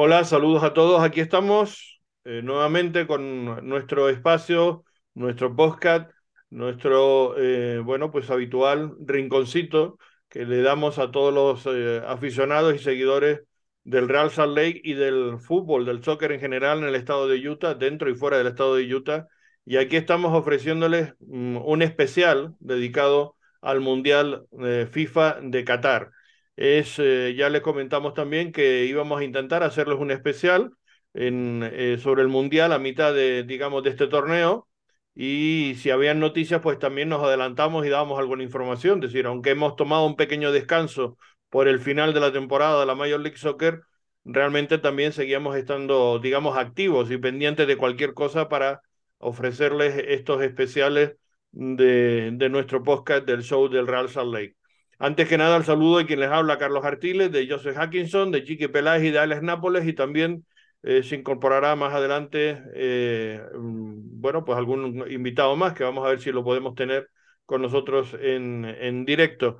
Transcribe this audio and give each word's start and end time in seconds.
Hola, 0.00 0.22
saludos 0.22 0.62
a 0.62 0.74
todos. 0.74 1.02
Aquí 1.02 1.18
estamos 1.18 2.00
eh, 2.24 2.40
nuevamente 2.44 3.08
con 3.08 3.66
nuestro 3.68 4.08
espacio, 4.08 4.84
nuestro 5.14 5.56
podcast, 5.56 6.08
nuestro, 6.50 7.36
eh, 7.36 7.80
bueno, 7.80 8.12
pues 8.12 8.30
habitual 8.30 8.94
rinconcito 9.00 9.98
que 10.28 10.44
le 10.44 10.62
damos 10.62 11.00
a 11.00 11.10
todos 11.10 11.34
los 11.34 11.74
eh, 11.74 12.00
aficionados 12.06 12.76
y 12.76 12.78
seguidores 12.78 13.40
del 13.82 14.08
Real 14.08 14.30
Salt 14.30 14.56
Lake 14.56 14.80
y 14.84 14.94
del 14.94 15.40
fútbol, 15.40 15.84
del 15.84 16.04
soccer 16.04 16.30
en 16.30 16.38
general 16.38 16.78
en 16.78 16.84
el 16.84 16.94
estado 16.94 17.26
de 17.26 17.48
Utah, 17.48 17.74
dentro 17.74 18.08
y 18.08 18.14
fuera 18.14 18.38
del 18.38 18.46
estado 18.46 18.76
de 18.76 18.94
Utah. 18.94 19.26
Y 19.64 19.78
aquí 19.78 19.96
estamos 19.96 20.32
ofreciéndoles 20.32 21.14
mm, 21.18 21.56
un 21.56 21.82
especial 21.82 22.54
dedicado 22.60 23.34
al 23.60 23.80
Mundial 23.80 24.46
FIFA 24.92 25.38
de 25.42 25.64
Qatar 25.64 26.12
es, 26.58 26.98
eh, 26.98 27.34
ya 27.36 27.48
les 27.50 27.62
comentamos 27.62 28.14
también 28.14 28.50
que 28.52 28.84
íbamos 28.86 29.20
a 29.20 29.24
intentar 29.24 29.62
hacerles 29.62 29.98
un 29.98 30.10
especial 30.10 30.72
eh, 31.14 31.98
sobre 32.02 32.22
el 32.22 32.28
Mundial 32.28 32.72
a 32.72 32.78
mitad 32.80 33.14
de, 33.14 33.44
digamos, 33.44 33.84
de 33.84 33.90
este 33.90 34.08
torneo. 34.08 34.68
Y 35.14 35.74
si 35.78 35.90
habían 35.90 36.18
noticias, 36.20 36.60
pues 36.60 36.78
también 36.78 37.08
nos 37.08 37.22
adelantamos 37.22 37.86
y 37.86 37.90
dábamos 37.90 38.18
alguna 38.18 38.42
información. 38.42 39.02
Es 39.02 39.12
decir, 39.12 39.26
aunque 39.26 39.50
hemos 39.50 39.76
tomado 39.76 40.04
un 40.06 40.16
pequeño 40.16 40.50
descanso 40.52 41.16
por 41.48 41.68
el 41.68 41.78
final 41.80 42.12
de 42.12 42.20
la 42.20 42.32
temporada 42.32 42.80
de 42.80 42.86
la 42.86 42.94
Major 42.96 43.20
League 43.20 43.38
Soccer, 43.38 43.82
realmente 44.24 44.78
también 44.78 45.12
seguíamos 45.12 45.56
estando, 45.56 46.18
digamos, 46.18 46.56
activos 46.56 47.10
y 47.10 47.18
pendientes 47.18 47.66
de 47.68 47.76
cualquier 47.76 48.14
cosa 48.14 48.48
para 48.48 48.82
ofrecerles 49.18 49.94
estos 50.08 50.42
especiales 50.42 51.16
de, 51.52 52.30
de 52.32 52.48
nuestro 52.48 52.82
podcast 52.82 53.24
del 53.26 53.42
show 53.44 53.68
del 53.68 53.86
Real 53.86 54.08
Salt 54.08 54.32
Lake. 54.32 54.57
Antes 55.00 55.28
que 55.28 55.38
nada, 55.38 55.56
el 55.56 55.64
saludo 55.64 55.98
de 55.98 56.06
quien 56.06 56.18
les 56.20 56.28
habla, 56.30 56.58
Carlos 56.58 56.84
Artiles, 56.84 57.30
de 57.30 57.46
Joseph 57.48 57.76
Hackinson, 57.76 58.32
de 58.32 58.42
Chiqui 58.42 58.66
Peláez 58.68 59.04
y 59.04 59.10
de 59.10 59.20
Alex 59.20 59.42
Nápoles, 59.42 59.86
y 59.86 59.92
también 59.92 60.44
eh, 60.82 61.02
se 61.04 61.14
incorporará 61.14 61.76
más 61.76 61.94
adelante, 61.94 62.60
eh, 62.74 63.40
mm, 63.54 64.20
bueno, 64.20 64.44
pues 64.44 64.58
algún 64.58 65.04
invitado 65.08 65.54
más 65.56 65.74
que 65.74 65.84
vamos 65.84 66.04
a 66.04 66.10
ver 66.10 66.20
si 66.20 66.32
lo 66.32 66.42
podemos 66.42 66.74
tener 66.74 67.08
con 67.46 67.62
nosotros 67.62 68.14
en, 68.20 68.64
en 68.64 69.04
directo. 69.04 69.58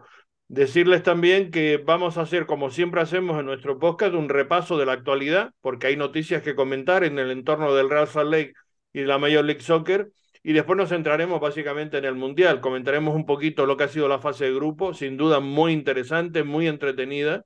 Decirles 0.49 1.03
también 1.05 1.51
que 1.53 1.77
vamos 1.77 2.19
a 2.19 2.23
hacer, 2.23 2.47
como 2.47 2.71
siempre 2.71 3.01
hacemos 3.01 3.39
en 3.39 3.47
nuestro 3.47 3.79
podcast, 3.79 4.15
un 4.15 4.29
repaso 4.29 4.77
de 4.77 4.87
la 4.87 4.93
actualidad, 4.93 5.53
porque 5.61 5.87
hay 5.89 5.97
noticias 5.97 6.43
que 6.43 6.57
comentar 6.57 7.05
en 7.05 7.19
el 7.19 7.31
entorno 7.31 7.75
del 7.75 7.91
Real 7.91 8.09
Salt 8.09 8.31
Lake 8.31 8.55
y 8.93 9.03
la 9.03 9.19
Major 9.19 9.45
League 9.45 9.61
Soccer 9.61 10.11
y 10.49 10.55
después 10.55 10.79
nos 10.79 10.89
centraremos 10.89 11.41
básicamente 11.43 11.99
en 11.99 12.07
el 12.07 12.15
Mundial. 12.15 12.63
Comentaremos 12.63 13.15
un 13.15 13.27
poquito 13.27 13.67
lo 13.67 13.77
que 13.77 13.85
ha 13.85 13.89
sido 13.89 14.09
la 14.09 14.19
fase 14.19 14.47
de 14.47 14.55
grupo, 14.55 14.95
sin 14.95 15.19
duda 15.19 15.41
muy 15.41 15.75
interesante, 15.75 16.43
muy 16.43 16.67
entretenida. 16.67 17.45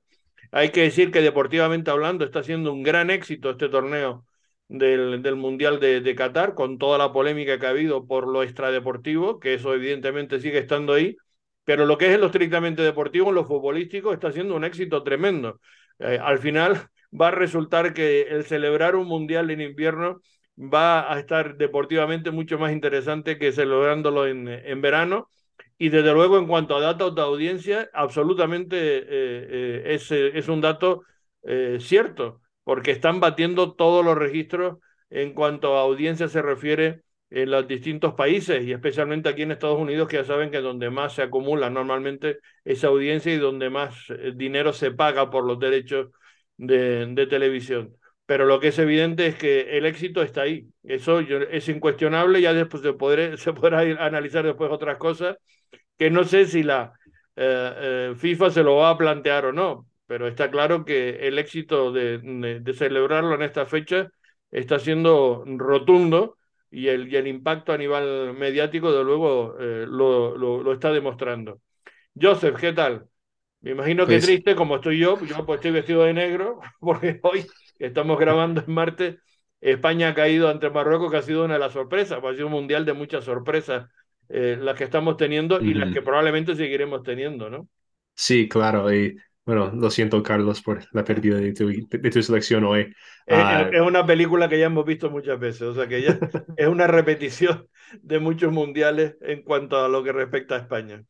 Hay 0.53 0.69
que 0.69 0.83
decir 0.83 1.11
que 1.11 1.21
deportivamente 1.21 1.91
hablando 1.91 2.23
está 2.23 2.43
siendo 2.43 2.71
un 2.71 2.81
gran 2.81 3.09
éxito 3.09 3.49
este 3.49 3.67
torneo 3.67 4.25
del, 4.69 5.21
del 5.21 5.35
Mundial 5.35 5.81
de, 5.81 5.99
de, 5.99 6.15
Qatar, 6.15 6.53
con 6.53 6.77
toda 6.77 6.97
la 6.97 7.11
polémica 7.11 7.59
que 7.59 7.65
ha 7.65 7.71
habido 7.71 8.07
por 8.07 8.25
lo 8.25 8.41
extradeportivo, 8.41 9.37
que 9.37 9.55
eso 9.55 9.73
evidentemente 9.73 10.39
sigue 10.39 10.59
estando 10.59 10.93
ahí, 10.93 11.17
pero 11.65 11.85
lo 11.85 11.97
que 11.97 12.13
es 12.13 12.17
lo 12.17 12.27
estrictamente 12.27 12.83
deportivo, 12.83 13.33
lo 13.33 13.43
futbolístico, 13.43 14.13
está 14.13 14.31
siendo 14.31 14.55
un 14.55 14.63
éxito 14.63 15.03
tremendo. 15.03 15.59
Eh, 15.99 16.19
al 16.23 16.39
final 16.39 16.87
va 17.11 17.27
a 17.27 17.31
resultar 17.31 17.93
que 17.93 18.21
el 18.29 18.45
celebrar 18.45 18.95
un 18.95 19.07
Mundial 19.07 19.51
en 19.51 19.59
invierno 19.59 20.21
va 20.57 21.11
a 21.11 21.19
estar 21.19 21.57
deportivamente 21.57 22.31
mucho 22.31 22.59
más 22.59 22.71
interesante 22.71 23.37
que 23.37 23.51
celebrándolo 23.51 24.27
en, 24.27 24.47
en 24.47 24.81
verano. 24.81 25.29
Y 25.77 25.89
desde 25.89 26.13
luego, 26.13 26.37
en 26.37 26.47
cuanto 26.47 26.75
a 26.75 26.81
datos 26.81 27.15
de 27.15 27.21
audiencia, 27.21 27.89
absolutamente 27.93 28.77
eh, 28.77 29.03
eh, 29.09 29.83
es, 29.87 30.11
es, 30.11 30.47
un 30.47 30.61
dato 30.61 31.03
eh, 31.43 31.77
cierto, 31.79 32.41
porque 32.63 32.91
están 32.91 33.19
batiendo 33.19 33.73
todos 33.73 34.05
los 34.05 34.17
registros 34.17 34.77
en 35.09 35.33
cuanto 35.33 35.77
a 35.77 35.81
audiencia 35.81 36.27
se 36.27 36.41
refiere 36.41 37.01
en 37.29 37.51
los 37.51 37.67
distintos 37.67 38.13
países 38.13 38.63
y 38.63 38.71
especialmente 38.73 39.29
aquí 39.29 39.41
en 39.41 39.51
Estados 39.51 39.79
Unidos, 39.79 40.07
que 40.07 40.17
ya 40.17 40.23
saben 40.23 40.51
que 40.51 40.57
es 40.57 40.63
donde 40.63 40.89
más 40.91 41.13
se 41.13 41.23
acumula 41.23 41.69
normalmente 41.69 42.39
esa 42.63 42.87
audiencia 42.87 43.33
y 43.33 43.37
donde 43.37 43.69
más 43.69 43.95
dinero 44.35 44.71
se 44.71 44.91
paga 44.91 45.29
por 45.31 45.43
los 45.45 45.59
derechos 45.59 46.09
de, 46.57 47.07
de 47.07 47.27
televisión 47.27 47.97
pero 48.33 48.47
lo 48.47 48.59
que 48.59 48.69
es 48.69 48.79
evidente 48.79 49.27
es 49.27 49.35
que 49.35 49.77
el 49.77 49.85
éxito 49.85 50.23
está 50.23 50.41
ahí. 50.41 50.67
Eso 50.81 51.19
es 51.19 51.69
incuestionable, 51.69 52.41
ya 52.41 52.51
después 52.51 52.81
se, 52.81 52.93
podré, 52.93 53.37
se 53.37 53.53
podrá 53.53 53.81
analizar 54.03 54.43
después 54.43 54.71
otras 54.71 54.97
cosas, 54.97 55.37
que 55.99 56.09
no 56.09 56.23
sé 56.23 56.47
si 56.47 56.63
la 56.63 56.93
eh, 57.35 57.73
eh, 57.77 58.13
FIFA 58.17 58.49
se 58.49 58.63
lo 58.63 58.77
va 58.77 58.89
a 58.89 58.97
plantear 58.97 59.45
o 59.45 59.53
no, 59.53 59.85
pero 60.07 60.27
está 60.27 60.49
claro 60.49 60.83
que 60.83 61.27
el 61.27 61.37
éxito 61.37 61.91
de, 61.91 62.17
de, 62.59 62.73
celebrarlo 62.73 63.35
en 63.35 63.43
esta 63.43 63.67
fecha 63.67 64.09
está 64.49 64.79
siendo 64.79 65.43
rotundo 65.45 66.39
y 66.71 66.87
el, 66.87 67.13
y 67.13 67.17
el 67.17 67.27
impacto 67.27 67.71
a 67.71 67.77
nivel 67.77 68.33
mediático, 68.33 68.91
de 68.91 69.03
luego, 69.03 69.57
eh, 69.59 69.85
lo, 69.87 70.35
lo, 70.35 70.63
lo, 70.63 70.73
está 70.73 70.91
demostrando. 70.91 71.61
Joseph, 72.19 72.59
¿qué 72.59 72.73
tal? 72.73 73.05
Me 73.61 73.71
imagino 73.71 74.07
que 74.07 74.13
pues... 74.13 74.25
triste, 74.25 74.55
como 74.55 74.77
estoy 74.77 74.97
yo, 74.97 75.23
yo 75.23 75.45
pues 75.45 75.57
estoy 75.57 75.69
vestido 75.69 76.03
de 76.05 76.15
negro, 76.15 76.61
porque 76.79 77.19
hoy 77.21 77.45
Estamos 77.83 78.17
grabando 78.17 78.63
en 78.65 78.73
Marte. 78.73 79.19
España 79.59 80.09
ha 80.09 80.13
caído 80.13 80.47
ante 80.47 80.69
Marruecos, 80.69 81.11
que 81.11 81.17
ha 81.17 81.21
sido 81.21 81.43
una 81.43 81.55
de 81.55 81.59
las 81.59 81.73
sorpresas, 81.73 82.23
ha 82.23 82.33
sido 82.33 82.45
un 82.45 82.53
mundial 82.53 82.85
de 82.85 82.93
muchas 82.93 83.25
sorpresas 83.25 83.89
eh, 84.29 84.57
las 84.59 84.77
que 84.77 84.85
estamos 84.85 85.17
teniendo 85.17 85.59
y 85.59 85.73
-huh. 85.73 85.79
las 85.79 85.93
que 85.93 86.01
probablemente 86.01 86.55
seguiremos 86.55 87.03
teniendo, 87.03 87.49
¿no? 87.49 87.67
Sí, 88.15 88.47
claro. 88.47 88.93
Y 88.93 89.17
bueno, 89.45 89.69
lo 89.75 89.89
siento, 89.89 90.23
Carlos, 90.23 90.61
por 90.61 90.79
la 90.93 91.03
pérdida 91.03 91.37
de 91.37 91.51
tu, 91.51 91.67
de 91.67 92.09
tu 92.09 92.23
selección 92.23 92.63
hoy. 92.63 92.93
Es, 93.25 93.37
uh, 93.37 93.73
es, 93.73 93.81
una 93.81 94.05
película 94.05 94.47
que 94.47 94.59
ya 94.59 94.67
hemos 94.67 94.85
visto 94.85 95.09
muchas 95.09 95.37
veces, 95.37 95.63
o 95.63 95.75
sea 95.75 95.85
que 95.85 96.01
ya 96.01 96.17
es 96.57 96.67
una 96.67 96.87
repetición 96.87 97.67
de 98.01 98.19
muchos 98.19 98.53
mundiales 98.53 99.17
en 99.19 99.41
cuanto 99.41 99.83
a 99.83 99.89
lo 99.89 100.01
que 100.03 100.13
respecta 100.13 100.55
a 100.55 100.59
España. 100.59 101.03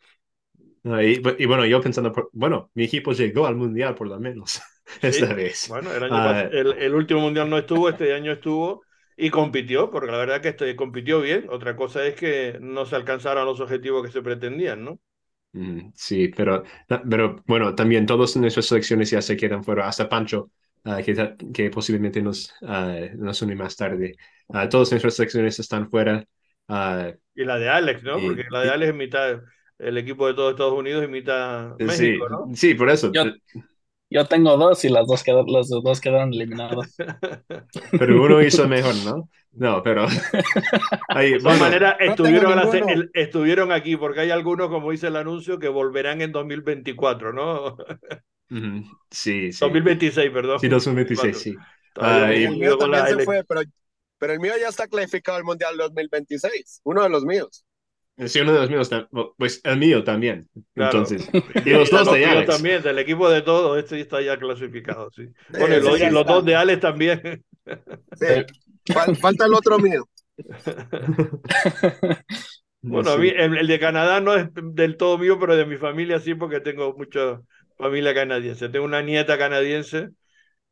Y, 0.85 1.21
y, 1.37 1.45
bueno, 1.45 1.65
yo 1.67 1.79
pensando, 1.81 2.11
por, 2.11 2.29
bueno, 2.33 2.71
mi 2.73 2.85
equipo 2.85 3.13
llegó 3.13 3.45
al 3.45 3.55
mundial 3.55 3.93
por 3.93 4.07
lo 4.07 4.19
menos 4.19 4.59
esta 5.01 5.27
sí. 5.27 5.33
vez. 5.33 5.67
Bueno, 5.69 5.93
el, 5.93 6.03
año 6.03 6.15
uh, 6.15 6.49
el, 6.51 6.73
el, 6.73 6.95
último 6.95 7.21
mundial 7.21 7.49
no 7.49 7.57
estuvo, 7.57 7.89
este 7.89 8.13
año 8.13 8.31
estuvo 8.31 8.83
y 9.15 9.29
compitió, 9.29 9.91
porque 9.91 10.11
la 10.11 10.17
verdad 10.17 10.41
que 10.41 10.49
este, 10.49 10.75
compitió 10.75 11.21
bien. 11.21 11.47
Otra 11.49 11.75
cosa 11.75 12.05
es 12.05 12.15
que 12.15 12.57
no 12.59 12.85
se 12.85 12.95
alcanzaron 12.95 13.45
los 13.45 13.59
objetivos 13.59 14.05
que 14.05 14.11
se 14.11 14.21
pretendían, 14.21 14.83
¿no? 14.83 14.99
Mm, 15.53 15.91
sí, 15.93 16.29
pero, 16.29 16.63
pero 16.87 17.43
bueno, 17.45 17.75
también 17.75 18.05
todas 18.05 18.35
nuestras 18.37 18.65
selecciones 18.65 19.11
ya 19.11 19.21
se 19.21 19.37
quedan 19.37 19.63
fuera, 19.63 19.87
hasta 19.87 20.09
Pancho, 20.09 20.49
uh, 20.85 21.03
que, 21.03 21.35
que, 21.53 21.69
posiblemente 21.69 22.21
nos, 22.21 22.53
uh, 22.61 23.15
nos 23.15 23.41
une 23.41 23.55
más 23.55 23.75
tarde. 23.75 24.15
todas 24.69 24.91
nuestras 24.91 25.15
selecciones 25.15 25.59
están 25.59 25.89
fuera. 25.89 26.25
y 27.35 27.43
la 27.43 27.59
de 27.59 27.69
Alex, 27.69 28.03
¿no? 28.03 28.19
Porque 28.19 28.45
la 28.49 28.61
de 28.61 28.69
Alex 28.71 28.89
es 28.89 28.95
mitad 28.95 29.41
el 29.77 29.97
equipo 29.97 30.27
de 30.27 30.33
todos 30.33 30.51
Estados 30.51 30.73
Unidos 30.73 31.03
y 31.03 31.07
mitad 31.07 31.75
México, 31.77 32.25
sí, 32.27 32.31
¿no? 32.31 32.55
Sí, 32.55 32.73
por 32.73 32.89
eso. 32.89 33.11
Yo, 33.11 33.25
yo 34.13 34.25
tengo 34.25 34.55
dos 34.57 34.85
y 34.85 34.89
las 34.89 35.07
dos 35.07 35.23
quedaron, 35.23 35.47
los 35.47 35.69
dos 35.69 35.99
quedaron 35.99 36.33
eliminados. 36.33 36.95
Pero 37.91 38.23
uno 38.23 38.41
hizo 38.41 38.67
mejor, 38.67 38.95
¿no? 39.03 39.29
No, 39.55 39.83
pero. 39.83 40.07
Ahí, 41.09 41.33
de 41.33 41.39
todas 41.39 41.59
maneras, 41.59 41.95
estuvieron, 41.99 42.55
no 42.55 42.73
el, 42.73 43.11
estuvieron 43.13 43.71
aquí, 43.71 43.95
porque 43.95 44.21
hay 44.21 44.31
algunos, 44.31 44.69
como 44.69 44.89
dice 44.89 45.07
el 45.07 45.15
anuncio, 45.15 45.59
que 45.59 45.67
volverán 45.67 46.21
en 46.21 46.31
2024, 46.31 47.33
¿no? 47.33 47.77
Sí, 49.11 49.51
sí. 49.51 49.59
2026, 49.59 50.31
perdón. 50.31 50.59
Sí, 50.59 50.67
2026, 50.67 51.37
sí. 51.37 51.55
El 52.01 52.57
mío 52.57 52.77
también 52.77 53.05
se 53.05 53.23
fue, 53.23 53.43
pero, 53.43 53.61
pero 54.17 54.33
el 54.33 54.39
mío 54.39 54.53
ya 54.59 54.69
está 54.69 54.87
clasificado 54.87 55.37
al 55.37 55.43
Mundial 55.43 55.77
2026, 55.77 56.81
uno 56.83 57.03
de 57.03 57.09
los 57.09 57.23
míos. 57.23 57.63
Sí, 58.27 58.41
uno 58.41 58.53
de 58.53 58.59
los 58.59 58.69
míos, 58.69 58.89
pues 59.37 59.59
el 59.63 59.77
mío 59.77 60.03
también. 60.03 60.47
Claro. 60.75 60.99
Entonces, 60.99 61.29
y 61.65 61.69
los 61.71 61.89
dos 61.89 62.11
de 62.11 62.25
Alex. 62.25 62.47
también, 62.47 62.83
del 62.83 62.99
equipo 62.99 63.29
de 63.29 63.41
todos, 63.41 63.77
este 63.77 63.99
está 63.99 64.21
ya 64.21 64.37
clasificado, 64.37 65.09
sí. 65.11 65.27
Bueno, 65.49 65.75
sí, 65.75 65.81
los, 65.81 65.99
sí, 65.99 66.09
los 66.11 66.25
dos 66.25 66.45
de 66.45 66.55
Alex 66.55 66.81
también. 66.81 67.43
Sí. 68.15 68.25
Falta 69.19 69.45
el 69.45 69.53
otro 69.53 69.79
mío. 69.79 70.07
bueno, 72.81 73.11
a 73.11 73.17
mí 73.17 73.29
el, 73.29 73.57
el, 73.57 73.67
de 73.67 73.79
Canadá 73.79 74.19
no 74.19 74.35
es 74.35 74.49
del 74.53 74.97
todo 74.97 75.17
mío, 75.17 75.39
pero 75.39 75.55
de 75.55 75.65
mi 75.65 75.77
familia 75.77 76.19
sí, 76.19 76.35
porque 76.35 76.59
tengo 76.59 76.93
mucha 76.95 77.41
familia 77.77 78.13
canadiense. 78.13 78.69
Tengo 78.69 78.85
una 78.85 79.01
nieta 79.01 79.37
canadiense 79.37 80.09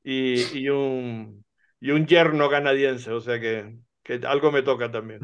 y, 0.04 0.60
y, 0.60 0.70
un, 0.70 1.46
y 1.80 1.92
un 1.92 2.06
yerno 2.06 2.50
canadiense, 2.50 3.12
o 3.12 3.22
sea 3.22 3.40
que, 3.40 3.76
que 4.04 4.20
algo 4.26 4.52
me 4.52 4.62
toca 4.62 4.92
también. 4.92 5.22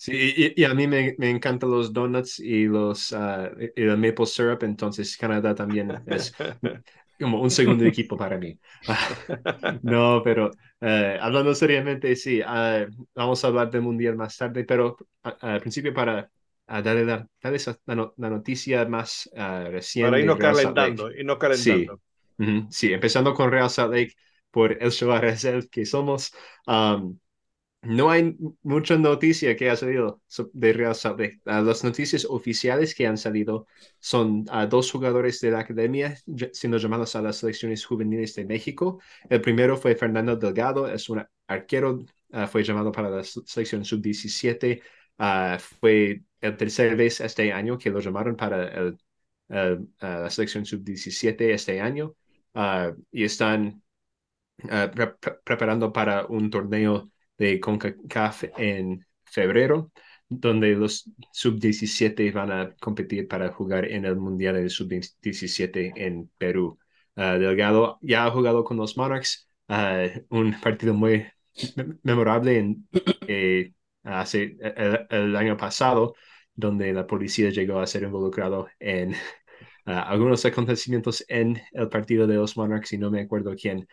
Sí, 0.00 0.12
y, 0.14 0.62
y, 0.62 0.64
a 0.64 0.72
mí 0.72 0.86
me, 0.86 1.14
me 1.18 1.28
encantan 1.28 1.70
los 1.70 1.92
donuts 1.92 2.38
y 2.40 2.64
los 2.64 3.12
uh, 3.12 3.50
y 3.76 3.82
el 3.82 3.98
maple 3.98 4.24
syrup, 4.24 4.62
entonces 4.62 5.14
Canadá 5.14 5.54
también 5.54 5.92
es 6.06 6.32
como 7.20 7.42
un 7.42 7.50
segundo 7.50 7.84
equipo 7.84 8.16
para 8.16 8.38
mí. 8.38 8.58
no, 9.82 10.22
pero 10.24 10.46
uh, 10.80 11.20
hablando 11.20 11.54
seriamente, 11.54 12.16
sí, 12.16 12.40
uh, 12.40 12.90
vamos 13.14 13.44
a 13.44 13.48
hablar 13.48 13.70
del 13.70 13.82
Mundial 13.82 14.16
más 14.16 14.38
tarde, 14.38 14.64
pero 14.64 14.96
al 15.22 15.60
principio 15.60 15.92
para 15.92 16.30
darle, 16.66 17.04
la, 17.04 17.28
darle 17.42 17.58
esa, 17.58 17.76
la, 17.84 17.94
no, 17.94 18.14
la, 18.16 18.30
noticia 18.30 18.86
más 18.86 19.28
reciente. 19.34 20.10
Para 20.12 20.20
irnos 20.20 20.38
calentando, 20.38 21.10
irnos 21.12 21.36
calentando. 21.36 22.00
Sí, 22.38 22.42
uh 22.42 22.46
-huh, 22.46 22.66
sí, 22.70 22.90
empezando 22.94 23.34
con 23.34 23.50
Real 23.50 23.68
Salt 23.68 23.92
Lake. 23.92 24.14
por 24.50 24.82
el 24.82 24.90
show 24.90 25.12
que 25.70 25.84
somos. 25.84 26.32
Um, 26.66 27.18
no 27.82 28.10
hay 28.10 28.36
mucha 28.62 28.96
noticia 28.98 29.56
que 29.56 29.70
ha 29.70 29.76
salido 29.76 30.20
de 30.52 30.72
Real 30.72 30.94
Salt. 30.94 31.20
Ah, 31.46 31.62
las 31.62 31.82
noticias 31.82 32.26
oficiales 32.28 32.94
que 32.94 33.06
han 33.06 33.16
salido 33.16 33.66
son 33.98 34.44
a 34.50 34.66
dos 34.66 34.90
jugadores 34.92 35.40
de 35.40 35.50
la 35.50 35.60
academia 35.60 36.16
siendo 36.52 36.76
llamados 36.78 37.16
a 37.16 37.22
las 37.22 37.36
selecciones 37.38 37.84
juveniles 37.86 38.34
de 38.34 38.44
México. 38.44 39.00
El 39.28 39.40
primero 39.40 39.76
fue 39.78 39.94
Fernando 39.96 40.36
Delgado, 40.36 40.88
es 40.92 41.08
un 41.08 41.24
arquero, 41.46 42.04
ah, 42.32 42.46
fue 42.46 42.62
llamado 42.62 42.92
para 42.92 43.08
la 43.10 43.24
selección 43.24 43.84
sub-17. 43.84 44.82
Ah, 45.18 45.58
fue 45.80 46.22
el 46.40 46.56
tercer 46.56 46.96
vez 46.96 47.20
este 47.20 47.52
año 47.52 47.78
que 47.78 47.90
lo 47.90 48.00
llamaron 48.00 48.36
para 48.36 48.68
el, 48.68 48.98
la 49.48 50.30
selección 50.30 50.64
sub-17 50.66 51.52
este 51.54 51.80
año. 51.80 52.14
y 53.10 53.24
están 53.24 53.82
preparando 55.44 55.92
para 55.92 56.26
un 56.26 56.50
torneo 56.50 57.10
de 57.40 57.58
CONCACAF 57.58 58.44
en 58.58 59.06
febrero, 59.24 59.92
donde 60.28 60.74
los 60.74 61.10
sub-17 61.32 62.32
van 62.32 62.52
a 62.52 62.74
competir 62.80 63.26
para 63.28 63.50
jugar 63.52 63.86
en 63.86 64.04
el 64.04 64.16
Mundial 64.16 64.56
de 64.56 64.68
sub-17 64.68 65.92
en 65.96 66.30
Perú. 66.38 66.78
Ah, 67.16 67.38
Delgado 67.38 67.98
ya 68.02 68.26
ha 68.26 68.30
jugado 68.30 68.62
con 68.62 68.76
los 68.76 68.96
Monarchs, 68.96 69.48
ah, 69.68 70.06
un 70.28 70.60
partido 70.60 70.94
muy 70.94 71.26
memorable 72.02 72.76
eh, 73.26 73.72
hace 74.04 74.56
el, 75.10 75.36
año 75.36 75.56
pasado, 75.56 76.14
donde 76.54 76.92
la 76.92 77.06
policía 77.06 77.50
llegó 77.50 77.80
a 77.80 77.86
ser 77.86 78.02
involucrado 78.02 78.68
en 78.78 79.14
ah, 79.86 80.02
algunos 80.02 80.44
acontecimientos 80.44 81.24
en 81.28 81.60
el 81.72 81.88
partido 81.88 82.26
de 82.26 82.34
los 82.36 82.56
Monarchs 82.56 82.92
y 82.92 82.98
no 82.98 83.10
me 83.10 83.22
acuerdo 83.22 83.54
quién, 83.56 83.88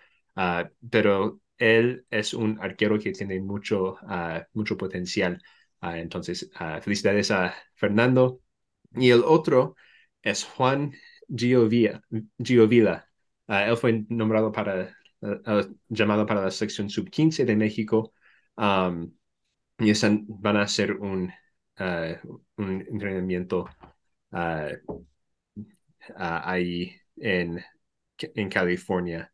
pero 0.91 1.39
él 1.57 2.05
es 2.09 2.33
un 2.33 2.59
arquero 2.61 2.99
que 2.99 3.11
tiene 3.11 3.39
mucho, 3.41 3.97
ah, 4.03 4.45
mucho 4.53 4.77
potencial. 4.77 5.41
Ah, 5.81 5.99
entonces, 5.99 6.49
uh, 6.59 6.81
felicidades 6.81 7.31
a 7.31 7.55
Fernando. 7.75 8.41
Y 8.95 9.11
el 9.11 9.23
otro 9.23 9.75
es 10.21 10.43
Juan 10.45 10.93
Giovilla. 11.27 12.01
Giovilla. 12.37 13.09
él 13.47 13.77
fue 13.77 14.05
nombrado 14.09 14.51
para, 14.51 14.95
llamado 15.89 16.25
para 16.25 16.41
la 16.41 16.51
sección 16.51 16.89
sub-15 16.89 17.45
de 17.45 17.55
México. 17.55 18.13
Um, 18.55 19.13
y 19.79 19.91
están, 19.91 20.25
van 20.27 20.57
a 20.57 20.63
hacer 20.63 20.93
un, 20.93 21.31
un 22.57 22.81
entrenamiento 22.89 23.69
ahí 26.15 26.95
en, 27.17 27.63
en 28.19 28.49
California. 28.49 29.31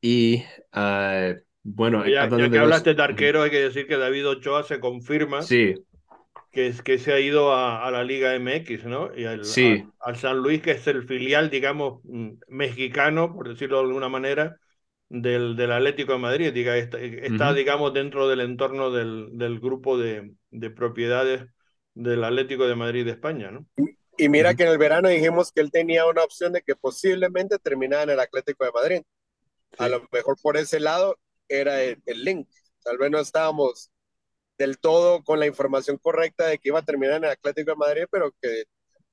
Y 0.00 0.44
uh, 0.74 1.34
bueno, 1.62 2.06
ya, 2.06 2.28
que 2.28 2.58
hablaste 2.58 2.94
de 2.94 3.02
arquero, 3.02 3.42
hay 3.42 3.50
que 3.50 3.60
decir 3.60 3.86
que 3.86 3.96
David 3.96 4.28
Ochoa 4.28 4.62
se 4.62 4.80
confirma 4.80 5.42
sí. 5.42 5.74
que, 6.50 6.72
que 6.82 6.98
se 6.98 7.12
ha 7.12 7.20
ido 7.20 7.54
a, 7.54 7.90
la 7.90 8.04
Liga 8.04 8.38
MX, 8.38 8.84
¿no? 8.84 9.14
Y 9.14 9.24
al, 9.24 9.44
sí. 9.44 9.84
al 10.00 10.16
San 10.16 10.38
Luis, 10.38 10.62
que 10.62 10.72
es 10.72 10.86
el 10.86 11.06
filial, 11.06 11.50
digamos, 11.50 12.00
mm, 12.04 12.30
mexicano, 12.48 13.34
por 13.34 13.48
decirlo 13.48 13.78
de 13.78 13.88
alguna 13.88 14.08
manera, 14.08 14.56
del, 15.10 15.56
del 15.56 15.72
Atlético 15.72 16.12
de 16.12 16.18
Madrid. 16.18 16.52
Diga, 16.52 16.76
está, 16.76 16.98
está 17.00 17.52
digamos, 17.52 17.92
dentro 17.92 18.28
del 18.28 18.40
entorno 18.40 18.90
del, 18.90 19.30
del 19.32 19.60
grupo 19.60 19.98
de, 19.98 20.32
de, 20.50 20.70
propiedades 20.70 21.44
del 21.94 22.24
Atlético 22.24 22.66
de 22.66 22.76
Madrid 22.76 23.04
de 23.04 23.12
España, 23.12 23.50
¿no? 23.50 23.66
Y 24.16 24.28
mira 24.28 24.54
que 24.54 24.64
en 24.64 24.70
el 24.70 24.78
verano 24.78 25.08
dijimos 25.08 25.52
que 25.52 25.60
él 25.60 25.70
tenía 25.70 26.06
una 26.06 26.24
opción 26.24 26.52
de 26.52 26.62
que 26.62 26.74
posiblemente 26.74 27.58
terminara 27.58 28.04
en 28.04 28.10
el 28.10 28.20
Atlético 28.20 28.64
de 28.64 28.72
Madrid. 28.72 29.02
A 29.76 29.88
lo 29.88 30.08
mejor 30.10 30.36
por 30.42 30.56
ese 30.56 30.80
lado 30.80 31.18
era 31.48 31.82
el, 31.82 32.00
link. 32.06 32.48
Tal 32.82 32.98
vez 32.98 33.10
no 33.10 33.18
estábamos 33.18 33.90
del 34.56 34.78
todo 34.78 35.22
con 35.22 35.38
la 35.38 35.46
información 35.46 35.98
correcta 35.98 36.46
de 36.46 36.58
que 36.58 36.68
iba 36.70 36.80
a 36.80 36.84
terminar 36.84 37.16
en 37.16 37.24
el 37.24 37.30
Atlético 37.30 37.72
de 37.72 37.76
Madrid, 37.76 38.04
pero 38.10 38.32
que... 38.40 38.64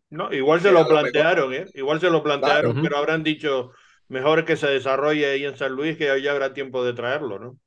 No, 0.10 0.32
igual 0.34 0.62
se 0.62 0.72
lo 0.72 0.88
plantearon, 0.88 1.54
¿eh? 1.54 1.66
Igual 1.74 2.00
se 2.00 2.10
lo 2.10 2.24
plantearon, 2.24 2.82
pero 2.82 2.98
habrán 2.98 3.24
dicho, 3.24 3.72
mejor 4.08 4.46
que 4.46 4.56
se 4.56 4.68
desarrolle 4.68 5.26
ahí 5.26 5.46
en 5.46 5.58
San 5.58 5.74
Luis, 5.74 5.98
que 5.98 6.22
ya 6.22 6.32
habrá 6.32 6.54
tiempo 6.54 6.84
de 6.84 6.94
traerlo, 6.94 7.40
¿no? 7.40 7.60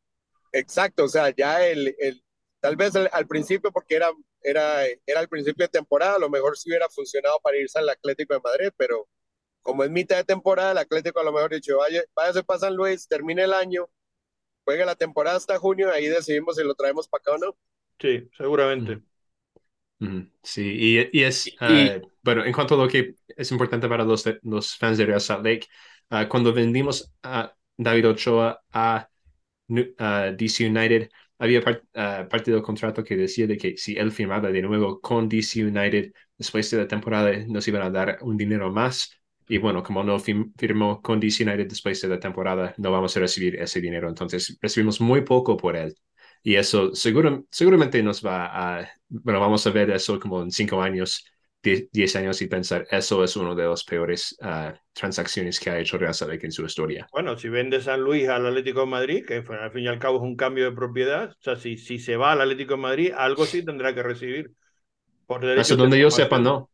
Exacto, 0.53 1.05
o 1.05 1.09
sea, 1.09 1.31
ya 1.31 1.67
el, 1.67 1.95
el 1.99 2.23
tal 2.61 2.77
vez 2.77 2.95
al 2.97 3.27
principio, 3.27 3.71
porque 3.71 3.97
era, 3.97 4.11
era, 4.43 4.85
era 5.07 5.21
el 5.21 5.29
principio 5.29 5.67
de 5.67 5.71
temporada, 5.71 6.17
a 6.17 6.21
lo 6.21 6.31
mejor 6.31 6.57
sí 6.57 6.71
hubiera 6.71 6.89
funcionado 6.89 7.39
para 7.43 7.59
irse 7.59 7.79
al 7.79 7.89
Atlético 7.89 8.35
de 8.35 8.41
Madrid, 8.41 8.71
pero 8.77 9.09
como 9.63 9.85
es 9.85 9.91
mitad 9.91 10.17
de 10.17 10.25
temporada, 10.25 10.73
el 10.73 10.79
Atlético 10.79 11.21
a 11.21 11.25
lo 11.25 11.33
mejor 11.33 11.51
dicho, 11.51 11.79
vaya, 11.79 12.03
váyase 12.15 12.43
para 12.43 12.61
San 12.61 12.75
Luis, 12.75 13.07
termine 13.07 13.45
el 13.45 13.53
año, 13.53 13.89
juegue 14.65 14.85
la 14.85 14.97
temporada 14.97 15.37
hasta 15.37 15.59
junio, 15.59 15.91
ahí 15.93 16.07
decidimos 16.07 16.57
si 16.57 16.65
lo 16.65 16.75
traemos 16.75 17.09
para 17.09 17.21
acá 17.23 17.33
o 17.33 17.39
no. 17.39 17.57
Sí, 17.99 18.29
seguramente. 18.37 19.03
Sí, 20.43 21.09
y, 21.13 21.23
es, 21.23 21.51
ah, 21.61 21.99
bueno, 22.23 22.45
en 22.45 22.53
cuanto 22.53 22.75
a 22.75 22.85
lo 22.85 22.89
que 22.89 23.17
es 23.27 23.51
importante 23.51 23.89
para 23.89 24.05
los, 24.05 24.25
los 24.43 24.77
fans 24.77 24.97
de 24.97 25.07
Real 25.07 25.21
Salt 25.21 25.45
Lake, 25.45 25.67
ah, 26.11 26.29
cuando 26.29 26.53
vendimos 26.53 27.13
a 27.23 27.53
David 27.77 28.09
Ochoa 28.09 28.63
a 28.73 29.09
DC 29.69 30.67
United, 30.67 31.11
había 31.39 31.63
parte 31.63 32.51
del 32.51 32.63
contrato 32.63 33.05
que 33.05 33.17
decía 33.17 33.47
de 33.47 33.57
que 33.57 33.77
si 33.77 33.97
él 33.97 34.13
firmaba 34.13 34.51
de 34.51 34.63
nuevo 34.63 35.01
con 35.01 35.29
DC 35.29 35.65
United, 35.65 36.13
después 36.37 36.71
de 36.71 36.79
la 36.79 36.89
temporada 36.89 37.33
nos 37.47 37.67
iban 37.69 37.83
a 37.83 37.91
dar 37.91 38.19
un 38.23 38.37
dinero 38.37 38.73
más 38.73 39.18
y 39.49 39.59
bueno, 39.59 39.83
como 39.83 40.05
no 40.05 40.19
firmó 40.21 41.01
con 41.01 41.19
DC 41.19 41.43
United 41.45 41.69
después 41.69 42.01
de 42.03 42.09
la 42.09 42.21
temporada, 42.21 42.75
no 42.77 42.93
vamos 42.93 43.17
a 43.17 43.21
recibir 43.21 43.57
ese 43.57 43.81
dinero. 43.81 44.09
Entonces, 44.09 44.59
recibimos 44.61 45.01
muy 45.01 45.23
poco 45.23 45.57
por 45.57 45.75
él. 45.75 45.95
Y 46.43 46.55
eso 46.55 46.95
seguro, 46.95 47.47
seguramente 47.51 48.03
nos 48.03 48.25
va 48.25 48.79
a, 48.81 48.89
bueno, 49.09 49.41
vamos 49.41 49.67
a 49.67 49.71
ver 49.71 49.91
eso 49.91 50.21
como 50.21 50.43
en 50.43 50.51
cinco 50.51 50.81
años, 50.83 51.25
diez, 51.63 52.15
años 52.17 52.41
y 52.43 52.47
pensar, 52.47 52.87
eso 52.91 53.25
es 53.25 53.37
uno 53.37 53.55
de 53.55 53.65
los 53.65 53.85
peores 53.85 54.37
uh, 54.41 54.73
transacciones 54.93 55.59
que 55.59 55.71
ha 55.71 55.79
hecho 55.79 55.99
Real 55.99 56.15
Salt 56.15 56.43
en 56.45 56.53
su 56.53 56.65
historia. 56.65 57.09
Bueno, 57.13 57.37
si 57.37 57.49
vende 57.49 57.81
San 57.81 58.01
Luis 58.01 58.29
al 58.29 58.47
Atlético 58.47 58.81
de 58.81 58.87
Madrid, 58.87 59.25
que 59.27 59.37
al 59.37 59.73
fin 59.73 59.85
y 59.85 59.89
al 59.89 59.99
cabo 59.99 60.19
es 60.19 60.23
un 60.23 60.37
cambio 60.37 60.65
de 60.67 60.77
propiedad, 60.77 61.31
o 61.31 61.43
sea, 61.43 61.57
si, 61.57 61.77
si 61.77 61.99
se 61.99 62.17
va 62.17 62.33
al 62.33 62.41
Atlético 62.41 62.75
de 62.75 62.81
Madrid, 62.83 63.13
algo 63.17 63.45
sí 63.45 63.65
tendrá 63.65 63.95
que 63.95 64.03
recibir. 64.03 64.53
Por 65.27 65.45
Eso 65.45 65.77
donde 65.77 65.99
yo 65.99 66.11
sepa, 66.11 66.39
no. 66.39 66.71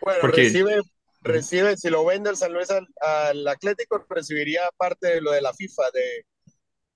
Bueno, 0.00 0.18
Porque... 0.22 0.44
recibe 0.44 0.80
recibe, 1.26 1.76
si 1.76 1.90
lo 1.90 2.04
vende 2.04 2.30
el 2.30 2.36
San 2.36 2.52
Luis 2.52 2.68
al, 2.70 3.48
Atlético, 3.48 4.04
recibiría 4.08 4.70
parte 4.76 5.08
de 5.08 5.20
lo 5.20 5.32
de 5.32 5.42
la 5.42 5.52
FIFA, 5.52 5.82
de, 5.92 6.26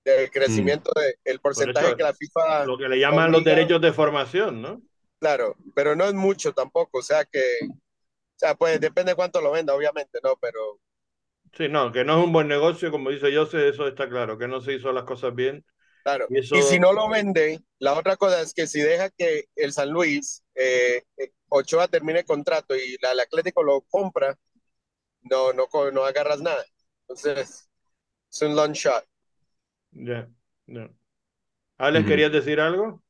del 0.03 0.31
crecimiento, 0.31 0.91
mm. 0.95 1.23
del 1.23 1.39
porcentaje 1.39 1.95
que 1.95 2.03
la 2.03 2.13
FIFA... 2.13 2.65
Lo 2.65 2.77
que 2.77 2.89
le 2.89 2.99
llaman 2.99 3.31
los 3.31 3.43
derechos 3.43 3.81
de 3.81 3.93
formación, 3.93 4.61
¿no? 4.61 4.81
Claro, 5.19 5.55
pero 5.75 5.95
no 5.95 6.05
es 6.05 6.13
mucho 6.13 6.53
tampoco, 6.53 6.99
o 6.99 7.03
sea 7.03 7.25
que, 7.25 7.43
o 7.69 8.37
sea, 8.37 8.55
pues 8.55 8.79
depende 8.79 9.11
de 9.11 9.15
cuánto 9.15 9.39
lo 9.39 9.51
venda, 9.51 9.75
obviamente, 9.75 10.19
¿no? 10.23 10.35
Pero... 10.41 10.79
Sí, 11.53 11.69
no, 11.69 11.91
que 11.91 12.03
no 12.03 12.17
es 12.17 12.25
un 12.25 12.33
buen 12.33 12.47
negocio, 12.47 12.89
como 12.89 13.11
dice 13.11 13.35
José, 13.35 13.69
eso 13.69 13.87
está 13.87 14.09
claro, 14.09 14.37
que 14.37 14.47
no 14.47 14.61
se 14.61 14.73
hizo 14.73 14.91
las 14.91 15.03
cosas 15.03 15.35
bien. 15.35 15.63
Claro, 16.03 16.25
y, 16.29 16.41
si 16.41 16.79
no 16.79 16.93
lo 16.93 17.07
vende, 17.09 17.59
la 17.77 17.93
otra 17.93 18.17
cosa 18.17 18.41
es 18.41 18.55
que 18.55 18.65
si 18.65 18.81
deja 18.81 19.11
que 19.11 19.45
el 19.55 19.71
San 19.71 19.91
Luis 19.91 20.43
eh, 20.55 21.03
Ochoa 21.53 21.87
termine 21.87 22.19
el 22.19 22.25
contrato 22.25 22.75
y 22.75 22.97
el 23.01 23.19
Atlético 23.19 23.61
lo 23.61 23.81
compra, 23.81 24.37
no, 25.23 25.51
no, 25.53 25.67
no 25.91 26.05
agarras 26.05 26.41
nada. 26.41 26.63
Entonces, 27.01 27.69
es 28.31 28.41
un 28.41 28.55
long 28.55 28.71
shot. 28.71 29.03
Ya, 29.91 30.29
ya. 30.67 30.89
Alex, 31.77 32.07
¿querías 32.07 32.31
decir 32.31 32.59
algo? 32.59 33.03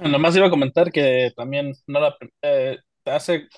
Nomás 0.00 0.36
iba 0.36 0.46
a 0.46 0.50
comentar 0.50 0.92
que 0.92 1.32
también 1.34 1.72
no 1.86 2.00
la, 2.00 2.16
eh, 2.42 2.78
te 3.02 3.10
hace 3.10 3.48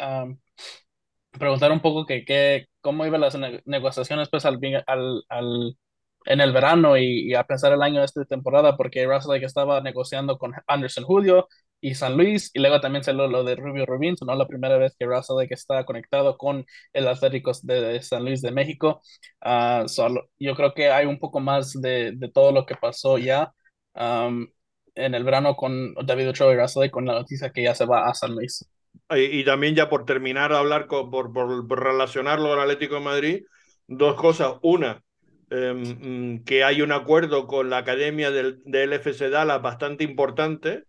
preguntar 1.32 1.70
un 1.70 1.80
poco 1.80 2.06
que, 2.06 2.24
que, 2.24 2.66
cómo 2.80 3.04
iban 3.04 3.20
las 3.20 3.36
negociaciones 3.66 4.28
pues 4.30 4.46
al, 4.46 4.58
al, 4.86 5.24
al 5.28 5.76
en 6.24 6.40
el 6.40 6.52
verano 6.52 6.96
y, 6.96 7.34
a 7.34 7.44
pensar 7.44 7.72
el 7.72 7.82
año 7.82 8.00
de 8.00 8.06
esta 8.06 8.24
temporada 8.24 8.76
porque 8.76 9.04
Russell 9.06 9.42
estaba 9.42 9.80
negociando 9.80 10.38
con 10.38 10.52
Anderson 10.66 11.04
Julio 11.04 11.48
y 11.82 11.94
San 11.96 12.16
Luis 12.16 12.50
y 12.54 12.60
luego 12.60 12.80
también 12.80 13.04
salió 13.04 13.26
lo 13.26 13.44
de 13.44 13.56
Rubio 13.56 13.84
Rubin, 13.86 14.14
no 14.24 14.34
la 14.36 14.46
primera 14.48 14.78
vez 14.78 14.94
que 14.98 15.04
Russell 15.04 15.46
que 15.48 15.54
está 15.54 15.84
conectado 15.84 16.38
con 16.38 16.64
el 16.92 17.08
Atlético 17.08 17.52
de 17.64 18.00
San 18.02 18.24
Luis 18.24 18.40
de 18.40 18.52
México. 18.52 19.02
Uh, 19.44 19.88
solo, 19.88 20.30
yo 20.38 20.54
creo 20.54 20.72
que 20.74 20.90
hay 20.90 21.06
un 21.06 21.18
poco 21.18 21.40
más 21.40 21.72
de, 21.80 22.12
de 22.14 22.28
todo 22.30 22.52
lo 22.52 22.64
que 22.64 22.76
pasó 22.76 23.18
ya 23.18 23.52
um, 23.94 24.46
en 24.94 25.14
el 25.14 25.24
verano 25.24 25.56
con 25.56 25.94
David 25.94 26.30
Ochoa 26.30 26.52
y 26.54 26.56
Russell 26.56 26.90
con 26.90 27.04
la 27.06 27.14
noticia 27.14 27.50
que 27.50 27.64
ya 27.64 27.74
se 27.74 27.84
va 27.86 28.08
a 28.08 28.14
San 28.14 28.34
Luis. 28.34 28.64
Y, 29.10 29.40
y 29.40 29.44
también 29.44 29.74
ya 29.74 29.88
por 29.88 30.04
terminar 30.06 30.52
de 30.52 30.58
hablar 30.58 30.86
con, 30.86 31.10
por, 31.10 31.32
por, 31.32 31.66
por 31.66 31.82
relacionarlo 31.82 32.52
al 32.52 32.60
Atlético 32.60 32.96
de 32.96 33.00
Madrid, 33.00 33.42
dos 33.88 34.14
cosas. 34.14 34.54
Una, 34.62 35.02
mm, 35.50 36.44
que 36.44 36.64
hay 36.64 36.82
un 36.82 36.92
acuerdo 36.92 37.46
con 37.46 37.70
la 37.70 37.78
academia 37.78 38.30
del, 38.30 38.62
del 38.64 38.92
FC 38.92 39.30
Dallas 39.30 39.60
bastante 39.62 40.04
importante, 40.04 40.84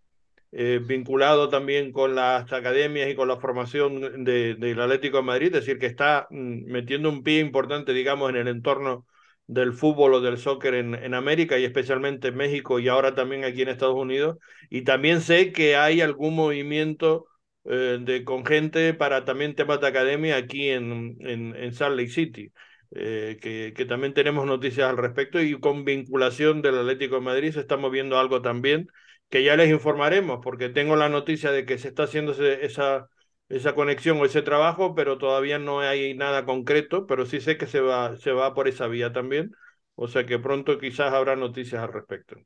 eh, 0.56 0.80
vinculado 0.80 1.48
también 1.48 1.90
con 1.90 2.14
las 2.14 2.52
academias 2.52 3.10
y 3.10 3.16
con 3.16 3.26
la 3.26 3.38
formación 3.38 4.24
de, 4.24 4.54
del 4.54 4.80
Atlético 4.80 5.16
de 5.16 5.22
Madrid, 5.24 5.46
es 5.48 5.64
decir, 5.66 5.78
que 5.80 5.86
está 5.86 6.28
mm, 6.30 6.70
metiendo 6.70 7.08
un 7.08 7.24
pie 7.24 7.40
importante, 7.40 7.92
digamos, 7.92 8.30
en 8.30 8.36
el 8.36 8.46
entorno 8.46 9.04
del 9.48 9.72
fútbol 9.72 10.14
o 10.14 10.20
del 10.20 10.38
soccer 10.38 10.74
en, 10.74 10.94
en, 10.94 11.12
América 11.14 11.58
y 11.58 11.64
especialmente 11.64 12.28
en 12.28 12.36
México 12.36 12.78
y 12.78 12.88
ahora 12.88 13.14
también 13.16 13.44
aquí 13.44 13.62
en 13.62 13.68
Estados 13.68 13.96
Unidos. 13.96 14.38
Y 14.70 14.82
también 14.82 15.20
sé 15.22 15.52
que 15.52 15.76
hay 15.76 16.00
algún 16.00 16.36
movimiento 16.36 17.26
eh, 17.64 17.98
de, 18.00 18.24
con 18.24 18.46
gente 18.46 18.94
para 18.94 19.24
también 19.24 19.56
temas 19.56 19.80
de 19.80 19.88
academia 19.88 20.36
aquí 20.36 20.68
en, 20.68 21.16
en, 21.20 21.56
en 21.56 21.72
Salt 21.74 21.96
Lake 21.96 22.10
City. 22.10 22.52
Eh, 22.96 23.38
que, 23.40 23.72
que, 23.76 23.86
también 23.86 24.14
tenemos 24.14 24.46
noticias 24.46 24.88
al 24.88 24.96
respecto 24.98 25.40
y 25.42 25.58
con 25.58 25.84
vinculación 25.84 26.62
del 26.62 26.78
Atlético 26.78 27.16
de 27.16 27.22
Madrid 27.22 27.52
se 27.52 27.60
está 27.60 27.76
moviendo 27.76 28.18
algo 28.18 28.40
también 28.40 28.88
que 29.34 29.42
ya 29.42 29.56
les 29.56 29.68
informaremos 29.68 30.38
porque 30.44 30.68
tengo 30.68 30.94
la 30.94 31.08
noticia 31.08 31.50
de 31.50 31.66
que 31.66 31.76
se 31.76 31.88
está 31.88 32.04
haciendo 32.04 32.30
esa, 32.34 33.08
esa 33.48 33.74
conexión 33.74 34.20
o 34.20 34.24
ese 34.24 34.42
trabajo, 34.42 34.94
pero 34.94 35.18
todavía 35.18 35.58
no 35.58 35.80
hay 35.80 36.14
nada 36.14 36.44
concreto, 36.44 37.08
pero 37.08 37.26
sí 37.26 37.40
sé 37.40 37.58
que 37.58 37.66
se 37.66 37.80
va, 37.80 38.16
se 38.16 38.30
va 38.30 38.54
por 38.54 38.68
esa 38.68 38.86
vía 38.86 39.12
también, 39.12 39.50
o 39.96 40.06
sea 40.06 40.24
que 40.24 40.38
pronto 40.38 40.78
quizás 40.78 41.12
habrá 41.12 41.34
noticias 41.34 41.82
al 41.82 41.92
respecto. 41.92 42.36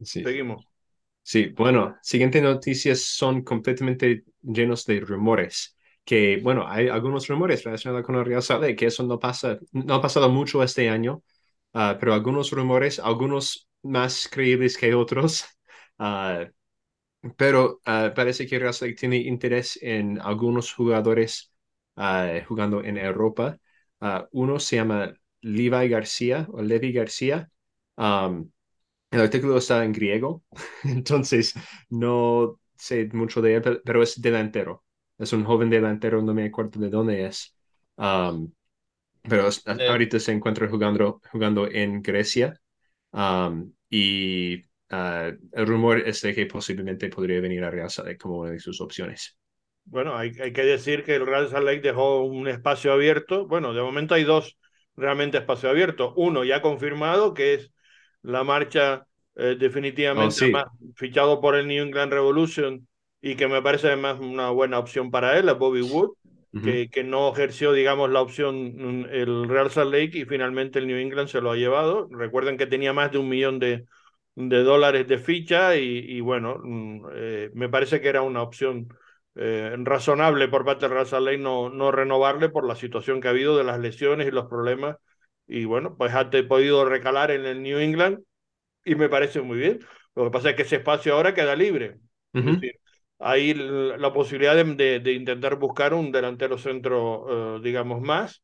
Sí. 0.00 0.22
Seguimos. 0.22 0.68
Sí, 1.24 1.46
bueno, 1.56 1.96
siguientes 2.00 2.44
noticias 2.44 3.00
son 3.00 3.42
completamente 3.42 4.22
llenos 4.40 4.86
de 4.86 5.00
rumores 5.00 5.76
que, 6.04 6.38
bueno, 6.40 6.64
hay 6.68 6.86
algunos 6.86 7.26
rumores 7.26 7.64
relacionados 7.64 8.06
con 8.06 8.14
el 8.14 8.24
Real 8.24 8.40
Salt 8.40 8.76
que 8.78 8.86
eso 8.86 9.02
no 9.02 9.18
pasa, 9.18 9.58
no 9.72 9.94
ha 9.94 10.00
pasado 10.00 10.28
mucho 10.28 10.62
este 10.62 10.88
año, 10.88 11.24
uh, 11.74 11.98
pero 11.98 12.14
algunos 12.14 12.52
rumores, 12.52 13.00
algunos 13.00 13.68
más 13.82 14.28
creíbles 14.30 14.76
que 14.78 14.94
otros, 14.94 15.44
uh, 15.98 16.46
pero 17.36 17.80
uh, 17.86 18.14
parece 18.14 18.46
que 18.46 18.58
Real 18.58 18.74
Salt 18.74 18.98
tiene 18.98 19.18
interés 19.18 19.78
en 19.82 20.20
algunos 20.20 20.72
jugadores 20.72 21.50
jugando 22.48 22.82
en 22.82 22.96
Europa. 22.98 23.58
uno 24.32 24.58
se 24.58 24.76
llama 24.76 25.14
Levi 25.42 25.88
García 25.88 26.46
o 26.50 26.62
Levi 26.62 26.92
García. 26.92 27.50
Um, 27.96 28.50
el 29.10 29.20
artículo 29.20 29.58
está 29.58 29.84
en 29.84 29.92
griego, 29.92 30.44
entonces 30.84 31.54
no 31.90 32.60
sé 32.76 33.08
mucho 33.12 33.40
de 33.42 33.56
él, 33.56 33.82
pero 33.84 34.02
es 34.02 34.20
delantero 34.20 34.84
es 35.18 35.32
un 35.32 35.44
joven 35.44 35.70
delantero, 35.70 36.20
no 36.22 36.34
me 36.34 36.44
acuerdo 36.46 36.80
de 36.80 36.90
dónde 36.90 37.26
es. 37.26 37.54
Um, 37.96 38.52
pero 39.22 39.48
ahorita 39.88 40.20
se 40.20 40.32
encuentra 40.32 40.68
jugando, 40.68 41.20
jugando 41.32 41.68
en 41.70 42.02
Grecia. 42.02 42.60
Um, 43.12 43.72
y 43.90 44.56
uh, 44.90 45.36
el 45.52 45.66
rumor 45.66 45.98
es 45.98 46.22
de 46.22 46.34
que 46.34 46.46
posiblemente 46.46 47.08
podría 47.08 47.40
venir 47.40 47.62
a 47.64 47.70
Real 47.70 47.90
Salt 47.90 48.08
Lake 48.08 48.18
como 48.18 48.38
una 48.38 48.50
de 48.50 48.58
sus 48.58 48.80
opciones. 48.80 49.36
Bueno, 49.84 50.16
hay, 50.16 50.32
hay, 50.40 50.52
que 50.52 50.62
decir 50.62 51.04
que 51.04 51.16
el 51.16 51.26
Real 51.26 51.48
Salt 51.48 51.66
Lake 51.66 51.80
dejó 51.80 52.22
un 52.22 52.48
espacio 52.48 52.92
abierto. 52.92 53.46
Bueno, 53.46 53.74
de 53.74 53.82
momento 53.82 54.14
hay 54.14 54.24
dos 54.24 54.56
realmente 54.96 55.38
espacios 55.38 55.70
abiertos. 55.70 56.12
Uno 56.16 56.44
ya 56.44 56.62
confirmado, 56.62 57.34
que 57.34 57.54
es 57.54 57.72
la 58.22 58.44
marcha 58.44 59.06
eh, 59.34 59.56
definitivamente 59.58 60.26
Oh, 60.26 60.30
sí. 60.30 60.50
más 60.50 60.66
fichado 60.94 61.40
por 61.40 61.56
el 61.56 61.66
New 61.66 61.84
England 61.84 62.12
Revolution 62.12 62.86
y 63.20 63.34
que 63.36 63.48
me 63.48 63.62
parece 63.62 63.88
además 63.88 64.20
una 64.20 64.50
buena 64.50 64.78
opción 64.78 65.10
para 65.10 65.38
él, 65.38 65.48
a 65.48 65.54
Bobby 65.54 65.80
Wood, 65.80 66.10
Que, 66.60 66.88
que 66.90 67.02
no 67.04 67.32
ejerció, 67.32 67.72
digamos, 67.72 68.10
la 68.10 68.20
opción 68.22 69.06
el 69.10 69.48
Real 69.48 69.70
Salt 69.70 69.92
Lake 69.92 70.18
y 70.18 70.24
finalmente 70.26 70.78
el 70.78 70.86
New 70.86 70.96
England 70.98 71.28
se 71.28 71.40
lo 71.40 71.50
ha 71.50 71.56
llevado. 71.56 72.08
Recuerden 72.10 72.56
que 72.56 72.66
tenía 72.66 72.92
más 72.92 73.10
de 73.10 73.18
un 73.18 73.28
millón 73.28 73.58
de, 73.58 73.86
de 74.36 74.62
dólares 74.62 75.08
de 75.08 75.18
ficha 75.18 75.76
y, 75.76 75.98
y 75.98 76.20
bueno, 76.20 76.58
mm, 76.62 77.06
eh, 77.14 77.50
me 77.54 77.68
parece 77.68 78.00
que 78.00 78.08
era 78.08 78.22
una 78.22 78.42
opción 78.42 78.88
eh, 79.34 79.74
razonable 79.78 80.48
por 80.48 80.64
parte 80.64 80.82
del 80.86 80.92
Real 80.94 81.06
Salt 81.06 81.26
Lake 81.26 81.38
no, 81.38 81.68
no 81.70 81.90
renovarle 81.90 82.48
por 82.48 82.66
la 82.66 82.76
situación 82.76 83.20
que 83.20 83.28
ha 83.28 83.30
habido 83.32 83.56
de 83.56 83.64
las 83.64 83.80
lesiones 83.80 84.28
y 84.28 84.30
los 84.30 84.46
problemas. 84.46 84.96
Y 85.48 85.64
bueno, 85.64 85.96
pues 85.96 86.14
ha 86.14 86.30
podido 86.48 86.84
recalar 86.84 87.30
en 87.32 87.44
el 87.46 87.62
New 87.62 87.78
England 87.78 88.20
y 88.84 88.94
me 88.94 89.08
parece 89.08 89.40
muy 89.42 89.58
bien. 89.58 89.80
Lo 90.14 90.24
que 90.24 90.30
pasa 90.30 90.50
es 90.50 90.56
que 90.56 90.62
ese 90.62 90.76
espacio 90.76 91.14
ahora 91.14 91.34
queda 91.34 91.56
libre. 91.56 91.98
Es 92.40 92.44
Ujú. 92.44 92.52
decir, 92.60 92.80
hay 93.22 93.50
l- 93.50 93.98
la 93.98 94.12
posibilidad 94.12 94.54
de, 94.56 94.64
de- 94.64 95.00
de 95.00 95.12
intentar 95.12 95.56
buscar 95.56 95.94
un 95.94 96.12
delantero 96.12 96.58
centro, 96.58 97.56
eh, 97.56 97.60
digamos, 97.62 98.00
más. 98.00 98.42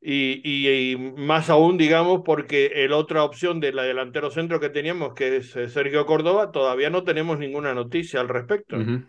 Y, 0.00 0.40
y- 0.44 0.92
y 0.92 0.96
más 0.96 1.50
aún, 1.50 1.78
digamos, 1.78 2.20
porque 2.24 2.66
el 2.84 2.92
otra 2.92 3.24
opción 3.24 3.60
de 3.60 3.72
la 3.72 3.82
delantero 3.82 4.30
centro 4.30 4.60
que 4.60 4.68
teníamos, 4.68 5.14
que 5.14 5.36
es 5.38 5.56
eh, 5.56 5.68
Sergio 5.68 6.06
Córdoba, 6.06 6.52
todavía 6.52 6.90
no 6.90 7.02
tenemos 7.02 7.38
ninguna 7.38 7.74
noticia 7.74 8.20
al 8.20 8.28
respecto. 8.28 8.76
Ujú. 8.76 9.02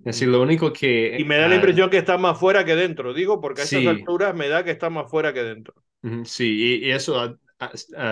Es 0.00 0.04
decir, 0.04 0.28
lo 0.28 0.42
único 0.42 0.72
que... 0.72 1.16
Y 1.18 1.24
me 1.24 1.36
da 1.36 1.48
la 1.48 1.54
ah, 1.54 1.56
impresión 1.56 1.88
que 1.88 1.96
está 1.98 2.18
más 2.18 2.38
fuera 2.38 2.64
que 2.64 2.76
dentro, 2.76 3.14
digo, 3.14 3.40
porque 3.40 3.62
a 3.62 3.64
estas 3.64 3.80
Sí. 3.80 3.86
alturas 3.86 4.34
me 4.34 4.48
da 4.48 4.62
que 4.64 4.70
está 4.70 4.90
más 4.90 5.10
fuera 5.10 5.32
que 5.32 5.42
dentro. 5.42 5.74
Sí, 6.24 6.80
y, 6.82 6.88
y 6.88 6.90
eso, 6.90 7.38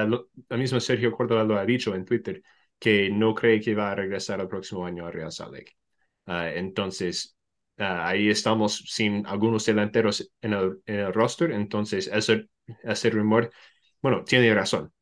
lo 0.07 0.29
mismo 0.57 0.81
Sergio 0.81 1.13
Córdoba 1.13 1.45
lo 1.45 1.59
ha 1.59 1.67
dicho 1.67 1.95
en 1.95 2.05
Twitter, 2.07 2.43
que 2.79 3.11
no 3.11 3.35
cree 3.35 3.61
que 3.61 3.75
va 3.75 3.93
a 3.93 3.95
regresar 3.95 4.41
el 4.41 4.49
próximo 4.49 4.87
año 4.87 5.07
a 5.07 5.11
Real 5.11 5.31
Salt 5.31 5.53
Lake. 5.53 5.73
Ah, 6.27 6.51
entonces, 6.51 7.37
ah, 7.79 8.09
ahí 8.09 8.29
estamos 8.31 8.77
sin 8.89 9.27
algunos 9.27 9.67
delanteros 9.67 10.33
en 10.41 10.53
el, 10.55 10.83
en 10.87 11.01
el 11.01 11.13
roster, 11.15 11.53
entonces 11.53 12.09
ese, 12.13 12.49
ese 12.85 13.11
rumor, 13.11 13.51
bueno, 14.03 14.25
tiene 14.25 14.55
razón, 14.55 14.93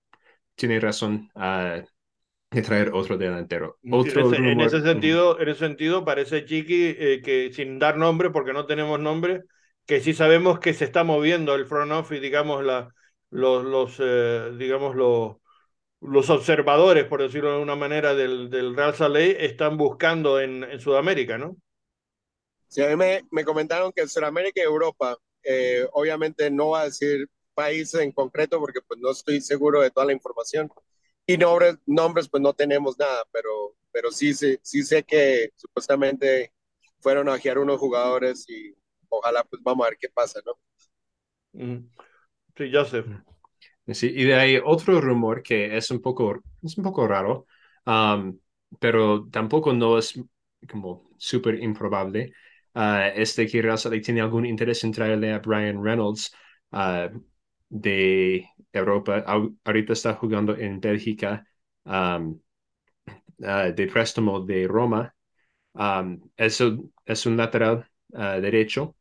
tiene 0.57 0.81
razón 0.81 1.31
ah, 1.37 1.83
de 2.51 2.63
traer 2.63 2.93
otro 2.95 3.19
delantero. 3.19 3.81
En 3.83 4.03
Otro 4.03 4.21
ese, 4.21 4.53
en 4.53 4.61
rumor, 4.61 4.61
ese 4.61 4.83
ujú, 4.93 5.21
sentido, 5.23 5.41
en 5.41 5.49
ese 5.49 5.61
sentido 5.61 6.05
parece 6.05 6.45
Chiqui 6.45 6.95
eh, 6.99 7.23
que 7.25 7.53
sin 7.53 7.79
dar 7.79 7.97
nombre, 7.97 8.31
porque 8.31 8.53
no 8.53 8.67
tenemos 8.67 9.01
nombre, 9.01 9.43
que 9.87 10.01
sí 10.01 10.13
sabemos 10.13 10.61
que 10.61 10.75
se 10.75 10.85
está 10.85 11.03
moviendo 11.03 11.55
el 11.55 11.67
front 11.67 11.91
office, 11.93 12.21
digamos, 12.21 12.63
la, 12.65 12.95
los, 13.31 13.65
los 13.65 13.97
eh, 13.99 14.53
digamos, 14.59 14.95
los, 14.97 15.37
los 16.01 16.31
observadores, 16.31 17.05
por 17.07 17.23
decirlo 17.23 17.53
de 17.57 17.63
una 17.63 17.77
manera, 17.77 18.15
del, 18.15 18.51
del 18.51 18.77
Real 18.77 18.95
Salt 18.95 19.15
Lake 19.15 19.45
están 19.45 19.77
buscando 19.77 20.41
en, 20.41 20.65
en 20.65 20.81
Sudamérica, 20.81 21.39
¿no? 21.39 21.57
Sí, 22.69 22.83
a 22.83 22.89
mí 22.89 22.97
me, 22.97 23.23
me 23.31 23.45
comentaron 23.45 23.93
que 23.93 24.03
en 24.03 24.09
Sudamérica 24.09 24.61
y 24.61 24.65
Europa, 24.65 25.17
eh, 25.43 25.87
obviamente 25.93 26.51
no 26.51 26.71
va 26.71 26.83
a 26.83 26.85
decir 26.85 27.29
países 27.55 28.01
en 28.01 28.13
concreto 28.13 28.59
porque 28.61 28.81
pues 28.87 29.01
no 29.01 29.11
estoy 29.11 29.41
seguro 29.41 29.81
de 29.81 29.91
toda 29.91 30.07
la 30.07 30.13
información. 30.13 30.71
Y 31.27 31.37
nombres, 31.39 31.77
nombres 31.87 32.29
pues 32.29 32.43
no 32.43 32.53
tenemos 32.55 32.99
nada, 32.99 33.25
pero, 33.33 33.77
pero 33.93 34.11
sí, 34.13 34.35
sí, 34.35 34.59
sí 34.63 34.83
sé 34.85 35.03
que 35.05 35.51
supuestamente 35.57 36.53
fueron 37.01 37.29
a 37.29 37.35
ojear 37.35 37.59
unos 37.59 37.79
jugadores 37.81 38.49
y 38.49 38.75
ojalá 39.09 39.45
pues 39.45 39.63
vamos 39.63 39.87
a 39.87 39.91
ver 39.91 39.99
qué 39.99 40.09
pasa, 40.09 40.41
¿no? 40.47 40.55
Mm. 41.55 41.89
Sí, 42.57 42.71
Joseph. 42.73 43.07
Sí, 43.89 44.07
y 44.15 44.25
de 44.25 44.35
ahí 44.35 44.57
otro 44.65 45.01
rumor 45.01 45.43
que 45.43 45.77
es 45.77 45.91
un 45.91 46.01
poco, 46.01 46.41
es 46.63 46.77
un 46.79 46.85
poco 46.85 47.09
raro, 47.09 47.47
pero 48.79 49.29
tampoco 49.31 49.73
no 49.73 49.99
es 49.99 50.15
como 50.71 51.11
súper 51.19 51.61
improbable. 51.63 52.33
ah, 52.75 53.09
es 53.09 53.35
que 53.35 53.63
Real 53.63 53.79
Salt 53.79 54.03
tiene 54.05 54.21
algún 54.21 54.47
interés 54.47 54.85
en 54.85 54.93
traerle 54.93 55.33
a 55.33 55.39
Brian 55.41 55.83
Reynolds 55.83 56.33
ah, 56.73 57.09
de 57.69 58.47
Europa. 58.73 59.25
Ahorita 59.65 59.93
está 59.93 60.15
jugando 60.15 60.57
en 60.57 60.81
Bélgica 60.81 61.45
ah, 61.85 62.21
de 63.39 63.87
préstamo 63.87 64.41
de 64.41 64.67
Roma. 64.69 65.15
Um, 65.75 66.21
es, 66.37 66.61
un- 66.63 66.93
lateral 67.37 67.89
derecho 68.41 68.97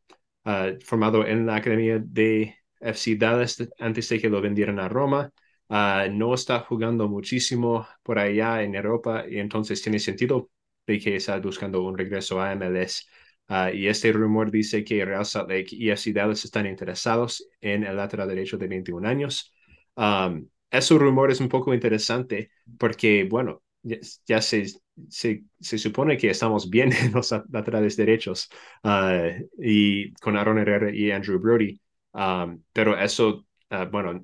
formado 0.85 1.25
en 1.25 1.45
la 1.47 1.57
academia 1.57 1.99
de 1.99 2.55
FC 2.79 3.15
Dallas 3.15 3.57
antes 3.79 4.09
de 4.09 4.19
que 4.19 4.29
lo 4.29 4.41
vendieran 4.41 4.79
a 4.79 4.89
Roma. 4.89 5.31
Ah, 5.69 6.07
no 6.11 6.33
está 6.33 6.59
jugando 6.61 7.07
muchísimo 7.07 7.87
por 8.03 8.17
allá 8.19 8.63
en 8.63 8.75
Europa 8.75 9.25
y 9.29 9.37
entonces 9.39 9.81
tiene 9.81 9.99
sentido 9.99 10.49
de 10.87 10.99
que 10.99 11.15
está 11.15 11.39
buscando 11.39 11.83
un 11.83 11.97
regreso 11.97 12.41
a 12.41 12.51
MLS. 12.53 13.05
Ah, 13.47 13.71
y 13.71 13.87
este 13.87 14.11
rumor 14.11 14.51
dice 14.51 14.83
que 14.83 15.03
Real 15.05 15.25
Salt 15.25 15.49
Lake 15.49 15.69
y 15.71 15.89
FC 15.89 16.13
Dallas 16.13 16.45
están 16.45 16.65
interesados 16.67 17.47
en 17.61 17.83
el 17.83 17.95
lateral 17.97 18.27
derecho 18.27 18.57
de 18.57 18.67
21 18.67 19.05
años. 19.05 19.53
Um, 19.95 20.47
ese 20.71 20.97
rumor 20.97 21.31
es 21.31 21.39
un 21.41 21.49
poco 21.49 21.73
interesante 21.73 22.51
porque, 22.77 23.25
bueno, 23.29 23.63
ya, 23.81 23.97
ya 24.25 24.41
se, 24.41 24.65
se, 25.09 25.43
se 25.59 25.77
supone 25.77 26.17
que 26.17 26.29
estamos 26.29 26.69
bien 26.69 26.91
en 26.93 27.11
los 27.13 27.33
laterales 27.49 27.95
derechos 27.97 28.49
ah, 28.83 29.29
y 29.57 30.13
con 30.15 30.37
Aaron 30.37 30.59
Herrera 30.59 30.93
y 30.93 31.11
Andrew 31.11 31.39
Brody, 31.39 31.79
um, 32.13 32.63
pero 32.73 32.97
eso, 32.99 33.45
ah, 33.69 33.85
bueno, 33.85 34.21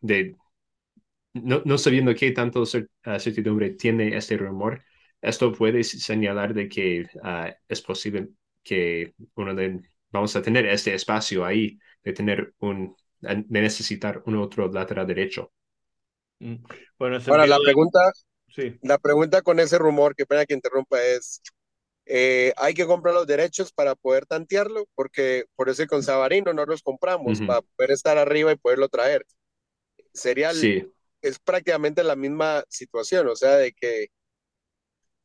de, 0.00 0.36
no, 1.34 1.62
no 1.64 1.78
sabiendo 1.78 2.14
qué 2.14 2.32
tanto 2.32 2.64
ah, 3.04 3.18
certidumbre 3.18 3.70
tiene 3.70 4.16
este 4.16 4.36
rumor, 4.36 4.82
esto 5.20 5.52
puede 5.52 5.82
señalar 5.84 6.54
de 6.54 6.68
que 6.68 7.06
ah, 7.22 7.54
es 7.68 7.80
posible 7.82 8.28
que 8.62 9.14
uno 9.34 9.54
de, 9.54 9.80
vamos 10.10 10.34
a 10.36 10.42
tener 10.42 10.66
este 10.66 10.94
espacio 10.94 11.44
ahí 11.44 11.78
de 12.02 12.12
tener 12.12 12.54
un, 12.58 12.96
de 13.20 13.60
necesitar 13.62 14.22
un 14.26 14.36
otro 14.36 14.68
lateral 14.70 15.06
derecho. 15.06 15.52
Mm. 16.40 16.56
Bueno, 16.98 17.16
en 17.16 17.22
Ahora, 17.26 17.46
la 17.46 17.56
de- 17.56 17.64
pregunta, 17.64 18.00
Sí. 18.48 18.80
La 18.82 18.98
pregunta 18.98 19.42
con 19.42 19.60
ese 19.60 19.78
rumor, 19.78 20.14
que 20.16 20.26
pena 20.26 20.46
que 20.46 20.54
interrumpa, 20.54 21.02
es, 21.02 21.42
eh, 22.06 22.52
¿hay 22.56 22.74
que 22.74 22.86
comprar 22.86 23.14
los 23.14 23.26
derechos 23.26 23.72
para 23.72 23.94
poder 23.94 24.26
tantearlo? 24.26 24.86
Porque 24.94 25.44
por 25.56 25.68
eso 25.68 25.86
con 25.86 26.02
Sabarino 26.02 26.52
no 26.52 26.64
los 26.66 26.82
compramos, 26.82 27.42
Ujú. 27.42 27.44
para 27.44 27.62
poder 27.62 27.92
estar 27.92 28.18
arriba 28.18 28.52
y 28.52 28.56
poderlo 28.56 28.88
traer. 28.88 29.26
Sería, 30.14 30.52
Sí, 30.58 30.92
es 31.22 31.38
prácticamente 31.40 32.04
la 32.04 32.16
misma 32.16 32.64
situación, 32.68 33.28
o 33.28 33.36
sea, 33.36 33.56
de 33.56 33.72
que 33.74 34.08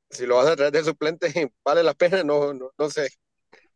si 0.09 0.25
lo 0.25 0.35
vas 0.37 0.47
a 0.47 0.55
traer 0.55 0.71
de 0.73 0.83
suplente, 0.83 1.27
vale 1.65 1.83
la 1.83 1.93
pena, 1.93 2.23
no, 2.23 2.53
no, 2.53 2.71
no 2.77 2.89
sé. 2.89 3.07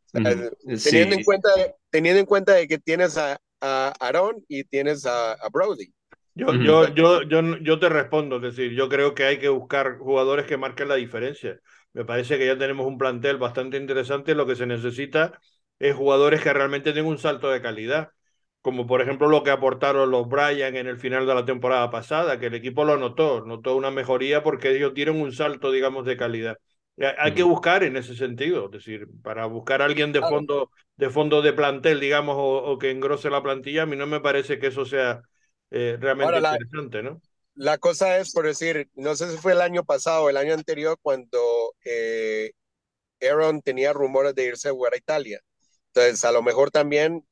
O 0.07 0.09
sea, 0.09 0.21
ujú, 0.21 0.77
teniendo, 0.81 1.15
en 1.15 1.23
sí. 1.23 1.23
cuenta, 1.23 1.49
teniendo 1.91 2.19
en 2.21 2.25
cuenta 2.27 2.53
de 2.53 2.67
que 2.67 2.79
tienes 2.79 3.17
a, 3.17 3.39
a 3.61 3.93
Aaron 3.99 4.43
y 4.47 4.63
tienes 4.65 5.05
a, 5.05 5.33
a 5.33 5.49
Brody. 5.49 5.93
Yo, 6.35 6.55
Ujú. 6.55 6.61
yo, 6.61 6.93
yo, 6.95 7.21
yo, 7.23 7.41
yo 7.59 7.79
te 7.79 7.89
respondo, 7.89 8.37
es 8.37 8.41
decir, 8.41 8.71
yo 8.73 8.89
creo 8.89 9.13
que 9.13 9.23
hay 9.25 9.39
que 9.39 9.49
buscar 9.49 9.97
jugadores 9.99 10.47
que 10.47 10.57
marquen 10.57 10.87
la 10.87 10.95
diferencia. 10.95 11.59
Me 11.93 12.05
parece 12.05 12.37
que 12.37 12.45
ya 12.47 12.57
tenemos 12.57 12.87
un 12.87 12.97
plantel 12.97 13.37
bastante 13.37 13.77
interesante, 13.77 14.33
lo 14.35 14.45
que 14.47 14.55
se 14.55 14.65
necesita 14.65 15.39
es 15.79 15.95
jugadores 15.95 16.41
que 16.41 16.53
realmente 16.53 16.91
tengan 16.93 17.11
un 17.11 17.17
salto 17.19 17.49
de 17.51 17.61
calidad, 17.61 18.09
como 18.61 18.87
por 18.87 19.01
ejemplo 19.01 19.27
lo 19.27 19.43
que 19.43 19.51
aportaron 19.51 20.09
los 20.09 20.27
Bryan 20.27 20.75
en 20.75 20.87
el 20.87 20.97
final 20.97 21.27
de 21.27 21.35
la 21.35 21.45
temporada 21.45 21.91
pasada, 21.91 22.39
que 22.39 22.47
el 22.47 22.55
equipo 22.55 22.83
lo 22.85 22.97
notó, 22.97 23.41
notó 23.45 23.75
una 23.75 23.91
mejoría 23.91 24.41
porque 24.43 24.71
ellos 24.75 24.93
dieron 24.93 25.19
un 25.21 25.33
salto, 25.33 25.71
digamos, 25.71 26.05
de 26.05 26.17
calidad. 26.17 26.57
Y 26.97 27.03
Hay 27.05 27.33
que 27.33 27.43
buscar 27.43 27.83
en 27.83 27.97
ese 27.97 28.15
sentido, 28.15 28.65
es 28.65 28.71
decir, 28.71 29.07
para 29.23 29.45
buscar 29.47 29.81
a 29.81 29.85
alguien 29.85 30.11
de 30.13 30.21
fondo, 30.23 30.71
de 30.95 31.09
fondo 31.09 31.41
de 31.41 31.53
plantel, 31.53 31.99
digamos, 31.99 32.35
o, 32.37 32.63
o 32.71 32.77
que 32.79 32.91
engrose 32.91 33.29
la 33.29 33.43
plantilla, 33.43 33.83
a 33.83 33.85
mí 33.85 33.95
no 33.95 34.07
me 34.07 34.19
parece 34.21 34.59
que 34.59 34.67
eso 34.67 34.85
sea 34.85 35.21
eh, 35.71 35.97
realmente 35.99 36.25
Ahora, 36.27 36.39
la, 36.39 36.57
interesante, 36.57 37.03
¿no? 37.03 37.21
la 37.55 37.77
cosa 37.77 38.17
es, 38.17 38.31
por 38.33 38.45
decir, 38.45 38.89
no 38.95 39.15
sé 39.15 39.31
si 39.31 39.37
fue 39.37 39.53
el 39.53 39.61
año 39.61 39.83
pasado 39.83 40.23
o 40.25 40.29
el 40.29 40.37
año 40.37 40.53
anterior 40.53 40.97
cuando 41.01 41.39
eh, 41.85 42.51
Aaron 43.21 43.61
tenía 43.61 43.93
rumores 43.93 44.35
de 44.35 44.45
irse 44.45 44.69
a 44.69 44.71
jugar 44.71 44.93
a 44.93 44.97
Italia. 44.97 45.39
Entonces, 45.87 46.23
a 46.25 46.31
lo 46.31 46.41
mejor 46.43 46.71
también 46.71 47.25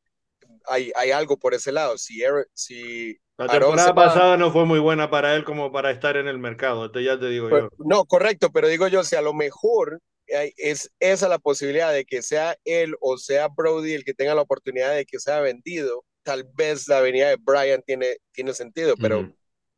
hay, 0.67 0.91
hay 0.95 1.11
algo 1.11 1.37
por 1.37 1.53
ese 1.53 1.71
lado. 1.71 1.97
Si, 1.97 2.23
Aaron, 2.23 2.45
si 2.53 3.17
La 3.37 3.47
temporada 3.47 3.95
pasada 3.95 4.37
no 4.37 4.51
fue 4.51 4.65
muy 4.65 4.79
buena 4.79 5.09
para 5.09 5.35
él 5.35 5.43
como 5.43 5.71
para 5.71 5.91
estar 5.91 6.17
en 6.17 6.27
el 6.27 6.37
mercado, 6.39 6.85
esto 6.85 6.99
ya 6.99 7.19
te 7.19 7.27
digo 7.27 7.49
pues, 7.49 7.63
yo. 7.63 7.69
no, 7.79 8.05
correcto, 8.05 8.51
pero 8.51 8.67
digo 8.67 8.87
yo, 8.87 9.03
si 9.03 9.15
a 9.15 9.21
lo 9.21 9.33
mejor 9.33 9.99
hay- 10.33 10.53
es 10.57 10.89
esa 10.99 11.27
la 11.27 11.39
posibilidad 11.39 11.91
de 11.91 12.05
que 12.05 12.21
sea 12.21 12.55
él 12.63 12.95
o 13.01 13.17
sea 13.17 13.49
Brody 13.49 13.93
el 13.93 14.03
que 14.05 14.13
tenga 14.13 14.35
la 14.35 14.41
oportunidad 14.43 14.93
de 14.95 15.05
que 15.05 15.19
sea 15.19 15.41
vendido, 15.41 16.05
tal 16.23 16.45
vez 16.53 16.87
la 16.87 17.01
venida 17.01 17.29
de 17.29 17.37
Brian 17.39 17.81
tiene, 17.85 18.17
tiene 18.31 18.53
sentido, 18.53 18.95
pero 18.97 19.27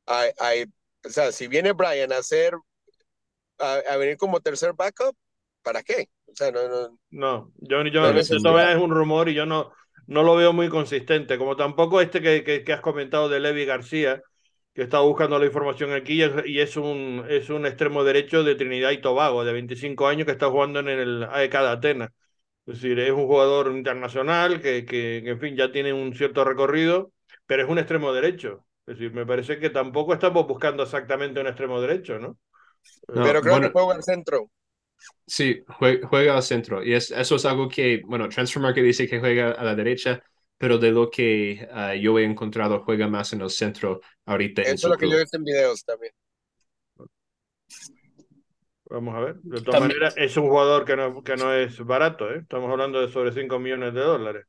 hay, 0.06 0.32
hay, 0.40 0.66
o 1.06 1.10
sea, 1.10 1.32
si 1.32 1.48
viene 1.48 1.72
Brian 1.72 2.12
a 2.12 2.18
hacer, 2.18 2.54
a, 3.60 3.76
a 3.76 3.98
venir 3.98 4.18
como 4.18 4.42
tercer 4.42 4.74
backup, 4.74 5.16
¿para 5.62 5.84
qué? 5.84 6.10
O 6.28 6.36
sea, 6.36 6.52
no, 6.52 6.68
no, 6.68 7.00
No, 7.12 7.52
yo, 7.58 7.84
yo 7.86 8.02
no 8.02 8.10
maneras 8.58 8.76
es 8.76 8.82
un 8.82 8.90
rumor 8.92 9.30
y 9.30 9.36
yo 9.36 9.46
no, 9.46 9.72
no 10.08 10.24
lo 10.24 10.36
veo 10.36 10.52
muy 10.52 10.68
consistente, 10.70 11.38
como 11.38 11.56
tampoco 11.56 12.02
este 12.02 12.22
que, 12.22 12.44
que, 12.44 12.64
que 12.64 12.74
has 12.74 12.82
comentado 12.82 13.30
de 13.30 13.40
Levi 13.40 13.66
García, 13.66 14.22
que 14.74 14.82
está 14.82 15.00
buscando 15.02 15.38
la 15.38 15.46
información 15.46 15.94
aquí 15.94 16.14
y 16.16 16.24
es, 16.24 16.32
y 16.46 16.60
es 16.60 16.76
un, 16.76 17.24
es 17.30 17.50
un 17.52 17.66
extremo 17.68 18.04
derecho 18.04 18.44
de 18.44 18.56
Trinidad 18.56 18.92
y 18.92 19.02
Tobago, 19.02 19.46
de 19.46 19.54
25 19.54 20.08
años, 20.08 20.26
que 20.26 20.32
está 20.32 20.50
jugando 20.50 20.80
en 20.80 20.90
el 20.90 21.24
AEK 21.24 21.52
de 21.62 21.70
Atenas. 21.70 22.10
Es 22.66 22.82
decir, 22.82 23.00
es 23.00 23.12
un 23.12 23.28
jugador 23.28 23.72
internacional 23.76 24.62
que, 24.62 24.86
que, 24.86 25.22
que, 25.24 25.32
en 25.32 25.40
fin, 25.40 25.56
ya 25.58 25.72
tiene 25.72 25.94
un 25.94 26.14
cierto 26.16 26.44
recorrido, 26.46 27.12
pero 27.46 27.64
es 27.64 27.70
un 27.70 27.80
extremo 27.80 28.14
derecho. 28.14 28.66
Es 28.88 28.98
decir, 28.98 29.14
me 29.14 29.26
parece 29.26 29.60
que 29.60 29.70
tampoco 29.70 30.14
estamos 30.14 30.48
buscando 30.48 30.84
exactamente 30.84 31.42
un 31.42 31.48
extremo 31.48 31.82
derecho, 31.82 32.20
¿no? 32.20 32.40
No, 33.14 33.24
Pero 33.24 33.42
creo 33.42 33.60
bueno, 33.60 33.62
que 33.62 33.70
juega 33.72 33.96
al 33.96 34.04
centro. 34.04 34.50
sí, 35.26 35.64
jue- 35.68 36.02
juega 36.08 36.36
al 36.36 36.44
centro. 36.44 36.84
Y 36.84 36.94
es, 36.94 37.12
eso 37.12 37.36
es 37.36 37.46
algo 37.46 37.68
que, 37.70 38.02
bueno, 38.06 38.30
Transfermarkt 38.30 38.80
dice 38.80 39.08
que 39.08 39.20
juega 39.20 39.52
a 39.52 39.64
la 39.64 39.76
derecha, 39.76 40.24
pero 40.58 40.78
de 40.78 40.92
lo 40.92 41.10
que 41.10 41.68
ah, 41.72 41.96
yo 41.96 42.18
he 42.20 42.24
encontrado, 42.26 42.84
juega 42.84 43.08
más 43.08 43.34
en 43.34 43.42
el 43.42 43.50
centro 43.50 44.02
ahorita 44.26 44.62
Eso 44.62 44.88
es 44.88 44.92
lo 44.92 44.98
que 44.98 45.08
yo 45.10 45.16
he 45.16 45.20
visto 45.22 45.38
en 45.38 45.44
videos 45.44 45.86
también. 45.86 46.12
Vamos 48.86 49.16
a 49.16 49.20
ver. 49.20 49.36
De 49.42 49.62
todas 49.62 49.78
También, 49.78 49.90
maneras, 49.90 50.14
es 50.18 50.38
un 50.38 50.48
jugador 50.50 50.86
que 50.86 50.96
no, 50.96 51.22
que 51.24 51.36
no 51.38 51.54
es 51.54 51.80
barato, 51.86 52.30
¿eh? 52.34 52.40
Estamos 52.40 52.70
hablando 52.72 53.02
de 53.02 53.12
sobre 53.12 53.32
5 53.34 53.60
millones 53.60 53.94
de 53.94 54.02
dólares. 54.02 54.46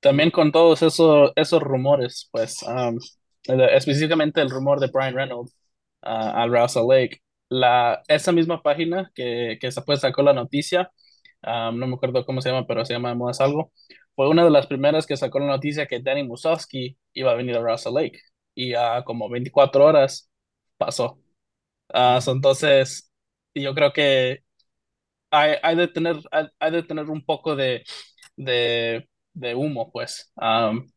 También 0.00 0.30
con 0.30 0.52
todos 0.52 0.82
esos, 0.82 1.32
esos 1.36 1.62
rumores, 1.62 2.28
pues, 2.30 2.62
um, 2.62 2.98
específicamente 3.72 4.40
el 4.40 4.50
rumor 4.50 4.78
de 4.80 4.88
Brian 4.88 5.14
Reynolds 5.14 5.54
al 6.10 6.68
Salt 6.70 6.88
Lake, 6.90 7.20
la, 7.48 8.02
esa 8.08 8.32
misma 8.32 8.62
página 8.62 9.10
que, 9.14 9.58
que 9.60 9.72
se 9.72 9.82
pues 9.82 10.00
sacó 10.00 10.22
la 10.22 10.32
noticia, 10.32 10.90
um, 11.42 11.78
no 11.78 11.86
me 11.86 11.94
acuerdo 11.96 12.24
cómo 12.26 12.40
se 12.40 12.50
llama, 12.50 12.66
pero 12.66 12.84
se 12.84 12.94
llama 12.94 13.14
Más 13.14 13.40
Algo, 13.40 13.72
fue 14.14 14.28
una 14.28 14.44
de 14.44 14.50
las 14.50 14.66
primeras 14.66 15.06
que 15.06 15.16
sacó 15.16 15.38
la 15.40 15.46
noticia 15.46 15.86
que 15.86 16.00
Danny 16.00 16.24
Musovsky 16.24 16.98
iba 17.14 17.32
a 17.32 17.34
venir 17.34 17.56
a 17.56 17.78
Salt 17.78 17.96
Lake 17.96 18.20
y 18.54 18.74
a 18.74 19.02
como 19.04 19.28
24 19.28 19.84
horas 19.84 20.30
pasó. 20.78 21.18
Ah, 21.94 22.20
so, 22.22 22.32
entonces, 22.32 23.12
yo 23.54 23.74
creo 23.74 23.92
que 23.92 24.40
hay, 25.30 25.54
hay 25.62 25.76
de 25.76 25.88
tener, 25.88 26.16
hay, 26.30 26.46
hay 26.58 26.72
de 26.72 26.82
tener 26.82 27.06
un 27.10 27.24
poco 27.24 27.56
de, 27.56 27.84
de, 28.36 29.08
de 29.34 29.54
humo, 29.54 29.90
pues, 29.92 30.32
um, 30.36 30.90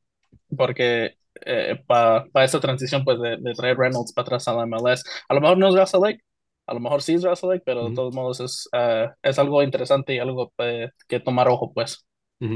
porque 0.57 1.18
eh, 1.45 1.81
para 1.87 2.25
esa 2.45 2.59
transición, 2.59 3.03
pues, 3.03 3.19
de, 3.21 3.37
de 3.37 3.53
traer 3.53 3.77
Reynolds 3.77 4.13
para 4.13 4.23
atrás 4.27 4.47
a 4.47 4.53
la 4.53 4.63
MLS, 4.63 5.03
a 5.27 5.33
lo 5.33 5.41
mejor 5.41 5.57
no 5.57 5.67
es 5.69 5.75
Russell 5.75 6.01
Lake, 6.01 6.21
a 6.67 6.73
lo 6.73 6.79
mejor 6.79 7.01
sí 7.01 7.15
es 7.15 7.23
Russell 7.23 7.49
Lake, 7.49 7.63
pero 7.65 7.85
de 7.85 7.91
Ujú. 7.91 7.93
todos 7.93 8.13
modos 8.15 8.39
es, 8.41 8.69
eh, 8.73 9.09
es 9.21 9.39
algo 9.39 9.63
interesante 9.63 10.13
y 10.15 10.19
algo 10.19 10.53
eh, 10.59 10.89
que 11.07 11.19
tomar 11.19 11.47
ojo, 11.49 11.73
pues. 11.73 12.05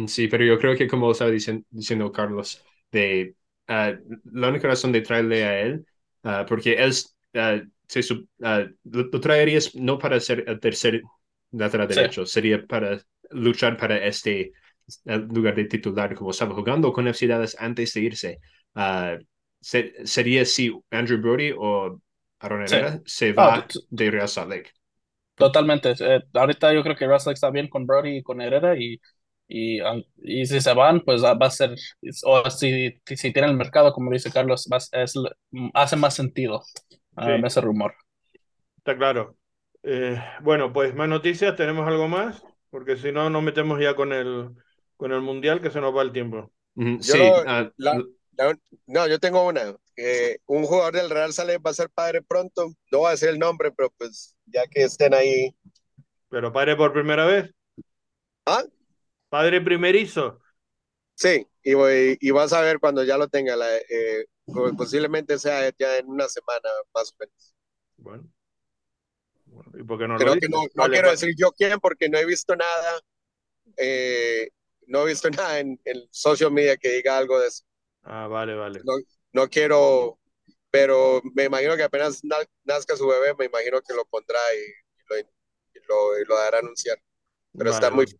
Sí, 0.07 0.27
pero 0.29 0.45
yo 0.45 0.57
creo 0.59 0.77
que 0.77 0.87
como 0.87 1.11
estaba 1.11 1.29
dicien- 1.31 1.65
diciendo 1.69 2.09
Carlos, 2.11 2.63
de 2.91 3.35
ah, 3.67 3.93
la 4.31 4.47
única 4.49 4.67
razón 4.69 4.91
de 4.93 5.01
traerle 5.01 5.43
a 5.43 5.59
él, 5.59 5.85
ah, 6.23 6.45
porque 6.47 6.73
él 6.75 6.93
se 7.87 8.03
lo, 8.39 8.69
lo 8.83 9.19
traerías 9.19 9.75
no 9.75 9.97
para 9.99 10.19
ser 10.19 10.43
el 10.47 10.59
tercer 10.59 11.01
lateral 11.51 11.87
Sí, 11.89 12.01
derecho, 12.03 12.25
sería 12.25 12.65
para 12.65 12.99
luchar 13.31 13.77
para 13.77 13.97
este 14.05 14.53
lugar 15.29 15.55
de 15.55 15.65
titular 15.65 16.15
como 16.15 16.31
estaba 16.31 16.55
jugando 16.55 16.91
con 16.93 17.05
Dallas 17.05 17.55
antes 17.59 17.93
de 17.93 18.01
irse. 18.01 18.39
Ah, 18.75 19.17
se- 19.61 20.05
sería 20.05 20.45
si 20.45 20.71
Andrew 20.91 21.19
Brody 21.21 21.53
o 21.57 22.01
Aaron 22.39 22.61
sí. 22.65 22.77
Herrera 22.77 23.01
se 23.05 23.33
Ah, 23.35 23.51
va 23.51 23.67
de 23.89 24.11
Real 24.11 24.27
Salt 24.29 24.49
Lake. 24.49 24.71
totalmente. 25.35 25.93
Eh, 25.99 26.21
ahorita 26.33 26.73
yo 26.73 26.83
creo 26.83 26.95
que 26.95 27.07
Russell 27.07 27.29
Lake 27.31 27.35
está 27.35 27.49
bien 27.51 27.69
con 27.69 27.85
Brody 27.85 28.17
y 28.17 28.23
con 28.23 28.41
Herrera 28.41 28.77
y, 28.77 28.99
y, 29.47 29.79
y 30.17 30.45
si 30.45 30.61
se 30.61 30.73
van, 30.73 31.01
pues 31.01 31.23
va 31.23 31.31
a 31.39 31.49
ser, 31.49 31.75
o 32.25 32.49
si, 32.49 32.99
si 33.05 33.33
tienen 33.33 33.51
el 33.51 33.57
mercado, 33.57 33.93
como 33.93 34.11
dice 34.11 34.31
Carlos, 34.31 34.67
va 34.71 34.77
a- 34.77 35.03
es, 35.03 35.13
hace 35.73 35.95
más 35.95 36.15
sentido 36.15 36.61
ah, 37.15 37.37
Sí, 37.37 37.43
ese 37.43 37.61
rumor. 37.61 37.93
está 38.77 38.97
claro. 38.97 39.37
Eh, 39.83 40.17
bueno, 40.41 40.71
pues 40.73 40.95
más 40.95 41.09
noticias, 41.09 41.55
¿tenemos 41.55 41.87
algo 41.87 42.07
más? 42.07 42.43
Porque 42.69 42.95
si 42.97 43.11
no, 43.11 43.29
nos 43.29 43.43
metemos 43.43 43.79
ya 43.81 43.95
con 43.95 44.13
el, 44.13 44.49
con 44.97 45.11
el 45.11 45.21
Mundial, 45.21 45.61
que 45.61 45.69
se 45.71 45.81
nos 45.81 45.95
va 45.95 46.01
el 46.01 46.11
tiempo. 46.13 46.51
Sí, 46.99 47.33
lo, 47.43 47.71
la, 47.77 48.03
la- 48.37 48.57
no, 48.87 49.07
yo 49.07 49.19
tengo 49.19 49.45
una. 49.47 49.75
Eh, 49.95 50.39
un 50.47 50.65
jugador 50.65 50.93
del 50.95 51.09
Real 51.09 51.33
Sale 51.33 51.57
va 51.59 51.71
a 51.71 51.73
ser 51.73 51.89
padre 51.89 52.21
pronto. 52.21 52.67
No 52.91 52.99
voy 52.99 53.07
a 53.09 53.11
decir 53.11 53.29
el 53.29 53.39
nombre, 53.39 53.71
pero 53.71 53.91
pues 53.97 54.35
ya 54.45 54.65
que 54.67 54.83
estén 54.83 55.13
ahí. 55.13 55.55
Pero 56.29 56.51
padre 56.51 56.75
por 56.75 56.91
primera 56.93 57.25
vez, 57.25 57.53
Ah, 58.45 58.63
padre 59.29 59.61
primerizo. 59.61 60.39
sí, 61.15 61.47
y, 61.63 61.73
voy, 61.73 62.17
y 62.19 62.31
vas 62.31 62.53
a 62.53 62.61
ver 62.61 62.79
cuando 62.79 63.03
ya 63.03 63.17
lo 63.17 63.27
tenga. 63.27 63.55
La, 63.55 63.77
eh, 63.77 64.25
po- 64.51 64.73
posiblemente 64.75 65.39
sea 65.39 65.71
ya 65.77 65.97
en 65.97 66.07
una 66.09 66.27
semana 66.29 66.69
más 66.93 67.11
o 67.11 67.15
menos. 67.19 67.53
Bueno, 67.97 68.29
bueno, 69.45 69.71
¿y 69.79 69.83
por 69.83 69.99
qué 69.99 70.07
no 70.07 70.19
lo 70.19 70.27
Creo 70.27 70.37
que 70.37 70.47
dices? 70.47 70.49
no, 70.49 70.63
no 70.75 70.89
Vale, 70.89 70.91
quiero 70.91 71.09
va- 71.09 71.11
decir 71.11 71.33
yo 71.37 71.51
quién 71.51 71.79
porque 71.79 72.09
no 72.09 72.17
he 72.17 72.25
visto 72.25 72.55
nada. 72.55 72.99
eh, 73.77 74.49
no 74.87 75.03
he 75.03 75.07
visto 75.09 75.29
nada 75.31 75.59
en, 75.59 75.79
en 75.85 76.07
social 76.11 76.51
media 76.51 76.77
que 76.77 76.91
diga 76.91 77.17
algo 77.17 77.39
de 77.39 77.47
eso. 77.49 77.63
Ah, 78.03 78.27
vale, 78.27 78.55
vale. 78.55 78.79
No, 78.83 78.93
no 79.33 79.47
quiero, 79.49 80.19
pero 80.71 81.21
me 81.35 81.45
imagino 81.45 81.75
que 81.77 81.83
apenas 81.83 82.23
na- 82.23 82.37
nazca 82.65 82.95
su 82.97 83.07
bebé, 83.07 83.33
me 83.37 83.45
imagino 83.45 83.81
que 83.81 83.93
lo 83.93 84.05
pondrá 84.05 84.39
y, 84.55 84.59
y 85.01 85.03
lo, 85.09 85.19
y 85.19 85.23
lo, 85.87 86.19
y 86.21 86.25
lo 86.25 86.35
dará 86.37 86.57
a 86.57 86.61
anunciar. 86.61 86.97
Pero 87.57 87.71
está 87.71 87.91
muy 87.91 88.05
vale. 88.05 88.19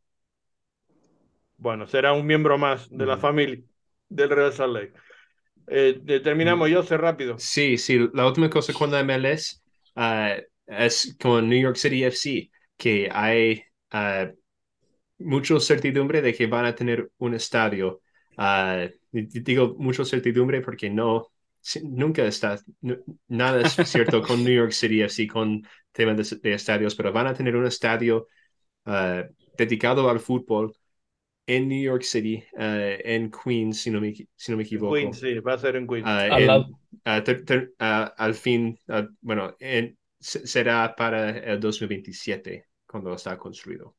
Bueno, 1.58 1.88
será 1.88 2.14
un 2.14 2.26
miembro 2.26 2.58
más 2.58 2.90
de 2.90 3.06
la 3.06 3.18
familia 3.18 3.64
del 4.10 4.30
Real 4.30 4.54
Salt 4.54 4.74
Lake. 4.74 4.94
Eh, 5.68 6.22
terminamos, 6.24 6.70
yo 6.70 6.84
sé 6.84 6.98
rápido. 6.98 7.38
Sí, 7.40 7.78
sí, 7.78 8.10
la 8.14 8.28
última 8.28 8.50
cosa 8.50 8.74
con 8.74 8.92
la 8.92 9.02
MLS 9.02 9.58
ah, 9.96 10.36
es 10.68 11.16
con 11.22 11.50
New 11.50 11.62
York 11.62 11.78
City 11.78 12.04
FC, 12.06 12.52
que 12.78 13.10
hay 13.12 13.64
ah, 13.92 14.32
mucha 15.20 15.60
certidumbre 15.60 16.22
de 16.22 16.34
que 16.34 16.48
van 16.48 16.66
a 16.66 16.76
tener 16.76 17.12
un 17.18 17.36
estadio. 17.36 18.02
Ah, 18.38 18.88
y 18.90 18.94
digo 19.14 19.76
mucha 19.78 20.04
certidumbre 20.04 20.62
porque 20.62 20.90
no, 20.90 21.28
nunca 21.84 22.26
está, 22.26 22.60
nada 23.28 23.62
es 23.62 23.74
cierto 23.90 24.22
con 24.22 24.44
New 24.44 24.54
York 24.54 24.72
City 24.72 25.02
así 25.02 25.28
con 25.28 25.66
temas 25.92 26.42
de, 26.42 26.54
estadios, 26.54 26.96
pero 26.96 27.14
van 27.14 27.28
a 27.28 27.34
tener 27.34 27.56
un 27.56 27.66
estadio 27.66 28.28
uh, 28.86 29.22
dedicado 29.58 30.10
al 30.10 30.20
fútbol 30.20 30.74
en 31.46 31.68
New 31.68 31.84
York 31.84 32.04
City, 32.04 32.44
uh, 32.54 32.98
en 33.04 33.30
Queens, 33.30 33.82
si 33.82 33.92
no 33.92 34.02
me, 34.02 34.14
si 34.14 34.52
no 34.52 34.58
me 34.58 34.64
equivoco. 34.64 34.96
Queens, 34.96 35.20
sí, 35.20 35.40
va 35.40 35.54
a 35.54 35.58
ser 35.60 35.76
en 35.76 35.88
Queens. 35.88 36.08
al 37.78 38.34
fin, 38.34 38.80
bueno, 39.22 39.56
en, 39.60 39.98
será 40.20 40.96
para 40.96 41.30
el 41.38 41.60
2027 41.60 42.66
cuando 42.86 43.14
está 43.14 43.38
construido 43.38 43.96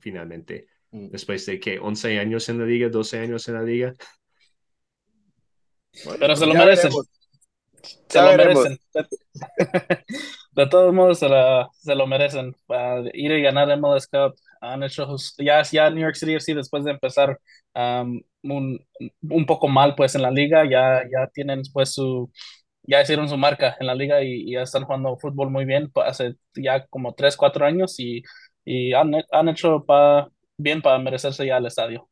finalmente. 0.00 0.66
Mm. 0.92 1.08
Después 1.08 1.46
de 1.46 1.58
que 1.58 1.78
11 1.78 2.18
años 2.18 2.48
en 2.48 2.58
la 2.58 2.66
liga, 2.66 2.88
12 2.88 3.18
años 3.18 3.48
en 3.48 3.54
la 3.54 3.62
liga. 3.62 3.94
Pero 6.18 6.36
se 6.36 6.46
lo 6.46 6.54
merecen. 6.54 6.90
Se 8.08 8.20
lo 8.20 8.36
merecen. 8.36 8.78
De 10.52 10.66
todos 10.66 10.92
modos, 10.92 11.18
se, 11.18 11.28
se 11.72 11.94
lo 11.94 12.06
merecen. 12.06 12.54
Para 12.66 13.02
ir 13.12 13.32
y 13.32 13.42
ganar 13.42 13.70
el 13.70 13.80
MLS 13.80 14.06
Cup. 14.06 14.34
Han 14.60 14.82
hecho 14.82 15.06
ya, 15.38 15.62
ya 15.62 15.90
New 15.90 16.02
York 16.02 16.16
City 16.16 16.34
FC 16.34 16.54
después 16.54 16.84
de 16.84 16.90
empezar 16.90 17.38
um, 17.74 18.20
un, 18.42 18.78
un, 19.22 19.46
poco 19.46 19.68
mal 19.68 19.94
pues 19.94 20.14
en 20.14 20.20
la 20.20 20.30
liga, 20.30 20.68
ya, 20.68 21.02
ya 21.10 21.28
tienen 21.32 21.62
pues 21.72 21.94
su, 21.94 22.30
ya 22.82 23.00
hicieron 23.00 23.26
su 23.26 23.38
marca 23.38 23.78
en 23.80 23.86
la 23.86 23.94
liga 23.94 24.22
y, 24.22 24.52
ya 24.52 24.60
están 24.60 24.84
jugando 24.84 25.16
fútbol 25.16 25.48
muy 25.48 25.64
bien 25.64 25.90
pues, 25.90 26.08
hace 26.08 26.34
ya 26.54 26.86
como 26.88 27.14
3, 27.14 27.38
4 27.38 27.64
años 27.64 27.98
y, 27.98 28.22
y 28.66 28.92
han, 28.92 29.14
han 29.32 29.48
hecho 29.48 29.82
pa, 29.86 30.28
bien 30.58 30.82
para 30.82 30.98
merecerse 30.98 31.46
ya 31.46 31.56
el 31.56 31.64
estadio. 31.64 32.10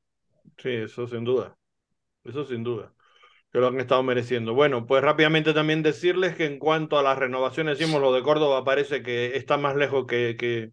Sí, 0.57 0.71
eso 0.71 1.07
sin 1.07 1.25
duda. 1.25 1.55
Eso 2.25 2.47
sin 2.47 2.65
duda 2.65 2.95
que 3.53 3.59
lo 3.59 3.69
han 3.69 3.81
estado 3.81 4.03
mereciendo. 4.03 4.55
Bueno, 4.55 4.87
pues 4.87 5.03
rápidamente 5.03 5.55
también 5.55 5.83
decirles 5.83 6.35
que 6.37 6.47
en 6.47 6.59
cuanto 6.59 6.99
a 6.99 7.03
las 7.03 7.19
renovaciones, 7.19 7.79
decimos 7.79 8.01
lo 8.01 8.13
de 8.13 8.23
Córdoba 8.23 8.65
parece 8.65 9.03
que 9.03 9.37
está 9.37 9.57
más 9.57 9.77
lejos 9.77 10.07
que, 10.07 10.37
que, 10.39 10.73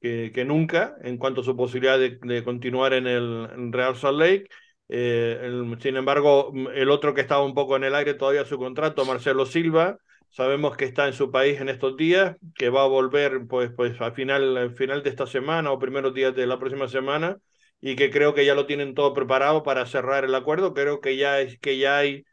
que, 0.00 0.44
nunca 0.44 0.96
en 1.02 1.18
cuanto 1.18 1.42
a 1.42 1.44
su 1.44 1.56
posibilidad 1.56 1.98
de, 1.98 2.44
continuar 2.44 2.94
en 2.94 3.06
el 3.06 3.72
Real 3.72 3.96
Salt 3.96 4.18
Lake. 4.18 4.48
Eh, 4.88 5.62
sin 5.80 5.96
embargo, 5.96 6.52
el 6.74 6.90
otro 6.90 7.14
que 7.14 7.20
estaba 7.20 7.44
un 7.44 7.54
poco 7.54 7.76
en 7.76 7.84
el 7.84 7.94
aire 7.94 8.14
todavía 8.14 8.44
su 8.44 8.58
contrato, 8.58 9.04
Marcelo 9.04 9.46
Silva, 9.46 9.98
sabemos 10.30 10.76
que 10.76 10.84
está 10.84 11.06
en 11.06 11.12
su 11.12 11.30
país 11.30 11.60
en 11.60 11.68
estos 11.68 11.96
días, 11.96 12.36
que 12.56 12.70
va 12.70 12.82
a 12.82 12.86
volver 12.86 13.46
pues, 13.48 13.70
pues 13.76 14.00
al 14.00 14.14
final, 14.14 14.56
al 14.56 14.74
final 14.74 15.02
de 15.02 15.10
esta 15.10 15.26
semana 15.26 15.70
o 15.70 15.78
primeros 15.78 16.14
días 16.14 16.34
de 16.34 16.46
la 16.46 16.58
próxima 16.58 16.88
semana 16.88 17.38
y 17.80 17.96
que 17.96 18.10
creo 18.10 18.34
que 18.34 18.44
ya 18.44 18.54
lo 18.54 18.66
tienen 18.66 18.94
todo 18.94 19.14
preparado 19.14 19.62
para 19.62 19.86
cerrar 19.86 20.24
el 20.24 20.34
acuerdo. 20.34 20.74
Creo 20.74 21.00
que 21.00 21.16
ya, 21.16 21.40
es, 21.40 21.58
que 21.58 21.78
ya 21.78 21.98
hay, 21.98 22.24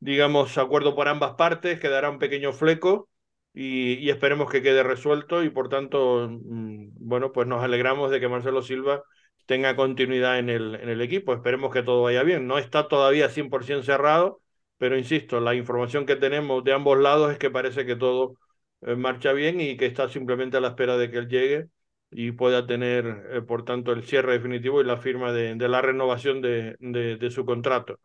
digamos, 0.00 0.58
acuerdo 0.58 0.94
por 0.94 1.08
ambas 1.08 1.34
partes, 1.34 1.80
quedará 1.80 2.10
un 2.10 2.18
pequeño 2.18 2.52
fleco 2.52 3.08
y, 3.54 4.08
esperemos 4.10 4.50
que 4.50 4.62
quede 4.62 4.82
resuelto 4.82 5.42
y 5.44 5.50
por 5.50 5.68
tanto, 5.68 6.28
mm, 6.30 6.90
bueno, 6.96 7.32
pues 7.32 7.46
nos 7.46 7.62
alegramos 7.62 8.10
de 8.10 8.20
que 8.20 8.28
Marcelo 8.28 8.62
Silva 8.62 9.02
tenga 9.46 9.76
continuidad 9.76 10.38
en 10.38 10.48
el, 10.50 10.74
en 10.76 10.88
el 10.88 11.00
equipo. 11.00 11.34
Esperemos 11.34 11.72
que 11.72 11.82
todo 11.82 12.02
vaya 12.02 12.22
bien. 12.22 12.46
No 12.46 12.58
está 12.58 12.88
todavía 12.88 13.28
100% 13.28 13.82
cerrado, 13.82 14.40
pero 14.78 14.96
insisto, 14.96 15.40
la 15.40 15.54
información 15.54 16.06
que 16.06 16.16
tenemos 16.16 16.64
de 16.64 16.72
ambos 16.72 16.98
lados 16.98 17.32
es 17.32 17.38
que 17.38 17.50
parece 17.50 17.86
que 17.86 17.96
todo 17.96 18.36
eh, 18.82 18.96
marcha 18.96 19.32
bien 19.32 19.60
y 19.60 19.76
que 19.76 19.86
está 19.86 20.08
simplemente 20.08 20.56
a 20.56 20.60
la 20.60 20.68
espera 20.68 20.96
de 20.96 21.10
que 21.10 21.18
él 21.18 21.28
llegue 21.28 21.68
y 22.12 22.32
pueda 22.32 22.66
tener, 22.66 23.26
eh, 23.32 23.42
por 23.42 23.64
tanto, 23.64 23.92
el 23.92 24.04
cierre 24.04 24.34
definitivo 24.34 24.80
y 24.80 24.84
la 24.84 24.98
firma 24.98 25.32
de, 25.32 25.54
de 25.54 25.68
la 25.68 25.80
renovación 25.82 26.42
de, 26.42 26.76
de, 26.78 27.30
su 27.30 27.44
contrato. 27.44 27.98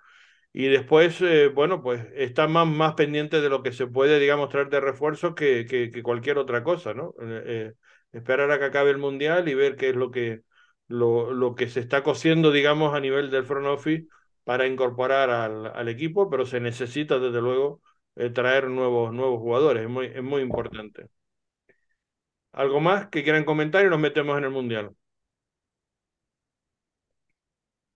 Y 0.54 0.68
después, 0.68 1.22
eh, 1.22 1.50
bueno, 1.50 1.82
pues 1.84 2.06
está 2.16 2.48
más, 2.48 2.68
más 2.68 2.96
pendiente 2.96 3.42
de 3.42 3.50
lo 3.50 3.64
que 3.64 3.72
se 3.74 3.88
puede, 3.88 4.20
digamos, 4.20 4.50
traer 4.50 4.70
de 4.70 4.80
refuerzo 4.82 5.36
que, 5.36 5.66
que, 5.68 6.04
cualquier 6.04 6.38
otra 6.38 6.64
cosa, 6.64 6.94
¿no? 6.94 7.14
Eh, 7.22 7.74
esperar 8.14 8.52
a 8.52 8.60
que 8.60 8.66
acabe 8.66 8.92
el 8.92 8.98
Mundial 8.98 9.50
y 9.50 9.54
ver 9.56 9.76
qué 9.76 9.90
es 9.90 9.96
lo 9.96 10.12
que, 10.12 10.42
lo, 10.88 11.34
lo 11.34 11.56
que 11.56 11.70
se 11.70 11.80
está 11.82 12.04
cosiendo, 12.04 12.52
digamos, 12.52 12.96
a 12.96 13.00
nivel 13.00 13.30
del 13.32 13.46
front 13.46 13.68
office 13.68 14.08
para 14.44 14.68
incorporar 14.68 15.30
al, 15.30 15.68
al 15.68 15.90
equipo, 15.90 16.30
pero 16.30 16.46
se 16.46 16.60
necesita, 16.60 17.20
desde 17.20 17.42
luego, 17.42 17.82
traer 18.34 18.70
nuevos, 18.70 19.14
nuevos 19.14 19.40
jugadores, 19.40 19.84
es 19.84 19.90
muy, 19.90 20.08
es 20.08 20.24
muy 20.24 20.42
importante. 20.42 21.08
¿Algo 22.62 22.80
más 22.82 23.08
que 23.10 23.24
quieran 23.24 23.46
comentar 23.46 23.86
y 23.86 23.90
nos 23.90 24.00
metemos 24.00 24.38
en 24.38 24.44
el 24.44 24.50
Mundial? 24.50 24.94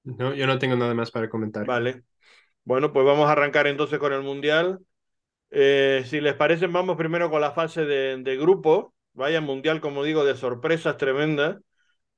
No, 0.03 0.33
yo 0.33 0.47
no 0.47 0.57
tengo 0.59 0.75
nada 0.75 0.93
más 0.93 1.11
para 1.11 1.29
comentar. 1.29 1.65
Vale. 1.65 2.03
Bueno, 2.65 2.93
pues 2.93 3.05
vamos 3.05 3.29
a 3.29 3.33
arrancar 3.33 3.67
entonces 3.67 3.99
con 3.99 4.13
el 4.13 4.21
Mundial. 4.23 4.79
Eh, 5.51 6.03
si 6.07 6.21
les 6.21 6.35
parece, 6.35 6.67
vamos 6.67 6.97
primero 6.97 7.29
con 7.31 7.41
la 7.41 7.51
fase 7.53 7.85
de, 7.85 8.17
de 8.17 8.37
grupo. 8.37 8.95
Vaya 9.13 9.41
Mundial, 9.41 9.81
como 9.81 10.03
digo, 10.03 10.25
de 10.25 10.35
sorpresas 10.35 10.97
tremendas. 10.97 11.57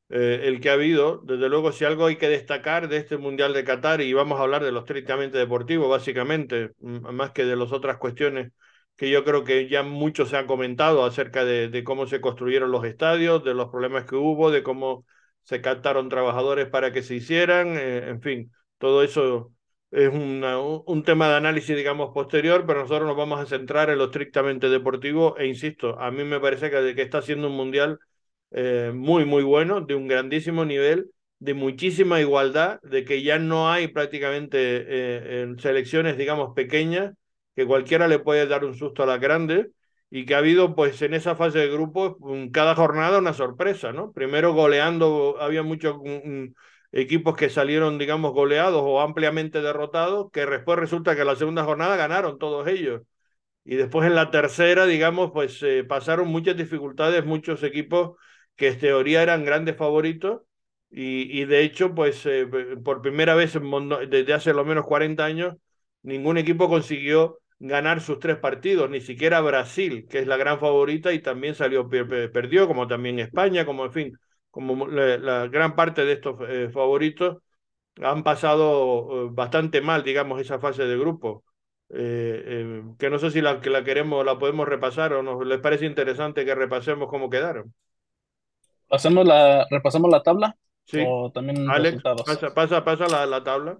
Eh, 0.09 0.41
el 0.45 0.61
que 0.61 0.69
ha 0.69 0.73
habido. 0.73 1.19
Desde 1.25 1.49
luego, 1.49 1.71
si 1.73 1.85
algo 1.85 2.07
hay 2.07 2.17
que 2.17 2.29
destacar 2.29 2.89
de 2.89 2.97
este 2.97 3.17
Mundial 3.17 3.53
de 3.53 3.63
Qatar, 3.65 4.01
y 4.01 4.13
vamos 4.13 4.39
a 4.39 4.43
hablar 4.43 4.63
de 4.63 4.71
lo 4.71 4.79
estrictamente 4.81 5.37
deportivo, 5.37 5.89
básicamente, 5.89 6.71
más 6.79 7.31
que 7.31 7.45
de 7.45 7.55
las 7.57 7.71
otras 7.73 7.97
cuestiones 7.97 8.51
que 8.95 9.09
yo 9.09 9.23
creo 9.23 9.43
que 9.43 9.67
ya 9.69 9.83
mucho 9.83 10.25
se 10.25 10.37
ha 10.37 10.45
comentado 10.47 11.03
acerca 11.05 11.45
de, 11.45 11.83
cómo 11.83 12.07
se 12.07 12.21
construyeron 12.21 12.71
los 12.71 12.85
estadios, 12.85 13.43
de 13.43 13.53
los 13.53 13.69
problemas 13.69 14.05
que 14.05 14.15
hubo, 14.15 14.51
de 14.51 14.63
cómo 14.63 15.05
se 15.43 15.61
captaron 15.61 16.09
trabajadores 16.09 16.67
para 16.67 16.91
que 16.93 17.03
se 17.03 17.15
hicieran, 17.15 17.75
eh, 17.77 18.09
en 18.09 18.21
fin, 18.21 18.51
todo 18.77 19.03
eso 19.03 19.51
es 19.91 20.09
un 20.11 21.03
tema 21.05 21.29
de 21.29 21.35
análisis, 21.35 21.75
digamos, 21.75 22.11
posterior, 22.13 22.65
pero 22.65 22.81
nosotros 22.81 23.07
nos 23.07 23.17
vamos 23.17 23.39
a 23.39 23.45
centrar 23.45 23.91
en 23.91 23.99
lo 23.99 24.05
estrictamente 24.05 24.69
deportivo 24.69 25.37
e 25.37 25.45
insisto, 25.45 25.99
a 25.99 26.09
mí 26.09 26.23
me 26.23 26.39
parece 26.39 26.71
que, 26.71 26.95
que 26.95 27.01
está 27.03 27.21
siendo 27.21 27.47
un 27.47 27.55
mundial 27.55 27.99
eh, 28.51 28.91
muy, 28.93 29.25
muy 29.25 29.43
bueno, 29.43 29.81
de 29.81 29.95
un 29.95 30.07
grandísimo 30.07 30.65
nivel, 30.65 31.11
de 31.39 31.53
muchísima 31.53 32.21
igualdad, 32.21 32.79
de 32.83 33.03
que 33.03 33.23
ya 33.23 33.39
no 33.39 33.71
hay 33.71 33.87
prácticamente 33.87 34.57
eh, 34.61 35.53
selecciones, 35.57 36.17
digamos, 36.17 36.53
pequeñas, 36.55 37.13
que 37.55 37.65
cualquiera 37.65 38.07
le 38.07 38.19
puede 38.19 38.47
dar 38.47 38.65
un 38.65 38.75
susto 38.75 39.03
a 39.03 39.05
la 39.05 39.17
grande 39.17 39.71
y 40.09 40.25
que 40.25 40.35
ha 40.35 40.39
habido 40.39 40.75
pues 40.75 41.01
en 41.01 41.13
esa 41.13 41.35
fase 41.35 41.59
de 41.59 41.69
grupos 41.69 42.15
cada 42.51 42.75
jornada 42.75 43.19
una 43.19 43.33
sorpresa, 43.33 43.91
¿no? 43.93 44.11
Primero 44.11 44.53
goleando, 44.53 45.37
había 45.39 45.63
muchos 45.63 45.95
equipos 46.91 47.35
que 47.35 47.49
salieron, 47.49 47.97
digamos, 47.97 48.33
goleados 48.33 48.81
o 48.85 49.01
ampliamente 49.01 49.61
derrotados, 49.61 50.29
que 50.31 50.45
después 50.45 50.77
resulta 50.79 51.15
que 51.15 51.21
en 51.21 51.27
la 51.27 51.35
segunda 51.35 51.63
jornada 51.63 51.95
ganaron 51.97 52.37
todos 52.39 52.67
ellos. 52.67 53.01
Y 53.65 53.75
después 53.75 54.07
en 54.07 54.15
la 54.15 54.31
tercera, 54.31 54.85
digamos, 54.85 55.31
pues 55.31 55.61
eh, 55.63 55.83
pasaron 55.85 56.27
muchas 56.29 56.57
dificultades, 56.57 57.25
muchos 57.25 57.63
equipos 57.63 58.17
que 58.55 58.69
en 58.69 58.79
teoría 58.79 59.23
eran 59.23 59.45
grandes 59.45 59.77
favoritos 59.77 60.41
y, 60.91 61.41
y 61.41 61.45
de 61.45 61.63
hecho, 61.63 61.95
pues 61.95 62.25
eh, 62.25 62.47
por 62.83 63.01
primera 63.01 63.35
vez 63.35 63.53
desde 64.09 64.33
hace 64.33 64.53
lo 64.53 64.65
menos 64.65 64.85
40 64.85 65.25
años, 65.25 65.55
ningún 66.03 66.37
equipo 66.37 66.69
consiguió 66.69 67.39
ganar 67.63 68.01
sus 68.01 68.19
tres 68.19 68.37
partidos, 68.37 68.89
ni 68.89 68.99
siquiera 68.99 69.39
Brasil, 69.39 70.05
que 70.09 70.19
es 70.19 70.27
la 70.27 70.35
gran 70.35 70.59
favorita 70.59 71.13
y 71.13 71.19
también 71.19 71.55
salió, 71.55 71.89
perdió, 71.89 72.67
como 72.67 72.87
también 72.87 73.19
España, 73.19 73.65
como 73.65 73.85
en 73.85 73.93
fin, 73.93 74.19
como 74.51 74.85
la, 74.85 75.47
gran 75.47 75.73
parte 75.73 76.03
de 76.03 76.11
estos 76.11 76.35
eh, 76.49 76.69
favoritos 76.69 77.37
han 78.01 78.23
pasado 78.23 79.27
eh, 79.27 79.29
bastante 79.31 79.79
mal, 79.79 80.03
digamos, 80.03 80.41
esa 80.41 80.59
fase 80.59 80.83
de 80.83 80.97
grupo. 80.97 81.45
Eh, 81.89 82.83
que 82.99 83.09
no 83.09 83.17
sé 83.17 83.31
si 83.31 83.39
la, 83.39 83.61
que 83.61 83.69
la 83.69 83.83
queremos, 83.83 84.25
la 84.25 84.37
podemos 84.37 84.67
repasar 84.67 85.13
o 85.13 85.23
nos 85.23 85.45
les 85.45 85.59
parece 85.59 85.85
interesante 85.85 86.43
que 86.43 86.55
repasemos 86.55 87.07
cómo 87.07 87.29
quedaron. 87.29 87.73
¿Hacemos 88.89 89.25
la, 89.25 89.65
¿Repasamos 89.69 90.11
la 90.11 90.21
tabla? 90.21 90.57
Sí. 90.83 91.01
O 91.07 91.31
también 91.31 91.69
Alex, 91.69 92.03
pasa, 92.03 92.53
pasa, 92.53 92.83
pasa 92.83 93.07
la, 93.07 93.25
la 93.25 93.41
tabla. 93.41 93.77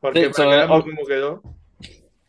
Porque 0.00 0.30
para 0.30 0.66
cómo 0.66 1.06
quedó. 1.06 1.42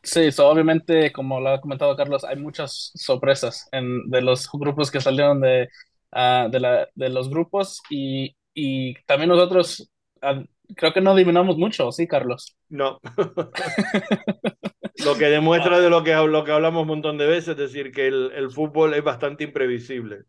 Sí, 0.08 0.30
obviamente, 0.40 1.12
como 1.12 1.42
lo 1.42 1.50
ha 1.50 1.60
comentado 1.60 1.94
Carlos, 1.98 2.24
hay 2.24 2.38
muchas 2.38 2.92
sorpresas 2.96 3.68
en, 3.74 4.10
de 4.10 4.22
los 4.22 4.50
grupos 4.50 4.90
que 4.90 5.02
salieron 5.02 5.42
de, 5.42 5.68
uh, 6.14 6.50
de, 6.50 6.60
la, 6.62 6.88
de, 6.96 7.10
los 7.10 7.30
grupos 7.30 7.82
y, 7.90 8.34
y 8.54 8.94
también 9.04 9.30
nosotros 9.30 9.92
uh, 10.22 10.46
creo 10.78 10.94
que 10.94 11.02
no 11.02 11.12
adivinamos 11.12 11.58
mucho, 11.58 11.92
¿sí, 11.92 12.08
Carlos? 12.08 12.56
No. 12.70 13.02
lo 15.04 15.18
que 15.18 15.26
demuestra 15.26 15.82
de 15.82 15.90
lo 15.90 16.02
que, 16.06 16.14
lo 16.14 16.46
que 16.46 16.54
hablamos 16.54 16.84
un 16.84 16.88
montón 16.88 17.18
de 17.18 17.28
veces, 17.28 17.50
es 17.50 17.58
decir, 17.58 17.92
que 17.92 18.08
el, 18.08 18.32
el 18.34 18.50
fútbol 18.50 18.94
es 18.94 19.04
bastante 19.04 19.44
imprevisible. 19.44 20.20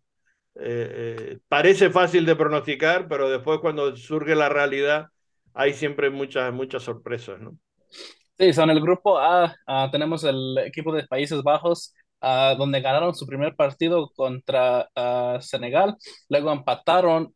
Eh, 0.57 0.57
eh, 0.57 1.39
parece 1.47 1.91
fácil 1.91 2.27
de 2.27 2.35
pronosticar, 2.35 3.07
pero 3.07 3.31
después 3.31 3.61
cuando 3.61 3.95
surge 3.95 4.35
la 4.35 4.49
realidad 4.49 5.07
hay 5.55 5.73
siempre 5.73 6.11
muchas, 6.11 6.53
muchas 6.53 6.83
sorpresas, 6.83 7.41
¿no? 7.41 7.57
Sí, 8.39 8.53
son 8.53 8.71
el 8.71 8.81
grupo 8.81 9.19
A, 9.19 9.57
ah, 9.67 9.89
tenemos 9.91 10.23
el 10.23 10.59
equipo 10.59 10.93
de 10.93 11.05
Países 11.09 11.43
Bajos, 11.43 11.93
ah, 12.21 12.55
donde 12.57 12.81
ganaron 12.81 13.13
su 13.15 13.27
primer 13.27 13.57
partido 13.57 14.11
contra 14.15 14.89
ah, 14.95 15.39
Senegal, 15.41 15.97
luego 16.29 16.53
empataron 16.53 17.35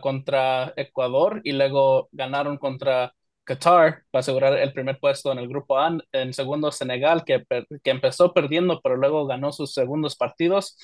contra 0.00 0.72
Ecuador 0.76 1.40
y 1.42 1.50
luego 1.52 2.08
ganaron 2.12 2.56
contra 2.56 3.12
Qatar 3.42 4.04
para 4.12 4.20
asegurar 4.20 4.56
el 4.56 4.72
primer 4.72 5.00
puesto 5.00 5.32
en 5.32 5.38
el 5.40 5.48
grupo 5.48 5.76
A. 5.76 5.98
En 6.12 6.32
segundo, 6.32 6.70
Senegal, 6.70 7.24
que, 7.24 7.42
que 7.82 7.90
empezó 7.90 8.32
perdiendo, 8.32 8.80
pero 8.80 8.96
luego 8.96 9.26
ganó 9.26 9.50
sus 9.50 9.74
segundos 9.74 10.14
partidos. 10.16 10.76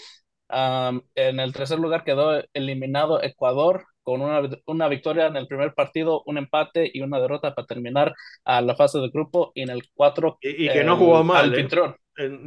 en 0.49 1.41
el 1.41 1.53
tercer 1.53 1.79
lugar 1.79 2.03
quedó 2.05 2.43
eliminado 2.55 3.23
Ecuador 3.23 3.87
con 4.07 4.23
una, 4.23 4.41
una, 4.67 4.87
victoria 4.87 5.27
en 5.27 5.35
el 5.35 5.49
primer 5.49 5.75
partido, 5.75 6.23
un 6.27 6.39
empate 6.39 6.89
y 6.95 7.01
una 7.01 7.19
derrota 7.19 7.57
para 7.57 7.67
terminar 7.67 8.15
a 8.45 8.61
la 8.61 8.77
fase 8.77 9.01
de 9.01 9.09
grupo. 9.09 9.51
Y 9.53 9.63
en 9.63 9.71
el 9.71 9.83
cuatro 9.95 10.39
Y, 10.41 10.69
que 10.69 10.85
no 10.85 10.97
jugó 10.97 11.25
mal. 11.25 11.53
¿eh? 11.53 11.67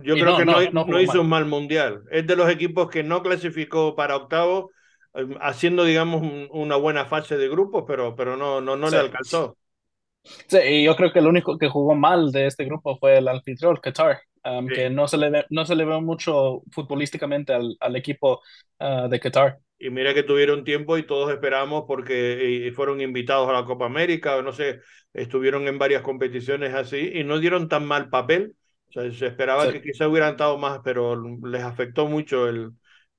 Yo 0.04 0.16
creo 0.16 0.38
que 0.38 0.46
no, 0.46 0.86
no 0.86 1.02
hizo 1.02 1.20
un 1.20 1.28
mal 1.28 1.46
mundial. 1.46 2.04
Es 2.12 2.26
de 2.26 2.38
los 2.38 2.50
equipos 2.50 2.90
que 2.90 3.04
no 3.04 3.22
clasificó 3.22 3.94
para 3.94 4.16
octavo, 4.16 4.72
em, 5.14 5.36
haciendo, 5.42 5.84
digamos, 5.84 6.26
una 6.52 6.78
buena 6.78 7.08
fase 7.08 7.36
de 7.36 7.50
grupos, 7.50 7.84
pero, 7.86 8.16
pero 8.16 8.38
no, 8.38 8.62
no, 8.62 8.78
no 8.78 8.90
le 8.90 8.98
alcanzó. 8.98 9.58
Sí, 10.24 10.60
y 10.60 10.84
yo 10.86 10.96
creo 10.96 11.12
que 11.12 11.20
el 11.20 11.28
único 11.28 11.58
que 11.58 11.68
jugó 11.68 11.94
mal 11.94 12.32
de 12.32 12.48
este 12.48 12.64
grupo 12.64 12.98
fue 13.00 13.18
el 13.18 13.28
anfitrión, 13.28 13.76
Qatar, 13.82 14.22
um, 14.46 14.66
que 14.66 14.90
no 14.90 15.10
se, 15.10 15.18
le 15.18 15.30
ve, 15.30 15.46
no 15.50 15.66
se 15.66 15.76
le 15.76 15.84
ve 15.84 16.00
mucho 16.00 16.62
futbolísticamente 16.72 17.54
al, 17.54 17.76
al 17.82 17.98
equipo 17.98 18.40
uh, 18.80 19.10
de 19.10 19.20
Qatar. 19.20 19.60
Y 19.80 19.90
mira 19.90 20.14
que 20.14 20.24
tuvieron 20.24 20.66
tiempo 20.66 20.98
y 20.98 21.04
todos 21.04 21.32
esperamos 21.32 21.86
porque 21.88 22.72
fueron 22.76 23.00
invitados 23.00 23.50
a 23.50 23.54
la 23.54 23.66
Copa 23.66 23.86
América, 23.86 24.36
o 24.36 24.42
no 24.42 24.52
sé, 24.52 24.82
estuvieron 25.14 25.68
en 25.68 25.80
varias 25.80 26.02
competiciones 26.02 26.74
así 26.74 27.12
y 27.14 27.24
no 27.24 27.40
dieron 27.40 27.70
tan 27.70 27.86
mal 27.86 28.10
papel. 28.10 28.56
O 28.90 28.92
sea, 28.92 29.12
se 29.12 29.28
esperaba 29.28 29.72
que 29.72 29.82
quizá 29.82 30.08
hubieran 30.08 30.32
estado 30.32 30.58
más, 30.58 30.82
pero 30.84 31.22
les 31.44 31.64
afectó 31.64 32.08
mucho 32.08 32.50
el, 32.50 32.72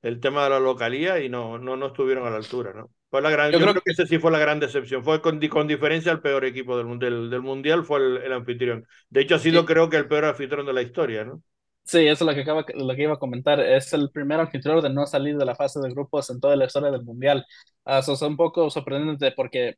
el 0.02 0.20
tema 0.20 0.44
de 0.44 0.50
la 0.50 0.60
localía 0.60 1.20
y 1.20 1.28
no, 1.28 1.58
no, 1.58 1.76
no 1.76 1.86
estuvieron 1.86 2.26
a 2.26 2.30
la 2.30 2.36
altura, 2.36 2.72
¿no? 2.74 2.90
Fue 3.10 3.20
la 3.22 3.30
gran, 3.30 3.50
yo, 3.50 3.58
creo, 3.58 3.74
que 3.74 3.90
ese 3.90 4.06
sí 4.06 4.18
fue 4.18 4.30
la 4.30 4.38
gran 4.38 4.60
decepción. 4.60 5.02
Fue 5.02 5.20
con, 5.20 5.40
con 5.48 5.66
diferencia 5.66 6.12
el 6.12 6.20
peor 6.20 6.44
equipo 6.44 6.78
del, 6.78 6.98
del, 6.98 7.28
del 7.28 7.42
Mundial, 7.42 7.84
fue 7.84 7.98
el, 7.98 8.32
anfitrión. 8.32 8.86
De 9.08 9.22
hecho, 9.22 9.34
ha 9.34 9.38
sido 9.40 9.64
creo 9.66 9.90
que 9.90 9.96
el 9.96 10.06
peor 10.06 10.26
anfitrión 10.26 10.64
de 10.64 10.72
la 10.72 10.82
historia, 10.82 11.24
¿no? 11.24 11.42
Sí, 11.84 12.06
eso 12.06 12.24
es 12.24 12.28
lo 12.28 12.34
que, 12.34 12.42
acaba, 12.42 12.64
lo 12.74 12.94
que 12.94 13.02
iba 13.02 13.14
a 13.14 13.18
comentar. 13.18 13.58
Es 13.60 13.92
el 13.92 14.10
primer 14.10 14.38
anfitrión 14.38 14.80
de 14.80 14.90
no 14.90 15.06
salir 15.06 15.36
de 15.36 15.44
la 15.44 15.56
fase 15.56 15.80
de 15.80 15.90
grupos 15.90 16.30
en 16.30 16.40
toda 16.40 16.54
la 16.56 16.66
historia 16.66 16.90
del 16.90 17.02
Mundial. 17.02 17.44
Uh, 17.84 17.94
eso 17.94 18.12
es 18.12 18.22
un 18.22 18.36
poco 18.36 18.70
sorprendente 18.70 19.32
porque 19.32 19.76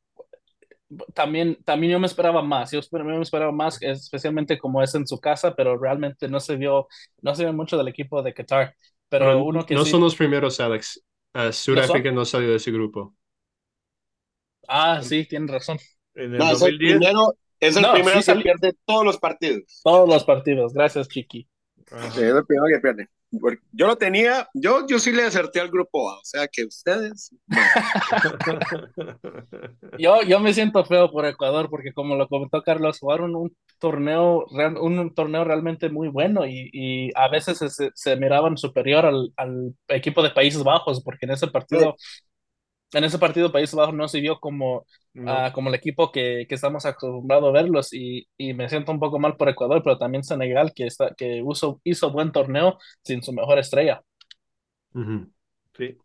también, 1.14 1.56
también 1.64 1.92
yo 1.92 2.00
me 2.00 2.06
esperaba 2.06 2.42
más. 2.42 2.70
Yo 2.70 2.80
me 2.92 3.22
esperaba 3.22 3.52
más, 3.52 3.80
especialmente 3.80 4.58
como 4.58 4.82
es 4.82 4.94
en 4.94 5.06
su 5.06 5.20
casa, 5.20 5.54
pero 5.54 5.78
realmente 5.78 6.28
no 6.28 6.40
se 6.40 6.56
vio, 6.56 6.88
no 7.22 7.34
se 7.34 7.44
vio 7.44 7.52
mucho 7.52 7.78
del 7.78 7.88
equipo 7.88 8.22
de 8.22 8.34
Qatar. 8.34 8.74
Pero, 9.08 9.44
uno 9.44 9.64
que 9.64 9.74
no 9.74 9.84
son 9.84 10.00
los 10.00 10.14
primeros, 10.14 10.58
Alex. 10.60 11.02
Uh, 11.34 11.52
Sudáfrica 11.52 12.10
¿No, 12.10 12.24
salió 12.24 12.50
de 12.50 12.56
ese 12.56 12.70
grupo. 12.70 13.14
Ah, 14.68 15.00
sí, 15.02 15.26
tienes 15.26 15.50
razón. 15.50 15.78
En 16.14 16.32
el 16.32 16.38
no, 16.38 16.50
2010. 16.50 16.60
Es 16.60 16.66
el 16.66 16.98
primero, 16.98 17.34
es 17.60 17.76
el 17.76 17.84
primero 17.92 18.20
que 18.20 18.42
pierde 18.42 18.76
todos 18.84 19.04
los 19.04 19.18
partidos. 19.18 19.80
Todos 19.82 20.08
los 20.08 20.24
partidos, 20.24 20.72
gracias, 20.72 21.08
Chiqui. 21.08 21.48
Sí, 22.12 22.22
es 22.22 22.34
el 22.34 22.46
primero 22.46 22.66
que 22.72 22.80
pierde. 22.80 23.08
Yo 23.72 23.86
lo 23.86 23.96
tenía, 23.96 24.46
yo, 24.52 24.86
yo 24.86 24.98
sí 24.98 25.10
le 25.10 25.24
acerté 25.24 25.58
al 25.58 25.70
grupo 25.70 26.10
A, 26.10 26.16
o 26.16 26.24
sea 26.24 26.46
que 26.48 26.66
ustedes. 26.66 27.34
yo, 29.98 30.20
yo 30.22 30.38
me 30.38 30.52
siento 30.52 30.84
feo 30.84 31.10
por 31.10 31.24
Ecuador, 31.24 31.70
porque 31.70 31.94
como 31.94 32.16
lo 32.16 32.28
comentó 32.28 32.62
Carlos, 32.62 32.98
jugaron 32.98 33.34
un 33.34 33.56
torneo, 33.78 34.44
un 34.80 35.14
torneo 35.14 35.44
realmente 35.44 35.88
muy 35.88 36.08
bueno 36.08 36.46
y, 36.46 36.68
y 36.74 37.10
a 37.14 37.28
veces 37.28 37.58
se, 37.58 37.90
se, 37.94 38.16
miraban 38.16 38.58
superior 38.58 39.06
al, 39.06 39.32
al, 39.36 39.74
equipo 39.88 40.22
de 40.22 40.30
Países 40.30 40.62
Bajos, 40.62 41.02
porque 41.02 41.24
en 41.24 41.32
ese 41.32 41.46
partido 41.46 41.96
en 42.92 43.04
ese 43.04 43.18
partido 43.18 43.52
Países 43.52 43.74
Bajos 43.74 43.94
no 43.94 44.08
se 44.08 44.20
vio 44.20 44.38
como, 44.38 44.86
ah, 45.26 45.50
como 45.54 45.68
el 45.68 45.74
equipo 45.74 46.12
que, 46.12 46.46
que, 46.48 46.54
estamos 46.54 46.84
acostumbrados 46.84 47.48
a 47.48 47.52
verlos 47.52 47.92
y, 47.92 48.28
y, 48.36 48.54
me 48.54 48.68
siento 48.68 48.92
un 48.92 49.00
poco 49.00 49.18
mal 49.18 49.36
por 49.36 49.48
Ecuador, 49.48 49.82
pero 49.82 49.98
también 49.98 50.24
Senegal 50.24 50.72
que, 50.74 50.86
está, 50.86 51.14
que 51.14 51.42
hizo, 51.48 51.80
hizo 51.84 52.12
buen 52.12 52.32
torneo 52.32 52.78
sin 53.02 53.22
su 53.22 53.32
mejor 53.32 53.58
estrella. 53.58 54.02
Sí, 54.94 55.96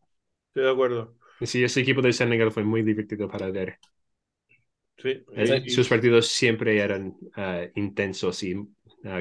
estoy 0.47 0.63
de 0.63 0.71
acuerdo. 0.71 1.15
Sí, 1.41 1.63
ese 1.63 1.81
equipo 1.81 2.01
de 2.01 2.13
Senegal 2.13 2.51
fue 2.51 2.63
muy 2.63 2.83
divertido 2.83 3.29
para 3.29 3.51
ver. 3.51 3.77
Sí, 4.97 5.23
eh, 5.35 5.69
sus 5.69 5.87
partidos 5.87 6.27
siempre 6.27 6.79
eran 6.79 7.15
uh, 7.37 7.69
intensos 7.75 8.41
y 8.41 8.55
uh, 8.55 8.67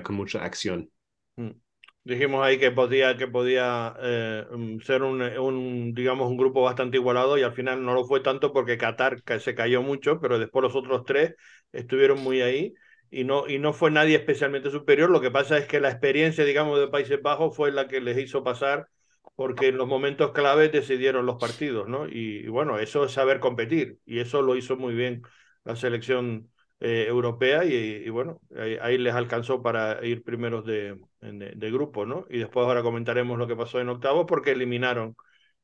con 0.03 0.17
mucha 0.17 0.43
acción. 0.43 0.91
Mm 1.37 1.66
dijimos 2.07 2.45
ahí 2.45 2.59
que 2.59 2.71
podía, 2.71 3.17
que 3.17 3.27
podía 3.29 3.95
eh, 4.01 4.45
mm, 4.51 4.81
ser 4.81 5.03
un, 5.03 5.23
un, 5.23 5.95
digamos, 5.95 6.29
un 6.31 6.37
grupo 6.37 6.63
bastante 6.63 6.97
igualado 6.97 7.37
y 7.39 7.43
al 7.43 7.53
final 7.55 7.85
no 7.85 7.95
lo 7.95 8.05
fue 8.05 8.21
tanto 8.21 8.53
porque 8.53 8.79
Qatar 8.79 9.23
se 9.41 9.55
cayó 9.55 9.83
mucho, 9.83 10.21
pero 10.21 10.39
después 10.39 10.63
los 10.63 10.77
otros 10.77 11.05
tres 11.05 11.35
estuvieron 11.73 12.21
muy 12.23 12.43
ahí 12.43 12.75
y 13.11 13.25
no, 13.25 13.49
y 13.49 13.59
no 13.59 13.73
fue 13.73 13.91
nadie 13.91 14.17
especialmente 14.17 14.71
superior. 14.71 15.11
Lo 15.11 15.21
que 15.21 15.31
pasa 15.31 15.59
es 15.59 15.67
que 15.67 15.81
la 15.81 15.91
experiencia, 15.91 16.45
digamos, 16.45 16.79
de 16.79 16.89
Países 16.89 17.21
Bajos 17.23 17.57
fue 17.57 17.73
la 17.73 17.89
que 17.89 18.01
les 18.01 18.19
hizo 18.19 18.45
pasar 18.45 18.89
porque 19.35 19.69
en 19.69 19.77
los 19.77 19.87
momentos 19.89 20.33
claves 20.33 20.73
decidieron 20.73 21.27
los 21.27 21.37
partidos, 21.39 21.89
¿no? 21.89 22.09
Y, 22.09 22.39
y 22.45 22.49
bueno, 22.49 22.79
eso 22.79 23.05
es 23.05 23.13
saber 23.13 23.41
competir 23.41 23.99
y 24.07 24.21
eso 24.21 24.43
lo 24.43 24.57
hizo 24.57 24.77
muy 24.77 24.95
bien 24.95 25.23
la 25.65 25.77
selección 25.77 26.51
eh, 26.81 27.07
europea 27.09 27.65
y, 27.65 28.09
bueno, 28.11 28.41
ahí, 28.83 28.99
les 28.99 29.15
alcanzó 29.15 29.63
para 29.63 30.05
ir 30.05 30.23
primeros 30.23 30.65
de, 30.67 30.99
de, 31.21 31.71
grupo, 31.71 32.05
¿no? 32.05 32.27
Y 32.29 32.39
después 32.39 32.67
ahora 32.67 32.83
comentaremos 32.83 33.39
lo 33.39 33.47
que 33.47 33.57
pasó 33.57 33.81
en 33.81 33.89
octavos 33.89 34.27
porque 34.29 34.53
eliminaron 34.53 35.17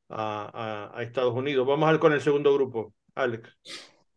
a, 0.09 0.91
a, 0.95 1.03
Estados 1.03 1.33
Unidos. 1.33 1.67
Vamos 1.67 1.87
a 1.87 1.91
ver 1.91 1.99
con 1.99 2.13
el 2.13 2.21
segundo 2.21 2.53
grupo, 2.53 2.93
Alex. 3.15 3.49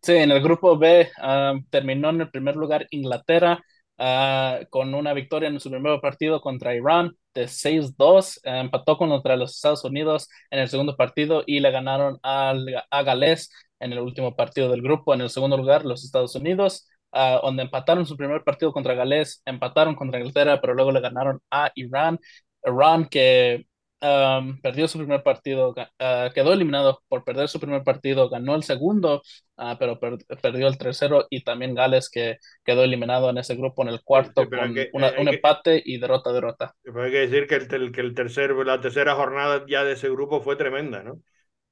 Sí, 0.01 0.13
en 0.13 0.31
el 0.31 0.41
grupo 0.41 0.79
B 0.79 1.11
ah, 1.19 1.55
terminó 1.71 2.11
en 2.11 2.21
el 2.23 2.31
primer 2.31 2.57
lugar 2.57 2.87
Inglaterra 2.91 3.61
ah, 3.99 4.61
con 4.71 4.95
una 4.95 5.13
victoria 5.13 5.49
en 5.49 5.61
su 5.61 5.71
primer 5.71 6.01
partido 6.01 6.41
contra 6.41 6.75
Irán 6.75 7.13
de 7.35 7.49
6-2. 7.49 8.41
empató 8.45 8.97
contra 8.97 9.37
los 9.37 9.57
Estados 9.57 9.85
Unidos 9.85 10.29
en 10.51 10.61
el 10.61 10.69
segundo 10.69 10.97
partido 10.97 11.43
y 11.47 11.61
le 11.61 11.71
ganaron 11.71 12.19
al, 12.23 12.85
a 12.91 13.03
Gales 13.03 13.51
en 13.81 13.93
el 13.93 13.99
último 14.01 14.35
partido 14.37 14.71
del 14.71 14.83
grupo. 14.83 15.15
En 15.15 15.21
el 15.21 15.31
segundo 15.31 15.57
lugar, 15.57 15.85
los 15.85 16.05
Estados 16.05 16.35
Unidos, 16.35 16.89
uh, 17.13 17.41
donde 17.43 17.63
empataron 17.63 18.07
su 18.07 18.17
primer 18.17 18.43
partido 18.45 18.73
contra 18.73 18.95
Gales, 18.95 19.43
empataron 19.45 19.95
contra 19.95 20.19
Inglaterra, 20.19 20.61
pero 20.61 20.75
luego 20.75 20.93
le 20.93 21.01
ganaron 21.01 21.41
a 21.51 21.71
Irán. 21.75 22.19
Irán 22.65 23.07
que 23.09 23.67
um, 24.01 24.61
perdió 24.61 24.89
su 24.89 24.99
primer 24.99 25.23
partido, 25.23 25.71
uh, 25.71 26.33
quedó 26.35 26.53
eliminado 26.53 27.03
por 27.09 27.25
perder 27.25 27.49
su 27.49 27.61
primer 27.61 27.83
partido, 27.83 28.29
ganó 28.29 28.55
el 28.55 28.63
segundo, 28.63 29.23
uh, 29.57 29.77
pero 29.79 29.99
per 29.99 30.19
perdió 30.43 30.69
el 30.69 30.79
tercero 30.79 31.27
y 31.31 31.45
también 31.45 31.75
Gales 31.75 32.11
que 32.11 32.39
quedó 32.65 32.83
eliminado 32.85 33.31
en 33.31 33.39
ese 33.39 33.55
grupo 33.55 33.83
en 33.83 33.89
el 33.89 34.03
cuarto 34.03 34.43
sí, 34.43 34.49
con 34.49 34.75
que, 34.75 34.91
una, 34.93 35.13
un 35.19 35.27
que, 35.27 35.37
empate 35.37 35.83
y 35.85 35.99
derrota, 35.99 36.33
derrota. 36.33 36.75
Hay 36.85 37.11
que 37.11 37.29
decir 37.29 37.47
que, 37.47 37.57
el, 37.77 37.93
que 37.93 38.01
el 38.01 38.15
tercer, 38.15 38.53
la 38.65 38.81
tercera 38.81 39.15
jornada 39.15 39.65
ya 39.69 39.85
de 39.85 39.93
ese 39.93 40.09
grupo 40.09 40.41
fue 40.41 40.57
tremenda, 40.57 41.03
¿no? 41.03 41.21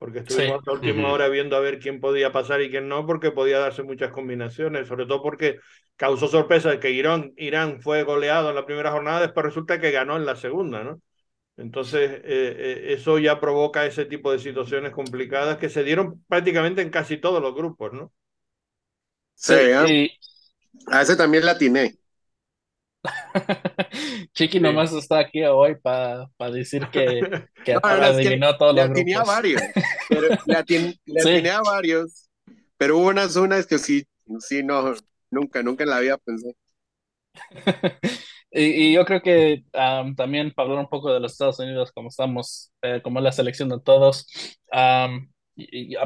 Porque 0.04 0.18
estuvimos 0.18 0.58
sí. 0.58 0.64
la 0.66 0.72
última 0.74 1.10
hora 1.10 1.28
viendo 1.28 1.56
a 1.56 1.60
ver 1.60 1.78
quién 1.78 1.98
podía 1.98 2.30
pasar 2.30 2.60
y 2.60 2.68
quién 2.68 2.88
no, 2.88 3.06
porque 3.06 3.30
podía 3.30 3.58
darse 3.58 3.82
muchas 3.82 4.12
combinaciones, 4.12 4.86
sobre 4.86 5.06
todo 5.06 5.22
porque 5.22 5.60
causó 5.96 6.28
sorpresa 6.28 6.78
que 6.78 6.90
Irán, 6.90 7.32
Irán 7.38 7.80
fue 7.80 8.02
goleado 8.02 8.50
en 8.50 8.54
la 8.54 8.66
primera 8.66 8.90
jornada, 8.90 9.22
después 9.22 9.46
resulta 9.46 9.80
que 9.80 9.92
ganó 9.92 10.18
en 10.18 10.26
la 10.26 10.36
segunda, 10.36 10.84
¿no? 10.84 11.00
Entonces, 11.56 12.10
eh, 12.16 12.20
eh, 12.22 12.84
eso 12.88 13.18
ya 13.18 13.40
provoca 13.40 13.86
ese 13.86 14.04
tipo 14.04 14.30
de 14.30 14.40
situaciones 14.40 14.92
complicadas 14.92 15.56
que 15.56 15.70
se 15.70 15.84
dieron 15.84 16.22
prácticamente 16.28 16.82
en 16.82 16.90
casi 16.90 17.16
todos 17.16 17.40
los 17.40 17.54
grupos, 17.54 17.94
¿no? 17.94 18.12
Sí, 19.32 19.54
¿eh? 19.54 20.10
a 20.88 21.00
ese 21.00 21.16
también 21.16 21.46
la 21.46 21.52
atiné. 21.52 21.96
Chiqui 24.34 24.60
nomás 24.60 24.92
está 24.92 25.18
aquí 25.18 25.42
hoy 25.44 25.76
para 25.76 26.26
pa 26.36 26.50
decir 26.50 26.88
que, 26.88 27.20
que 27.64 27.74
no, 27.74 27.80
adivinó 27.82 28.52
que 28.52 28.58
todos 28.58 28.74
los 28.74 28.84
grupos. 28.84 28.98
Tenía 29.04 29.22
varios, 29.22 29.62
pero 30.08 30.28
la, 30.46 30.64
ten, 30.64 30.94
la 31.06 31.22
sí. 31.22 31.28
tenía 31.28 31.60
varios, 31.60 32.28
pero 32.76 32.98
hubo 32.98 33.08
unas 33.08 33.32
zonas 33.32 33.66
que 33.66 33.78
sí, 33.78 34.06
sí, 34.40 34.62
no, 34.62 34.94
nunca, 35.30 35.62
nunca 35.62 35.84
en 35.84 35.90
la 35.90 36.00
vida 36.00 36.18
pensé. 36.18 36.54
y, 38.50 38.62
y, 38.62 38.92
yo 38.94 39.04
creo 39.04 39.20
que 39.20 39.64
um, 39.74 40.14
también 40.14 40.52
para 40.52 40.68
hablar 40.68 40.84
un 40.84 40.90
poco 40.90 41.12
de 41.12 41.20
los 41.20 41.32
Estados 41.32 41.58
Unidos, 41.58 41.92
como 41.92 42.08
estamos, 42.08 42.72
eh, 42.82 43.00
como 43.02 43.18
es 43.18 43.24
la 43.24 43.32
selección 43.32 43.68
de 43.68 43.80
todos, 43.80 44.26
um, 44.72 45.28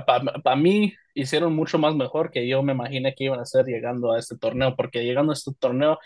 para 0.07 0.25
pa 0.43 0.57
mí 0.57 0.95
hicieron 1.15 1.55
mucho 1.55 1.79
más 1.79 1.95
mejor 1.95 2.31
que 2.31 2.47
yo 2.47 2.63
me 2.63 2.73
imaginé 2.73 3.15
que 3.15 3.25
iban 3.25 3.39
a 3.39 3.43
hacer 3.43 3.65
llegando 3.67 4.13
a 4.13 4.19
este 4.19 4.37
torneo, 4.37 4.77
porque 4.77 5.05
llegando 5.05 5.33
a 5.33 5.35
este 5.35 5.53
torneo 5.59 5.99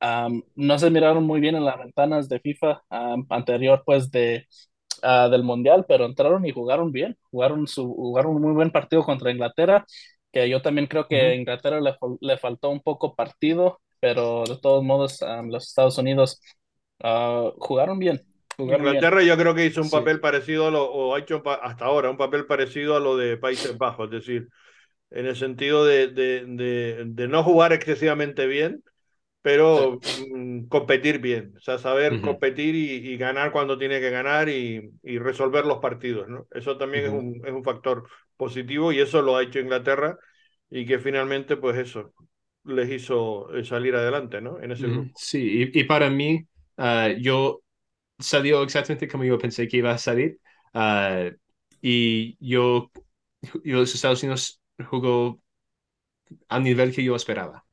Um, 0.00 0.42
no 0.54 0.78
se 0.78 0.90
miraron 0.90 1.24
muy 1.24 1.40
bien 1.40 1.56
en 1.56 1.64
las 1.64 1.78
ventanas 1.78 2.28
de 2.28 2.40
FIFA 2.40 2.82
um, 2.90 3.26
anterior, 3.30 3.82
pues, 3.84 4.10
de, 4.10 4.46
uh, 5.02 5.28
del 5.30 5.42
Mundial, 5.42 5.84
pero 5.88 6.04
entraron 6.04 6.46
y 6.46 6.52
jugaron 6.52 6.92
bien. 6.92 7.16
Jugaron, 7.30 7.66
su, 7.66 7.92
jugaron 7.94 8.36
un 8.36 8.42
muy 8.42 8.52
buen 8.52 8.70
partido 8.70 9.02
contra 9.02 9.30
Inglaterra, 9.30 9.84
que 10.32 10.48
yo 10.48 10.62
también 10.62 10.86
creo 10.86 11.08
que 11.08 11.20
a 11.20 11.34
Inglaterra 11.34 11.80
le, 11.80 11.96
le, 12.20 12.38
faltó 12.38 12.70
un 12.70 12.80
poco 12.80 13.14
partido, 13.14 13.80
pero 14.00 14.44
de 14.44 14.56
todos 14.58 14.84
modos, 14.84 15.20
um, 15.22 15.48
los 15.50 15.68
Estados 15.68 15.98
Unidos 15.98 16.40
uh, 17.02 17.50
jugaron 17.58 17.98
bien. 17.98 18.20
Jugaron 18.56 18.86
Inglaterra 18.86 19.18
bien. 19.18 19.28
yo 19.28 19.36
creo 19.36 19.54
que 19.54 19.66
hizo 19.66 19.82
un 19.82 19.90
papel 19.90 20.16
sí. 20.16 20.22
parecido 20.22 20.68
a 20.68 20.70
lo, 20.70 20.84
o 20.84 21.14
ha 21.14 21.18
hecho 21.18 21.42
hasta 21.62 21.84
ahora, 21.84 22.10
un 22.10 22.16
papel 22.16 22.46
parecido 22.46 22.96
a 22.96 23.00
lo 23.00 23.16
de 23.16 23.36
Países 23.36 23.76
Bajos, 23.78 24.06
es 24.06 24.26
decir, 24.26 24.48
en 25.10 25.26
el 25.26 25.36
sentido 25.36 25.84
de, 25.84 26.08
de, 26.08 26.44
de, 26.46 27.04
de 27.06 27.28
no 27.28 27.42
jugar 27.42 27.72
excesivamente 27.72 28.46
bien, 28.46 28.82
pero 29.42 30.00
mm, 30.04 30.66
competir 30.68 31.20
bien, 31.20 31.54
o 31.56 31.60
sea, 31.60 31.78
saber 31.78 32.20
Ujú. 32.20 32.20
competir 32.20 32.74
y, 32.74 32.90
y 33.12 33.16
ganar 33.16 33.52
cuando 33.52 33.78
tiene 33.78 34.00
que 34.00 34.10
ganar 34.10 34.48
y, 34.48 34.90
y 35.02 35.18
resolver 35.18 35.64
los 35.64 35.78
partidos, 35.78 36.28
¿no? 36.28 36.46
Eso 36.52 36.76
también 36.78 37.06
es, 37.06 37.10
Ujú. 37.10 37.12
un, 37.12 37.40
es 37.46 37.52
un 37.52 37.64
factor 37.64 38.08
positivo 38.36 38.92
y 38.92 39.00
eso 39.00 39.22
lo 39.22 39.36
ha 39.36 39.42
hecho 39.42 39.58
Inglaterra 39.60 40.18
y 40.70 40.86
que 40.86 40.98
finalmente, 40.98 41.56
pues 41.56 41.76
eso, 41.78 42.12
les 42.64 42.90
hizo 42.90 43.52
eh, 43.54 43.64
salir 43.64 43.94
adelante, 43.96 44.40
¿no? 44.40 44.60
En 44.60 44.72
ese 44.72 44.86
Ujú. 44.86 44.88
grupo. 44.88 45.12
Sí, 45.16 45.70
y, 45.74 45.80
y 45.80 45.84
para 45.84 46.08
mí, 46.10 46.46
ah, 46.76 47.08
yo 47.18 47.62
salió 48.18 48.62
exactamente 48.64 49.08
como 49.08 49.24
yo 49.24 49.38
pensé 49.38 49.68
que 49.68 49.78
iba 49.78 49.92
a 49.92 49.98
salir. 49.98 50.40
ah, 50.74 51.30
y 51.82 52.36
yo, 52.40 52.90
y 53.64 53.72
los 53.72 53.94
Estados 53.94 54.22
Unidos 54.24 54.60
jugó 54.90 55.40
al 56.48 56.62
nivel 56.64 56.94
que 56.94 57.04
yo 57.04 57.16
esperaba. 57.16 57.64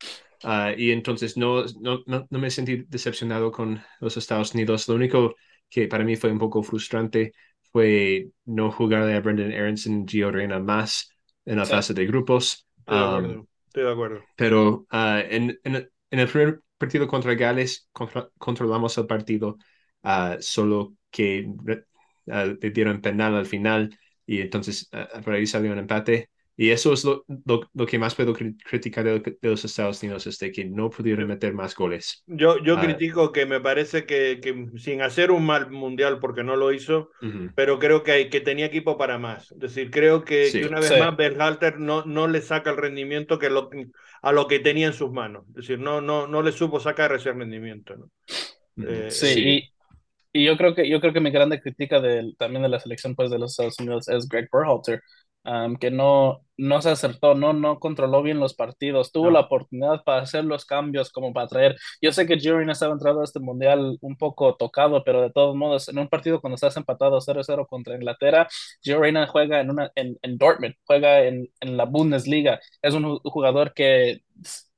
Ah, 0.47 0.73
y 0.77 0.91
entonces 0.91 1.37
no, 1.37 1.63
no, 1.81 2.03
no, 2.05 2.27
no 2.29 2.39
me 2.39 2.51
sentí 2.51 2.83
decepcionado 2.87 3.51
con 3.51 3.81
los 3.99 4.15
Estados 4.17 4.53
Unidos. 4.53 4.87
Lo 4.87 4.95
único 4.95 5.35
que 5.69 5.87
para 5.87 6.03
mí 6.03 6.15
fue 6.15 6.31
un 6.31 6.37
poco 6.39 6.61
frustrante 6.63 7.33
fue 7.71 8.29
no 8.45 8.71
jugarle 8.71 9.15
a 9.15 9.21
Brendan 9.21 9.51
Aronson 9.53 10.03
y 10.03 10.11
Gio 10.11 10.31
Reyna 10.31 10.59
más 10.59 11.09
en 11.45 11.57
la 11.57 11.65
Sí. 11.65 11.67
fase 11.67 11.93
de 11.95 12.05
grupos. 12.05 12.67
Estoy 12.81 12.97
de 12.99 13.05
Um, 13.05 13.05
acuerdo, 13.05 13.47
estoy 13.67 13.83
de 13.83 13.91
acuerdo. 13.91 14.29
pero 14.35 14.85
ah, 14.89 15.21
en, 15.29 15.59
en, 15.63 15.75
en 16.11 16.19
el 16.19 16.27
primer 16.29 16.61
partido 16.77 17.07
contra 17.07 17.35
Gales 17.35 17.89
contra- 17.91 18.29
controlamos 18.37 18.97
el 18.97 19.07
partido, 19.07 19.57
ah, 20.03 20.37
solo 20.41 20.95
que 21.11 21.47
ah, 22.31 22.45
le 22.45 22.71
dieron 22.71 23.01
penal 23.01 23.35
al 23.35 23.45
final 23.45 23.97
y 24.25 24.41
entonces 24.41 24.89
ah, 24.91 25.07
por 25.23 25.33
ahí 25.33 25.45
salió 25.47 25.71
un 25.71 25.79
empate. 25.79 26.29
Y 26.57 26.69
eso 26.71 26.93
es 26.93 27.03
lo, 27.03 27.25
lo, 27.45 27.69
lo 27.73 27.85
que 27.85 27.99
más 27.99 28.15
puedo 28.15 28.33
cri- 28.33 28.55
criticar 28.63 29.03
de, 29.03 29.19
de 29.19 29.49
los 29.49 29.65
Estados 29.65 30.01
Unidos, 30.01 30.25
es 30.25 30.39
de 30.39 30.51
que 30.53 30.63
no 30.63 30.89
pudieron 30.89 31.27
meter 31.27 31.53
más 31.53 31.75
goles. 31.75 32.23
Yo, 32.27 32.63
yo 32.63 32.77
Ah. 32.77 32.81
critico 32.81 33.31
que 33.33 33.45
me 33.45 33.59
parece 33.59 34.05
que, 34.05 34.39
que 34.41 34.67
sin 34.77 35.01
hacer 35.01 35.31
un 35.31 35.45
mal 35.45 35.69
mundial, 35.69 36.19
porque 36.19 36.43
no 36.43 36.55
lo 36.55 36.71
hizo, 36.71 37.09
Ujú. 37.21 37.49
pero 37.55 37.77
creo 37.77 38.03
que, 38.03 38.29
que 38.29 38.39
tenía 38.39 38.67
equipo 38.67 38.97
para 38.97 39.17
más. 39.17 39.51
Es 39.51 39.59
decir, 39.59 39.91
creo 39.91 40.23
que, 40.23 40.45
Sí. 40.47 40.61
que 40.61 40.67
una 40.67 40.79
vez 40.79 40.89
Sí. 40.89 40.99
más 40.99 41.17
Berhalter 41.17 41.77
no, 41.79 42.05
no 42.05 42.27
le 42.27 42.41
saca 42.41 42.69
el 42.71 42.77
rendimiento 42.77 43.37
que 43.37 43.49
lo, 43.49 43.69
a 44.21 44.31
lo 44.31 44.47
que 44.47 44.59
tenía 44.59 44.87
en 44.87 44.93
sus 44.93 45.11
manos. 45.11 45.45
Es 45.49 45.55
decir, 45.55 45.79
no, 45.79 45.99
no, 45.99 46.25
no 46.27 46.41
le 46.41 46.53
supo 46.53 46.79
sacar 46.79 47.13
ese 47.13 47.33
rendimiento. 47.33 47.95
¿no? 47.97 48.09
Ujú. 48.77 48.87
Eh, 48.89 49.11
Sí, 49.11 49.27
Sí. 49.33 49.49
Y, 50.33 50.41
y 50.41 50.45
yo 50.45 50.57
creo 50.57 50.75
que 50.75 50.89
yo 50.89 50.99
creo 50.99 51.13
que 51.13 51.21
mi 51.21 51.31
grande 51.31 51.61
crítica 51.61 52.01
del, 52.01 52.35
también 52.37 52.63
de 52.63 52.69
la 52.69 52.79
selección 52.79 53.15
pues, 53.15 53.29
de 53.31 53.39
los 53.39 53.51
Estados 53.51 53.79
Unidos 53.79 54.07
es 54.09 54.27
Greg 54.27 54.49
Berhalter, 54.51 55.01
um, 55.45 55.75
que 55.77 55.91
no, 55.91 56.41
no 56.57 56.81
se 56.81 56.89
acertó, 56.89 57.35
no, 57.35 57.53
no 57.53 57.79
controló 57.79 58.21
bien 58.23 58.39
los 58.39 58.53
partidos, 58.53 59.11
tuvo 59.11 59.25
No. 59.25 59.31
la 59.31 59.39
oportunidad 59.41 60.03
para 60.03 60.21
hacer 60.23 60.45
los 60.45 60.65
cambios, 60.65 61.11
como 61.11 61.33
para 61.33 61.47
traer. 61.47 61.75
Yo 62.01 62.11
sé 62.11 62.25
que 62.25 62.35
Reyna 62.35 62.71
estaba 62.73 62.93
entrado 62.93 63.21
a 63.21 63.23
este 63.23 63.39
mundial 63.39 63.97
un 64.01 64.15
poco 64.17 64.55
tocado, 64.55 65.03
pero 65.03 65.21
de 65.21 65.31
todos 65.31 65.55
modos, 65.55 65.89
en 65.89 65.99
un 65.99 66.07
partido 66.09 66.41
cuando 66.41 66.55
estás 66.55 66.77
empatado 66.77 67.19
0-0 67.21 67.67
contra 67.67 67.95
Inglaterra, 67.95 68.47
Reyna 68.83 69.27
juega 69.27 69.59
en, 69.61 69.69
una, 69.71 69.91
en, 69.95 70.17
en 70.21 70.37
Dortmund, 70.37 70.75
juega 70.85 71.23
en, 71.23 71.49
en 71.59 71.77
la 71.77 71.85
Bundesliga, 71.85 72.59
es 72.81 72.93
un 72.93 73.03
ju- 73.05 73.21
jugador 73.23 73.73
que 73.73 74.21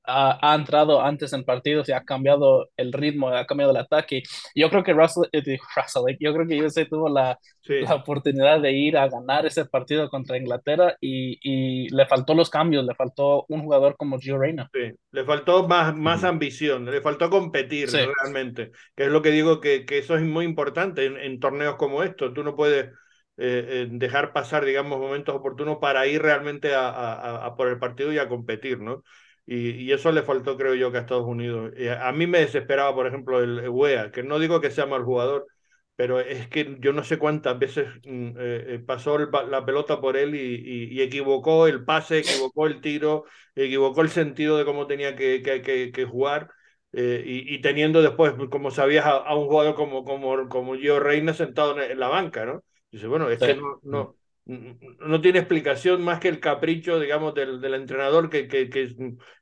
ha, 0.08 0.39
ha 0.41 0.56
entrado 0.56 1.02
antes 1.02 1.34
en 1.34 1.43
partidos 1.46 1.89
y 1.89 1.91
ha 1.93 2.04
cambiado 2.04 2.70
el 2.78 2.93
ritmo, 2.93 3.30
ha 3.30 3.46
cambiado 3.46 3.72
el 3.72 3.78
ataque. 3.78 4.24
Yo 4.56 4.70
creo 4.70 4.84
que 4.84 4.93
Russell, 4.93 5.26
eh, 5.32 5.41
Russell, 5.76 6.04
eh, 6.10 6.17
yo 6.20 6.34
creo 6.34 6.48
que 6.48 6.62
USA 6.62 6.86
tuvo 6.88 7.10
la, 7.10 7.39
sí. 7.62 7.76
la 7.80 7.96
oportunidad 7.96 8.62
de 8.62 8.72
ir 8.74 8.98
a 8.98 9.08
ganar 9.10 9.46
ese 9.46 9.65
partido 9.65 10.10
contra 10.10 10.38
Inglaterra 10.38 10.96
y, 11.02 11.38
y 11.41 11.89
le 11.89 12.06
faltó 12.08 12.34
los 12.34 12.50
cambios, 12.50 12.86
le 12.86 12.96
faltó 12.96 13.46
un 13.50 13.62
jugador 13.63 13.96
como 13.98 14.20
Gio 14.20 14.38
Reyna. 14.38 14.72
Sí, 14.74 14.91
le 15.12 15.26
faltó 15.26 15.67
más, 15.67 15.96
más 15.96 16.24
ambición, 16.24 16.86
le 16.86 17.02
faltó 17.02 17.30
competir 17.30 17.89
Sí. 17.93 17.98
realmente, 18.22 18.72
que 18.96 19.06
es 19.06 19.10
lo 19.12 19.22
que 19.22 19.32
digo 19.32 19.60
que, 19.60 19.86
que 19.86 19.98
eso 19.98 20.15
es 20.15 20.22
muy 20.24 20.46
importante 20.46 21.06
en, 21.06 21.17
en 21.17 21.39
torneos 21.39 21.78
como 21.78 22.04
estos. 22.04 22.34
Tú 22.34 22.43
no 22.43 22.56
puedes 22.56 22.86
eh, 22.86 22.93
eh, 23.38 23.88
dejar 23.89 24.34
pasar, 24.34 24.65
digamos, 24.65 25.00
momentos 25.00 25.34
oportunos 25.36 25.78
para 25.82 26.06
ir 26.06 26.22
realmente 26.22 26.76
a, 26.76 26.89
a- 26.89 27.46
a 27.46 27.56
por 27.56 27.70
el 27.70 27.80
partido 27.80 28.12
y 28.13 28.20
a 28.20 28.28
competir, 28.30 28.80
¿no? 28.80 29.04
Y, 29.47 29.71
y 29.71 29.93
eso 29.93 30.12
le 30.12 30.23
faltó, 30.23 30.57
creo 30.57 30.75
yo, 30.75 30.91
que 30.91 30.99
a 30.99 31.01
Estados 31.01 31.25
Unidos. 31.25 31.73
Eh, 31.77 31.91
a 31.91 32.12
mí 32.13 32.27
me 32.27 32.39
desesperaba, 32.41 32.93
por 32.95 33.07
ejemplo, 33.07 33.41
el, 33.43 33.60
el 33.60 33.69
Wea, 33.69 34.12
que 34.12 34.23
no 34.23 34.39
digo 34.39 34.62
que 34.62 34.71
sea 34.71 34.86
mal 34.88 35.03
jugador, 35.05 35.47
pero 35.95 36.19
es 36.19 36.47
que 36.49 36.77
yo 36.79 36.93
no 36.93 37.03
sé 37.03 37.17
cuántas 37.17 37.57
veces 37.57 37.88
mm, 38.05 38.27
eh, 38.38 38.65
eh, 38.75 38.79
pasó 38.86 39.15
el 39.17 39.29
la 39.49 39.65
pelota 39.65 39.99
por 40.01 40.17
él 40.17 40.36
y, 40.36 40.39
y- 40.39 40.93
y 40.99 41.01
equivocó 41.01 41.67
el 41.67 41.83
pase, 41.86 42.19
equivocó 42.19 42.67
el 42.67 42.81
tiro, 42.81 43.25
equivocó 43.55 44.01
el 44.01 44.10
sentido 44.10 44.57
de 44.57 44.65
cómo 44.65 44.86
tenía 44.88 45.15
que, 45.15 45.41
que, 45.41 45.62
que, 45.62 45.91
que 45.91 46.05
jugar. 46.05 46.51
eh, 46.93 47.23
y, 47.25 47.53
y 47.55 47.62
teniendo 47.62 48.01
después, 48.01 48.33
como 48.49 48.71
sabías, 48.71 49.05
a, 49.05 49.12
a 49.17 49.36
un 49.36 49.47
jugador 49.47 49.75
como, 49.75 50.03
como, 50.03 50.47
como 50.49 50.75
Gio 50.75 50.99
Reina 50.99 51.33
sentado 51.33 51.79
en, 51.81 51.91
en 51.91 51.99
la 51.99 52.07
banca, 52.07 52.45
¿no? 52.45 52.63
Dice, 52.91 53.07
bueno, 53.07 53.29
es 53.29 53.39
Sí. 53.39 53.45
que 53.45 53.53
no, 53.55 53.79
no, 53.83 54.15
no 54.47 55.21
tiene 55.21 55.39
explicación 55.39 56.03
más 56.03 56.19
que 56.19 56.29
el 56.29 56.39
capricho, 56.39 56.99
digamos, 56.99 57.33
del, 57.33 57.60
del 57.62 57.73
entrenador 57.73 58.29
que, 58.29 58.47
que, 58.47 58.69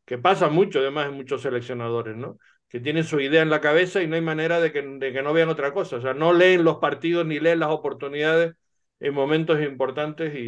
que, 0.05 0.17
pasa 0.17 0.49
mucho, 0.49 0.79
además, 0.79 1.07
en 1.07 1.15
muchos 1.15 1.41
seleccionadores, 1.41 2.15
¿no? 2.15 2.37
que 2.67 2.79
tienen 2.79 3.03
su 3.03 3.19
idea 3.19 3.41
en 3.41 3.49
la 3.49 3.61
cabeza 3.61 4.01
y 4.01 4.07
no 4.07 4.15
hay 4.15 4.21
manera 4.21 4.59
de 4.59 4.71
que, 4.71 4.81
de 4.81 5.13
que 5.13 5.21
no 5.21 5.33
vean 5.33 5.49
otra 5.49 5.71
cosa. 5.73 5.97
O 5.97 6.01
sea, 6.01 6.13
no 6.13 6.33
leen 6.33 6.63
los 6.63 6.77
partidos 6.77 7.25
ni 7.25 7.39
leen 7.39 7.59
las 7.59 7.69
oportunidades 7.69 8.55
en 8.99 9.13
momentos 9.13 9.61
importantes 9.61 10.33
y, 10.35 10.39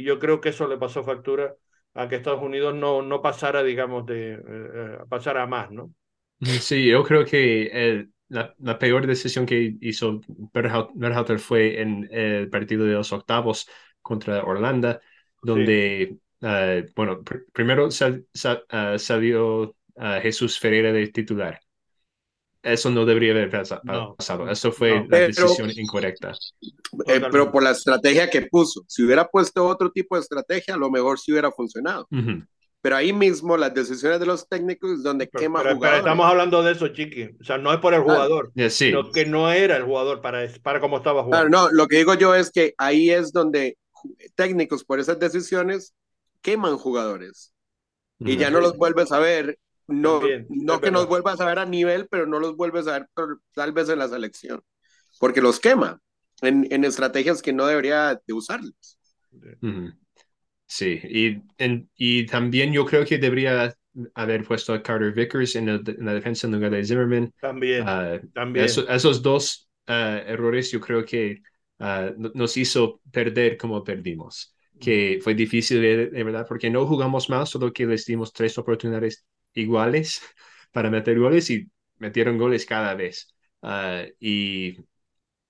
y, 0.00 0.04
yo 0.04 0.18
creo 0.18 0.40
que 0.40 0.50
eso 0.50 0.68
le 0.68 0.78
pasó 0.78 1.02
factura 1.04 1.54
a 1.94 2.08
que 2.08 2.16
Estados 2.16 2.42
Unidos 2.42 2.74
no, 2.74 3.02
no 3.02 3.20
pasara, 3.22 3.62
digamos, 3.62 4.06
de 4.06 4.34
eh, 4.34 4.98
pasara 5.08 5.42
a 5.42 5.46
más, 5.46 5.70
¿no? 5.70 5.92
Sí, 6.60 6.86
yo 6.88 7.02
creo 7.04 7.24
que 7.24 7.66
el- 7.68 8.12
la, 8.28 8.54
la 8.58 8.78
peor 8.78 9.06
decisión 9.06 9.46
que 9.46 9.76
hizo 9.80 10.20
Berhal- 10.52 10.90
Berhalter 10.94 11.38
fue 11.38 11.80
en 11.80 12.08
el 12.12 12.50
partido 12.50 12.84
de 12.84 12.94
los 12.94 13.12
octavos 13.12 13.68
contra 14.06 14.44
Holanda, 14.44 15.00
donde, 15.42 16.16
eh, 16.40 16.86
bueno, 16.94 17.20
pr- 17.24 17.44
primero 17.52 17.90
sal- 17.90 18.24
sal- 18.32 18.64
ah, 18.70 18.96
salió 18.98 19.74
ah, 19.96 20.20
Jesús 20.22 20.58
Ferreira 20.58 20.92
de 20.92 21.08
titular. 21.08 21.58
Eso 22.62 22.90
no 22.90 23.04
debería 23.06 23.30
haber 23.32 23.48
pasa- 23.50 23.80
No. 23.84 24.14
pasado. 24.16 24.50
Eso 24.50 24.72
fue 24.72 24.90
No. 24.90 25.02
la 25.02 25.08
Pero- 25.08 25.26
decisión 25.28 25.70
incorrecta. 25.76 26.32
Eh, 27.06 27.20
pero 27.30 27.50
por 27.52 27.62
la 27.62 27.70
estrategia 27.70 28.28
que 28.28 28.42
puso. 28.42 28.82
Si 28.88 29.04
hubiera 29.04 29.26
puesto 29.28 29.64
otro 29.66 29.90
tipo 29.90 30.16
de 30.16 30.22
estrategia, 30.22 30.74
a 30.74 30.78
lo 30.78 30.90
mejor 30.90 31.18
sí 31.18 31.30
hubiera 31.32 31.50
funcionado. 31.52 32.06
Pero 32.82 32.96
ahí 32.96 33.12
mismo 33.12 33.56
las 33.56 33.72
decisiones 33.72 34.20
de 34.20 34.26
los 34.26 34.48
técnicos 34.48 34.90
es 34.92 35.02
donde 35.02 35.26
Pero, 35.26 35.40
quema 35.40 35.58
pero- 35.60 35.68
pero 35.70 35.76
jugadores. 35.76 36.00
estamos 36.00 36.26
hablando 36.26 36.62
de 36.62 36.72
eso, 36.72 36.88
Chiqui. 36.88 37.30
O 37.40 37.44
sea, 37.44 37.56
no 37.58 37.72
es 37.72 37.78
por 37.80 37.94
el 37.94 38.00
jugador, 38.02 38.52
sí. 38.54 38.70
sino 38.70 39.10
que 39.10 39.26
no 39.26 39.50
era 39.50 39.76
el 39.76 39.84
jugador 39.84 40.20
para, 40.20 40.46
para 40.62 40.80
cómo 40.80 40.98
estaba 40.98 41.24
Claro, 41.24 41.48
jugando. 41.48 41.68
no, 41.68 41.68
lo 41.72 41.86
que 41.88 41.96
digo 41.98 42.14
yo 42.14 42.34
es 42.34 42.50
que 42.50 42.74
ahí 42.78 43.10
es 43.10 43.32
donde 43.32 43.76
técnicos 44.34 44.84
por 44.84 45.00
esas 45.00 45.18
decisiones 45.18 45.94
queman 46.42 46.76
jugadores 46.78 47.52
y 48.20 48.36
ya 48.36 48.50
no 48.50 48.60
los 48.60 48.76
vuelves 48.76 49.12
a 49.12 49.18
ver. 49.18 49.58
No, 49.88 50.20
También, 50.20 50.46
no 50.48 50.80
que 50.80 50.90
nos 50.90 51.06
vuelvas 51.08 51.40
a 51.40 51.46
ver 51.46 51.58
a 51.60 51.66
nivel, 51.66 52.08
pero 52.10 52.26
no 52.26 52.40
los 52.40 52.56
vuelves 52.56 52.88
a 52.88 52.92
ver 52.94 53.08
por- 53.14 53.40
tal 53.54 53.72
vez 53.72 53.88
en 53.88 54.00
la 54.00 54.08
selección, 54.08 54.62
porque 55.20 55.40
los 55.42 55.60
quema 55.60 56.00
en, 56.42 56.66
en 56.72 56.84
estrategias 56.84 57.42
que 57.42 57.52
no 57.52 57.66
debería 57.66 58.20
de 58.26 58.34
usarlos. 58.34 58.98
Sí, 60.66 61.00
y, 61.04 61.42
en- 61.58 61.88
y 61.96 62.26
también 62.26 62.72
yo 62.72 62.84
creo 62.84 63.04
que 63.04 63.18
debería 63.18 63.72
haber 64.14 64.44
puesto 64.44 64.74
a 64.74 64.82
Carter 64.82 65.12
Vickers 65.12 65.54
en, 65.56 65.68
el- 65.68 65.82
en 65.86 66.04
la 66.04 66.14
defensa 66.14 66.46
en 66.46 66.54
lugar 66.54 66.72
de 66.72 66.84
Zimmerman. 66.84 67.32
También, 67.40 67.84
Ah, 67.86 68.18
también. 68.34 68.66
eso- 68.66 68.88
esos 68.88 69.22
dos 69.22 69.68
ah, 69.86 70.20
errores 70.26 70.70
yo 70.72 70.80
creo 70.80 71.04
que 71.04 71.42
no- 71.78 72.30
nos 72.34 72.56
hizo 72.56 73.00
perder 73.12 73.56
como 73.56 73.84
perdimos, 73.84 74.54
que 74.78 75.18
fue 75.22 75.34
difícil 75.34 75.80
de, 75.80 76.06
de 76.08 76.24
verdad 76.24 76.46
porque 76.48 76.70
no 76.70 76.86
jugamos 76.86 77.28
mal, 77.30 77.46
solo 77.46 77.72
que 77.72 77.86
les 77.86 78.06
dimos 78.06 78.32
tres 78.32 78.56
oportunidades 78.58 79.26
iguales 79.54 80.20
para 80.72 80.90
meter 80.90 81.18
goles 81.18 81.50
y 81.50 81.70
metieron 81.98 82.38
goles 82.38 82.66
cada 82.66 82.94
vez. 82.94 83.34
Ah, 83.62 84.04
y 84.20 84.76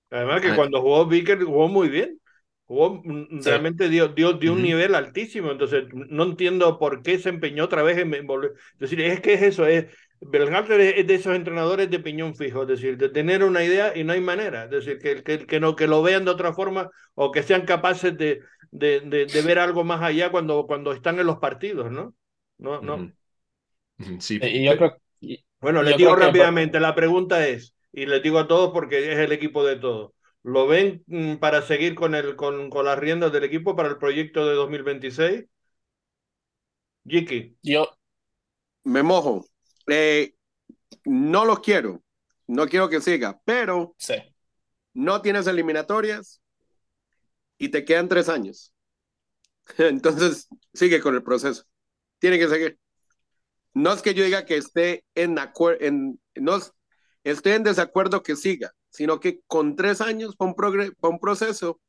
Además 0.09 0.41
que 0.41 0.53
Ah. 0.53 0.55
cuando 0.55 0.81
jugó 0.81 1.05
Vicker 1.05 1.43
jugó 1.43 1.67
muy 1.67 1.89
bien. 1.89 2.19
Jugó, 2.65 3.01
mm, 3.03 3.41
Sí. 3.41 3.43
realmente 3.45 3.89
dio, 3.89 4.09
dio, 4.09 4.33
dio 4.33 4.53
un 4.53 4.61
Ujú. 4.61 4.61
nivel 4.61 4.95
altísimo. 4.95 5.51
Entonces, 5.51 5.85
no 5.93 6.23
entiendo 6.23 6.77
por 6.79 7.01
qué 7.01 7.19
se 7.19 7.29
empeñó 7.29 7.65
otra 7.65 7.83
vez 7.83 7.97
en 7.97 8.25
volver. 8.27 8.53
Es 8.73 8.79
decir, 8.79 9.01
es 9.01 9.21
que 9.21 9.33
es 9.33 9.41
eso, 9.41 9.65
es. 9.65 9.85
Berhalter 10.21 10.79
es 10.81 11.07
de 11.07 11.15
esos 11.15 11.35
entrenadores 11.35 11.89
de 11.89 11.99
piñón 11.99 12.35
fijo, 12.35 12.63
es 12.63 12.67
decir, 12.67 12.97
de 12.97 13.09
tener 13.09 13.43
una 13.43 13.63
idea 13.63 13.95
y 13.97 14.03
no 14.03 14.13
hay 14.13 14.21
manera. 14.21 14.65
Es 14.65 14.69
decir, 14.71 14.99
que, 14.99 15.23
que, 15.23 15.45
que, 15.45 15.59
no, 15.59 15.75
que 15.75 15.87
lo 15.87 16.01
vean 16.03 16.25
de 16.25 16.31
otra 16.31 16.53
forma 16.53 16.89
o 17.15 17.31
que 17.31 17.43
sean 17.43 17.65
capaces 17.65 18.17
de, 18.17 18.41
de, 18.71 19.01
de, 19.01 19.25
de 19.27 19.41
ver 19.41 19.59
algo 19.59 19.83
más 19.83 20.01
allá 20.01 20.31
cuando, 20.31 20.65
cuando 20.67 20.91
están 20.93 21.19
en 21.19 21.27
los 21.27 21.37
partidos, 21.39 21.91
¿no? 21.91 22.15
No, 22.57 22.81
no. 22.81 23.11
sí, 24.19 24.39
Y 24.39 24.63
yo 24.65 24.77
creo, 24.77 24.97
y- 25.19 25.43
Bueno, 25.59 25.83
les 25.83 25.95
digo 25.97 26.15
que- 26.15 26.15
rápidamente, 26.15 26.79
la 26.79 26.95
pregunta 26.95 27.47
es, 27.47 27.75
y 27.91 28.05
les 28.05 28.21
digo 28.23 28.39
a 28.39 28.47
todos 28.47 28.71
porque 28.73 29.11
es 29.13 29.17
el 29.19 29.31
equipo 29.31 29.65
de 29.65 29.77
todos, 29.77 30.11
¿lo 30.43 30.67
ven 30.67 31.03
mm, 31.07 31.35
para 31.37 31.61
seguir 31.63 31.95
con, 31.95 32.13
el, 32.15 32.35
con, 32.35 32.69
con 32.69 32.85
las 32.85 32.99
riendas 32.99 33.31
del 33.31 33.43
equipo 33.45 33.75
para 33.75 33.89
el 33.89 33.97
proyecto 33.97 34.45
de 34.47 34.53
2026? 34.55 35.45
Jiki. 37.09 37.55
Yo, 37.63 37.85
Me 38.85 39.03
mojo. 39.03 39.45
Eh, 39.87 40.35
no 41.05 41.45
lo 41.45 41.61
quiero. 41.61 42.03
No 42.47 42.67
quiero 42.67 42.89
que 42.89 43.01
siga, 43.01 43.41
pero 43.43 43.93
sí. 43.97 44.15
no 44.93 45.21
tienes 45.21 45.47
eliminatorias 45.47 46.41
y 47.57 47.69
te 47.69 47.83
quedan 47.83 48.07
tres 48.07 48.29
años. 48.29 48.73
Entonces, 49.77 50.47
sigue 50.73 51.01
con 51.01 51.15
el 51.15 51.23
proceso. 51.23 51.63
Tiene 52.19 52.39
que 52.39 52.47
seguir. 52.47 52.79
No 53.73 53.93
es 53.93 54.01
que 54.01 54.13
yo 54.13 54.23
diga 54.23 54.45
que 54.45 54.57
esté 54.57 55.05
en 55.13 55.37
acuerdo, 55.39 55.85
en, 55.85 56.19
no 56.35 56.55
es- 56.57 56.71
esté 57.23 57.55
en 57.55 57.63
desacuerdo 57.63 58.23
que 58.23 58.35
siga, 58.35 58.73
sino 58.89 59.19
que 59.19 59.41
con 59.45 59.75
tres 59.75 60.01
años 60.01 60.35
para 60.35 60.49
un, 60.51 60.55
progre- 60.55 60.95
para 60.99 61.13
un 61.13 61.19
proceso 61.19 61.79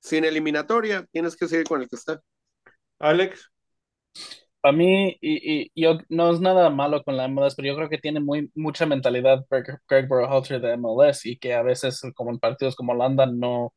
sin 0.00 0.24
eliminatoria, 0.24 1.06
tienes 1.12 1.36
que 1.36 1.46
seguir 1.46 1.66
con 1.66 1.82
el 1.82 1.88
que 1.88 1.96
está. 1.96 2.22
Alex. 2.98 3.50
Para 4.60 4.76
mí, 4.76 5.16
y, 5.22 5.70
y 5.74 5.82
yo 5.82 5.98
no 6.10 6.30
es 6.32 6.40
nada 6.40 6.68
malo 6.70 7.02
con 7.02 7.16
la 7.16 7.24
MLS, 7.26 7.54
pero 7.56 7.68
yo 7.68 7.76
creo 7.76 7.88
que 7.88 7.98
tiene 7.98 8.20
muy, 8.20 8.50
mucha 8.54 8.84
mentalidad 8.86 9.46
Greg, 9.50 9.80
Greg 9.88 10.08
Berhalter 10.08 10.60
de 10.60 10.74
MLS 10.74 11.24
y 11.26 11.38
que 11.38 11.54
a 11.54 11.62
veces, 11.62 12.02
como 12.14 12.30
en 12.30 12.38
partidos 12.38 12.76
como 12.76 12.92
Holanda, 12.92 13.24
no, 13.26 13.72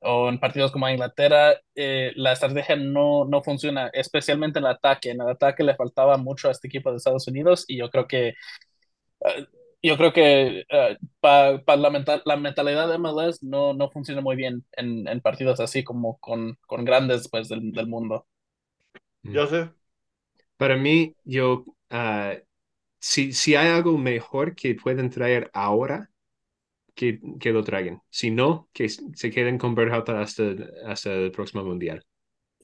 o 0.00 0.28
en 0.28 0.40
partidos 0.40 0.72
como 0.72 0.88
Inglaterra, 0.88 1.54
eh, 1.74 2.12
la 2.16 2.32
estrategia 2.32 2.76
no, 2.76 3.24
no 3.26 3.42
funciona, 3.42 3.88
especialmente 3.92 4.58
en 4.58 4.66
el 4.66 4.72
ataque. 4.72 5.10
En 5.10 5.20
el 5.22 5.28
ataque 5.30 5.64
le 5.64 5.76
faltaba 5.76 6.16
mucho 6.18 6.48
a 6.48 6.52
este 6.52 6.68
equipo 6.68 6.90
de 6.90 6.98
Estados 6.98 7.28
Unidos 7.28 7.64
y 7.68 7.78
yo 7.78 7.90
creo 7.90 8.06
que, 8.08 8.28
eh, 9.20 9.46
yo 9.82 9.96
creo 9.98 10.12
que 10.12 10.64
para 11.20 11.62
la, 11.76 11.90
mental, 11.90 12.22
la 12.24 12.36
mentalidad 12.36 12.88
de 12.88 12.96
MLS 12.96 13.42
no, 13.42 13.74
no 13.74 13.90
funciona 13.90 14.20
muy 14.22 14.36
bien 14.36 14.64
en, 14.72 15.06
en 15.08 15.20
partidos 15.20 15.60
así 15.60 15.84
como 15.84 16.18
con, 16.18 16.58
con 16.66 16.84
grandes 16.84 17.28
pues, 17.30 17.48
del, 17.48 17.72
del 17.72 17.86
mundo. 17.88 18.26
Joseph. 19.24 19.74
Para 20.56 20.76
mí, 20.76 21.14
yo, 21.24 21.64
ah, 21.90 22.34
si, 23.00 23.32
si 23.32 23.54
hay 23.56 23.68
algo 23.68 23.98
mejor 23.98 24.54
que 24.54 24.74
pueden 24.74 25.10
traer 25.10 25.50
ahora, 25.54 26.10
que, 26.94 27.20
que 27.40 27.52
lo 27.52 27.64
traigan. 27.64 28.00
Si 28.10 28.30
no, 28.30 28.68
que 28.72 28.88
se 28.88 29.30
queden 29.30 29.58
con 29.58 29.74
Berhalter 29.74 30.16
hasta, 30.16 30.44
hasta 30.86 31.12
el 31.12 31.32
próximo 31.32 31.64
mundial. 31.64 32.04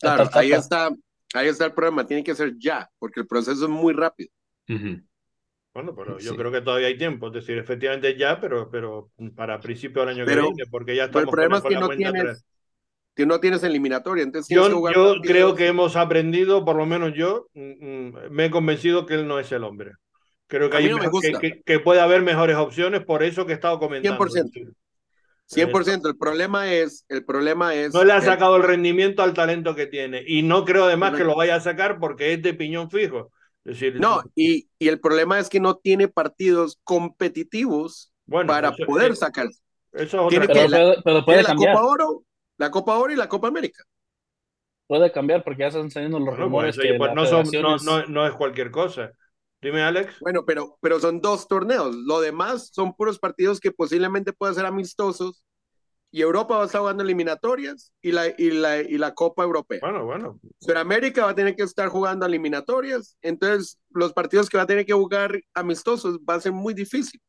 Claro, 0.00 0.28
ahí 0.34 0.52
está, 0.52 0.90
ahí 1.34 1.48
está 1.48 1.66
el 1.66 1.72
problema, 1.74 2.06
tiene 2.06 2.24
que 2.24 2.34
ser 2.34 2.54
ya, 2.58 2.88
porque 2.98 3.20
el 3.20 3.26
proceso 3.26 3.64
es 3.64 3.70
muy 3.70 3.92
rápido. 3.92 4.30
Ujú. 4.68 5.02
Bueno, 5.72 5.94
pero 5.94 6.18
yo 6.18 6.32
Sí. 6.32 6.36
creo 6.36 6.50
que 6.50 6.60
todavía 6.62 6.88
hay 6.88 6.98
tiempo. 6.98 7.28
Es 7.28 7.32
decir, 7.34 7.56
efectivamente 7.58 8.16
ya, 8.16 8.40
pero, 8.40 8.70
pero 8.70 9.12
para 9.36 9.60
principio 9.60 10.02
del 10.02 10.10
año 10.16 10.24
Pero- 10.26 10.42
que 10.48 10.54
viene, 10.54 10.70
porque 10.70 10.96
ya 10.96 11.06
Pero 11.06 11.20
el 11.20 11.24
estamos 11.26 11.30
problema 11.30 11.56
es 11.56 11.62
con 11.62 11.68
que 11.68 11.74
la 11.74 11.80
no 11.80 11.86
cuenta 11.86 12.10
tienes, 12.10 12.22
atrás. 12.22 12.46
Que 13.20 13.26
no 13.26 13.38
tienes 13.40 13.62
eliminatoria, 13.62 14.24
entonces 14.24 14.48
que 14.48 14.54
Yo, 14.54 14.70
jugar 14.70 14.94
yo 14.94 15.04
partidos. 15.12 15.26
creo 15.26 15.54
que 15.54 15.66
hemos 15.66 15.96
aprendido, 15.96 16.64
por 16.64 16.76
lo 16.76 16.86
menos 16.86 17.12
yo, 17.14 17.46
mm, 17.54 17.60
mm, 18.08 18.14
me 18.30 18.46
he 18.46 18.50
convencido 18.50 19.06
que 19.06 19.14
él 19.14 19.28
no 19.28 19.38
es 19.38 19.52
el 19.52 19.64
hombre. 19.64 19.92
Creo 20.46 20.68
que, 20.70 20.78
hay 20.78 20.84
mí 20.84 20.90
no 20.90 20.96
me 20.96 21.02
mejor- 21.04 21.22
que, 21.22 21.32
que- 21.38 21.62
que 21.62 21.78
puede 21.80 22.00
haber 22.00 22.22
mejores 22.22 22.56
opciones, 22.56 23.04
por 23.04 23.22
eso 23.22 23.46
que 23.46 23.52
he 23.52 23.54
estado 23.54 23.78
comentando. 23.78 24.16
100%. 24.16 24.46
Es 24.46 24.54
decir, 24.54 24.72
100%, 25.46 26.08
el 26.08 26.16
problema 26.16 26.72
es, 26.72 27.04
el 27.08 27.24
problema 27.24 27.74
es... 27.74 27.92
No 27.92 28.04
le 28.04 28.12
ha 28.12 28.20
sacado 28.20 28.56
el 28.56 28.62
rendimiento 28.62 29.22
al 29.22 29.34
talento 29.34 29.74
que 29.74 29.86
tiene. 29.86 30.22
Y 30.26 30.42
no 30.42 30.64
creo 30.64 30.84
además 30.84 31.14
que 31.16 31.24
lo 31.24 31.34
vaya 31.36 31.56
a 31.56 31.60
sacar 31.60 31.98
porque 31.98 32.32
es 32.32 32.42
de 32.42 32.54
piñón 32.54 32.90
fijo. 32.90 33.30
Es 33.64 33.74
decir, 33.78 34.00
No, 34.00 34.22
y, 34.34 34.68
y 34.78 34.88
el 34.88 35.00
problema 35.00 35.38
es 35.38 35.48
que 35.48 35.60
no 35.60 35.74
tiene 35.76 36.08
partidos 36.08 36.78
competitivos 36.84 38.12
bueno, 38.26 38.48
para 38.48 38.70
eso- 38.70 38.84
poder 38.86 39.14
sacar. 39.16 39.46
Eso 39.92 40.02
es 40.02 40.14
otra 40.14 40.28
Tiene 40.28 40.46
Pero 40.70 40.94
pero 41.04 41.24
puede 41.24 41.38
Tiene 41.38 41.42
la 41.42 41.48
cambiar. 41.48 41.74
Copa 41.74 41.86
Oro, 41.86 42.22
la 42.60 42.70
Copa 42.70 42.96
Oro 42.98 43.10
y 43.12 43.16
la 43.16 43.28
Copa 43.28 43.48
América. 43.48 43.82
Puede 44.86 45.10
cambiar 45.12 45.42
porque 45.44 45.60
ya 45.60 45.68
están 45.68 45.90
saliendo 45.90 46.18
los 46.18 46.28
Bueno, 46.28 46.44
rumores 46.44 46.76
pues, 46.76 46.84
oye, 46.84 46.92
que 46.92 46.98
pues 46.98 47.08
la 47.08 47.14
no, 47.14 47.24
son- 47.26 47.46
federación 47.46 47.62
no, 47.62 47.76
es- 47.76 47.82
no, 47.84 48.06
no 48.06 48.26
es 48.26 48.34
cualquier 48.34 48.70
cosa. 48.70 49.12
Dime, 49.62 49.82
Alex. 49.82 50.14
Bueno, 50.20 50.44
pero, 50.46 50.76
pero 50.80 51.00
son 51.00 51.20
dos 51.20 51.48
torneos. 51.48 51.94
Lo 51.94 52.20
demás 52.20 52.70
son 52.72 52.94
puros 52.94 53.18
partidos 53.18 53.60
que 53.60 53.72
posiblemente 53.72 54.32
puedan 54.32 54.54
ser 54.54 54.66
amistosos. 54.66 55.42
Y 56.12 56.22
Europa 56.22 56.56
va 56.56 56.64
a 56.64 56.66
estar 56.66 56.80
jugando 56.80 57.04
eliminatorias 57.04 57.92
y 58.02 58.10
la, 58.12 58.26
y 58.36 58.50
la, 58.50 58.78
y 58.80 58.98
la 58.98 59.14
Copa 59.14 59.44
Europea. 59.44 59.78
Bueno, 59.80 60.04
bueno. 60.04 60.40
Sudamérica 60.58 61.24
va 61.24 61.30
a 61.30 61.34
tener 61.36 61.54
que 61.54 61.62
estar 61.62 61.88
jugando 61.88 62.26
eliminatorias. 62.26 63.16
Entonces, 63.22 63.78
los 63.90 64.12
partidos 64.12 64.50
que 64.50 64.56
va 64.56 64.64
a 64.64 64.66
tener 64.66 64.84
que 64.84 64.92
jugar 64.92 65.40
amistosos 65.54 66.18
va 66.28 66.34
a 66.34 66.40
ser 66.40 66.52
muy 66.52 66.74
difícil. 66.74 67.20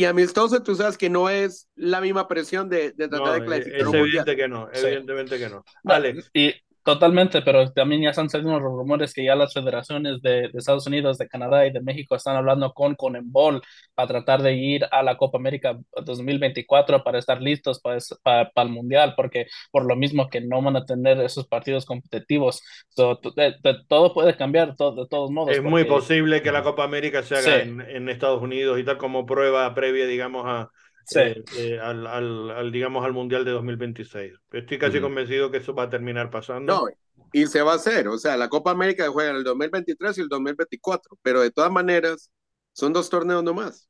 Y 0.00 0.04
amistoso, 0.06 0.62
tú 0.62 0.74
sabes 0.74 0.96
que 0.96 1.10
no 1.10 1.28
es 1.28 1.68
la 1.74 2.00
misma 2.00 2.26
presión 2.26 2.70
de, 2.70 2.92
de 2.92 3.08
tratar 3.08 3.20
No, 3.20 3.32
de 3.34 3.38
es, 3.40 3.44
clasificar 3.44 3.80
es 3.80 3.86
un 3.86 3.96
mundial. 3.98 4.24
evidente 4.24 4.36
que 4.36 4.48
no. 4.48 4.68
Sí. 4.72 4.86
Evidentemente 4.86 5.38
que 5.38 5.48
no. 5.50 5.64
Alex. 5.84 6.30
Y 6.32 6.54
totalmente, 6.84 7.42
pero 7.42 7.70
también 7.72 8.02
ya 8.02 8.10
están 8.10 8.28
saliendo 8.30 8.58
los 8.60 8.72
rumores 8.72 9.12
que 9.14 9.24
ya 9.24 9.34
las 9.34 9.52
federaciones 9.54 10.20
de, 10.22 10.48
de 10.48 10.58
Estados 10.58 10.86
Unidos, 10.86 11.18
de 11.18 11.28
Canadá 11.28 11.66
y 11.66 11.72
de 11.72 11.80
México 11.80 12.14
están 12.16 12.36
hablando 12.36 12.72
con 12.72 12.94
Conembol 12.94 13.62
para 13.94 14.08
tratar 14.08 14.42
de 14.42 14.54
ir 14.54 14.86
a 14.90 15.02
la 15.02 15.16
Copa 15.16 15.38
América 15.38 15.78
2024 16.04 17.02
para 17.04 17.18
estar 17.18 17.40
listos 17.40 17.80
para, 17.80 17.98
para, 18.22 18.50
para 18.50 18.68
el 18.68 18.74
Mundial, 18.74 19.14
porque 19.16 19.46
por 19.70 19.84
lo 19.84 19.96
mismo 19.96 20.28
que 20.28 20.40
no 20.40 20.62
van 20.62 20.76
a 20.76 20.84
tener 20.84 21.20
esos 21.20 21.46
partidos 21.46 21.84
competitivos. 21.86 22.62
So, 22.90 23.20
de- 23.36 23.54
de- 23.62 23.76
todo 23.88 24.12
puede 24.14 24.36
cambiar 24.36 24.76
to- 24.76 24.92
de 24.94 25.06
todos 25.08 25.30
modos. 25.30 25.56
Es 25.56 25.62
muy 25.62 25.84
posible 25.84 26.42
que 26.42 26.52
la 26.52 26.62
Copa 26.62 26.84
América 26.84 27.22
se 27.22 27.36
haga 27.36 27.56
Sí. 27.56 27.68
en, 27.68 27.80
en 27.80 28.08
Estados 28.08 28.42
Unidos 28.42 28.78
y 28.78 28.84
tal 28.84 28.98
como 28.98 29.26
prueba 29.26 29.72
previa, 29.74 30.06
digamos, 30.06 30.44
a, 30.46 30.70
Sí. 31.12 31.20
eh, 31.20 31.44
eh, 31.52 31.78
al, 31.80 32.06
al, 32.06 32.50
al, 32.50 32.72
digamos, 32.72 33.04
al 33.04 33.12
Mundial 33.12 33.44
de 33.44 33.50
2026. 33.52 34.34
Estoy 34.52 34.78
casi 34.78 35.00
convencido 35.00 35.50
que 35.50 35.58
eso 35.58 35.74
va 35.74 35.84
a 35.84 35.90
terminar 35.90 36.30
pasando. 36.30 36.72
No, 36.72 36.86
y 37.32 37.46
se 37.46 37.62
va 37.62 37.72
a 37.72 37.76
hacer. 37.76 38.08
O 38.08 38.18
sea, 38.18 38.36
la 38.36 38.48
Copa 38.48 38.70
América 38.70 39.08
juega 39.08 39.30
en 39.30 39.36
el 39.36 39.44
2023 39.44 40.18
y 40.18 40.20
el 40.22 40.28
2024. 40.28 41.18
Pero 41.22 41.40
de 41.40 41.50
todas 41.50 41.70
maneras, 41.72 42.30
son 42.72 42.92
dos 42.92 43.10
torneos 43.10 43.42
nomás. 43.42 43.88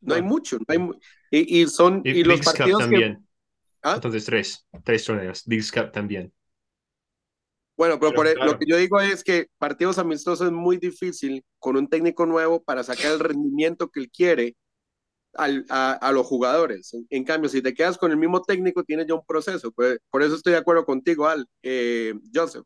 No 0.00 0.14
hay 0.14 0.22
Bueno. 0.22 0.28
mucho. 0.28 0.58
No 0.58 0.64
hay 0.68 0.78
y, 1.30 1.62
y 1.62 1.68
son 1.68 2.02
Y, 2.04 2.10
y 2.20 2.24
los 2.24 2.26
Leagues 2.28 2.52
Cup 2.52 2.54
partidos 2.54 2.80
que. 2.88 2.88
también. 2.90 3.26
¿Ah? 3.82 3.94
Entonces, 3.96 4.24
tres. 4.24 4.66
Tres 4.84 5.04
torneos. 5.04 5.46
Leagues 5.46 5.72
Cup 5.72 5.92
también. 5.92 6.32
Bueno, 7.76 7.98
pero, 7.98 8.12
Pero 8.12 8.14
por 8.14 8.26
e- 8.28 8.34
claro. 8.34 8.52
lo 8.52 8.58
que 8.58 8.66
yo 8.68 8.76
digo 8.76 9.00
es 9.00 9.24
que 9.24 9.46
partidos 9.58 9.98
amistosos 9.98 10.46
es 10.46 10.52
muy 10.52 10.76
difícil 10.78 11.44
con 11.58 11.76
un 11.76 11.88
técnico 11.88 12.26
nuevo 12.26 12.62
para 12.62 12.82
sacar 12.84 13.12
el 13.12 13.20
rendimiento 13.20 13.88
que 13.90 14.00
él 14.00 14.10
quiere 14.10 14.56
al, 15.34 15.64
a, 15.68 16.12
los 16.12 16.26
jugadores. 16.26 16.94
En, 17.10 17.24
cambio, 17.24 17.48
si 17.48 17.62
te 17.62 17.74
quedas 17.74 17.98
con 17.98 18.10
el 18.10 18.16
mismo 18.16 18.42
técnico, 18.42 18.84
tienes 18.84 19.06
ya 19.06 19.14
un 19.14 19.24
proceso. 19.26 19.72
Por, 19.72 20.00
por 20.10 20.22
eso 20.22 20.34
estoy 20.36 20.52
de 20.52 20.58
acuerdo 20.58 20.84
contigo, 20.84 21.26
Al, 21.28 21.46
eh, 21.62 22.14
Joseph. 22.34 22.64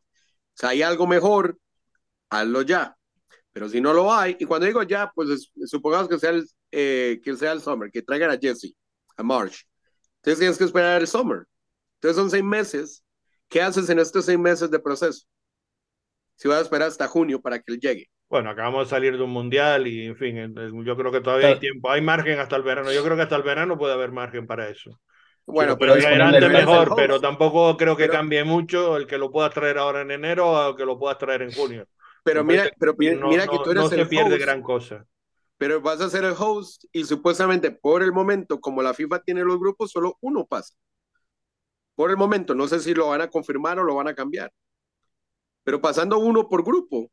Si 0.53 0.65
hay 0.65 0.81
algo 0.81 1.07
mejor, 1.07 1.57
hazlo 2.29 2.61
ya. 2.63 2.97
Pero 3.53 3.69
si 3.69 3.81
no 3.81 3.93
lo 3.93 4.13
hay, 4.13 4.37
y 4.39 4.45
cuando 4.45 4.67
digo 4.67 4.83
ya, 4.83 5.11
pues 5.15 5.29
es- 5.29 5.51
supongamos 5.65 6.09
que 6.09 6.19
sea 6.19 6.31
el, 6.31 6.47
eh, 6.71 7.21
que 7.23 7.35
sea 7.37 7.53
el 7.53 7.61
summer, 7.61 7.91
que 7.91 8.01
traigan 8.03 8.31
a 8.31 8.37
Jesse, 8.37 8.75
a 9.17 9.23
March. 9.23 9.67
Entonces 10.17 10.39
tienes 10.39 10.57
que 10.57 10.65
esperar 10.65 11.01
el 11.01 11.07
summer. 11.07 11.45
Entonces 11.95 12.17
son 12.17 12.29
seis 12.31 12.43
meses. 12.43 13.03
¿Qué 13.49 13.61
haces 13.61 13.89
en 13.89 13.99
estos 13.99 14.25
seis 14.25 14.39
meses 14.39 14.69
de 14.71 14.79
proceso? 14.79 15.25
Si 16.35 16.47
vas 16.47 16.59
a 16.59 16.61
esperar 16.61 16.87
hasta 16.87 17.07
junio 17.07 17.41
para 17.41 17.59
que 17.59 17.73
él 17.73 17.79
llegue. 17.79 18.09
Bueno, 18.29 18.49
acabamos 18.49 18.85
de 18.85 18.89
salir 18.89 19.17
de 19.17 19.23
un 19.23 19.29
mundial 19.29 19.87
y, 19.87 20.05
en 20.07 20.15
fin, 20.17 20.53
yo 20.83 20.97
creo 20.97 21.11
que 21.11 21.21
todavía 21.21 21.47
hay 21.47 21.59
tiempo. 21.59 21.89
Hay 21.89 22.01
margen 22.01 22.39
hasta 22.39 22.57
el 22.57 22.63
verano. 22.63 22.91
Yo 22.91 23.03
creo 23.03 23.15
que 23.15 23.21
hasta 23.21 23.37
el 23.37 23.43
verano 23.43 23.77
puede 23.77 23.93
haber 23.93 24.11
margen 24.11 24.45
para 24.45 24.67
eso. 24.67 24.99
Bueno, 25.45 25.77
pero 25.77 25.93
pero 25.93 26.25
antes 26.25 26.49
mejor, 26.49 26.93
pero 26.97 27.21
tampoco 27.21 27.77
creo 27.77 27.95
que 27.95 28.03
Pero- 28.03 28.13
cambie 28.13 28.43
mucho 28.43 28.97
el 28.97 29.07
que 29.07 29.17
lo 29.17 29.31
puedas 29.31 29.53
traer 29.53 29.77
ahora 29.77 30.01
en 30.01 30.11
enero 30.11 30.69
o 30.69 30.75
que 30.75 30.83
lo 30.85 30.99
puedas 30.99 31.17
traer 31.17 31.41
en 31.43 31.53
junio. 31.53 31.87
Pero 32.23 32.43
mira, 32.43 32.69
pero 32.77 32.93
mira, 32.97 33.15
no, 33.15 33.29
mira 33.29 33.45
no- 33.45 33.51
que 33.53 33.57
tú 33.63 33.71
eres 33.71 33.83
no 33.83 33.89
se 33.89 34.01
el 34.01 34.09
pierde 34.09 34.33
host, 34.33 34.41
gran 34.41 34.61
cosa. 34.61 35.05
pero 35.57 35.79
vas 35.79 36.01
a 36.01 36.09
ser 36.09 36.25
el 36.25 36.33
host 36.37 36.83
y 36.91 37.05
supuestamente 37.05 37.71
por 37.71 38.03
el 38.03 38.11
momento, 38.11 38.59
como 38.59 38.81
la 38.81 38.93
FIFA 38.93 39.21
tiene 39.21 39.45
los 39.45 39.57
grupos, 39.57 39.89
solo 39.91 40.17
uno 40.19 40.45
pasa. 40.45 40.73
Por 41.95 42.09
el 42.11 42.17
momento, 42.17 42.53
no 42.53 42.67
sé 42.67 42.81
si 42.81 42.93
lo 42.93 43.07
van 43.07 43.21
a 43.21 43.29
confirmar 43.29 43.79
o 43.79 43.83
lo 43.85 43.95
van 43.95 44.09
a 44.09 44.13
cambiar. 44.15 44.51
Pero 45.63 45.79
pasando 45.79 46.17
uno 46.19 46.49
por 46.49 46.63
grupo. 46.65 47.09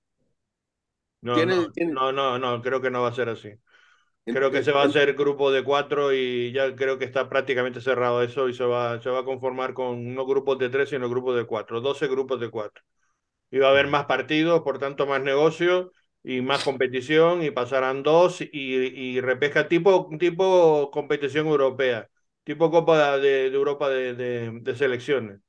No, 1.25 1.45
no, 1.47 1.73
no, 1.77 2.13
no, 2.13 2.39
no, 2.39 2.61
creo 2.63 2.81
que 2.83 2.91
no 2.91 3.01
va 3.03 3.09
a 3.09 3.13
ser 3.15 3.29
así. 3.31 3.51
Creo 4.31 4.51
que 4.53 4.63
se 4.65 4.73
va 4.73 4.83
a 4.83 4.87
hacer 4.87 5.15
grupo 5.15 5.53
de 5.53 5.65
cuatro 5.65 6.13
y 6.13 6.53
ya 6.53 6.75
creo 6.77 6.99
que 6.99 7.07
está 7.07 7.29
prácticamente 7.29 7.81
cerrado 7.81 8.23
eso 8.23 8.49
y 8.49 8.55
se 8.55 8.65
va, 8.65 9.01
se 9.03 9.11
va 9.11 9.21
a 9.21 9.25
conformar 9.25 9.75
con 9.75 10.15
no 10.15 10.27
grupos 10.27 10.59
de 10.59 10.71
tres, 10.71 10.91
sino 10.91 11.09
grupos 11.11 11.37
de 11.37 11.47
cuatro, 11.47 11.81
12 11.81 12.09
grupos 12.09 12.41
de 12.41 12.51
cuatro. 12.51 12.85
Y 13.51 13.59
va 13.59 13.69
a 13.69 13.71
haber 13.73 13.89
más 13.89 14.07
partidos, 14.07 14.63
por 14.63 14.79
tanto 14.79 15.07
más 15.07 15.23
negocio 15.23 15.93
y 16.25 16.43
más 16.43 16.63
competición 16.63 17.43
y 17.45 17.51
pasarán 17.53 18.03
dos 18.03 18.41
y, 18.43 18.49
y 18.53 19.21
repesca 19.21 19.69
tipo, 19.69 20.09
tipo 20.19 20.91
competición 20.93 21.47
europea, 21.49 22.09
tipo 22.45 22.71
Copa 22.71 23.19
de, 23.19 23.51
de 23.51 23.57
Europa 23.57 23.89
de, 23.91 24.15
de, 24.15 24.53
de 24.63 24.77
selecciones, 24.77 25.41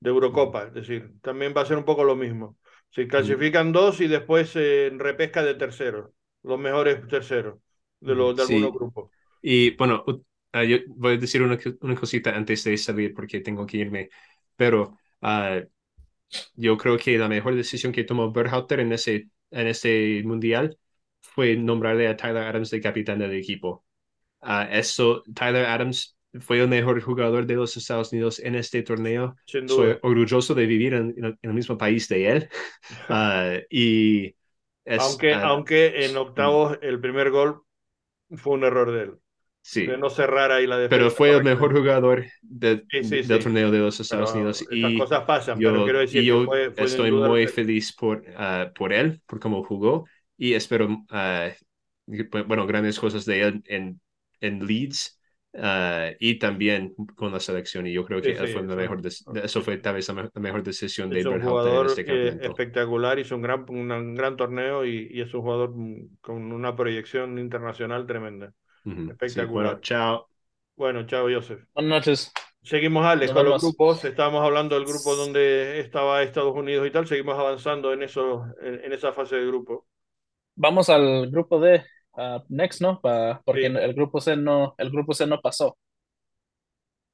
de 0.00 0.10
Eurocopa, 0.10 0.64
es 0.64 0.74
decir, 0.74 1.12
también 1.22 1.54
va 1.56 1.62
a 1.62 1.66
ser 1.66 1.78
un 1.78 1.84
poco 1.84 2.04
lo 2.04 2.16
mismo. 2.16 2.56
Se 2.98 3.08
clasifican 3.08 3.72
dos 3.72 4.00
y 4.00 4.08
después 4.08 4.52
eh, 4.56 4.90
repesca 4.96 5.42
de 5.42 5.54
terceros, 5.54 6.10
los 6.42 6.58
mejores 6.58 7.06
terceros 7.08 7.60
de, 8.00 8.14
los 8.14 8.36
de 8.36 8.42
Sí. 8.42 8.42
algunos 8.42 8.72
grupos. 8.74 9.10
Y 9.42 9.76
bueno, 9.76 10.04
ah, 10.52 10.64
yo 10.64 10.78
voy 10.88 11.14
a 11.14 11.18
decir 11.18 11.42
una, 11.42 11.58
una 11.82 11.96
cosita 11.96 12.36
antes 12.36 12.64
de 12.64 12.78
salir 12.78 13.14
porque 13.14 13.40
tengo 13.40 13.66
que 13.66 13.78
irme. 13.78 14.10
Pero 14.56 14.98
ah, 15.22 15.60
yo 16.56 16.78
creo 16.78 16.98
que 16.98 17.18
la 17.18 17.28
mejor 17.28 17.56
decisión 17.56 17.92
que 17.92 18.04
tomó 18.04 18.32
Berhalter 18.32 18.80
en 18.80 18.92
ese, 18.92 19.30
en 19.52 19.68
ese 19.68 20.22
mundial 20.26 20.78
fue 21.22 21.56
nombrarle 21.56 22.08
a 22.08 22.16
Tyler 22.16 22.44
Adams 22.44 22.70
de 22.70 22.82
capitán 22.82 23.20
del 23.20 23.34
equipo. 23.34 23.86
Uh, 24.42 24.66
eso, 24.70 25.24
Tyler 25.34 25.66
Adams 25.66 26.17
fue 26.40 26.60
el 26.60 26.68
mejor 26.68 27.00
jugador 27.00 27.46
de 27.46 27.54
los 27.54 27.76
Estados 27.76 28.12
Unidos 28.12 28.38
en 28.38 28.54
este 28.54 28.82
torneo. 28.82 29.36
Soy 29.46 29.96
orgulloso 30.02 30.54
de 30.54 30.66
vivir 30.66 30.94
en, 30.94 31.14
en, 31.16 31.38
el 31.42 31.54
mismo 31.54 31.78
país 31.78 32.08
de 32.08 32.28
él. 32.28 32.48
Uh, 33.08 33.60
y 33.70 34.34
es, 34.84 35.00
aunque, 35.00 35.32
uh, 35.34 35.38
aunque 35.38 36.04
en 36.04 36.16
octavos 36.16 36.78
el 36.82 37.00
primer 37.00 37.30
gol 37.30 37.62
fue 38.36 38.54
un 38.54 38.64
error 38.64 38.92
de 38.92 39.02
él. 39.04 39.14
Sí. 39.60 39.86
De 39.86 39.98
no 39.98 40.08
cerrar 40.08 40.50
ahí 40.50 40.66
la 40.66 40.78
defensa. 40.78 40.96
Pero 40.96 41.10
fue 41.10 41.30
el 41.30 41.44
mejor 41.44 41.76
jugador 41.76 42.24
de, 42.40 42.84
sí, 42.90 43.04
sí, 43.04 43.22
del 43.22 43.42
torneo 43.42 43.70
de 43.70 43.78
los 43.78 44.00
Estados 44.00 44.30
pero 44.30 44.40
Unidos. 44.40 44.62
Esas 44.62 44.72
y 44.72 44.98
cosas 44.98 45.24
pasan, 45.24 45.58
yo, 45.58 45.72
pero 45.72 45.84
quiero 45.84 45.98
decir 45.98 46.22
yo 46.22 46.40
que 46.40 46.46
fue, 46.46 46.70
fue 46.70 46.84
estoy 46.84 47.10
muy 47.10 47.46
feliz 47.48 47.94
por, 47.94 48.22
por 48.74 48.92
él, 48.94 49.20
por 49.26 49.40
cómo 49.40 49.62
jugó. 49.64 50.06
Y 50.38 50.54
espero, 50.54 51.04
bueno, 52.46 52.66
grandes 52.66 52.98
cosas 52.98 53.26
de 53.26 53.42
él 53.42 53.62
en, 53.66 54.00
en 54.40 54.66
Leeds 54.66 55.17
Uh, 55.60 56.14
y 56.20 56.38
también 56.38 56.94
con 57.16 57.32
la 57.32 57.40
selección 57.40 57.84
y 57.84 57.92
yo 57.92 58.04
creo 58.04 58.22
que 58.22 58.36
sí, 58.36 58.46
sí, 58.46 58.52
fue 58.52 58.62
la 58.62 58.76
mejor 58.76 59.00
eso 59.04 59.60
fue 59.60 59.78
tal 59.78 59.96
vez 59.96 60.08
la 60.08 60.30
mejor 60.40 60.62
decisión 60.62 61.10
de 61.10 61.18
es 61.18 61.26
un 61.26 61.42
jugador 61.42 61.86
en 61.86 61.90
este 61.90 62.04
campeonato. 62.04 62.46
espectacular 62.46 63.18
hizo 63.18 63.34
un 63.34 63.42
gran 63.42 63.64
un 63.68 64.14
gran 64.14 64.36
torneo 64.36 64.84
y, 64.84 65.08
y, 65.10 65.20
es 65.20 65.34
un 65.34 65.42
jugador 65.42 65.74
con 66.20 66.52
una 66.52 66.76
proyección 66.76 67.40
internacional 67.40 68.06
tremenda. 68.06 68.52
Uh 68.84 68.90
-huh. 68.90 69.10
espectacular. 69.10 69.38
sí, 69.38 69.52
bueno, 69.52 69.80
chao. 69.80 70.28
Bueno 70.76 71.06
chao 71.06 71.28
Joseph. 71.28 71.64
Buenas 71.74 71.90
noches. 71.90 72.32
Seguimos 72.62 73.04
Alex 73.04 73.32
con 73.32 73.44
los 73.44 73.60
grupos. 73.60 74.04
Estábamos 74.04 74.44
hablando 74.44 74.76
del 74.76 74.84
grupo 74.84 75.16
donde 75.16 75.80
estaba 75.80 76.22
Estados 76.22 76.54
Unidos 76.54 76.86
y 76.86 76.92
tal. 76.92 77.08
Seguimos 77.08 77.36
avanzando 77.36 77.92
en 77.92 78.04
eso 78.04 78.44
en, 78.62 78.84
en 78.84 78.92
esa 78.92 79.12
fase 79.12 79.36
de 79.36 79.46
grupo. 79.46 79.86
Vamos 80.54 80.88
al 80.88 81.28
grupo 81.30 81.58
D 81.58 81.84
Uh, 82.14 82.40
next, 82.48 82.80
¿no? 82.80 83.00
Pa, 83.00 83.40
porque 83.44 83.68
sí. 83.68 83.76
el 83.76 83.94
grupo 83.94 84.20
C 84.20 84.36
no, 84.36 84.74
el 84.78 84.90
grupo 84.90 85.14
C 85.14 85.26
no 85.26 85.40
pasó. 85.40 85.76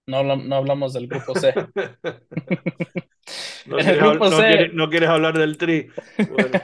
No, 0.06 0.22
no 0.22 0.56
hablamos 0.56 0.92
del 0.92 1.08
grupo 1.08 1.34
C. 1.34 1.54
no, 3.66 3.76
quieres, 3.76 3.98
grupo 3.98 4.26
no, 4.26 4.30
C... 4.30 4.36
quieres, 4.36 4.74
no, 4.74 4.90
quieres, 4.90 5.08
hablar 5.08 5.38
del 5.38 5.56
tri. 5.56 5.88
Bueno. 6.16 6.60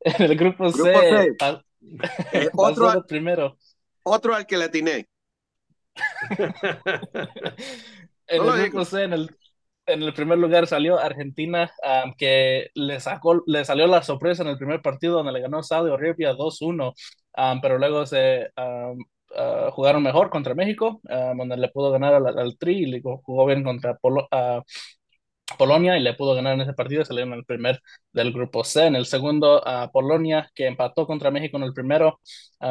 en 0.00 0.22
el 0.22 0.36
grupo, 0.36 0.70
grupo 0.70 0.84
C, 0.84 0.92
C. 0.92 1.34
Pa, 1.38 1.62
eh, 2.32 2.48
otro, 2.54 2.88
al, 2.88 3.04
primero. 3.04 3.56
Otro 4.02 4.34
al 4.34 4.46
que 4.46 4.56
le 4.56 4.64
atiné. 4.64 5.06
en 8.26 8.26
el 8.26 8.70
grupo 8.70 8.84
C, 8.84 9.04
en 9.04 9.12
el, 9.12 9.30
en 9.86 10.02
el 10.02 10.14
primer 10.14 10.38
lugar 10.38 10.66
salió 10.66 10.98
Argentina, 10.98 11.70
um, 12.04 12.14
que 12.14 12.70
le 12.74 13.00
sacó, 13.00 13.42
le 13.46 13.64
salió 13.64 13.86
la 13.86 14.02
sorpresa 14.02 14.42
en 14.42 14.48
el 14.48 14.58
primer 14.58 14.82
partido 14.82 15.16
donde 15.16 15.32
le 15.32 15.40
ganó 15.40 15.62
Saudi 15.62 15.92
Arabia 15.92 16.32
2-1, 16.32 16.94
um, 17.36 17.60
pero 17.60 17.78
luego 17.78 18.06
se 18.06 18.50
um, 18.56 18.98
uh, 19.36 19.70
jugaron 19.72 20.02
mejor 20.02 20.30
contra 20.30 20.54
México, 20.54 21.00
donde 21.04 21.56
le 21.56 21.68
pudo 21.68 21.90
ganar 21.90 22.14
al, 22.14 22.26
al 22.38 22.58
Tri 22.58 22.84
y 22.84 23.02
jugó 23.02 23.46
bien 23.46 23.62
contra 23.64 23.96
Polo, 23.96 24.28
Polonia 25.58 25.96
y 25.98 26.00
le 26.00 26.14
pudo 26.14 26.34
ganar 26.36 26.54
en 26.54 26.60
ese 26.60 26.74
partido, 26.74 27.04
salieron 27.04 27.32
el 27.32 27.44
primer 27.44 27.80
del 28.12 28.32
grupo 28.32 28.62
C. 28.62 28.86
En 28.86 28.94
el 28.94 29.04
segundo, 29.04 29.60
uh, 29.60 29.90
Polonia, 29.90 30.48
que 30.54 30.66
empató 30.68 31.06
contra 31.06 31.32
México 31.32 31.56
en 31.56 31.64
el 31.64 31.72
primero, 31.72 32.20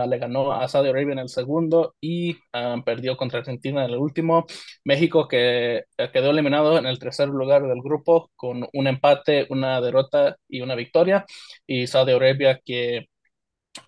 le 0.07 0.17
ganó 0.17 0.53
a 0.53 0.67
Saudi 0.67 0.89
Arabia 0.89 1.13
en 1.13 1.19
el 1.19 1.29
segundo 1.29 1.95
y 1.99 2.37
perdió 2.85 3.17
contra 3.17 3.39
Argentina 3.39 3.83
en 3.83 3.91
el 3.91 3.97
último. 3.97 4.45
México, 4.85 5.27
que 5.27 5.83
quedó 6.13 6.29
eliminado 6.29 6.77
en 6.77 6.85
el 6.85 6.99
tercer 6.99 7.27
lugar 7.27 7.67
del 7.67 7.81
grupo 7.81 8.29
con 8.35 8.67
un 8.71 8.87
empate, 8.87 9.47
una 9.49 9.81
derrota 9.81 10.37
y 10.47 10.61
una 10.61 10.75
victoria. 10.75 11.25
Y 11.65 11.87
Saudi 11.87 12.13
Arabia, 12.13 12.61
que 12.63 13.08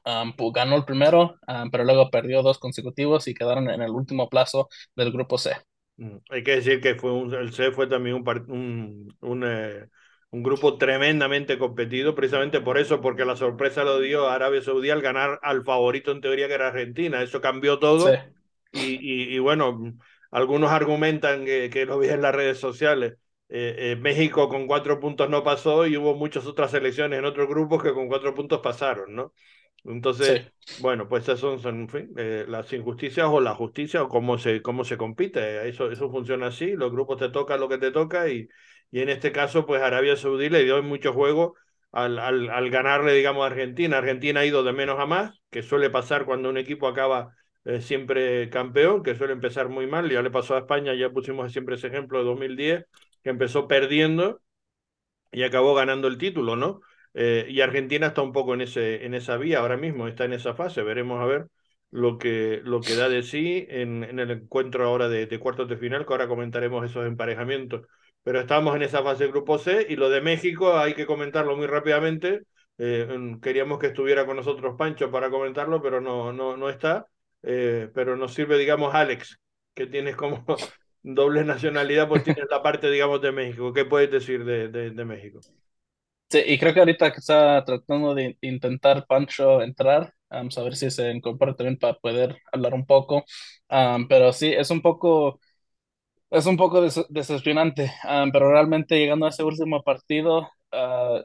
Um, 0.05 0.33
ganó 0.53 0.75
el 0.75 0.85
primero, 0.85 1.35
um, 1.47 1.69
pero 1.71 1.83
luego 1.83 2.09
perdió 2.09 2.41
dos 2.41 2.59
consecutivos 2.59 3.27
y 3.27 3.33
quedaron 3.33 3.69
en 3.69 3.81
el 3.81 3.91
último 3.91 4.29
plazo 4.29 4.69
del 4.95 5.11
grupo 5.11 5.37
C. 5.37 5.51
Hay 6.29 6.43
que 6.43 6.55
decir 6.55 6.81
que 6.81 6.95
fue 6.95 7.11
un, 7.11 7.33
el 7.33 7.53
C 7.53 7.71
fue 7.71 7.87
también 7.87 8.15
un, 8.15 8.23
un, 8.47 9.15
un, 9.21 9.43
eh, 9.45 9.85
un, 10.31 10.41
grupo 10.41 10.77
tremendamente 10.77 11.59
competido, 11.59 12.15
precisamente 12.15 12.59
por 12.59 12.79
eso, 12.79 13.01
porque 13.01 13.23
la 13.23 13.35
sorpresa 13.35 13.83
lo 13.83 13.99
dio 13.99 14.27
Arabia 14.27 14.61
Saudí 14.61 14.89
al 14.89 15.01
ganar 15.01 15.39
al 15.43 15.63
favorito 15.63 16.11
en 16.11 16.21
teoría 16.21 16.47
que 16.47 16.55
era 16.55 16.69
Argentina. 16.69 17.21
Eso 17.21 17.39
cambió 17.39 17.77
todo. 17.77 18.07
Sí. 18.07 18.17
Y, 18.73 18.79
y, 19.01 19.35
y, 19.35 19.39
bueno, 19.39 19.93
algunos 20.31 20.71
argumentan 20.71 21.45
que, 21.45 21.69
que 21.69 21.85
lo 21.85 21.99
vi 21.99 22.09
en 22.09 22.21
las 22.21 22.33
redes 22.33 22.57
sociales. 22.57 23.17
Eh, 23.53 23.91
eh, 23.91 23.95
México 23.97 24.47
con 24.47 24.65
cuatro 24.65 24.99
puntos 25.01 25.29
no 25.29 25.43
pasó 25.43 25.85
y 25.85 25.97
hubo 25.97 26.15
muchas 26.15 26.45
otras 26.47 26.71
selecciones 26.71 27.19
en 27.19 27.25
otros 27.25 27.49
grupos 27.49 27.83
que 27.83 27.93
con 27.93 28.07
cuatro 28.07 28.33
puntos 28.33 28.61
pasaron, 28.61 29.13
¿no? 29.13 29.33
Entonces, 29.83 30.43
bueno, 30.77 31.07
pues 31.09 31.23
esas 31.23 31.39
son, 31.39 31.59
en 31.65 31.89
fin, 31.89 32.13
eh, 32.17 32.45
las 32.47 32.71
injusticias 32.73 33.27
o 33.29 33.39
la 33.41 33.55
justicia 33.55 34.03
o 34.03 34.09
cómo 34.09 34.37
se, 34.37 34.61
cómo 34.61 34.83
se 34.83 34.97
compite. 34.97 35.67
Eso, 35.67 35.91
eso 35.91 36.09
funciona 36.11 36.47
así, 36.47 36.71
los 36.73 36.91
grupos 36.91 37.17
te 37.19 37.29
tocan 37.29 37.59
lo 37.59 37.67
que 37.69 37.77
te 37.79 37.91
toca 37.91 38.29
y, 38.29 38.47
y 38.91 38.99
en 39.01 39.09
este 39.09 39.31
caso, 39.31 39.65
pues 39.65 39.81
Arabia 39.81 40.15
Saudí 40.15 40.49
le 40.49 40.63
dio 40.63 40.81
mucho 40.83 41.13
juego 41.13 41.55
al, 41.91 42.19
al, 42.19 42.49
al, 42.49 42.69
ganarle, 42.69 43.13
digamos, 43.13 43.43
a 43.43 43.47
Argentina. 43.47 43.97
Argentina 43.97 44.41
ha 44.41 44.45
ido 44.45 44.63
de 44.63 44.73
menos 44.73 44.99
a 44.99 45.05
más, 45.05 45.39
que 45.49 45.63
suele 45.63 45.89
pasar 45.89 46.25
cuando 46.25 46.49
un 46.49 46.57
equipo 46.57 46.87
acaba 46.87 47.33
eh, 47.65 47.81
siempre 47.81 48.49
campeón, 48.49 49.01
que 49.03 49.15
suele 49.15 49.33
empezar 49.33 49.69
muy 49.69 49.87
mal. 49.87 50.09
Ya 50.09 50.21
le 50.21 50.29
pasó 50.31 50.55
a 50.55 50.59
España, 50.59 50.93
ya 50.93 51.09
pusimos 51.09 51.51
siempre 51.51 51.75
ese 51.75 51.87
ejemplo 51.87 52.19
de 52.19 52.25
2010, 52.25 52.85
que 53.23 53.29
empezó 53.29 53.67
perdiendo 53.67 54.41
y 55.31 55.43
acabó 55.43 55.73
ganando 55.75 56.07
el 56.07 56.17
título, 56.17 56.55
¿no? 56.55 56.81
Eh, 57.13 57.45
y 57.49 57.61
Argentina 57.61 58.07
está 58.07 58.21
un 58.21 58.31
poco 58.31 58.53
en, 58.53 58.61
ese, 58.61 59.05
en 59.05 59.13
esa 59.13 59.37
vía 59.37 59.59
ahora 59.59 59.77
mismo, 59.77 60.07
está 60.07 60.25
en 60.25 60.33
esa 60.33 60.53
fase. 60.55 60.81
Veremos 60.83 61.21
a 61.21 61.25
ver 61.25 61.47
lo 61.89 62.17
que, 62.17 62.61
lo 62.63 62.81
que 62.81 62.95
da 62.95 63.09
de 63.09 63.23
sí 63.23 63.65
en, 63.69 64.03
en 64.03 64.19
el 64.19 64.31
encuentro 64.31 64.85
ahora 64.85 65.09
de, 65.09 65.25
de, 65.27 65.39
cuartos 65.39 65.67
de 65.69 65.77
final, 65.77 66.05
que 66.05 66.13
ahora 66.13 66.27
comentaremos 66.27 66.85
esos 66.85 67.05
emparejamientos. 67.05 67.85
Pero 68.23 68.39
estamos 68.39 68.75
en 68.75 68.83
esa 68.83 69.03
fase 69.03 69.23
del 69.23 69.31
grupo 69.31 69.57
C 69.57 69.85
y 69.89 69.95
lo 69.95 70.09
de 70.09 70.21
México 70.21 70.77
hay 70.77 70.93
que 70.93 71.05
comentarlo 71.05 71.57
muy 71.57 71.67
rápidamente. 71.67 72.41
Eh, 72.77 73.07
queríamos 73.41 73.79
que 73.79 73.87
estuviera 73.87 74.25
con 74.25 74.37
nosotros 74.37 74.75
Pancho 74.77 75.11
para 75.11 75.29
comentarlo, 75.29 75.81
pero 75.81 76.01
no, 76.01 76.31
no, 76.33 76.55
no 76.57 76.69
está. 76.69 77.07
Eh, 77.43 77.89
pero 77.93 78.15
nos 78.15 78.33
sirve, 78.33 78.57
digamos, 78.57 78.93
Alex, 78.93 79.39
que 79.73 79.87
tienes 79.87 80.15
como 80.15 80.45
doble 81.03 81.43
nacionalidad, 81.43 82.07
pues 82.07 82.23
tienes 82.23 82.45
la 82.49 82.61
parte, 82.61 82.89
digamos, 82.91 83.21
de 83.21 83.31
México. 83.31 83.73
¿Qué 83.73 83.85
puedes 83.85 84.11
decir 84.11 84.45
de, 84.45 84.67
de, 84.69 84.91
de 84.91 85.05
México? 85.05 85.41
Sí, 86.31 86.41
y 86.45 86.57
creo 86.57 86.73
que 86.73 86.79
ahorita 86.79 87.11
que 87.11 87.19
está 87.19 87.63
tratando 87.65 88.15
de 88.15 88.37
intentar 88.41 89.05
Pancho 89.05 89.61
entrar, 89.61 90.13
vamos 90.29 90.57
a 90.57 90.63
ver 90.63 90.77
si 90.77 90.89
se 90.89 91.11
incorpora 91.11 91.55
también 91.55 91.77
para 91.77 91.95
poder 91.99 92.37
hablar 92.53 92.73
un 92.73 92.85
poco. 92.85 93.25
Um, 93.69 94.07
pero 94.07 94.31
sí, 94.31 94.47
es 94.53 94.71
un 94.71 94.81
poco, 94.81 95.41
es 96.31 96.45
un 96.47 96.57
poco 96.57 96.81
des 96.81 96.97
um, 96.99 98.31
pero 98.31 98.51
realmente 98.51 98.97
llegando 98.99 99.25
a 99.25 99.29
ese 99.29 99.43
último 99.43 99.83
partido, 99.83 100.49
uh, 100.73 101.21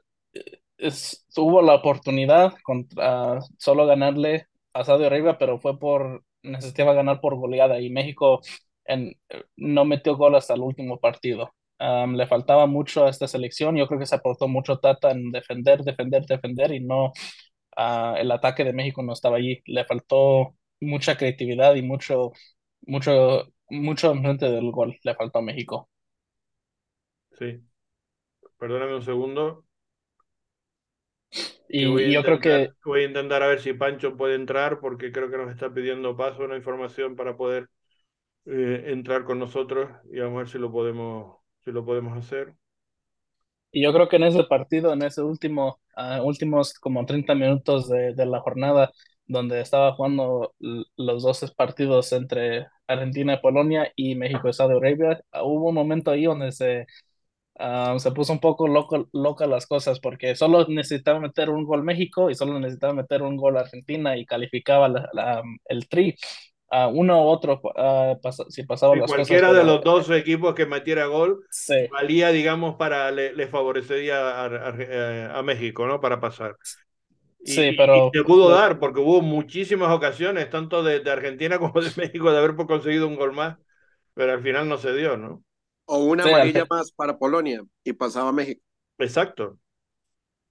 es, 0.79 1.27
la 1.37 1.75
oportunidad 1.75 2.55
contra 2.65 3.35
uh, 3.39 3.41
solo 3.59 3.87
ganarle 3.87 4.47
a 4.75 4.85
Saudi 4.85 5.05
Arabia, 5.07 5.39
pero 5.39 5.59
fue 5.59 5.79
por, 5.79 6.25
necesitaba 6.43 6.95
ganar 6.95 7.21
por 7.21 7.37
goleada 7.37 7.81
y 7.81 7.91
México 7.91 8.41
en, 8.85 9.15
no 9.57 9.85
metió 9.85 10.17
gol 10.17 10.37
hasta 10.37 10.55
el 10.55 10.63
último 10.63 10.99
partido. 11.01 11.53
Um, 11.79 12.15
le 12.17 12.27
faltaba 12.27 12.67
mucho 12.67 13.05
a 13.05 13.11
esta 13.11 13.29
selección. 13.29 13.77
Yo 13.77 13.87
creo 13.87 14.01
que 14.01 14.07
se 14.07 14.15
aportó 14.15 14.49
mucho 14.49 14.79
Tata 14.79 15.11
en 15.11 15.31
defender, 15.31 15.83
defender, 15.83 16.25
defender 16.27 16.73
y 16.73 16.81
no 16.81 17.13
uh, 17.77 18.17
el 18.17 18.31
ataque 18.31 18.65
de 18.65 18.73
México 18.73 19.03
no 19.03 19.13
estaba 19.13 19.37
allí. 19.37 19.63
Le 19.67 19.85
faltó 19.85 20.57
mucha 20.81 21.17
creatividad 21.17 21.75
y 21.75 21.83
mucho, 21.83 22.33
mucho, 22.83 23.47
mucho 23.69 24.13
enfrente 24.13 24.47
del 24.51 24.71
gol. 24.71 24.97
Le 25.03 25.15
faltó 25.15 25.41
a 25.41 25.43
México. 25.43 25.91
Sí. 27.39 27.63
Perdóname 28.59 28.95
un 28.95 29.03
segundo. 29.03 29.65
Y, 31.69 31.85
y 31.85 32.13
yo 32.13 32.23
creo 32.23 32.39
que 32.39 32.71
voy 32.85 33.03
a 33.03 33.07
intentar 33.07 33.43
a 33.43 33.49
ver 33.49 33.61
si 33.61 33.73
Pancho 33.73 34.17
puede 34.17 34.37
entrar 34.37 34.81
porque 34.81 35.11
creo 35.13 35.31
que 35.31 35.37
nos 35.37 35.51
está 35.51 35.75
pidiendo 35.75 36.17
paso 36.17 36.45
una 36.45 36.57
información 36.57 37.17
para 37.17 37.37
poder 37.37 37.69
eh, 38.47 38.85
entrar 38.87 39.25
con 39.25 39.39
nosotros 39.39 39.91
y 40.13 40.21
vamos 40.21 40.37
a 40.37 40.39
ver 40.41 40.49
si 40.49 40.59
lo 40.59 40.71
podemos 40.71 41.39
si 41.67 41.73
lo 41.73 41.85
podemos 41.85 42.17
hacer. 42.17 42.55
Y 43.73 43.83
yo 43.83 43.93
creo 43.93 44.09
que 44.09 44.17
en 44.17 44.25
ese 44.25 44.45
partido, 44.45 44.93
en 44.93 45.03
ese 45.03 45.23
último, 45.23 45.81
uh, 45.97 46.23
últimos 46.23 46.75
como 46.75 47.05
30 47.05 47.35
minutos 47.35 47.89
de, 47.89 48.15
de, 48.15 48.27
la 48.27 48.41
jornada, 48.41 48.93
donde 49.27 49.61
estaba 49.61 49.93
jugando 49.95 50.55
los 50.97 51.23
dos 51.25 51.53
partidos 51.57 52.13
entre 52.13 52.67
Argentina 52.87 53.35
y 53.35 53.41
Polonia 53.41 53.93
y 53.97 54.15
México 54.15 54.49
y 54.49 54.53
Saudi 54.53 54.77
Arabia, 54.77 55.21
uh, 55.35 55.41
hubo 55.43 55.69
un 55.71 55.75
momento 55.75 56.11
ahí 56.13 56.25
donde 56.25 56.53
se, 56.53 56.87
uh, 57.61 57.99
se 57.99 58.13
puso 58.13 58.33
un 58.33 58.41
poco 58.41 58.69
loco, 58.69 59.09
loca 59.13 59.47
las 59.47 59.67
cosas, 59.67 60.01
porque 60.01 60.37
solo 60.37 60.67
necesitaba 60.69 61.21
meter 61.21 61.51
un 61.51 61.65
gol 61.65 61.83
México 61.85 62.31
y 62.31 62.35
solo 62.37 62.59
necesitaba 62.61 62.95
meter 62.95 63.23
un 63.23 63.37
gol 63.37 63.57
Argentina 63.59 64.17
y 64.17 64.27
calificaba 64.27 64.89
la, 64.89 65.09
la, 65.13 65.43
el 65.67 65.89
tri. 65.89 66.17
A 66.71 66.89
uno 66.89 67.23
u 67.25 67.27
otro, 67.29 67.61
uh, 67.65 68.21
pas 68.21 68.37
si 68.51 68.65
pasaba 68.65 68.95
sí, 68.95 69.01
las 69.01 69.07
cualquiera 69.07 69.49
cosas, 69.49 69.57
de 69.59 69.65
los 69.65 69.83
dos 69.85 70.11
equipos 70.11 70.55
que 70.55 70.67
metiera 70.67 71.07
gol 71.07 71.45
sí. 71.51 71.75
valía, 71.91 72.31
digamos, 72.31 72.77
para 72.77 73.11
le, 73.11 73.33
le 73.35 73.47
favorecería 73.49 74.19
a, 74.21 74.47
a, 74.47 75.39
a, 75.39 75.43
México, 75.43 75.87
¿no? 75.87 76.01
Para 76.01 76.21
pasar. 76.21 76.57
Y, 77.45 77.55
sí, 77.55 77.73
pero 77.77 78.11
y 78.13 78.19
se 78.19 78.25
pudo 78.25 78.51
dar 78.51 78.79
porque 78.81 79.01
hubo 79.01 79.23
muchísimas 79.23 79.93
ocasiones, 79.93 80.51
tanto 80.51 80.83
de, 80.83 81.01
de, 81.01 81.11
Argentina 81.11 81.59
como 81.61 81.81
de 81.81 81.93
México, 81.97 82.33
de 82.33 82.39
haber 82.39 82.57
conseguido 82.57 83.09
un 83.09 83.17
gol 83.17 83.33
más, 83.33 83.59
pero 84.15 84.33
al 84.33 84.43
final 84.43 84.69
no 84.69 84.79
se 84.79 84.95
dio, 84.95 85.17
¿no? 85.17 85.45
O 85.87 85.99
una 86.05 86.25
Sí, 86.25 86.31
amarilla 86.31 86.63
al- 86.63 86.69
más 86.71 86.93
para 86.93 87.19
Polonia 87.19 87.63
y 87.85 87.93
pasaba 87.93 88.31
a 88.31 88.33
México. 88.33 88.63
Exacto. 88.99 89.59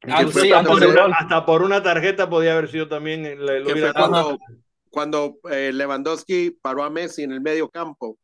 Ah, 0.08 0.20
hasta, 0.20 0.64
por 0.64 0.84
una, 0.86 1.02
gol. 1.04 1.12
hasta 1.20 1.46
por 1.46 1.62
una 1.64 1.82
tarjeta 1.82 2.30
podía 2.30 2.54
haber 2.54 2.70
sido 2.70 2.88
también. 2.88 3.24
Le, 3.24 3.62
Cuando, 4.96 5.40
eh, 5.52 5.72
Lewandowski 5.74 6.52
paró 6.62 6.84
a 6.86 6.90
Messi 6.90 7.24
en 7.24 7.34
el 7.34 7.42
medio 7.42 7.70
campo. 7.70 8.18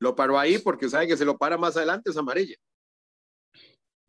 Lo 0.00 0.16
paró 0.16 0.40
ahí 0.40 0.58
porque 0.58 0.88
sabe 0.88 1.06
que 1.06 1.16
si 1.16 1.24
lo 1.24 1.38
para 1.38 1.56
más 1.56 1.76
adelante 1.76 2.10
es 2.10 2.16
amarilla. 2.18 2.56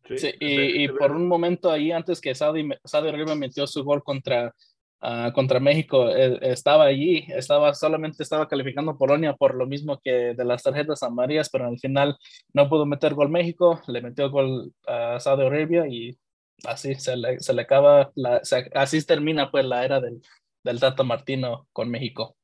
Sí, 0.08 0.18
Sí, 0.18 0.34
y, 0.40 0.84
y 0.86 0.88
por 0.90 1.12
un 1.12 1.28
momento 1.28 1.72
ahí, 1.72 1.92
antes 1.92 2.20
que 2.22 2.34
Saudi, 2.34 2.68
Saudi 2.86 3.10
Arabia 3.10 3.36
metió 3.36 3.68
su 3.68 3.84
gol 3.84 4.04
contra, 4.04 4.56
ah, 5.02 5.32
contra 5.36 5.60
México, 5.60 6.10
eh, 6.10 6.40
estaba 6.42 6.86
allí, 6.86 7.26
estaba 7.30 7.76
solamente 7.76 8.24
estaba 8.24 8.48
calificando 8.48 8.98
Polonia 8.98 9.34
por 9.36 9.54
lo 9.56 9.68
mismo 9.68 10.00
que 10.04 10.34
de 10.34 10.46
las 10.46 10.64
tarjetas 10.64 11.04
amarillas, 11.04 11.50
pero 11.52 11.68
al 11.68 11.78
final 11.80 12.18
no 12.54 12.68
pudo 12.70 12.88
meter 12.88 13.14
gol 13.14 13.30
México, 13.30 13.80
le 13.88 14.02
metió 14.02 14.32
gol 14.32 14.74
a 14.88 15.20
Saudi 15.20 15.46
Arabia 15.46 15.86
y 15.88 16.18
así 16.66 16.96
se 16.96 17.16
le, 17.18 17.40
se 17.40 17.54
le 17.54 17.62
acaba, 17.64 18.12
la, 18.16 18.44
se- 18.46 18.72
así 18.74 19.06
termina 19.06 19.52
pues 19.52 19.66
la 19.66 19.86
era 19.86 20.02
del, 20.02 20.22
del 20.68 20.80
Tata 20.80 21.04
Martino 21.04 21.68
con 21.74 21.90
México. 21.90 22.36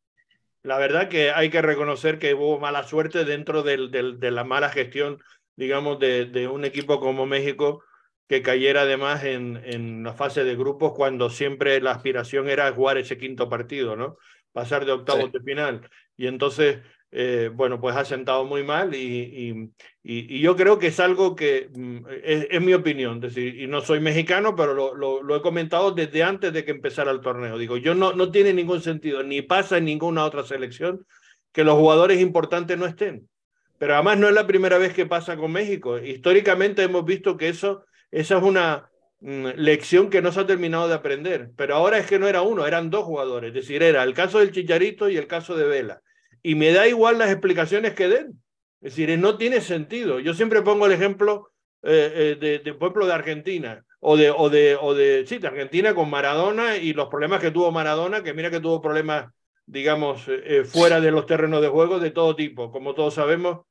La 0.63 0.77
verdad 0.77 1.09
que 1.09 1.31
hay 1.31 1.49
que 1.49 1.61
reconocer 1.61 2.19
que 2.19 2.33
hubo 2.33 2.57
mala 2.59 2.83
suerte 2.83 3.25
dentro 3.25 3.63
del, 3.63 3.91
del, 3.91 4.19
de 4.19 4.31
la 4.31 4.43
mala 4.45 4.69
gestión, 4.69 5.21
digamos, 5.57 5.99
de, 5.99 6.25
de, 6.25 6.47
un 6.47 6.63
equipo 6.63 6.99
como 7.01 7.25
México, 7.25 7.83
que 8.29 8.41
cayera 8.41 8.81
además 8.83 9.25
en, 9.25 9.61
en 9.65 10.03
la 10.03 10.13
fase 10.13 10.45
de 10.45 10.55
grupos 10.55 10.93
cuando 10.95 11.29
siempre 11.29 11.81
la 11.81 11.91
aspiración 11.91 12.47
era 12.49 12.71
jugar 12.71 12.97
ese 12.97 13.17
quinto 13.17 13.49
partido, 13.49 13.95
¿no? 13.97 14.17
Pasar 14.53 14.85
de 14.85 14.93
octavos 14.93 15.25
Sí. 15.25 15.31
de 15.33 15.41
final. 15.41 15.89
Y 16.15 16.27
entonces, 16.27 16.79
eh, 17.15 17.51
bueno, 17.53 17.79
pues 17.79 17.95
ha 17.95 18.05
sentado 18.05 18.43
muy 18.43 18.63
mal 18.63 18.95
y, 18.95 18.97
y, 19.03 19.71
y, 20.03 20.39
yo 20.39 20.55
creo 20.55 20.79
que 20.79 20.87
es 20.87 20.99
algo 20.99 21.35
que 21.35 21.69
mm, 21.71 22.05
es, 22.23 22.59
mi 22.59 22.73
opinión, 22.73 23.17
es 23.17 23.35
decir, 23.35 23.59
y 23.61 23.67
no 23.67 23.81
soy 23.81 23.99
mexicano, 23.99 24.55
pero 24.55 24.73
lo, 24.73 24.95
lo, 24.95 25.21
lo, 25.21 25.35
he 25.35 25.41
comentado 25.43 25.91
desde 25.91 26.23
antes 26.23 26.51
de 26.51 26.65
que 26.65 26.71
empezara 26.71 27.11
el 27.11 27.21
torneo. 27.21 27.59
Digo, 27.59 27.77
yo 27.77 27.93
no, 27.93 28.13
no 28.13 28.31
tiene 28.31 28.51
ningún 28.51 28.81
sentido, 28.81 29.21
ni 29.21 29.43
pasa 29.43 29.77
en 29.77 29.85
ninguna 29.85 30.25
otra 30.25 30.43
selección, 30.43 31.05
que 31.51 31.63
los 31.63 31.75
jugadores 31.75 32.19
importantes 32.19 32.79
no 32.79 32.87
estén. 32.87 33.29
Pero 33.77 33.93
además 33.93 34.17
no 34.17 34.27
es 34.27 34.33
la 34.33 34.47
primera 34.47 34.79
vez 34.79 34.93
que 34.93 35.05
pasa 35.05 35.37
con 35.37 35.51
México. 35.51 35.99
Históricamente 35.99 36.81
hemos 36.81 37.05
visto 37.05 37.37
que 37.37 37.49
eso, 37.49 37.85
esa 38.09 38.37
es 38.37 38.43
una 38.43 38.89
mm, 39.19 39.49
lección 39.57 40.09
que 40.09 40.23
no 40.23 40.31
se 40.31 40.39
ha 40.39 40.47
terminado 40.47 40.87
de 40.87 40.95
aprender. 40.95 41.51
Pero 41.55 41.75
ahora 41.75 41.99
es 41.99 42.07
que 42.07 42.17
no 42.17 42.27
era 42.27 42.41
uno, 42.41 42.65
eran 42.65 42.89
dos 42.89 43.05
jugadores. 43.05 43.49
Es 43.49 43.53
decir, 43.53 43.83
era 43.83 44.01
el 44.01 44.15
caso 44.15 44.39
del 44.39 44.51
Chicharito 44.51 45.09
y 45.09 45.17
el 45.17 45.27
caso 45.27 45.55
de 45.55 45.65
Vela. 45.65 46.01
Y 46.43 46.55
me 46.55 46.71
da 46.71 46.87
igual 46.87 47.17
las 47.17 47.31
explicaciones 47.31 47.93
que 47.93 48.07
den. 48.07 48.43
Es 48.81 48.95
decir, 48.95 49.17
no 49.17 49.37
tiene 49.37 49.61
sentido. 49.61 50.19
Yo 50.19 50.33
siempre 50.33 50.61
pongo 50.61 50.85
el 50.85 50.91
ejemplo, 50.91 51.49
eh, 51.81 52.11
eh, 52.13 52.37
de, 52.39 52.59
de, 52.59 53.05
de 53.05 53.13
Argentina. 53.13 53.83
O 54.05 54.17
de, 54.17 54.29
o, 54.31 54.49
de, 54.49 54.75
o 54.79 54.93
de, 54.93 55.25
sí, 55.25 55.37
de 55.37 55.47
Argentina 55.47 55.95
con 55.95 56.09
Maradona 56.09 56.75
y 56.75 56.91
los 56.91 57.07
problemas 57.07 57.39
que 57.39 57.51
tuvo 57.51 57.71
Maradona, 57.71 58.21
que 58.21 58.33
mira 58.33 58.51
que 58.51 58.59
tuvo 58.59 58.81
problemas, 58.81 59.31
digamos, 59.65 60.25
eh, 60.27 60.65
fuera 60.65 60.99
de 60.99 61.09
los 61.09 61.25
terrenos 61.25 61.61
de 61.61 61.69
juego 61.69 61.99
de 61.99 62.11
todo 62.11 62.35
tipo. 62.35 62.69
Como 62.69 62.93
todos 62.93 63.13
sabemos, 63.13 63.61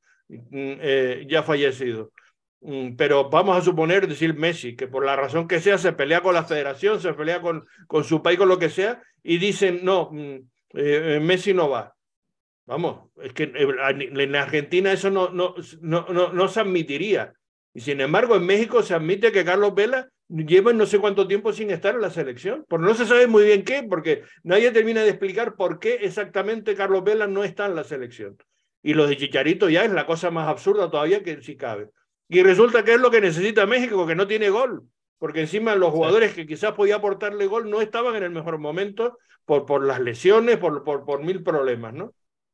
eh, 0.51 1.23
ya 1.29 1.43
fallecido. 1.43 2.11
Mm, 2.61 2.95
Pero 2.95 3.29
vamos 3.29 3.55
a 3.55 3.61
suponer, 3.61 4.07
decir 4.07 4.33
Messi, 4.33 4.75
que 4.75 4.87
por 4.87 5.05
la 5.05 5.15
razón 5.15 5.47
que 5.47 5.59
sea 5.59 5.77
se 5.77 5.93
pelea 5.93 6.21
con 6.21 6.33
la 6.33 6.45
federación, 6.45 6.99
se 6.99 7.13
pelea 7.13 7.39
con, 7.39 7.65
con 7.85 8.03
su 8.03 8.23
país, 8.23 8.39
con 8.39 8.49
lo 8.49 8.57
que 8.57 8.69
sea, 8.69 9.03
y 9.21 9.37
dicen, 9.37 9.81
no, 9.83 10.09
eh, 10.73 11.19
Messi 11.21 11.53
no 11.53 11.69
va. 11.69 11.93
Vamos, 12.65 13.09
es 13.21 13.33
que 13.33 13.51
en 13.53 14.35
Argentina 14.35 14.93
eso 14.93 15.09
no, 15.09 15.29
no, 15.29 15.55
no, 15.81 16.05
no, 16.09 16.31
no 16.31 16.47
se 16.47 16.61
admitiría. 16.61 17.33
Y 17.73 17.81
sin 17.81 17.99
embargo, 17.99 18.35
en 18.35 18.45
México 18.45 18.83
se 18.83 18.93
admite 18.93 19.31
que 19.31 19.43
Carlos 19.43 19.75
Vela 19.75 20.09
lleva 20.29 20.71
no 20.73 20.85
sé 20.85 20.99
cuánto 20.99 21.27
tiempo 21.27 21.51
sin 21.51 21.71
estar 21.71 21.95
en 21.95 22.01
la 22.01 22.09
selección. 22.09 22.65
Porque 22.69 22.85
no 22.85 22.93
se 22.93 23.05
sabe 23.05 23.27
muy 23.27 23.43
bien 23.43 23.63
qué, 23.63 23.83
porque 23.83 24.23
nadie 24.43 24.71
termina 24.71 25.01
de 25.01 25.09
explicar 25.09 25.55
por 25.55 25.79
qué 25.79 25.95
exactamente 25.95 26.75
Carlos 26.75 27.03
Vela 27.03 27.27
no 27.27 27.43
está 27.43 27.65
en 27.65 27.75
la 27.75 27.83
selección. 27.83 28.37
Y 28.81 28.93
lo 28.93 29.07
de 29.07 29.17
Chicharito 29.17 29.69
ya 29.69 29.83
es 29.83 29.91
la 29.91 30.05
cosa 30.05 30.31
más 30.31 30.47
absurda 30.47 30.89
todavía 30.89 31.23
que 31.23 31.41
si 31.41 31.57
cabe. 31.57 31.89
Y 32.29 32.43
resulta 32.43 32.83
que 32.83 32.93
es 32.93 32.99
lo 32.99 33.11
que 33.11 33.21
necesita 33.21 33.65
México, 33.65 34.07
que 34.07 34.15
no 34.15 34.27
tiene 34.27 34.49
gol. 34.49 34.83
Porque 35.17 35.41
encima 35.41 35.75
los 35.75 35.91
jugadores 35.91 36.33
que 36.33 36.45
quizás 36.45 36.73
podía 36.73 36.95
aportarle 36.95 37.45
gol 37.47 37.69
no 37.69 37.81
estaban 37.81 38.15
en 38.15 38.23
el 38.23 38.31
mejor 38.31 38.57
momento 38.57 39.17
por, 39.45 39.65
por 39.65 39.83
las 39.83 39.99
lesiones, 39.99 40.57
por, 40.57 40.83
por, 40.83 41.05
por 41.05 41.23
mil 41.23 41.43
problemas, 41.43 41.93
¿no? 41.93 42.13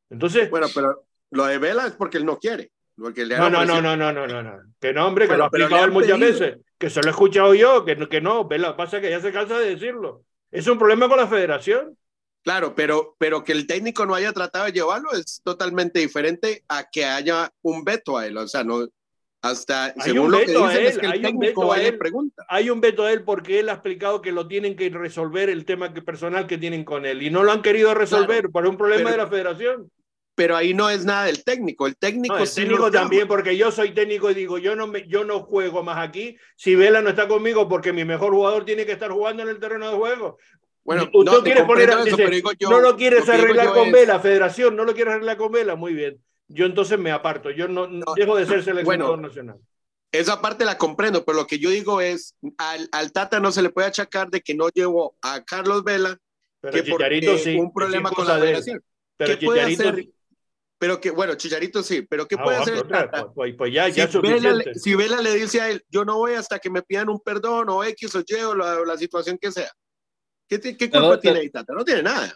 Entonces. 0.10 0.50
Bueno, 0.50 0.68
pero 0.74 1.06
lo 1.32 1.46
de 1.46 1.58
Vela 1.58 1.88
es 1.88 1.94
porque 1.94 2.18
él 2.18 2.26
no 2.26 2.38
quiere. 2.40 2.72
Porque 2.98 3.26
le 3.26 3.38
no, 3.38 3.50
no, 3.50 3.66
no, 3.66 3.82
no, 3.82 3.96
no, 3.96 4.12
no, 4.12 4.28
no, 4.28 4.44
no. 4.44 4.60
Que 4.80 4.92
no, 4.92 5.08
hombre, 5.08 5.26
que 5.26 5.30
bueno, 5.30 5.38
lo 5.38 5.44
ha 5.46 5.48
explicado 5.48 5.86
él 5.86 5.92
muchas 5.92 6.20
pedido. 6.20 6.40
veces. 6.40 6.58
Que 6.78 6.90
se 6.90 7.02
lo 7.02 7.08
he 7.08 7.12
escuchado 7.12 7.54
yo, 7.54 7.86
que, 7.86 7.96
que 8.10 8.20
no. 8.22 8.46
Vela, 8.48 8.76
pasa 8.76 9.00
que 9.00 9.10
ya 9.10 9.22
se 9.22 9.32
cansa 9.32 9.58
de 9.58 9.70
decirlo. 9.76 10.24
Es 10.52 10.68
un 10.68 10.78
problema 10.78 11.08
con 11.08 11.18
la 11.18 11.28
federación. 11.28 11.98
Claro, 12.44 12.74
pero, 12.76 13.16
pero 13.18 13.44
que 13.44 13.52
el 13.52 13.68
técnico 13.68 14.06
no 14.06 14.16
haya 14.16 14.32
tratado 14.34 14.66
de 14.66 14.72
llevarlo 14.72 15.12
es 15.12 15.42
totalmente 15.44 16.00
diferente 16.00 16.64
a 16.70 16.90
que 16.90 17.06
haya 17.06 17.52
un 17.62 17.84
veto 17.84 18.18
a 18.18 18.26
él. 18.28 18.38
O 18.38 18.48
sea, 18.48 18.64
no. 18.64 18.88
Hasta 19.42 19.86
hay 19.86 19.94
según 20.02 20.32
lo 20.32 20.40
que 20.40 20.48
dicen 20.48 20.70
él, 20.72 20.86
es 20.88 20.98
que 20.98 21.06
el 21.06 21.12
hay 21.14 21.22
técnico 21.22 21.62
un 21.62 21.68
vaya 21.70 21.88
él, 21.88 21.98
pregunta. 21.98 22.46
Hay 22.50 22.70
un 22.70 22.82
veto 22.82 23.06
a 23.06 23.12
él 23.14 23.24
porque 23.24 23.60
él 23.62 23.70
ha 23.70 23.74
explicado 23.74 24.22
que 24.22 24.34
lo 24.34 24.50
tienen 24.50 24.76
que 24.76 24.90
resolver 24.90 25.50
el 25.50 25.64
tema 25.64 25.94
que, 25.94 26.02
personal 26.02 26.46
que 26.46 26.58
tienen 26.58 26.84
con 26.84 27.06
él 27.06 27.24
y 27.24 27.30
no 27.30 27.44
lo 27.44 27.54
han 27.54 27.62
querido 27.62 27.94
resolver 27.94 28.40
Claro, 28.42 28.52
por 28.52 28.68
un 28.68 28.76
problema 28.76 29.12
pero- 29.12 29.12
de 29.12 29.18
la 29.24 29.28
federación. 29.30 29.90
Pero 30.40 30.56
ahí 30.56 30.74
no 30.74 30.90
es 30.90 31.04
nada 31.04 31.26
del 31.26 31.44
técnico. 31.44 31.86
El 31.86 31.98
técnico, 31.98 32.36
No, 32.36 32.40
el 32.40 32.48
sí 32.48 32.62
técnico 32.62 32.90
también, 32.90 33.28
porque 33.28 33.58
yo 33.58 33.74
soy 33.74 33.94
técnico 33.94 34.32
y 34.32 34.34
digo, 34.34 34.58
yo 34.58 34.74
no, 34.74 34.88
me, 34.88 35.06
yo 35.06 35.26
no 35.26 35.42
juego 35.42 35.84
más 35.84 35.98
aquí 35.98 36.38
si 36.56 36.76
Vela 36.76 37.02
no 37.02 37.10
está 37.10 37.28
conmigo 37.28 37.68
porque 37.68 37.92
mi 37.92 38.06
mejor 38.06 38.32
jugador 38.32 38.64
tiene 38.64 38.86
que 38.86 38.94
estar 38.94 39.12
jugando 39.12 39.44
en 39.44 39.50
el 39.50 39.60
terreno 39.60 39.92
de 39.92 39.98
juego. 39.98 40.38
Bueno, 40.86 41.10
Tú 41.12 41.26
no, 41.26 41.44
quieres 41.44 41.66
poner, 41.66 41.90
eso, 41.90 42.16
yo- 42.58 42.70
no 42.70 42.80
lo 42.80 42.96
quieres 42.96 43.28
arreglar 43.28 43.74
con 43.74 43.88
es- 43.88 43.92
Vela, 43.92 44.22
Federación, 44.22 44.78
no 44.78 44.86
lo 44.86 44.94
quieres 44.94 45.16
arreglar 45.16 45.36
con 45.36 45.52
Vela, 45.52 45.76
muy 45.76 45.94
bien. 45.94 46.24
Yo 46.48 46.66
entonces 46.66 46.98
me 46.98 47.12
aparto, 47.12 47.52
yo 47.52 47.68
no, 47.68 47.90
dejo 48.16 48.38
de 48.38 48.46
ser 48.46 48.64
seleccionador 48.64 49.18
bueno, 49.18 49.28
nacional. 49.28 49.60
Esa 50.14 50.40
parte 50.40 50.64
la 50.64 50.78
comprendo, 50.78 51.26
pero 51.26 51.38
lo 51.38 51.48
que 51.48 51.60
yo 51.60 51.70
digo 51.70 52.00
es, 52.00 52.34
al, 52.58 52.88
al 52.94 53.12
Tata 53.12 53.42
no 53.42 53.52
se 53.52 53.62
le 53.62 53.72
puede 53.72 53.90
achacar 53.90 54.30
de 54.30 54.40
que 54.40 54.56
no 54.56 54.70
llevó 54.70 55.18
a 55.22 55.44
Carlos 55.44 55.84
Vela 55.84 56.18
Pero 56.62 56.82
que 56.82 56.90
porque 56.90 57.40
sí, 57.44 57.58
un 57.58 57.74
problema 57.74 58.10
con 58.10 58.26
la 58.26 58.40
federación. 58.40 58.82
Pero 59.18 59.38
¿Qué 59.38 59.46
puede 59.46 59.62
hacer? 59.64 60.08
Pero 60.80 61.00
que, 61.02 61.12
bueno, 61.12 61.36
Chicharito 61.36 61.84
sí, 61.84 62.04
pero 62.10 62.26
¿qué 62.28 62.36
Ah, 62.40 62.44
puede 62.44 62.58
bueno, 62.58 62.62
hacer 62.64 62.74
el 62.76 62.80
otra, 62.82 63.12
Tata? 63.12 63.22
pues, 63.24 63.34
pues, 63.36 63.56
pues 63.58 63.74
ya, 63.74 63.90
ya 63.90 64.08
si, 64.08 64.18
Vela, 64.20 64.64
si 64.76 64.96
Vela 64.96 65.22
le 65.22 65.36
dice 65.36 65.60
a 65.62 65.70
él, 65.70 65.84
yo 65.90 66.06
no 66.06 66.16
voy 66.18 66.34
hasta 66.34 66.58
que 66.60 66.70
me 66.70 66.82
pidan 66.82 67.10
un 67.10 67.20
perdón 67.20 67.68
o 67.70 67.84
X 67.84 68.16
o 68.16 68.22
Y 68.26 68.34
o 68.44 68.56
la, 68.56 68.80
la 68.86 68.98
situación 68.98 69.38
que 69.38 69.52
sea. 69.52 69.70
¿Qué, 70.48 70.60
qué 70.62 70.78
culpa 70.78 70.90
Pero 70.92 71.16
te- 71.16 71.22
tiene 71.22 71.40
ahí 71.42 71.50
Tata? 71.50 71.74
No 71.74 71.84
tiene 71.84 72.04
nada. 72.04 72.34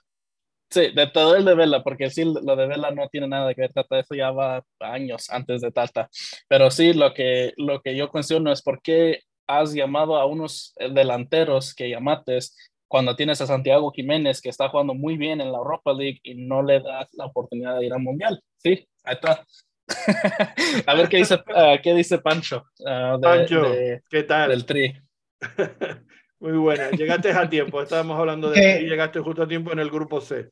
Sí, 0.70 0.91
de 0.94 1.08
todo 1.08 1.36
el 1.36 1.46
de 1.46 1.54
Vela, 1.56 1.84
porque 1.84 2.10
sí, 2.10 2.24
lo 2.26 2.56
de 2.56 2.68
Vela 2.68 2.91
no 2.91 3.08
tiene 3.08 3.28
nada 3.28 3.54
que 3.54 3.62
ver, 3.62 3.72
Tata, 3.74 4.00
eso 4.00 4.14
ya 4.16 4.32
va 4.32 4.64
años 4.80 5.30
antes 5.30 5.62
de 5.62 5.72
Tata. 5.72 6.10
Pero 6.50 6.70
sí, 6.70 6.94
lo 6.94 7.14
que, 7.14 7.54
lo 7.58 7.82
que 7.82 7.96
yo 7.96 8.10
cuestiono 8.10 8.52
es 8.52 8.62
por 8.62 8.82
qué 8.82 9.22
has 9.48 9.74
llamado 9.74 10.18
a 10.18 10.26
unos 10.26 10.74
delanteros 10.78 11.74
que 11.76 11.89
llamates 11.89 12.56
cuando 12.94 13.16
tienes 13.16 13.41
a 13.41 13.48
Santiago 13.48 13.91
Jiménez, 13.91 14.39
que 14.39 14.50
está 14.50 14.70
jugando 14.70 14.94
muy 14.94 15.18
bien 15.18 15.41
en 15.41 15.52
la 15.52 15.58
Europa 15.58 15.91
League 15.94 16.20
y 16.22 16.36
no 16.36 16.62
le 16.62 16.80
das 16.80 17.10
la 17.14 17.26
oportunidad 17.26 17.80
de 17.80 17.88
ir 17.88 17.91
al 17.91 18.02
Mundial. 18.02 18.39
Sí, 18.58 18.88
ahí 19.04 19.16
está. 19.16 19.44
a 20.86 20.94
ver 20.94 21.10
qué 21.10 21.18
dice, 21.18 21.39
ah, 21.56 21.78
qué 21.82 21.96
dice 21.96 22.20
Pancho, 22.20 22.68
ah, 22.86 23.18
de- 23.20 23.28
Pancho, 23.28 23.62
de- 23.64 24.04
¿qué 24.08 24.22
tal? 24.22 24.52
del 24.52 24.66
Tri. 24.68 24.94
Muy 26.39 26.52
buena, 26.52 26.91
llegaste 26.91 27.32
a 27.32 27.50
tiempo, 27.50 27.82
estábamos 27.82 28.20
hablando 28.20 28.52
de 28.52 28.62
¿Qué? 28.62 28.78
ti, 28.82 28.86
llegaste 28.86 29.22
justo 29.22 29.41
a 29.41 29.48
tiempo 29.48 29.72
en 29.72 29.80
el 29.80 29.89
grupo 29.89 30.22
C. 30.22 30.52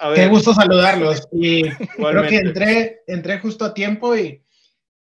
A 0.00 0.12
Qué 0.14 0.22
ver, 0.22 0.28
gusto 0.28 0.52
saludarlos. 0.52 1.28
Y 1.30 1.70
creo 1.70 2.26
que 2.26 2.36
entré, 2.38 3.02
entré 3.06 3.38
justo 3.38 3.64
a 3.64 3.72
tiempo 3.72 4.16
y 4.16 4.42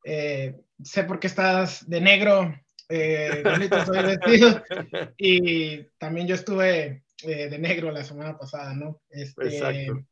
eh, 0.05 0.57
sé 0.83 1.05
por 1.05 1.21
qué 1.21 1.29
estás 1.29 1.89
de 1.89 2.01
negro. 2.01 2.53
Eh, 2.91 3.43
estoy 3.61 4.03
vestido. 4.03 4.63
Y 5.17 5.83
también 5.99 6.27
yo 6.27 6.35
estuve 6.35 7.05
eh, 7.23 7.49
de 7.49 7.59
negro 7.59 7.91
la 7.91 8.05
semana 8.05 8.37
pasada, 8.37 8.75
¿no? 8.75 9.01
Este, 9.09 9.45
Exacto. 9.47 10.05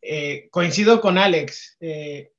eh, 0.00 0.48
coincido 0.50 1.00
con 1.00 1.18
Alex 1.18 1.76
le- 1.80 2.30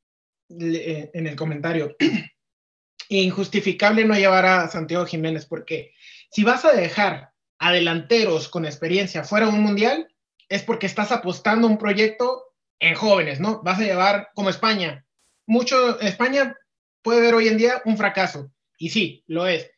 eh, 0.49 1.11
en 1.13 1.27
el 1.27 1.35
comentario. 1.35 1.95
Injustificable 3.09 4.05
no 4.05 4.15
llevar 4.15 4.45
a 4.45 4.67
Santiago 4.69 5.05
Jiménez 5.05 5.45
porque 5.45 5.93
si 6.31 6.43
vas 6.43 6.65
a 6.65 6.73
dejar 6.73 7.31
a 7.59 7.71
delanteros 7.71 8.47
con 8.49 8.65
experiencia 8.65 9.23
fuera 9.23 9.47
de 9.47 9.53
un 9.53 9.61
mundial, 9.61 10.07
es 10.49 10.63
porque 10.63 10.85
estás 10.87 11.11
apostando 11.11 11.67
un 11.67 11.77
proyecto 11.77 12.43
en 12.79 12.95
jóvenes, 12.95 13.39
¿no? 13.39 13.61
Vas 13.63 13.79
a 13.79 13.83
llevar 13.83 14.29
como 14.33 14.49
España. 14.49 15.05
Mucho, 15.45 15.99
España 15.99 16.55
puede 17.01 17.21
ver 17.21 17.33
hoy 17.33 17.47
en 17.47 17.57
día 17.57 17.81
un 17.85 17.97
fracaso, 17.97 18.51
y 18.77 18.89
sí, 18.89 19.23
lo 19.27 19.47
es, 19.47 19.69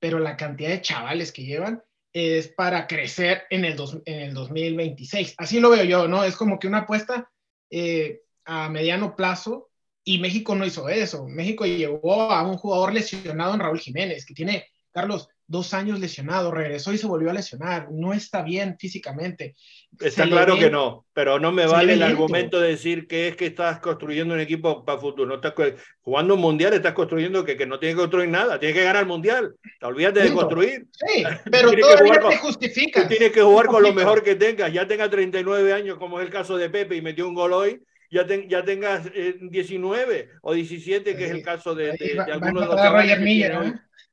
pero 0.00 0.18
la 0.18 0.36
cantidad 0.36 0.70
de 0.70 0.80
chavales 0.80 1.30
que 1.30 1.44
llevan 1.44 1.82
es 2.12 2.48
para 2.48 2.86
crecer 2.88 3.44
en 3.50 3.64
el, 3.64 3.76
en 4.06 4.20
el 4.20 4.34
2026. 4.34 5.34
Así 5.38 5.60
lo 5.60 5.70
veo 5.70 5.84
yo, 5.84 6.08
¿no? 6.08 6.24
Es 6.24 6.34
como 6.36 6.58
que 6.58 6.66
una 6.66 6.78
apuesta 6.78 7.30
eh, 7.70 8.22
a 8.44 8.68
mediano 8.68 9.14
plazo 9.14 9.70
y 10.02 10.18
México 10.18 10.56
no 10.56 10.66
hizo 10.66 10.88
eso. 10.88 11.28
México 11.28 11.66
llevó 11.66 12.32
a 12.32 12.42
un 12.42 12.56
jugador 12.56 12.92
lesionado 12.92 13.54
en 13.54 13.60
Raúl 13.60 13.78
Jiménez, 13.78 14.24
que 14.26 14.34
tiene, 14.34 14.66
Carlos, 14.90 15.28
dos 15.50 15.74
años 15.74 15.98
lesionado, 15.98 16.52
regresó 16.52 16.92
y 16.92 16.98
se 16.98 17.08
volvió 17.08 17.28
a 17.28 17.34
lesionar, 17.34 17.88
no 17.90 18.12
está 18.12 18.42
bien 18.42 18.76
físicamente. 18.78 19.56
Está 19.98 20.22
claro 20.22 20.56
que 20.56 20.70
no, 20.70 21.06
pero 21.12 21.40
no 21.40 21.50
me 21.50 21.66
vale 21.66 21.94
el 21.94 22.04
argumento 22.04 22.60
de 22.60 22.68
decir 22.68 23.08
que 23.08 23.26
es 23.26 23.36
que 23.36 23.46
estás 23.46 23.80
construyendo 23.80 24.32
un 24.32 24.40
equipo 24.40 24.84
para 24.84 25.00
futuro. 25.00 25.26
No 25.26 25.34
estás 25.34 25.54
jugando 26.02 26.34
un 26.34 26.40
mundial, 26.40 26.72
estás 26.72 26.92
construyendo 26.92 27.44
que, 27.44 27.56
que 27.56 27.66
no 27.66 27.80
tiene 27.80 27.96
que 27.96 28.00
construir 28.00 28.28
nada, 28.28 28.60
tiene 28.60 28.74
que 28.74 28.84
ganar 28.84 29.02
el 29.02 29.08
mundial. 29.08 29.56
Olvídate 29.82 30.20
de 30.20 30.32
construir. 30.32 30.86
Sí, 30.92 31.24
pero 31.50 31.72
todavía 31.72 32.20
te 32.28 32.36
justifica. 32.36 33.08
Tienes 33.08 33.32
que 33.32 33.42
jugar 33.42 33.66
con 33.66 33.82
lo 33.82 33.92
mejor 33.92 34.22
que 34.22 34.36
tengas, 34.36 34.72
ya 34.72 34.86
tenga 34.86 35.10
39 35.10 35.72
años, 35.72 35.98
como 35.98 36.20
es 36.20 36.26
el 36.26 36.32
caso 36.32 36.56
de 36.58 36.70
Pepe, 36.70 36.94
y 36.94 37.02
metió 37.02 37.28
un 37.28 37.34
gol 37.34 37.52
hoy. 37.52 37.82
Ya, 38.12 38.24
ya 38.48 38.64
tengas 38.64 39.08
19 39.40 40.16
eh, 40.16 40.28
o 40.42 40.54
17, 40.54 41.16
que 41.16 41.24
es 41.24 41.30
el 41.30 41.42
caso 41.42 41.76
de, 41.76 41.92
de, 41.92 42.20
algunos 42.32 42.62
de 42.62 42.66
los 42.66 42.80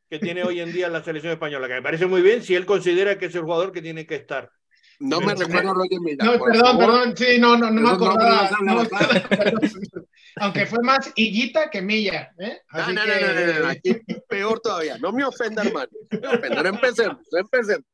que 0.10 0.20
tiene 0.20 0.44
hoy 0.44 0.60
en 0.60 0.72
día 0.72 0.90
la 0.90 1.04
selección 1.04 1.34
española, 1.34 1.68
que 1.68 1.76
me 1.76 1.82
parece 1.82 2.06
muy 2.06 2.22
bien 2.22 2.42
si 2.42 2.56
él 2.56 2.66
considera 2.66 3.18
que 3.18 3.26
es 3.26 3.36
el 3.36 3.42
jugador 3.42 3.72
que 3.72 3.82
tiene 3.82 4.06
que 4.06 4.16
estar. 4.16 4.50
No 5.00 5.22
me 5.22 5.36
recuerdo 5.36 5.72
a 5.72 5.74
Roger 5.74 6.00
Milla. 6.02 6.24
No, 6.24 6.44
perdón, 6.44 6.78
perdón, 6.78 7.18
sí, 7.18 7.38
no, 7.40 7.58
no, 7.58 7.70
no 7.70 7.82
me 7.82 7.90
acordaba. 7.92 8.50
aunque 10.38 10.66
fue 10.66 10.80
más 10.82 11.12
Higuita 11.16 11.70
que 11.70 11.82
Milla. 11.82 12.32
¿eh? 12.40 12.62
no, 12.74 12.94
no, 12.94 13.06
no, 13.06 13.60
no, 13.60 13.68
aquí 13.68 13.96
peor 14.28 14.60
todavía. 14.60 14.98
No 14.98 15.12
me 15.12 15.24
ofenda, 15.24 15.64
hermano. 15.64 15.90
No 16.12 16.32
me 16.32 16.38
ofenda, 16.38 16.64
no 16.64 16.70
empecemos, 16.70 17.18
no 17.32 17.40
empecemos. 17.40 17.86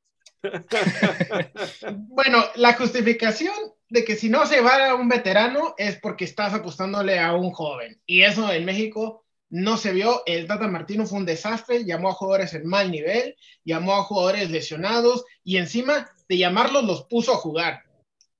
bueno, 1.94 2.44
la 2.56 2.74
justificación 2.74 3.54
de 3.90 4.04
que 4.04 4.16
si 4.16 4.30
no 4.30 4.46
se 4.46 4.62
va 4.62 4.90
a 4.90 4.96
un 4.96 5.08
veterano 5.08 5.76
es 5.78 6.00
porque 6.00 6.26
estás 6.26 6.54
apostándole 6.54 7.20
a 7.20 7.34
un 7.34 7.52
joven. 7.52 8.02
Y 8.06 8.24
eso 8.24 8.52
en 8.52 8.66
México 8.66 9.23
no 9.54 9.78
se 9.78 9.94
vio. 9.94 10.24
El 10.26 10.48
Tata 10.48 10.68
Martino 10.68 11.06
fue 11.06 11.20
un 11.20 11.28
desastre, 11.28 11.86
llamó 11.86 12.10
a 12.10 12.14
jugadores 12.14 12.56
en 12.56 12.66
mal 12.66 12.90
nivel, 12.90 13.36
llamó 13.64 13.94
a 13.94 14.04
jugadores 14.04 14.50
lesionados 14.50 15.26
y 15.44 15.58
encima 15.58 16.10
de 16.28 16.40
llamarlos 16.40 16.84
los 16.86 17.04
puso 17.04 17.34
a 17.34 17.38
jugar. 17.38 17.84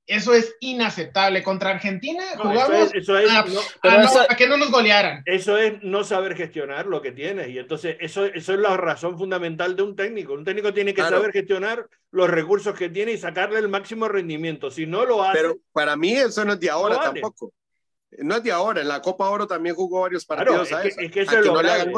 Eso 0.08 0.34
es 0.34 0.56
inaceptable. 0.60 1.44
Contra 1.44 1.70
Argentina 1.70 2.24
jugamos 2.36 4.18
a, 4.28 4.36
que 4.36 4.48
no 4.48 4.58
nos 4.58 4.72
golearan. 4.72 5.22
Eso 5.26 5.56
es 5.58 5.84
no 5.84 6.04
saber 6.04 6.36
gestionar 6.36 6.88
lo 6.88 7.00
que 7.02 7.12
tienes. 7.12 7.50
Y 7.50 7.60
entonces 7.60 7.96
eso, 8.00 8.26
eso 8.26 8.54
es 8.54 8.60
la 8.60 8.76
razón 8.76 9.16
fundamental 9.16 9.76
de 9.76 9.84
un 9.84 9.96
técnico. 9.96 10.34
Un 10.34 10.44
técnico 10.44 10.74
tiene 10.74 10.96
que 10.96 11.04
saber 11.04 11.32
gestionar 11.32 11.88
los 12.10 12.28
recursos 12.28 12.76
que 12.76 12.90
tiene 12.90 13.12
y 13.12 13.18
sacarle 13.20 13.60
el 13.60 13.70
máximo 13.70 14.08
rendimiento. 14.08 14.72
Si 14.72 14.88
no 14.88 15.06
lo 15.06 15.24
hace... 15.24 15.38
Pero 15.38 15.58
para 15.72 15.96
mí 15.96 16.14
eso 16.14 16.44
no 16.44 16.54
es 16.54 16.60
de 16.60 16.72
ahora 16.72 17.00
tampoco. 17.00 17.54
No 18.20 18.36
es 18.36 18.44
de 18.44 18.52
ahora, 18.52 18.82
en 18.82 18.88
la 18.88 19.02
Copa 19.02 19.30
Oro 19.30 19.48
también 19.48 19.76
jugó 19.76 20.02
varios 20.02 20.26
partidos 20.26 20.72
a 20.72 20.84
es, 20.84 20.96
que, 20.96 21.22
eso, 21.22 21.40
es 21.40 21.46
lo 21.46 21.54
grave. 21.54 21.92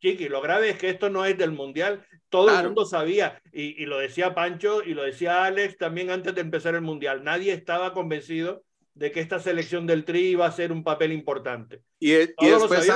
Chiqui, 0.00 0.28
lo 0.28 0.40
grave 0.40 0.70
es 0.70 0.78
que 0.78 0.90
esto 0.90 1.08
no 1.08 1.24
es 1.24 1.38
del 1.38 1.52
Mundial, 1.52 2.06
todo 2.28 2.50
el 2.50 2.66
mundo 2.66 2.84
sabía, 2.84 3.40
y, 3.52 3.82
y, 3.82 3.86
lo 3.86 3.98
decía 3.98 4.34
Pancho 4.34 4.82
y 4.82 4.92
lo 4.92 5.02
decía 5.04 5.44
Alex 5.44 5.78
también 5.78 6.10
antes 6.10 6.34
de 6.34 6.42
empezar 6.42 6.74
el 6.74 6.82
Mundial, 6.82 7.24
nadie 7.24 7.52
estaba 7.52 7.94
convencido 7.94 8.62
de 8.94 9.10
que 9.10 9.20
esta 9.20 9.38
selección 9.38 9.86
del 9.86 10.04
Tri 10.04 10.28
iba 10.28 10.46
a 10.46 10.52
ser 10.52 10.72
un 10.72 10.84
papel 10.84 11.12
importante. 11.12 11.82
Y, 11.98 12.12
y 12.14 12.26
después 12.40 12.90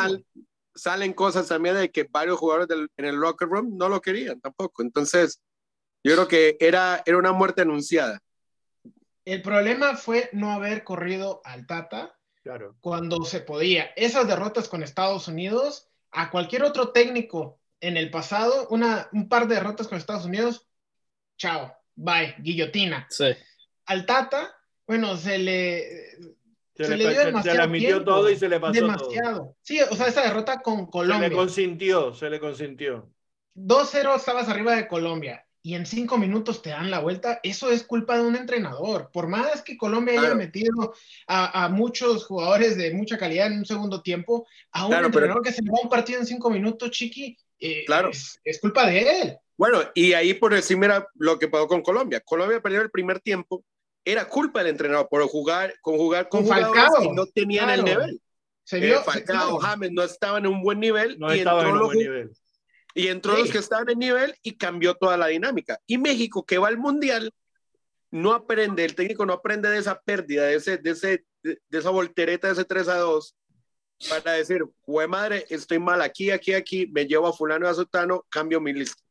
salen 0.75 1.13
cosas 1.13 1.49
también 1.49 1.77
de 1.77 1.91
que 1.91 2.07
varios 2.09 2.39
jugadores 2.39 2.69
del, 2.69 2.89
en 2.97 3.05
el 3.05 3.17
locker 3.17 3.49
room 3.49 3.77
no 3.77 3.89
lo 3.89 4.01
querían 4.01 4.41
tampoco, 4.41 4.83
entonces 4.83 5.41
yo 6.05 6.15
creo 6.15 6.29
que 6.29 6.57
era, 6.61 7.03
era 7.05 7.19
una 7.19 7.33
muerte 7.33 7.63
anunciada. 7.63 8.21
El 9.25 9.43
problema 9.43 9.97
fue 9.97 10.31
no 10.33 10.53
haber 10.53 10.85
corrido 10.85 11.43
al 11.45 11.67
Tata 11.67 12.17
cuando 12.81 13.25
se 13.25 13.41
podía. 13.41 13.91
Esas 13.97 14.27
derrotas 14.27 14.69
con 14.69 14.83
Estados 14.83 15.29
Unidos, 15.29 15.89
a 16.11 16.31
cualquier 16.31 16.63
otro 16.63 16.91
técnico 16.91 17.59
en 17.81 17.97
el 17.97 18.11
pasado, 18.11 18.69
una, 18.71 19.09
un 19.13 19.29
par 19.29 19.47
de 19.47 19.57
derrotas 19.57 19.89
con 19.89 19.99
Estados 19.99 20.25
Unidos, 20.25 20.67
chao, 21.37 21.75
bye, 21.95 22.35
guillotina. 22.39 23.07
Sí. 23.11 23.27
Al 23.87 24.07
Tata, 24.07 24.55
bueno, 24.87 25.17
se 25.17 25.39
le, 25.39 26.11
se, 26.75 26.97
le, 26.97 27.09
dio 27.09 27.25
demasiado. 27.25 27.43
Se 27.43 27.55
le 27.55 27.63
admitió 27.63 28.05
todo 28.05 28.31
y 28.31 28.37
se 28.37 28.49
le 28.49 28.61
pasó 28.61 28.73
demasiado. 28.73 29.57
Sí, 29.63 29.81
o 29.81 29.95
sea, 29.95 30.09
esa 30.09 30.23
derrota 30.23 30.61
con 30.61 30.87
Colombia. 30.87 31.29
Se 31.29 31.31
le 31.31 31.37
consintió, 31.37 32.15
se 32.15 32.31
le 32.31 32.41
consintió. 32.41 33.11
2-0 33.57 34.17
estabas 34.17 34.49
arriba 34.49 34.77
de 34.77 34.89
Colombia 34.89 35.45
y 35.63 35.75
en 35.75 35.85
cinco 35.85 36.17
minutos 36.17 36.63
te 36.63 36.71
dan 36.71 36.91
la 36.91 37.01
vuelta, 37.01 37.41
eso 37.43 37.71
es 37.71 37.83
culpa 37.83 38.17
de 38.17 38.23
un 38.23 38.35
entrenador. 38.35 39.11
Por 39.13 39.29
más 39.29 39.63
que 39.63 39.77
Colombia 39.77 40.19
haya 40.19 40.35
metido 40.35 40.95
a, 41.27 41.69
muchos 41.69 42.25
jugadores 42.25 42.77
de 42.77 42.93
mucha 42.95 43.19
calidad 43.19 43.49
en 43.49 43.59
un 43.59 43.67
segundo 43.67 44.03
tiempo, 44.03 44.47
a 44.73 44.87
un 44.87 44.95
entrenador 44.95 45.43
que 45.43 45.53
se 45.53 45.63
le 45.63 45.71
va 45.71 45.81
un 45.83 45.91
partido 45.91 46.21
en 46.21 46.27
cinco 46.27 46.51
minutos, 46.51 46.91
Chiqui, 46.91 47.37
eh, 47.59 47.85
claro. 47.85 48.11
es, 48.11 48.61
culpa 48.61 48.87
de 48.87 49.21
él. 49.21 49.39
Bueno, 49.57 49.81
y 49.95 50.15
ahí 50.15 50.33
por 50.33 50.55
decir, 50.55 50.79
mira 50.79 51.07
lo 51.17 51.39
que 51.39 51.49
pasó 51.49 51.69
con 51.69 51.83
Colombia. 51.83 52.21
Colombia 52.21 52.63
perdió 52.63 52.81
el 52.81 52.91
primer 52.91 53.21
tiempo, 53.21 53.63
era 54.03 54.27
culpa 54.27 54.61
del 54.61 54.69
entrenador 54.69 55.09
por 55.11 55.23
jugar 55.29 55.75
con 55.83 55.99
jugar 55.99 56.31
con, 56.31 56.47
Falcao, 56.47 57.05
y 57.05 57.11
no 57.11 57.27
tenían 57.27 57.69
el 57.69 57.85
nivel. 57.85 58.21
Se 58.65 58.79
eh, 58.79 58.87
vio, 58.87 59.03
Falcao, 59.03 59.59
James 59.59 59.91
no 59.93 60.03
estaban 60.03 60.47
en 60.47 60.53
un 60.53 60.63
buen 60.63 60.81
nivel. 60.81 61.19
No 61.19 61.31
estaban 61.31 61.67
en 61.67 61.73
un 61.75 61.81
buen 61.81 61.99
nivel 61.99 62.33
y 62.95 63.09
entró 63.09 63.37
los 63.37 63.51
que 63.51 63.59
estaban 63.59 63.89
en 63.91 63.99
nivel 63.99 64.35
y 64.43 64.57
cambió 64.57 64.95
toda 64.95 65.17
la 65.17 65.29
dinámica. 65.29 65.79
Y 65.87 65.99
México, 65.99 66.45
que 66.45 66.59
va 66.59 66.69
al 66.69 66.79
Mundial, 66.79 67.33
no 68.11 68.33
aprende, 68.33 68.85
el 68.85 68.95
técnico 68.95 69.25
no 69.25 69.35
aprende 69.35 69.69
de 69.69 69.79
esa 69.79 70.01
pérdida, 70.01 70.47
de, 70.47 70.57
ese, 70.57 70.79
de, 70.79 70.91
ese, 70.91 71.25
de, 71.43 71.59
esa 71.71 71.91
voltereta, 71.91 72.49
de 72.49 72.55
ese 72.55 72.65
3 72.65 72.89
a 72.89 72.99
2, 72.99 73.37
para 74.09 74.33
decir, 74.33 74.65
jue 74.81 75.07
madre, 75.07 75.47
estoy 75.51 75.79
mal 75.79 76.03
aquí, 76.03 76.31
aquí, 76.31 76.55
aquí, 76.55 76.87
me 76.89 77.07
llevo 77.07 77.29
a 77.29 77.33
fulano 77.33 77.67
y 77.67 77.69
a 77.69 77.75
sotano, 77.75 78.25
cambio 78.29 78.61
mi 78.61 78.73
lista. 78.73 79.03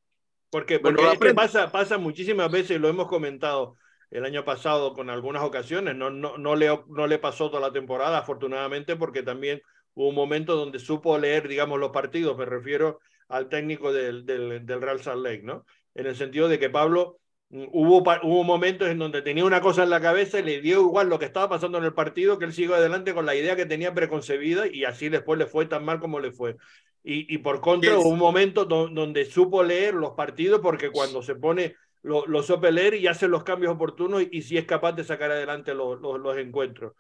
Porque, 0.50 0.80
porque 0.80 1.34
pasa, 1.34 1.72
pasa 1.72 1.98
muchísimas 1.98 2.52
veces, 2.52 2.82
lo 2.82 2.90
hemos 2.90 3.08
comentado 3.08 3.76
el 4.10 4.26
año 4.26 4.44
pasado 4.44 4.94
con 4.94 5.10
algunas 5.10 5.44
ocasiones, 5.44 5.96
no, 5.96 6.10
no, 6.10 6.38
no, 6.38 6.56
le, 6.56 6.68
no 6.88 7.06
le 7.06 7.20
pasó 7.20 7.50
toda 7.50 7.62
la 7.62 7.72
temporada, 7.72 8.18
afortunadamente, 8.18 8.96
porque 8.96 9.22
también 9.22 9.62
hubo 9.94 10.10
un 10.10 10.16
momento 10.16 10.56
donde 10.56 10.80
supo 10.80 11.18
leer, 11.20 11.48
digamos, 11.48 11.80
los 11.80 11.92
partidos, 11.92 12.36
me 12.36 12.46
refiero 12.46 13.00
al 13.30 13.48
técnico 13.48 13.94
del, 13.94 14.26
del, 14.26 14.66
del, 14.66 14.82
Real 14.82 15.02
Salt 15.02 15.24
Lake, 15.24 15.44
¿no? 15.44 15.66
En 15.96 16.08
el 16.08 16.16
sentido 16.16 16.50
de 16.50 16.60
que 16.60 16.70
Pablo 16.70 17.20
mm, 17.50 17.68
hubo, 17.72 18.04
hubo 18.24 18.44
momentos 18.44 18.90
en 18.90 19.00
donde 19.00 19.22
tenía 19.22 19.46
una 19.46 19.62
cosa 19.62 19.84
en 19.84 19.90
la 19.90 20.02
cabeza 20.02 20.40
y 20.40 20.44
le 20.44 20.62
dio 20.62 20.82
igual 20.82 21.10
lo 21.10 21.20
que 21.20 21.26
estaba 21.26 21.48
pasando 21.48 21.78
en 21.78 21.86
el 21.86 21.94
partido, 21.94 22.38
que 22.38 22.46
él 22.46 22.54
siguió 22.54 22.76
adelante 22.76 23.14
con 23.14 23.26
la 23.26 23.36
idea 23.36 23.56
que 23.56 23.66
tenía 23.66 23.94
preconcebida 23.94 24.68
y 24.68 24.84
así 24.84 25.10
después 25.10 25.40
le 25.40 25.46
fue 25.46 25.66
tan 25.66 25.86
mal 25.86 26.00
como 26.00 26.20
le 26.20 26.32
fue. 26.32 26.58
Y, 27.04 27.34
y 27.34 27.38
por 27.38 27.62
contra, 27.62 27.98
hubo 27.98 28.10
un 28.10 28.20
momento 28.20 28.66
donde 28.66 29.24
supo 29.24 29.64
leer 29.64 29.94
los 29.94 30.12
partidos 30.12 30.60
porque 30.60 30.92
cuando 30.92 31.22
se 31.22 31.36
pone 31.36 31.76
lo, 32.02 32.26
lo 32.28 32.44
supe 32.44 32.72
leer 32.72 32.96
y 32.96 33.08
hace 33.08 33.28
los 33.28 33.44
cambios 33.44 33.74
oportunos 33.74 34.24
y, 34.32 34.42
si 34.42 34.58
es 34.58 34.66
capaz 34.66 34.94
de 34.94 35.04
sacar 35.04 35.32
adelante 35.32 35.74
los, 35.74 36.00
los, 36.02 36.20
los 36.20 36.38
encuentros. 36.38 36.94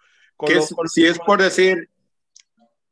si 0.88 1.06
es 1.06 1.20
por 1.20 1.42
decir, 1.42 1.90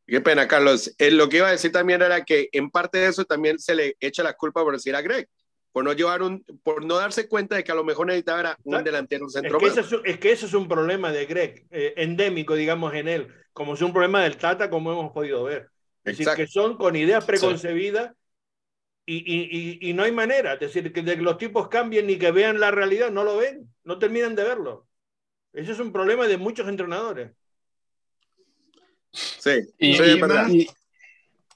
Qué 0.08 0.22
pena, 0.22 0.47
Carlos. 0.47 0.95
Eh, 0.97 1.12
lo 1.12 1.28
que 1.28 1.38
iba 1.38 1.47
a 1.49 1.51
decir 1.51 1.72
también 1.72 2.01
era 2.01 2.24
que 2.24 2.47
en 2.53 2.72
parte 2.72 2.97
de 2.97 3.08
eso 3.08 3.26
también 3.26 3.60
se 3.60 3.76
le 3.76 3.97
echa 3.99 4.24
la 4.24 4.34
culpa 4.34 4.64
por 4.64 4.74
decir 4.74 4.95
a 4.95 5.01
Greg, 5.01 5.28
por 5.74 5.84
no 5.84 5.91
llevar 5.91 6.22
un, 6.22 6.43
por 6.64 6.86
no 6.86 6.95
darse 6.95 7.28
cuenta 7.28 7.58
de 7.58 7.64
que 7.66 7.74
a 7.74 7.76
lo 7.76 7.84
mejor 7.84 8.08
necesitaba 8.08 8.39
era 8.39 8.58
un 8.64 8.84
delantero 8.86 9.28
centro. 9.28 9.58
Es 9.58 9.74
que, 9.74 9.80
eso 9.82 10.01
es, 10.05 10.18
que, 10.18 10.32
eso 10.32 10.45
es, 10.45 10.53
un 10.53 10.70
problema 10.70 11.12
de 11.12 11.26
Greg, 11.26 11.68
eh, 11.72 11.93
endémico, 11.97 12.55
digamos, 12.55 12.93
en 12.93 13.10
él, 13.10 13.28
como 13.51 13.74
es 13.74 13.82
un 13.82 13.91
problema 13.91 14.24
del 14.24 14.38
Tata, 14.38 14.70
como 14.70 14.93
hemos 14.93 15.12
podido 15.12 15.43
ver. 15.43 15.70
Es 16.05 16.18
decir, 16.18 16.34
que 16.36 16.47
son 16.47 16.78
con 16.78 16.95
ideas 16.95 17.26
preconcebidas 17.26 18.14
y, 19.05 19.18
y, 19.18 19.89
y, 19.89 19.93
no 19.93 20.03
hay 20.03 20.14
manera. 20.14 20.53
Es 20.53 20.60
decir, 20.62 20.93
que, 20.93 21.01
de 21.01 21.18
que 21.18 21.22
los 21.22 21.38
tipos 21.38 21.68
cambien 21.68 22.08
ni 22.08 22.18
que 22.18 22.32
vean 22.32 22.62
la 22.62 22.72
realidad, 22.72 23.12
no 23.12 23.26
lo 23.26 23.38
ven, 23.38 23.70
no 23.84 23.99
terminan 23.99 24.36
de 24.36 24.45
verlo. 24.45 24.88
Ese 25.51 25.74
es 25.74 25.80
un 25.80 25.91
problema 25.91 26.28
de 26.28 26.38
muchos 26.38 26.68
entrenadores. 26.70 27.32
Sí, 29.12 29.62
y, 29.80 30.68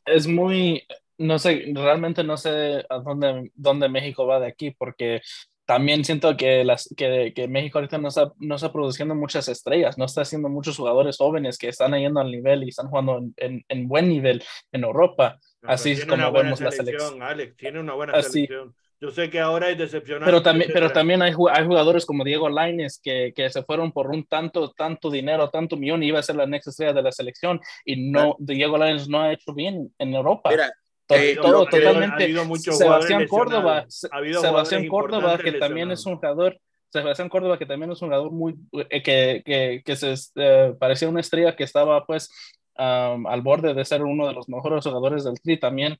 es 0.06 0.28
muy, 0.28 0.84
no 1.18 1.38
sé, 1.40 1.72
realmente 1.74 2.24
no 2.24 2.38
sé 2.38 2.86
a 2.90 3.00
dónde, 3.00 3.52
dónde 3.56 3.90
México 3.90 4.26
va 4.26 4.40
de 4.40 4.48
aquí, 4.48 4.72
porque 4.72 5.22
también 5.66 6.04
siento 6.04 6.36
que, 6.36 6.66
las, 6.66 6.94
que, 6.98 7.32
que 7.34 7.48
México 7.48 7.78
ahorita 7.78 7.98
no 7.98 8.10
está, 8.10 8.32
no 8.40 8.56
está 8.56 8.74
produciendo 8.74 9.16
muchas 9.16 9.48
estrellas, 9.48 9.98
no 9.98 10.06
está 10.06 10.22
haciendo 10.22 10.50
muchos 10.50 10.76
jugadores 10.76 11.18
jóvenes 11.18 11.58
que 11.58 11.70
están 11.70 11.94
yendo 11.94 12.20
al 12.20 12.32
nivel 12.32 12.64
y 12.64 12.70
están 12.70 12.88
jugando 12.88 13.22
en, 13.38 13.64
en, 13.68 13.88
buen 13.88 14.10
nivel 14.10 14.44
en 14.72 14.84
Europa. 14.84 15.40
Así 15.62 15.92
es 15.92 16.06
como 16.06 16.32
vemos 16.32 16.60
la 16.60 16.72
selección. 16.72 17.22
Alex, 17.22 17.56
tiene 17.56 17.80
una 17.80 17.94
buena 17.94 18.22
selección. 18.22 18.76
Yo 19.02 19.10
sé 19.10 19.32
que 19.32 19.40
ahora 19.40 19.72
es 19.72 19.80
decepcionante. 19.80 20.26
Pero 20.26 20.44
también, 20.44 20.70
pero 20.72 20.92
también 20.92 21.24
hay, 21.24 21.34
hay 21.52 21.66
jugadores 21.66 22.06
como 22.06 22.24
Diego 22.24 22.50
Laines 22.50 23.02
que, 23.04 23.34
que, 23.36 23.50
se 23.50 23.64
fueron 23.64 23.92
por 23.92 24.12
un 24.12 24.26
tanto, 24.26 24.72
tanto 24.74 25.10
dinero, 25.10 25.50
tanto 25.50 25.76
millón 25.76 26.04
y 26.04 26.10
iba 26.10 26.20
a 26.20 26.24
ser 26.24 26.36
la 26.36 26.46
next 26.46 26.68
estrella 26.68 26.94
de 26.94 27.02
la 27.02 27.12
selección 27.12 27.60
y 27.84 28.12
no, 28.12 28.36
Diego 28.38 28.78
Laines 28.78 29.10
no 29.10 29.22
ha 29.22 29.34
hecho 29.34 29.56
bien 29.56 29.92
en 29.98 30.14
Europa. 30.14 30.52
Mira, 30.52 30.72
eh, 31.10 31.36
todo, 31.42 31.66
totalmente. 31.66 32.32
Sebastián 32.60 33.28
Córdoba, 33.28 33.86
Sebastián 33.90 34.88
Córdoba, 34.88 35.40
que 35.40 35.54
también 35.54 35.90
es 35.90 36.06
un 36.06 36.18
jugador, 36.18 36.60
Sebastián 36.90 37.30
Córdoba, 37.30 37.58
que 37.58 37.66
también 37.66 37.92
es 37.92 38.02
un 38.04 38.10
jugador 38.10 38.32
muy, 38.32 38.54
eh, 38.88 39.02
que, 39.02 39.42
que, 39.44 39.82
que, 39.84 39.96
se 39.96 40.14
eh, 40.36 40.76
parecía 40.80 41.10
una 41.10 41.22
estrella 41.22 41.56
que 41.56 41.64
estaba 41.64 42.06
pues 42.06 42.30
um, 42.78 43.26
al 43.26 43.42
borde 43.42 43.74
de 43.74 43.84
ser 43.84 44.04
uno 44.04 44.28
de 44.28 44.34
los 44.34 44.48
mejores 44.48 44.84
jugadores 44.84 45.24
del 45.24 45.42
Tri, 45.42 45.60
también 45.60 45.98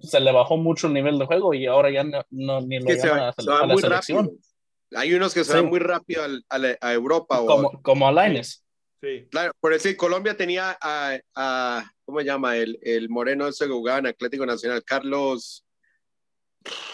se 0.00 0.20
le 0.20 0.32
bajó 0.32 0.56
mucho 0.56 0.86
el 0.86 0.94
nivel 0.94 1.18
de 1.18 1.26
juego 1.26 1.54
y 1.54 1.66
ahora 1.66 1.90
ya 1.90 2.04
no, 2.04 2.24
no 2.30 2.60
ni 2.60 2.78
lo 2.78 2.90
llaman 2.90 3.18
a, 3.20 3.66
la 3.66 3.76
selección. 3.76 4.26
Rápido. 4.26 4.40
Hay 4.96 5.14
unos 5.14 5.32
que 5.34 5.44
se 5.44 5.54
van 5.54 5.66
muy 5.66 5.78
rápido 5.78 6.22
a, 6.22 6.58
a, 6.80 6.92
Europa. 6.92 7.38
Como, 7.38 7.68
o, 7.68 7.82
como 7.82 8.08
Alaines. 8.08 8.64
Sí. 9.00 9.26
Claro, 9.30 9.52
por 9.60 9.72
decir, 9.72 9.96
Colombia 9.96 10.36
tenía 10.36 10.76
a, 10.80 11.18
a 11.34 11.90
¿cómo 12.04 12.18
se 12.18 12.26
llama? 12.26 12.56
El, 12.56 12.78
el 12.82 13.08
moreno 13.08 13.46
ese 13.46 13.66
que 13.66 13.72
jugaba 13.72 14.00
en 14.00 14.08
Atlético 14.08 14.44
Nacional, 14.44 14.84
Carlos, 14.84 15.64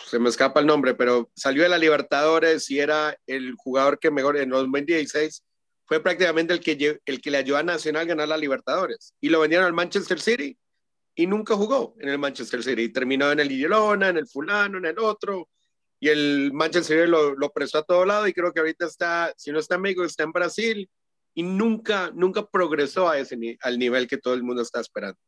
se 0.06 0.18
me 0.18 0.28
escapa 0.28 0.60
el 0.60 0.66
nombre, 0.66 0.94
pero 0.94 1.30
salió 1.34 1.62
de 1.62 1.68
la 1.68 1.78
Libertadores 1.78 2.70
y 2.70 2.78
era 2.78 3.16
el 3.26 3.54
jugador 3.56 3.98
que 3.98 4.10
mejor 4.10 4.36
en 4.36 4.50
2016 4.50 5.42
fue 5.86 6.00
prácticamente 6.00 6.52
el 6.52 6.60
que, 6.60 7.00
el 7.04 7.20
que 7.20 7.30
le 7.30 7.38
ayudó 7.38 7.58
a 7.58 7.62
Nacional 7.62 8.02
a 8.02 8.06
ganar 8.06 8.28
la 8.28 8.36
Libertadores. 8.36 9.14
Y 9.20 9.28
lo 9.28 9.40
vendieron 9.40 9.66
al 9.66 9.72
Manchester 9.72 10.20
City 10.20 10.56
y 11.16 11.26
nunca 11.26 11.56
jugó 11.56 11.96
en 11.98 12.10
el 12.10 12.18
Manchester 12.18 12.62
City. 12.62 12.90
Terminó 12.90 13.32
en 13.32 13.40
el 13.40 13.48
Girona, 13.48 14.10
en 14.10 14.18
el 14.18 14.28
fulano, 14.28 14.78
en 14.78 14.84
el 14.84 14.98
otro. 14.98 15.48
Y 15.98 16.10
el 16.10 16.52
Manchester 16.52 16.98
City 16.98 17.10
lo, 17.10 17.34
lo 17.34 17.50
prestó 17.50 17.78
a 17.78 17.82
todo 17.82 18.04
lado 18.04 18.28
y 18.28 18.34
creo 18.34 18.52
que 18.52 18.60
ahorita 18.60 18.84
está, 18.84 19.32
si 19.36 19.50
no 19.50 19.58
está 19.58 19.76
en 19.76 19.80
México, 19.80 20.04
está 20.04 20.24
en 20.24 20.32
Brasil 20.32 20.88
y 21.34 21.42
nunca, 21.42 22.10
nunca 22.14 22.46
progresó 22.46 23.08
a 23.08 23.18
ese, 23.18 23.58
al 23.62 23.78
nivel 23.78 24.06
que 24.06 24.18
todo 24.18 24.34
el 24.34 24.42
mundo 24.42 24.60
está 24.60 24.80
esperando. 24.80 25.18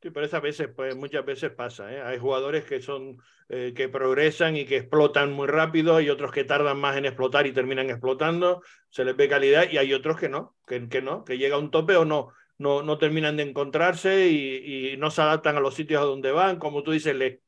Sí, 0.00 0.10
pero 0.10 0.26
esas 0.26 0.42
veces, 0.42 0.68
pues 0.74 0.96
muchas 0.96 1.24
veces 1.24 1.52
pasa. 1.52 1.92
¿eh? 1.92 2.02
Hay 2.02 2.18
jugadores 2.18 2.64
que 2.64 2.80
son 2.80 3.18
eh, 3.48 3.72
que 3.74 3.88
progresan 3.88 4.56
y 4.56 4.64
que 4.64 4.78
explotan 4.78 5.32
muy 5.32 5.46
rápido, 5.46 5.94
hay 5.94 6.10
otros 6.10 6.32
que 6.32 6.42
tardan 6.42 6.78
más 6.80 6.96
en 6.96 7.04
explotar 7.04 7.46
y 7.46 7.52
terminan 7.52 7.90
explotando, 7.90 8.62
se 8.88 9.04
les 9.04 9.16
ve 9.16 9.28
calidad, 9.28 9.70
y 9.70 9.78
hay 9.78 9.94
otros 9.94 10.18
que 10.18 10.28
no, 10.28 10.56
que, 10.66 10.88
que 10.88 11.02
no, 11.02 11.24
que 11.24 11.38
llega 11.38 11.54
a 11.54 11.60
un 11.60 11.70
tope 11.70 11.94
o 11.94 12.04
no, 12.04 12.32
no, 12.62 12.82
no 12.82 12.98
terminan 12.98 13.36
de 13.36 13.42
encontrarse 13.42 14.28
y, 14.28 14.96
no 14.98 15.10
se 15.10 15.22
adaptan 15.22 15.56
a 15.56 15.60
los 15.60 15.74
sitios 15.74 16.00
a 16.00 16.04
donde 16.04 16.32
van. 16.32 16.58
Como 16.58 16.82
tú 16.82 16.92
dices, 16.92 17.14
le 17.16 17.42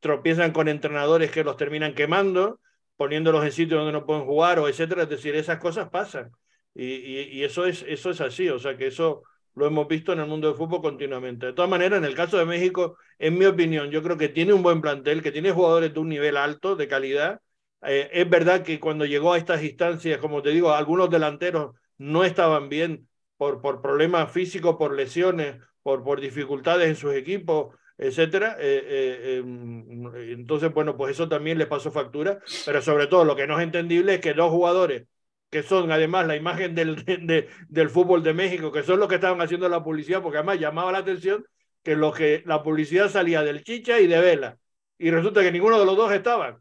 tropiezan 0.00 0.52
con 0.52 0.68
entrenadores 0.68 1.30
que 1.30 1.44
los 1.44 1.56
terminan 1.56 1.94
quemando, 1.94 2.60
poniéndolos 2.96 3.44
en 3.44 3.52
sitios 3.52 3.78
donde 3.78 3.92
no 3.92 4.06
pueden 4.06 4.24
jugar 4.24 4.58
o 4.58 4.68
etcétera. 4.68 5.04
Es 5.04 5.08
decir, 5.08 5.36
esas 5.36 5.58
cosas 5.58 5.88
pasan. 5.90 6.32
Y, 6.74 6.84
y, 6.84 7.44
eso, 7.44 7.64
es, 7.66 7.84
eso 7.88 8.10
es 8.10 8.20
así, 8.20 8.48
o 8.48 8.58
sea 8.58 8.76
que 8.76 8.88
eso 8.88 9.22
lo 9.54 9.66
hemos 9.66 9.88
visto 9.88 10.12
en 10.12 10.20
el 10.20 10.26
mundo 10.26 10.48
del 10.48 10.56
fútbol 10.56 10.82
continuamente. 10.82 11.46
De 11.46 11.52
todas 11.54 11.70
maneras, 11.70 11.98
en 11.98 12.04
el 12.04 12.14
caso 12.14 12.36
de 12.36 12.44
México, 12.44 12.98
en 13.18 13.38
mi 13.38 13.46
opinión, 13.46 13.90
yo 13.90 14.02
creo 14.02 14.18
que 14.18 14.28
tiene 14.28 14.52
un 14.52 14.62
buen 14.62 14.82
plantel, 14.82 15.22
que 15.22 15.32
tiene 15.32 15.52
jugadores 15.52 15.94
de 15.94 16.00
un 16.00 16.10
nivel 16.10 16.36
alto, 16.36 16.76
de 16.76 16.88
calidad. 16.88 17.40
Eh, 17.82 18.10
es 18.12 18.28
verdad 18.28 18.62
que 18.62 18.78
cuando 18.78 19.06
llegó 19.06 19.32
a 19.32 19.38
estas 19.38 19.62
instancias, 19.62 20.18
como 20.18 20.42
te 20.42 20.50
digo, 20.50 20.72
algunos 20.72 21.08
delanteros 21.08 21.74
no 21.96 22.24
estaban 22.24 22.68
bien, 22.68 23.08
por, 23.36 23.60
por 23.60 23.82
problemas 23.82 24.32
físicos, 24.32 24.76
por 24.76 24.94
lesiones, 24.94 25.56
por, 25.82 26.02
por 26.02 26.20
dificultades 26.20 26.88
en 26.88 26.96
sus 26.96 27.14
equipos, 27.14 27.74
etcétera. 27.98 28.56
Eh, 28.58 28.82
eh, 28.86 29.36
em, 29.38 30.14
entonces, 30.32 30.72
bueno, 30.72 30.96
pues 30.96 31.12
eso 31.12 31.28
también 31.28 31.58
les 31.58 31.66
pasó 31.66 31.90
factura, 31.90 32.40
pero 32.64 32.82
sobre 32.82 33.06
todo 33.06 33.24
lo 33.24 33.36
que 33.36 33.46
no 33.46 33.58
es 33.58 33.64
entendible 33.64 34.14
es 34.14 34.20
que 34.20 34.34
dos 34.34 34.50
jugadores 34.50 35.06
que 35.50 35.62
son 35.62 35.90
además 35.92 36.26
la 36.26 36.36
imagen 36.36 36.74
del, 36.74 36.96
de, 37.04 37.48
del 37.68 37.90
fútbol 37.90 38.22
de 38.22 38.34
México, 38.34 38.72
que 38.72 38.82
son 38.82 38.98
los 39.00 39.08
que 39.08 39.16
estaban 39.16 39.40
haciendo 39.40 39.68
la 39.68 39.82
publicidad, 39.82 40.22
porque 40.22 40.38
además 40.38 40.60
llamaba 40.60 40.92
la 40.92 40.98
atención 40.98 41.46
que, 41.82 41.96
lo 41.96 42.12
que 42.12 42.42
la 42.46 42.62
publicidad 42.62 43.08
salía 43.08 43.42
del 43.42 43.62
Chicha 43.62 44.00
y 44.00 44.06
de 44.06 44.20
Vela, 44.20 44.58
y 44.98 45.10
resulta 45.10 45.42
que 45.42 45.52
ninguno 45.52 45.78
de 45.78 45.86
los 45.86 45.96
dos 45.96 46.12
estaban. 46.12 46.58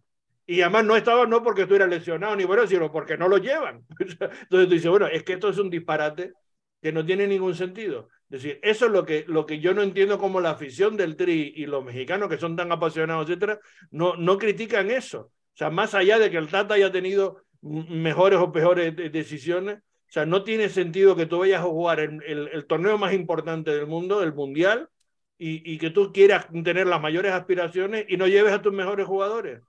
Y 0.47 0.61
además 0.61 0.85
no 0.85 0.95
estaban 0.95 1.29
no 1.29 1.41
porque 1.41 1.63
estuviera 1.63 1.87
lesionado 1.87 2.35
ni 2.35 2.43
bueno, 2.43 2.67
sino 2.67 2.91
porque 2.91 3.17
no 3.17 3.27
lo 3.27 3.37
llevan. 3.37 3.83
Entonces 3.99 4.29
tú 4.49 4.67
dices, 4.67 4.89
bueno, 4.89 5.07
es 5.07 5.23
que 5.23 5.33
esto 5.33 5.49
es 5.49 5.57
un 5.57 5.71
disparate 5.71 6.33
que 6.85 6.91
no 6.91 7.03
tiene 7.03 7.25
ningún 7.25 7.55
sentido. 7.55 8.09
Es 8.29 8.43
decir, 8.43 8.59
eso 8.61 8.85
es 8.85 8.91
lo 8.91 9.03
que, 9.07 9.25
lo 9.27 9.47
que 9.47 9.59
yo 9.59 9.73
no 9.73 9.81
entiendo 9.81 10.19
como 10.19 10.39
la 10.39 10.51
afición 10.51 10.95
del 10.95 11.15
Tri 11.15 11.51
y 11.55 11.65
los 11.65 11.83
mexicanos 11.83 12.29
que 12.29 12.37
son 12.37 12.55
tan 12.55 12.71
apasionados, 12.71 13.27
etcétera, 13.27 13.59
no, 13.89 14.15
no 14.17 14.37
critican 14.37 14.91
eso. 14.91 15.31
O 15.31 15.57
sea, 15.57 15.71
más 15.71 15.95
allá 15.95 16.19
de 16.19 16.29
que 16.29 16.37
el 16.37 16.47
Tata 16.47 16.75
haya 16.75 16.91
tenido 16.91 17.41
mejores 17.63 18.37
o 18.37 18.51
peores 18.51 18.95
decisiones, 18.95 19.79
o 19.79 20.11
sea, 20.11 20.27
no 20.27 20.43
tiene 20.43 20.69
sentido 20.69 21.15
que 21.15 21.25
tú 21.25 21.39
vayas 21.39 21.61
a 21.61 21.63
jugar 21.63 21.99
el, 21.99 22.21
el, 22.21 22.65
torneo 22.67 22.99
más 22.99 23.13
importante 23.13 23.71
del 23.71 23.87
mundo, 23.87 24.21
el 24.21 24.35
Mundial, 24.35 24.87
y, 25.39 25.73
y, 25.73 25.79
que 25.79 25.89
tú 25.89 26.13
quieras 26.13 26.45
tener 26.63 26.85
las 26.85 27.01
mayores 27.01 27.31
aspiraciones 27.31 28.05
y 28.09 28.17
no 28.17 28.27
lleves 28.27 28.53
a 28.53 28.61
tus 28.61 28.73
mejores 28.73 29.07
jugadores. 29.07 29.59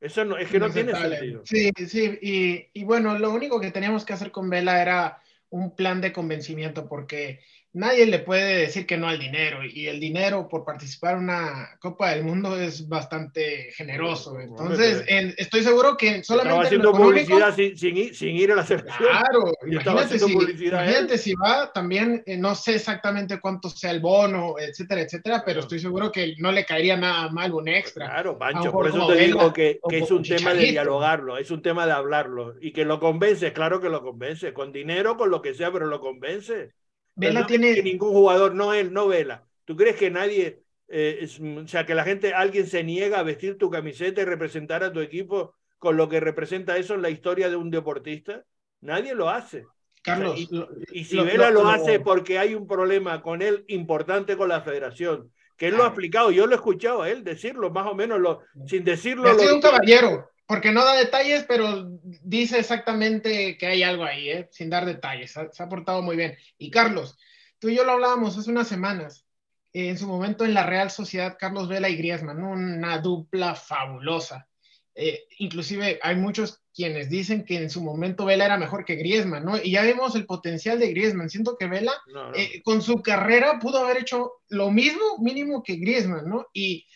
Eso 0.00 0.24
no, 0.24 0.36
es 0.36 0.50
que 0.50 0.58
no, 0.58 0.68
tiene 0.68 0.96
sentido. 0.96 1.42
Sí, 1.44 1.70
sí, 1.86 2.18
y, 2.20 2.80
y, 2.80 2.82
bueno, 2.82 3.16
lo 3.20 3.30
único 3.30 3.60
que 3.60 3.70
teníamos 3.70 4.04
que 4.04 4.14
hacer 4.14 4.32
con 4.32 4.50
Vela 4.50 4.82
era 4.82 5.20
un 5.54 5.74
plan 5.76 6.00
de 6.00 6.12
convencimiento, 6.12 6.88
porque 6.88 7.40
nadie 7.74 8.06
le 8.06 8.20
puede 8.20 8.60
decir 8.60 8.86
que 8.86 8.96
no 8.96 9.08
al 9.08 9.18
dinero 9.18 9.58
y 9.64 9.88
el 9.88 9.98
dinero 9.98 10.48
por 10.48 10.64
participar 10.64 11.16
en 11.16 11.24
una 11.24 11.76
Copa 11.80 12.10
del 12.10 12.24
Mundo 12.24 12.56
es 12.56 12.88
bastante 12.88 13.72
generoso. 13.72 14.38
Entonces, 14.40 15.04
estoy 15.36 15.62
seguro 15.62 15.96
que 15.96 16.22
solamente... 16.22 16.50
Estaba 16.50 16.64
haciendo 16.64 16.92
publicidad 16.92 17.54
sin, 17.54 17.76
sin, 18.14 18.36
ir, 18.36 18.52
a 18.52 18.56
la 18.56 18.64
selección. 18.64 18.96
Claro, 18.96 19.52
imagínate, 19.66 20.18
si, 20.18 20.32
imagínate 20.32 21.18
si, 21.18 21.34
va, 21.34 21.72
también 21.72 22.22
eh, 22.26 22.36
no 22.36 22.54
sé 22.54 22.76
exactamente 22.76 23.40
cuánto 23.40 23.68
sea 23.68 23.90
el 23.90 24.00
bono, 24.00 24.54
etcétera, 24.58 25.00
etcétera, 25.00 25.42
pero 25.44 25.60
estoy 25.60 25.80
seguro 25.80 26.12
que 26.12 26.34
no 26.38 26.52
le 26.52 26.64
caería 26.64 26.96
nada 26.96 27.28
mal 27.30 27.52
un 27.52 27.66
extra. 27.66 28.06
Claro, 28.06 28.38
Pancho, 28.38 28.70
por 28.70 28.86
eso 28.86 29.06
te 29.08 29.16
digo 29.16 29.52
que, 29.52 29.80
que 29.88 29.98
es 29.98 30.10
un 30.12 30.22
tema 30.22 30.54
de 30.54 30.66
dialogarlo, 30.66 31.38
es 31.38 31.50
un 31.50 31.60
tema 31.60 31.86
de 31.86 31.92
hablarlo 31.92 32.54
y 32.60 32.72
que 32.72 32.84
lo 32.84 33.00
convence, 33.00 33.52
claro 33.52 33.80
que 33.80 33.88
lo 33.88 34.00
convence, 34.00 34.52
con 34.52 34.72
dinero, 34.72 35.16
con 35.16 35.30
lo 35.30 35.42
que 35.42 35.54
sea, 35.54 35.72
pero 35.72 35.86
lo 35.86 36.00
convence. 36.00 36.72
Vela 37.14 37.46
tiene. 37.46 37.74
Que 37.74 37.82
ningún 37.82 38.12
jugador, 38.12 38.54
no 38.54 38.72
él, 38.74 38.92
no 38.92 39.08
Vela. 39.08 39.44
¿Tú 39.64 39.76
crees 39.76 39.96
que 39.96 40.10
nadie, 40.10 40.62
eh, 40.88 41.26
o 41.64 41.68
sea, 41.68 41.86
que 41.86 41.94
la 41.94 42.04
gente, 42.04 42.34
alguien 42.34 42.66
se 42.66 42.84
niega 42.84 43.18
a 43.18 43.22
vestir 43.22 43.56
tu 43.58 43.70
camiseta 43.70 44.20
y 44.20 44.24
representar 44.24 44.84
a 44.84 44.92
tu 44.92 45.00
equipo 45.00 45.54
con 45.78 45.96
lo 45.96 46.08
que 46.08 46.20
representa 46.20 46.76
eso 46.76 46.94
en 46.94 47.02
la 47.02 47.10
historia 47.10 47.48
de 47.48 47.56
un 47.56 47.70
deportista? 47.70 48.44
Nadie 48.80 49.14
lo 49.14 49.30
hace. 49.30 49.64
Carlos. 50.02 50.38
y, 50.92 51.04
si 51.04 51.18
Vela 51.18 51.50
lo, 51.50 51.66
hace 51.66 51.98
porque 51.98 52.38
hay 52.38 52.54
un 52.54 52.66
problema 52.66 53.22
con 53.22 53.40
él 53.40 53.64
importante 53.68 54.36
con 54.36 54.50
la 54.50 54.60
federación, 54.60 55.32
que 55.56 55.68
él 55.68 55.76
lo 55.76 55.84
ha 55.84 55.88
explicado, 55.88 56.30
yo 56.30 56.46
lo 56.46 56.52
he 56.52 56.56
escuchado 56.56 57.02
a 57.02 57.10
él 57.10 57.24
decirlo, 57.24 57.70
más 57.70 57.86
o 57.86 57.94
menos, 57.94 58.20
lo, 58.20 58.40
sin 58.66 58.84
decirlo. 58.84 59.30
Ha 59.30 59.38
sido 59.38 59.54
un 59.54 59.62
caballero 59.62 60.28
porque 60.46 60.72
no 60.72 60.84
da 60.84 60.94
detalles, 60.94 61.44
pero 61.48 61.88
dice 62.22 62.58
exactamente 62.58 63.56
que 63.56 63.66
hay 63.66 63.82
algo 63.82 64.04
ahí, 64.04 64.28
¿eh? 64.28 64.48
sin 64.50 64.70
dar 64.70 64.84
detalles. 64.84 65.32
Se 65.52 65.62
ha 65.62 65.68
portado 65.68 66.02
muy 66.02 66.16
bien. 66.16 66.36
Y 66.58 66.70
Carlos, 66.70 67.16
tú 67.58 67.68
y 67.68 67.76
yo 67.76 67.84
lo 67.84 67.92
hablábamos 67.92 68.36
hace 68.36 68.50
unas 68.50 68.68
semanas. 68.68 69.24
Eh, 69.72 69.88
en 69.88 69.98
su 69.98 70.06
momento 70.06 70.44
en 70.44 70.54
la 70.54 70.64
Real 70.64 70.90
Sociedad, 70.90 71.36
Carlos 71.38 71.68
Vela 71.68 71.88
y 71.88 71.96
Griezmann, 71.96 72.44
una 72.44 72.98
dupla 72.98 73.54
fabulosa. 73.54 74.48
Eh, 74.94 75.24
inclusive 75.38 75.98
hay 76.02 76.14
muchos 76.14 76.62
quienes 76.72 77.10
dicen 77.10 77.44
que 77.44 77.56
en 77.56 77.68
su 77.68 77.82
momento 77.82 78.24
Vela 78.24 78.44
era 78.44 78.56
mejor 78.56 78.84
que 78.84 78.94
Griezmann, 78.94 79.44
¿no? 79.44 79.56
Y 79.56 79.72
ya 79.72 79.82
vemos 79.82 80.14
el 80.14 80.26
potencial 80.26 80.78
de 80.78 80.90
Griezmann. 80.90 81.30
Siento 81.30 81.56
que 81.56 81.66
Vela 81.66 81.92
eh, 82.34 82.62
con 82.62 82.82
su 82.82 83.02
carrera 83.02 83.58
pudo 83.58 83.78
haber 83.78 83.98
hecho 83.98 84.34
lo 84.48 84.70
mismo 84.70 85.18
mínimo 85.18 85.62
que 85.62 85.76
Griezmann, 85.76 86.28
¿no? 86.28 86.46
Y 86.52 86.86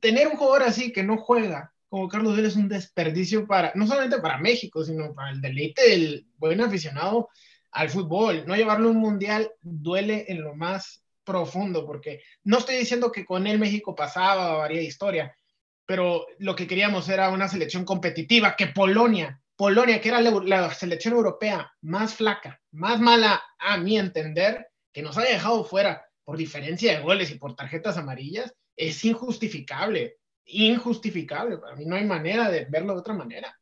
tener 0.00 0.28
un 0.28 0.36
jugador 0.36 0.62
así 0.62 0.92
que 0.92 1.02
no 1.02 1.18
juega, 1.18 1.74
como 1.88 2.08
Carlos 2.08 2.36
Vela 2.36 2.48
es 2.48 2.56
un 2.56 2.68
desperdicio 2.68 3.46
para, 3.46 3.72
no 3.74 3.86
solamente 3.86 4.18
para 4.18 4.38
México, 4.38 4.84
sino 4.84 5.14
para 5.14 5.30
el 5.30 5.40
deleite 5.40 5.90
del 5.90 6.26
buen 6.36 6.60
aficionado 6.60 7.28
al 7.70 7.90
fútbol. 7.90 8.44
No 8.46 8.56
llevarlo 8.56 8.88
a 8.88 8.92
un 8.92 8.98
mundial 8.98 9.50
duele 9.60 10.26
en 10.28 10.42
lo 10.42 10.54
más 10.54 11.02
profundo, 11.24 11.84
porque 11.84 12.22
no 12.44 12.58
estoy 12.58 12.76
diciendo 12.76 13.12
que 13.12 13.24
con 13.24 13.46
él 13.46 13.58
México 13.58 13.94
pasaba 13.94 14.56
o 14.56 14.62
haría 14.62 14.80
historia, 14.82 15.36
pero 15.84 16.26
lo 16.38 16.56
que 16.56 16.66
queríamos 16.66 17.08
era 17.08 17.30
una 17.30 17.48
selección 17.48 17.84
competitiva, 17.84 18.56
que 18.56 18.68
Polonia, 18.68 19.40
Polonia, 19.56 20.00
que 20.00 20.08
era 20.08 20.20
la, 20.20 20.72
selección 20.74 21.14
europea 21.14 21.72
más 21.80 22.14
flaca, 22.14 22.60
más 22.72 23.00
mala 23.00 23.42
a 23.58 23.76
mi 23.78 23.98
entender, 23.98 24.68
que 24.92 25.02
nos 25.02 25.16
haya 25.16 25.30
dejado 25.30 25.64
fuera 25.64 26.06
por 26.24 26.36
diferencia 26.36 26.92
de 26.92 27.02
goles 27.02 27.30
y 27.30 27.38
por 27.38 27.54
tarjetas 27.54 27.96
amarillas, 27.96 28.54
es 28.76 29.04
injustificable 29.04 30.16
injustificable. 30.46 31.58
Para 31.58 31.76
mí 31.76 31.84
no 31.84 31.96
hay 31.96 32.04
manera 32.04 32.50
de 32.50 32.64
verlo 32.66 32.94
de 32.94 33.00
otra 33.00 33.14
manera. 33.14 33.54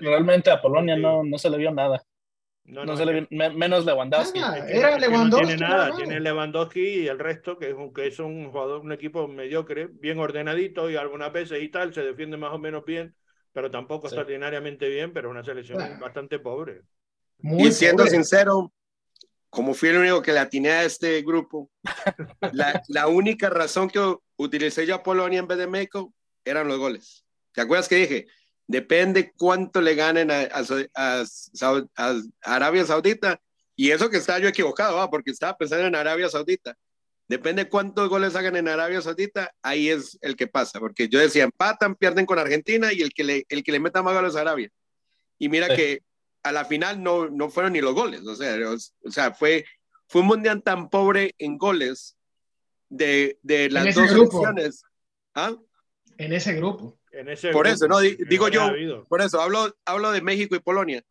Realmente 0.00 0.50
a 0.50 0.60
Polonia 0.60 0.96
no, 0.96 1.22
no 1.22 1.38
se 1.38 1.50
le 1.50 1.58
vio 1.58 1.70
nada. 1.70 2.02
No, 2.66 2.86
no, 2.86 2.96
se 2.96 3.04
le, 3.04 3.26
menos 3.30 3.84
Lewandowski. 3.84 4.40
Ah, 4.42 4.66
era 4.66 4.98
Lewandowski. 4.98 5.42
No 5.42 5.56
tiene 5.56 5.68
nada, 5.68 5.94
tiene 5.94 6.18
Lewandowski 6.20 6.80
y 6.80 7.08
el 7.08 7.18
resto, 7.18 7.58
que 7.58 7.68
es, 7.68 7.74
un, 7.74 7.92
que 7.92 8.06
es 8.06 8.18
un 8.18 8.50
jugador, 8.50 8.80
un 8.80 8.92
equipo 8.92 9.28
mediocre, 9.28 9.86
bien 9.86 10.18
ordenadito 10.18 10.88
y 10.88 10.96
algunas 10.96 11.30
veces 11.30 11.62
y 11.62 11.68
tal, 11.68 11.92
se 11.92 12.00
defiende 12.00 12.38
más 12.38 12.54
o 12.54 12.58
menos 12.58 12.84
bien, 12.86 13.14
pero 13.52 13.70
tampoco 13.70 14.08
sí. 14.08 14.14
extraordinariamente 14.14 14.88
bien, 14.88 15.12
pero 15.12 15.28
una 15.28 15.44
selección 15.44 15.80
ah. 15.82 15.98
bastante 16.00 16.38
pobre. 16.38 16.80
Muy 17.38 17.68
y 17.68 17.72
siendo 17.72 18.04
pobre. 18.04 18.12
sincero, 18.12 18.72
como 19.54 19.72
fui 19.72 19.88
el 19.88 19.98
único 19.98 20.20
que 20.20 20.32
le 20.32 20.40
atiné 20.40 20.70
a 20.70 20.84
este 20.84 21.22
grupo, 21.22 21.70
la, 22.52 22.82
la, 22.88 23.06
única 23.06 23.48
razón 23.48 23.88
que 23.88 24.16
utilicé 24.36 24.84
yo 24.84 24.96
a 24.96 25.02
Polonia 25.02 25.38
en 25.38 25.46
vez 25.46 25.58
de 25.58 25.68
México 25.68 26.12
eran 26.44 26.66
los 26.68 26.78
goles. 26.78 27.24
¿Te 27.52 27.60
acuerdas 27.60 27.88
que 27.88 27.96
dije? 27.96 28.26
Depende 28.66 29.32
cuánto 29.36 29.80
le 29.80 29.94
ganen 29.94 30.30
a, 30.30 30.48
a, 30.94 31.24
a, 31.96 32.14
Arabia 32.42 32.84
Saudita. 32.84 33.40
Y 33.76 33.90
eso 33.90 34.10
que 34.10 34.16
estaba 34.16 34.40
yo 34.40 34.48
equivocado, 34.48 34.96
¿va? 34.96 35.08
porque 35.08 35.30
estaba 35.30 35.56
pensando 35.56 35.86
en 35.86 35.94
Arabia 35.94 36.28
Saudita. 36.28 36.76
Depende 37.28 37.68
cuántos 37.68 38.08
goles 38.08 38.36
hagan 38.36 38.56
en 38.56 38.68
Arabia 38.68 39.00
Saudita, 39.00 39.52
ahí 39.62 39.88
es 39.88 40.18
el 40.20 40.36
que 40.36 40.46
pasa. 40.46 40.80
Porque 40.80 41.08
yo 41.08 41.18
decía, 41.20 41.44
empatan, 41.44 41.94
pierden 41.94 42.26
con 42.26 42.38
Argentina 42.38 42.92
y 42.92 43.02
el 43.02 43.14
que 43.14 43.24
le, 43.24 43.46
el 43.48 43.62
que 43.62 43.72
le 43.72 43.80
meta 43.80 44.02
más 44.02 44.14
goles 44.14 44.34
a 44.34 44.40
Arabia. 44.40 44.68
Y 45.38 45.48
mira 45.48 45.74
que 45.74 46.00
a 46.44 46.52
la 46.52 46.64
final 46.66 47.02
no, 47.02 47.28
no 47.28 47.48
fueron 47.48 47.72
ni 47.72 47.80
los 47.80 47.94
goles. 47.94 48.24
O 48.26 48.36
sea, 48.36 48.56
o 48.70 49.10
sea 49.10 49.32
fue, 49.32 49.64
fue 50.06 50.20
un 50.20 50.28
mundial 50.28 50.62
tan 50.62 50.88
pobre 50.90 51.34
en 51.38 51.58
goles 51.58 52.16
de, 52.88 53.38
de 53.42 53.70
las 53.70 53.94
dos 53.94 54.08
selecciones. 54.08 54.82
¿Ah? 55.34 55.56
En 56.18 56.32
ese 56.32 56.54
grupo. 56.54 57.00
En 57.10 57.28
ese 57.28 57.50
por 57.50 57.66
grupo, 57.66 57.74
eso, 57.74 57.88
no, 57.88 58.00
digo 58.00 58.48
yo, 58.48 58.72
por 59.08 59.20
eso 59.20 59.40
hablo, 59.40 59.74
hablo 59.84 60.10
de 60.12 60.20
México 60.20 60.56
y 60.56 60.60
Polonia, 60.60 61.02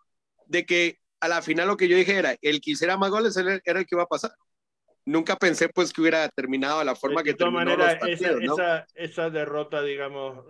de 0.48 0.66
que 0.66 1.00
a 1.22 1.30
la 1.30 1.42
final 1.42 1.68
lo 1.68 1.78
que 1.78 1.88
yo 1.88 1.96
dije 1.96 2.16
era, 2.16 2.36
el 2.42 2.60
que 2.60 2.72
hiciera 2.72 2.98
más 2.98 3.10
goles 3.10 3.36
era 3.38 3.54
el 3.54 3.86
que 3.86 3.96
iba 3.96 4.04
a 4.04 4.08
pasar. 4.08 4.32
Nunca 5.06 5.38
pensé 5.38 5.70
pues 5.70 5.92
que 5.92 6.02
hubiera 6.02 6.28
terminado 6.30 6.80
de 6.80 6.86
la 6.86 6.96
forma 6.96 7.22
de 7.22 7.32
que 7.32 7.38
terminó 7.38 7.60
manera, 7.60 7.86
los 7.86 7.96
partidos, 7.96 8.22
esa, 8.22 8.32
¿no? 8.40 8.54
esa, 8.54 8.86
esa, 8.96 9.30
derrota, 9.30 9.82
digamos, 9.82 10.46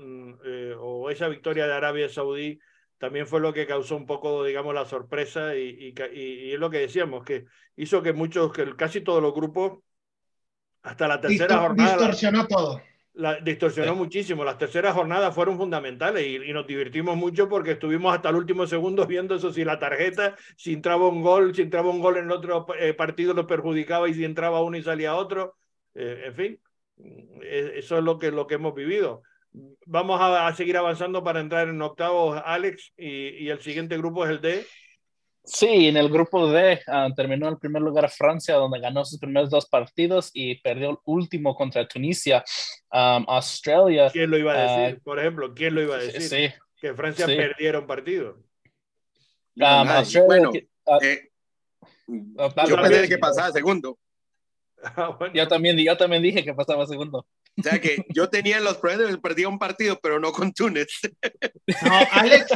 eh, 0.45 0.75
o 0.77 1.09
esa 1.09 1.27
victoria 1.27 1.67
de 1.67 1.73
Arabia 1.73 2.09
Saudí 2.09 2.59
también 3.04 3.28
fue 3.28 3.41
lo 3.41 3.51
que 3.51 3.68
causó 3.68 3.97
un 3.97 4.06
poco, 4.06 4.45
digamos, 4.45 4.74
la 4.74 4.86
sorpresa 4.86 5.58
y, 5.58 5.93
y, 5.93 5.93
y, 6.14 6.22
y 6.22 6.54
es 6.54 6.60
lo 6.60 6.70
que 6.70 6.78
decíamos, 6.78 7.26
que 7.26 7.43
hizo 7.76 8.01
que 8.01 8.14
muchos, 8.14 8.54
que 8.54 8.78
casi 8.78 9.01
todos 9.01 9.22
los 9.22 9.34
grupos, 9.34 9.80
hasta 10.84 11.10
la 11.10 11.20
tercera 11.20 11.47
Distor 11.47 11.68
jornada... 11.68 11.97
Distorsionó 11.97 12.47
todo 12.47 12.82
la, 13.16 13.41
distorsionó 13.41 13.91
sí. 13.91 13.97
muchísimo. 13.97 14.45
Las 14.45 14.58
terceras 14.58 14.95
jornadas 14.95 15.36
fueron 15.36 15.58
fundamentales 15.58 16.26
y, 16.26 16.38
y, 16.49 16.54
nos 16.54 16.66
divertimos 16.66 17.18
mucho 17.18 17.49
porque 17.49 17.72
estuvimos 17.72 18.16
hasta 18.16 18.30
el 18.30 18.36
último 18.36 18.66
segundo 18.68 19.06
viendo 19.08 19.36
eso, 19.36 19.51
si 19.51 19.66
la 19.66 19.80
tarjeta, 19.80 20.38
si 20.56 20.72
entraba 20.72 21.10
un 21.10 21.22
gol, 21.22 21.54
si 21.54 21.64
entraba 21.64 21.89
un 21.89 21.99
gol 21.99 22.16
en 22.16 22.26
el 22.26 22.32
otro 22.32 22.66
eh, 22.80 22.93
partido 22.93 23.34
lo 23.34 23.47
perjudicaba 23.47 24.08
y 24.08 24.14
si 24.14 24.24
entraba 24.24 24.64
uno 24.64 24.78
y 24.78 24.82
salía 24.82 25.16
otro. 25.16 25.58
Eh, 25.93 26.24
en 26.28 26.34
fin, 26.34 26.60
eso 27.41 27.97
es 27.97 28.04
lo 28.06 28.18
que, 28.18 28.32
lo 28.32 28.47
que 28.47 28.56
hemos 28.56 28.74
vivido. 28.74 29.24
Vamos 29.86 30.20
a, 30.20 30.47
a 30.47 30.56
seguir 30.56 30.78
avanzando 30.78 31.24
para 31.24 31.39
entrar 31.39 31.68
en 31.68 31.82
octavos, 31.82 32.41
Alex, 32.43 32.93
y, 32.97 33.45
y 33.45 33.49
el 33.49 33.60
siguiente 33.60 33.97
grupo 33.97 34.26
es 34.26 34.32
el 34.32 34.41
D. 34.41 34.66
Sí, 35.45 35.89
en 35.89 35.97
el 35.97 36.08
grupo 36.10 36.49
D 36.49 36.80
uh, 36.88 37.14
terminó 37.14 37.49
en 37.49 37.60
primer 37.60 37.82
lugar 37.82 38.10
Francia, 38.10 38.56
donde 38.56 38.80
ganó 38.80 39.04
sus 39.04 39.20
primeros 39.20 39.49
dos 39.49 39.68
partidos 39.68 40.32
y 40.34 40.56
perdió 40.62 40.91
el 40.91 40.97
último 41.04 41.54
contra 41.54 41.86
Tunisia. 41.86 42.43
Um, 42.89 43.26
Australia. 43.28 44.10
¿Quién 44.10 44.32
lo 44.32 44.38
iba 44.38 44.54
a 44.54 44.62
decir? 44.62 44.99
Uh, 44.99 45.04
Por 45.04 45.20
ejemplo, 45.20 45.54
¿quién 45.54 45.76
lo 45.76 45.82
iba 45.82 45.95
a 45.95 45.99
decir? 45.99 46.22
Sí. 46.22 46.54
Que 46.80 46.93
Francia 46.93 47.26
sí. 47.26 47.36
perdiera 47.36 47.80
un 47.80 47.88
partido. 47.88 48.38
Um, 49.58 49.64
Australia, 49.66 50.26
bueno, 50.26 50.51
eh, 51.01 51.30
yo 52.08 52.82
pensé 52.82 53.10
que 53.10 53.18
pasaba 53.18 53.51
segundo. 53.51 53.97
Ah, 54.86 55.16
bueno. 55.18 55.34
yo, 55.34 55.47
también, 55.47 55.78
yo 55.78 55.95
también 55.95 56.22
dije 56.22 56.43
que 56.43 56.54
pasaba 56.54 56.86
segundo. 56.86 57.26
O 57.58 57.62
sea 57.64 57.80
que 57.80 58.06
yo 58.10 58.30
tenía 58.30 58.60
los 58.60 58.78
problemas, 58.78 59.18
perdía 59.18 59.47
un 59.47 59.60
partido, 59.60 59.99
pero 60.01 60.20
no 60.20 60.32
con 60.32 60.54
Túnez. 60.54 60.88
No, 61.84 61.99
Alex, 62.12 62.47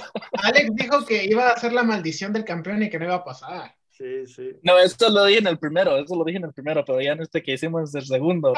Alex 0.43 0.69
dijo 0.73 1.05
que 1.05 1.25
iba 1.25 1.49
a 1.49 1.59
ser 1.59 1.73
la 1.73 1.83
maldición 1.83 2.33
del 2.33 2.45
campeón 2.45 2.83
y 2.83 2.89
que 2.89 2.97
no 2.97 3.05
iba 3.05 3.15
a 3.15 3.23
pasar. 3.23 3.75
Sí, 3.97 4.27
sí. 4.27 4.51
No, 4.61 4.77
eso 4.77 5.09
lo 5.09 5.25
dije 5.25 5.39
en 5.39 5.47
el 5.47 5.57
primero, 5.57 5.97
eso 5.97 6.15
lo 6.15 6.23
dije 6.23 6.37
en 6.37 6.43
el 6.45 6.53
primero, 6.53 6.85
pero 6.85 7.01
ya 7.01 7.13
en 7.13 7.21
este 7.23 7.41
que 7.41 7.53
hicimos 7.53 7.95
el 7.95 8.05
segundo. 8.05 8.53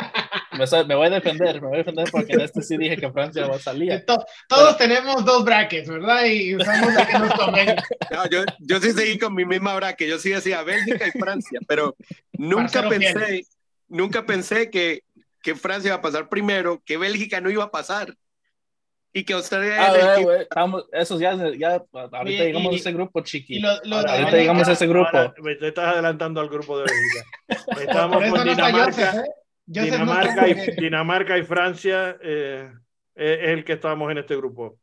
Me, 0.52 0.66
me 0.84 0.96
voy 0.96 1.08
a 1.08 1.12
defender, 1.12 1.62
me 1.62 1.68
voy 1.70 1.76
a 1.76 1.78
defender 1.78 2.10
porque 2.12 2.34
en 2.34 2.42
este 2.42 2.62
sí 2.62 2.78
dije 2.78 2.98
que 2.98 3.10
Francia 3.10 3.48
va 3.48 3.56
a 3.56 3.60
salir. 3.60 4.04
To, 4.06 4.18
todos 4.50 4.76
pero... 4.76 4.90
tenemos 4.90 5.24
dos 5.24 5.46
brackets, 5.46 5.88
¿verdad? 5.88 6.26
Y 6.26 6.56
usamos 6.56 6.94
la 6.94 7.08
que 7.08 7.20
nos 7.20 7.34
convenga. 7.36 7.76
No, 8.12 8.30
yo, 8.30 8.44
yo 8.60 8.82
sí 8.82 8.92
seguí 8.92 9.18
con 9.18 9.34
mi 9.34 9.46
misma 9.46 9.76
bracket, 9.76 10.10
yo 10.10 10.20
sí 10.20 10.32
decía 10.32 10.62
Bélgica 10.64 11.08
y 11.08 11.12
Francia, 11.18 11.62
pero 11.66 11.96
nunca 12.34 12.90
pensé, 12.90 13.26
Fiel. 13.26 13.46
nunca 13.88 14.26
pensé 14.26 14.70
que 14.70 15.04
que 15.42 15.56
Francia 15.56 15.90
iba 15.90 15.98
a 15.98 16.02
pasar 16.02 16.30
primero, 16.30 16.82
que 16.86 16.98
Bélgica 16.98 17.42
no 17.42 17.50
iba 17.50 17.64
a 17.64 17.72
pasar. 17.72 18.14
Y 19.12 19.24
que 19.24 19.34
Australia 19.34 19.76
ah, 19.80 20.18
wey, 20.18 20.26
wey, 20.26 20.42
estamos, 20.42 20.86
eso 20.92 21.20
ya, 21.20 21.36
ya 21.58 21.84
ahorita 21.92 22.44
y, 22.44 22.46
llegamos 22.46 22.74
y, 22.74 22.76
a 22.76 22.78
ese 22.78 22.92
grupo 22.94 23.22
chiqui. 23.22 23.60
Lo, 23.60 23.70
lo 23.84 23.96
ahorita 23.98 24.38
llegamos 24.38 24.68
a 24.68 24.74
ese 24.74 24.86
grupo. 24.86 25.34
te 25.34 25.68
estás 25.68 25.94
adelantando 25.94 26.40
al 26.40 26.48
grupo 26.48 26.78
de 26.78 26.86
Bélgica. 26.86 27.26
Estamos 27.82 28.24
con 28.24 28.48
Dinamarca. 28.48 29.24
No 29.66 29.84
Dinamarca, 29.84 30.48
y, 30.48 30.54
Dinamarca 30.76 31.38
y 31.40 31.44
Francia 31.44 32.18
eh, 32.22 32.72
es 33.16 33.50
el 33.50 33.64
que 33.64 33.74
estamos 33.74 34.12
en 34.12 34.20
este 34.20 34.36
grupo. 34.36 34.78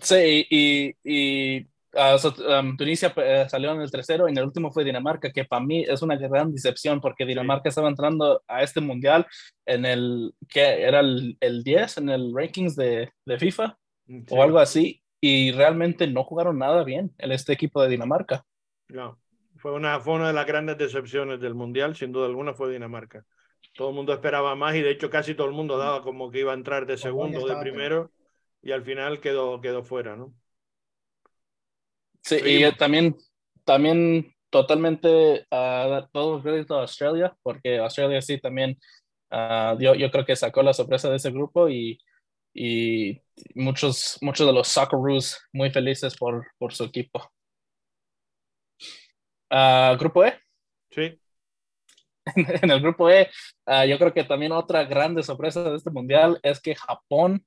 Sí 0.00 0.46
y, 0.48 0.96
y 1.02 1.66
Uh, 1.94 2.18
so, 2.18 2.34
um, 2.48 2.76
Tunisia 2.76 3.14
uh, 3.16 3.48
salió 3.48 3.72
en 3.72 3.80
el 3.80 3.90
tercero 3.90 4.26
y 4.26 4.32
en 4.32 4.38
el 4.38 4.44
último 4.44 4.72
fue 4.72 4.84
Dinamarca, 4.84 5.30
que 5.30 5.44
para 5.44 5.64
mí 5.64 5.84
es 5.86 6.02
una 6.02 6.16
gran 6.16 6.52
decepción 6.52 7.00
porque 7.00 7.24
Dinamarca 7.24 7.64
sí. 7.64 7.68
estaba 7.68 7.88
entrando 7.88 8.42
a 8.48 8.62
este 8.62 8.80
mundial 8.80 9.26
en 9.64 9.84
el 9.84 10.34
que 10.48 10.82
era 10.82 11.00
el, 11.00 11.36
el 11.40 11.62
10 11.62 11.98
en 11.98 12.08
el 12.08 12.32
rankings 12.34 12.74
de, 12.74 13.10
de 13.24 13.38
FIFA 13.38 13.78
sí. 14.06 14.24
o 14.30 14.42
algo 14.42 14.58
así 14.58 15.02
y 15.20 15.52
realmente 15.52 16.06
no 16.08 16.24
jugaron 16.24 16.58
nada 16.58 16.82
bien 16.82 17.14
en 17.18 17.32
este 17.32 17.52
equipo 17.52 17.80
de 17.80 17.88
Dinamarca. 17.88 18.44
No, 18.88 19.18
fue 19.56 19.72
una, 19.72 20.00
fue 20.00 20.14
una 20.14 20.26
de 20.26 20.34
las 20.34 20.46
grandes 20.46 20.76
decepciones 20.76 21.40
del 21.40 21.54
mundial, 21.54 21.94
sin 21.94 22.12
duda 22.12 22.26
alguna 22.26 22.54
fue 22.54 22.72
Dinamarca. 22.72 23.24
Todo 23.74 23.90
el 23.90 23.94
mundo 23.94 24.12
esperaba 24.12 24.54
más 24.54 24.74
y 24.74 24.82
de 24.82 24.90
hecho 24.90 25.10
casi 25.10 25.34
todo 25.34 25.46
el 25.46 25.54
mundo 25.54 25.78
daba 25.78 26.02
como 26.02 26.30
que 26.30 26.40
iba 26.40 26.52
a 26.52 26.56
entrar 26.56 26.86
de 26.86 26.96
segundo 26.96 27.42
o 27.42 27.48
de 27.48 27.56
primero 27.56 28.10
y 28.62 28.72
al 28.72 28.82
final 28.82 29.20
quedó, 29.20 29.60
quedó 29.60 29.82
fuera, 29.82 30.16
¿no? 30.16 30.34
Sí, 32.24 32.36
y 32.42 32.72
también, 32.76 33.14
también 33.64 34.34
totalmente 34.48 35.46
uh, 35.50 36.06
todo 36.10 36.42
crédito 36.42 36.76
a 36.76 36.82
Australia, 36.82 37.36
porque 37.42 37.78
Australia 37.78 38.22
sí 38.22 38.40
también, 38.40 38.78
uh, 39.30 39.78
yo, 39.78 39.94
yo 39.94 40.10
creo 40.10 40.24
que 40.24 40.34
sacó 40.34 40.62
la 40.62 40.72
sorpresa 40.72 41.10
de 41.10 41.16
ese 41.16 41.30
grupo 41.30 41.68
y, 41.68 41.98
y 42.54 43.20
muchos, 43.54 44.16
muchos 44.22 44.46
de 44.46 44.52
los 44.54 44.68
Socceroos 44.68 45.38
muy 45.52 45.70
felices 45.70 46.16
por, 46.16 46.46
por 46.56 46.72
su 46.72 46.84
equipo. 46.84 47.30
Uh, 49.50 49.96
grupo 49.98 50.24
E. 50.24 50.40
Sí. 50.90 51.20
en 52.36 52.70
el 52.70 52.80
grupo 52.80 53.10
E, 53.10 53.30
yo 53.86 53.98
creo 53.98 54.14
que 54.14 54.24
también 54.24 54.52
otra 54.52 54.84
grande 54.84 55.22
sorpresa 55.22 55.62
de 55.62 55.76
este 55.76 55.90
mundial 55.90 56.40
es 56.42 56.58
que 56.58 56.74
Japón 56.74 57.44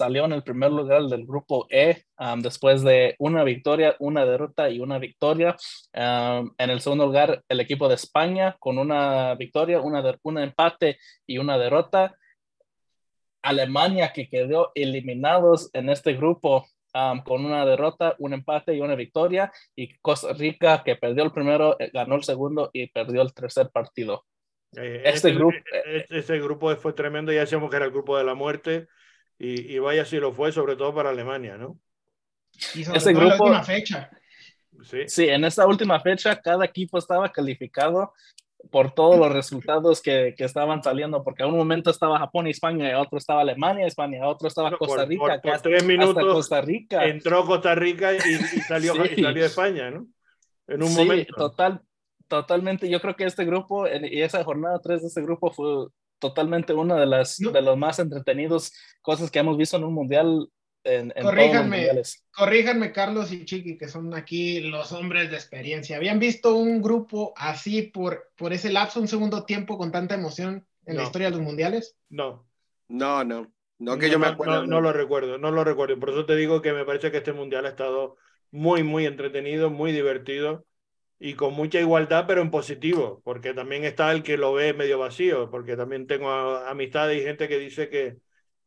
salió 0.00 0.24
en 0.24 0.32
el 0.32 0.42
primer 0.42 0.72
lugar 0.72 1.02
del 1.02 1.26
grupo 1.26 1.66
E 1.68 2.04
um, 2.18 2.40
después 2.40 2.82
de 2.82 3.16
una 3.18 3.44
victoria, 3.44 3.96
una 3.98 4.24
derrota 4.24 4.70
y 4.70 4.80
una 4.80 4.98
victoria. 4.98 5.56
Um, 5.92 6.54
en 6.56 6.70
el 6.70 6.80
segundo 6.80 7.04
lugar, 7.04 7.44
el 7.46 7.60
equipo 7.60 7.86
de 7.86 7.96
España 7.96 8.56
con 8.58 8.78
una 8.78 9.34
victoria, 9.34 9.82
una 9.82 10.02
un 10.22 10.38
empate 10.38 10.98
y 11.26 11.36
una 11.36 11.58
derrota. 11.58 12.16
Alemania 13.42 14.12
que 14.14 14.28
quedó 14.28 14.72
eliminados 14.74 15.68
en 15.74 15.90
este 15.90 16.14
grupo 16.14 16.66
um, 16.94 17.22
con 17.22 17.44
una 17.44 17.66
derrota, 17.66 18.16
un 18.18 18.32
empate 18.32 18.74
y 18.74 18.80
una 18.80 18.94
victoria. 18.94 19.52
Y 19.76 19.98
Costa 19.98 20.32
Rica 20.32 20.82
que 20.82 20.96
perdió 20.96 21.24
el 21.24 21.32
primero, 21.32 21.76
eh, 21.78 21.90
ganó 21.92 22.14
el 22.14 22.24
segundo 22.24 22.70
y 22.72 22.86
perdió 22.86 23.20
el 23.20 23.34
tercer 23.34 23.68
partido. 23.68 24.24
Eh, 24.76 25.02
este, 25.04 25.28
este, 25.28 25.32
grupo, 25.32 25.56
eh, 25.84 26.06
este 26.08 26.38
grupo 26.38 26.74
fue 26.76 26.94
tremendo, 26.94 27.32
ya 27.32 27.40
decíamos 27.40 27.68
que 27.68 27.76
era 27.76 27.84
el 27.84 27.92
grupo 27.92 28.16
de 28.16 28.24
la 28.24 28.34
muerte. 28.34 28.88
Y, 29.42 29.74
y, 29.74 29.78
vaya 29.78 30.04
si 30.04 30.18
lo 30.18 30.34
fue, 30.34 30.52
sobre 30.52 30.76
todo 30.76 30.94
para 30.94 31.08
Alemania, 31.08 31.56
¿no? 31.56 31.78
Y 32.74 32.84
sobre 32.84 32.98
Ese 32.98 33.14
todo 33.14 33.20
grupo, 33.22 33.46
en 33.46 33.52
la 33.52 33.58
última 33.60 33.64
fecha. 33.64 34.10
Sí. 34.82 34.98
sí, 35.08 35.28
en 35.28 35.44
esta 35.44 35.66
última 35.66 35.98
fecha 36.00 36.40
cada 36.40 36.64
equipo 36.64 36.98
estaba 36.98 37.32
calificado 37.32 38.12
por 38.70 38.92
todos 38.92 39.18
los 39.18 39.32
resultados 39.32 40.02
que, 40.02 40.34
que, 40.36 40.44
estaban 40.44 40.82
saliendo, 40.82 41.24
porque 41.24 41.42
a 41.42 41.46
un 41.46 41.56
momento 41.56 41.90
estaba 41.90 42.18
Japón 42.18 42.48
y 42.48 42.50
España, 42.50 42.88
y 42.88 42.92
a 42.92 43.00
otro 43.00 43.16
estaba 43.16 43.40
Alemania, 43.40 43.86
España, 43.86 44.22
a 44.22 44.28
otro 44.28 44.46
estaba 44.48 44.76
Costa 44.76 45.06
Rica. 45.06 45.20
Por, 45.20 45.40
por, 45.40 45.52
por 45.52 45.60
tres 45.62 45.84
minutos 45.84 46.22
Costa 46.22 46.60
Rica. 46.60 47.06
entró 47.06 47.46
Costa 47.46 47.74
Rica 47.74 48.12
y, 48.12 48.18
y 48.18 48.20
salió, 48.68 48.92
sí. 48.94 49.14
y 49.16 49.22
salió 49.22 49.46
España, 49.46 49.90
¿no? 49.90 50.06
En 50.66 50.82
un 50.82 50.90
sí, 50.90 50.98
momento. 50.98 51.34
Total, 51.34 51.80
totalmente. 52.28 52.90
Yo 52.90 53.00
creo 53.00 53.16
que 53.16 53.24
este 53.24 53.46
grupo 53.46 53.86
y 53.88 54.20
esa 54.20 54.44
jornada 54.44 54.78
3 54.82 55.00
de 55.00 55.08
este 55.08 55.22
grupo 55.22 55.50
fue 55.50 55.88
totalmente 56.20 56.72
una 56.72 56.96
de 56.96 57.06
las 57.06 57.40
no. 57.40 57.50
de 57.50 57.62
los 57.62 57.76
más 57.76 57.98
entretenidos 57.98 58.72
cosas 59.02 59.30
que 59.30 59.40
hemos 59.40 59.56
visto 59.56 59.76
en 59.76 59.84
un 59.84 59.94
mundial 59.94 60.48
en, 60.84 61.12
en 61.14 61.24
corríjanme, 61.24 61.88
corríjanme, 62.30 62.92
Carlos 62.92 63.32
y 63.32 63.44
Chiqui, 63.44 63.76
que 63.76 63.88
son 63.88 64.14
aquí 64.14 64.60
los 64.60 64.92
hombres 64.92 65.30
de 65.30 65.36
experiencia. 65.36 65.96
¿Habían 65.96 66.18
visto 66.18 66.54
un 66.54 66.80
grupo 66.80 67.34
así 67.36 67.82
por, 67.82 68.30
por 68.36 68.52
ese 68.52 68.70
lapso, 68.70 69.00
un 69.00 69.08
segundo 69.08 69.44
tiempo 69.44 69.76
con 69.76 69.92
tanta 69.92 70.14
emoción 70.14 70.66
en 70.86 70.96
la 70.96 71.02
historia 71.02 71.30
de 71.30 71.36
los 71.36 71.44
mundiales? 71.44 71.96
No. 72.08 72.46
No, 72.88 73.24
no. 73.24 73.52
No 73.78 73.98
que 73.98 74.10
yo 74.10 74.18
me 74.18 74.26
acuerdo. 74.26 74.66
No, 74.66 74.80
lo 74.80 74.92
recuerdo, 74.92 75.38
no 75.38 75.50
lo 75.50 75.64
recuerdo. 75.64 75.98
Por 75.98 76.10
eso 76.10 76.26
te 76.26 76.36
digo 76.36 76.62
que 76.62 76.72
me 76.72 76.84
parece 76.84 77.10
que 77.10 77.18
este 77.18 77.32
mundial 77.32 77.66
ha 77.66 77.70
estado 77.70 78.16
muy, 78.50 78.82
muy 78.82 79.06
entretenido, 79.06 79.70
muy 79.70 79.92
divertido 79.92 80.64
y 81.22 81.34
con 81.34 81.52
mucha 81.52 81.78
igualdad, 81.78 82.24
pero 82.26 82.40
en 82.40 82.50
positivo, 82.50 83.20
porque 83.22 83.52
también 83.52 83.84
está 83.84 84.10
el 84.10 84.22
que 84.22 84.38
lo 84.38 84.54
ve 84.54 84.72
medio 84.72 84.98
vacío, 84.98 85.50
porque 85.50 85.76
también 85.76 86.06
tengo 86.06 86.30
amistades 86.30 87.20
y 87.20 87.24
gente 87.24 87.46
que 87.46 87.58
dice 87.58 87.90
que, 87.90 88.16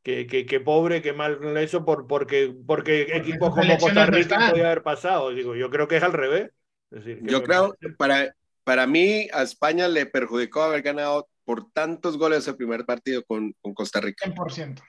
que, 0.04 0.46
que, 0.46 0.60
pobre, 0.60 1.02
que 1.02 1.14
mal 1.14 1.58
eso, 1.58 1.84
por, 1.84 2.06
porque, 2.06 2.54
porque, 2.68 3.08
equipos 3.18 3.56
como 3.56 3.76
Costa 3.80 4.06
Rica 4.06 4.52
podía 4.52 4.68
haber 4.68 4.84
pasado. 4.84 5.32
Digo, 5.32 5.56
yo 5.56 5.72
creo 5.72 5.88
que 5.88 5.98
es 5.98 6.04
al 6.04 6.14
revés. 6.14 6.52
decir, 6.92 7.22
yo 7.24 7.42
creo, 7.42 7.76
que 7.82 7.90
para, 7.90 8.36
para 8.64 8.86
mí, 8.86 9.28
a 9.34 9.42
España 9.42 9.88
le 9.88 10.06
perjudicó 10.06 10.62
haber 10.62 10.84
ganado 10.84 11.28
por 11.46 11.72
tantos 11.72 12.20
goles 12.20 12.48
el 12.48 12.56
primer 12.56 12.86
partido 12.86 13.24
con, 13.24 13.56
con 13.62 13.74
Costa 13.74 14.00
Rica. 14.00 14.32
100%. 14.32 14.80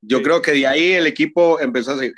Yo 0.00 0.22
creo 0.22 0.40
que 0.42 0.52
de 0.52 0.64
ahí 0.68 0.92
el 0.92 1.08
equipo 1.08 1.58
empezó 1.58 1.94
a 1.94 1.98
ser 1.98 2.12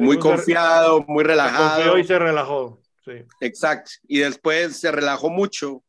muy 0.00 0.18
confiado, 0.18 1.04
muy 1.06 1.22
relajado. 1.22 1.96
y 1.98 2.02
se 2.04 2.18
relajó. 2.18 2.82
Sí. 3.06 3.24
Exacto. 3.40 3.92
Y 4.08 4.18
después 4.18 4.76
se 4.76 4.90
relajó 4.90 5.30
mucho 5.30 5.84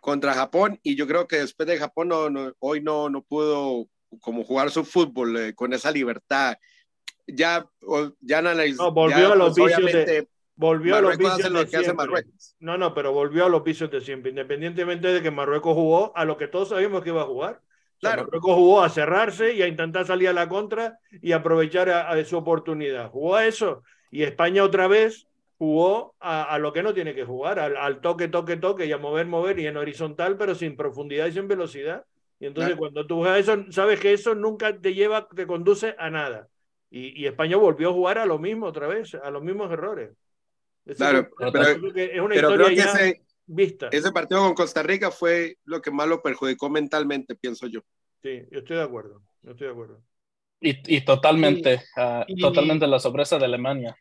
contra 0.00 0.32
Japón 0.32 0.80
y 0.82 0.96
yo 0.96 1.06
creo 1.06 1.28
que 1.28 1.36
después 1.36 1.68
de 1.68 1.78
Japón 1.78 2.08
no, 2.08 2.54
hoy 2.60 2.80
no, 2.80 3.10
no 3.10 3.22
pudo 3.22 3.86
como 4.20 4.42
jugar 4.42 4.70
su 4.70 4.84
fútbol 4.84 5.36
eh, 5.36 5.54
con 5.54 5.72
esa 5.72 5.90
libertad. 5.90 6.56
Ya, 7.26 7.68
ya 8.20 8.40
No, 8.40 8.92
volvió 8.92 9.32
a 9.32 9.36
los 9.36 9.54
pues, 9.56 9.76
vicios 9.76 9.92
de, 9.92 10.28
volvió 10.54 10.96
a 10.96 11.00
los 11.00 11.18
vicios. 11.18 11.50
No, 12.60 12.78
no, 12.78 12.94
pero 12.94 13.12
volvió 13.12 13.46
a 13.46 13.48
los 13.48 13.62
vicios 13.62 13.90
de 13.90 14.00
siempre, 14.00 14.30
independientemente 14.30 15.08
de 15.08 15.22
que 15.22 15.30
Marruecos 15.30 15.74
jugó 15.74 16.16
a 16.16 16.24
lo 16.24 16.36
que 16.36 16.48
todos 16.48 16.70
sabíamos 16.70 17.02
que 17.02 17.10
iba 17.10 17.22
a 17.22 17.26
jugar. 17.26 17.60
Claro. 18.00 18.24
Marruecos 18.24 18.54
jugó 18.54 18.82
a 18.82 18.88
cerrarse 18.88 19.54
y 19.54 19.62
a 19.62 19.68
intentar 19.68 20.06
salir 20.06 20.28
a 20.28 20.32
la 20.32 20.48
contra 20.48 20.98
y 21.10 21.32
aprovechar 21.32 21.90
a, 21.90 22.24
su 22.24 22.36
oportunidad. 22.36 23.10
Jugó 23.10 23.36
a 23.36 23.46
eso. 23.46 23.82
Y 24.10 24.22
España 24.22 24.62
otra 24.62 24.86
vez 24.86 25.26
jugó 25.58 26.14
a, 26.20 26.58
lo 26.58 26.72
que 26.72 26.82
no 26.82 26.92
tiene 26.92 27.14
que 27.14 27.24
jugar, 27.24 27.58
al, 27.58 27.76
al, 27.76 28.00
toque, 28.00 28.28
toque, 28.28 28.56
toque 28.56 28.86
y 28.86 28.92
a 28.92 28.98
mover, 28.98 29.26
mover 29.26 29.58
y 29.58 29.66
en 29.66 29.76
horizontal, 29.76 30.36
pero 30.36 30.54
sin 30.54 30.76
profundidad 30.76 31.26
y 31.26 31.32
sin 31.32 31.48
velocidad. 31.48 32.04
Y 32.38 32.46
entonces 32.46 32.76
cuando 32.76 33.06
tú 33.06 33.16
juegas 33.16 33.40
eso, 33.40 33.64
sabes 33.70 33.98
que 33.98 34.12
eso 34.12 34.34
nunca 34.34 34.78
te 34.78 34.92
lleva, 34.92 35.26
te 35.28 35.46
conduce 35.46 35.94
a 35.98 36.10
nada. 36.10 36.48
Y, 36.90 37.20
y 37.20 37.26
España 37.26 37.56
volvió 37.56 37.90
a 37.90 37.94
jugar 37.94 38.18
a 38.18 38.26
lo 38.26 38.38
mismo 38.38 38.66
otra 38.66 38.86
vez, 38.86 39.14
a 39.14 39.30
los 39.30 39.42
mismos 39.42 39.72
errores. 39.72 40.10
claro, 40.96 41.28
pero, 41.38 41.62
es 41.94 42.20
una 42.20 42.34
historia 42.34 42.72
ya 42.72 42.92
ese, 42.92 43.22
vista. 43.46 43.88
Ese 43.90 44.12
partido 44.12 44.42
con 44.42 44.54
Costa 44.54 44.82
Rica 44.82 45.10
fue 45.10 45.56
lo 45.64 45.80
que 45.80 45.90
más 45.90 46.06
lo 46.06 46.22
perjudicó 46.22 46.68
mentalmente, 46.68 47.34
pienso 47.34 47.66
yo. 47.66 47.80
Sí, 48.22 48.42
yo 48.50 48.58
estoy 48.58 48.76
de 48.76 48.82
acuerdo, 48.82 49.22
yo 49.42 49.52
estoy 49.52 49.68
de 49.68 49.72
acuerdo. 49.72 50.02
Y, 50.60 50.96
y 50.96 51.00
totalmente, 51.02 51.82
ah, 51.96 52.26
totalmente 52.38 52.86
la 52.86 52.98
sorpresa 52.98 53.38
de 53.38 53.46
Alemania 53.46 53.96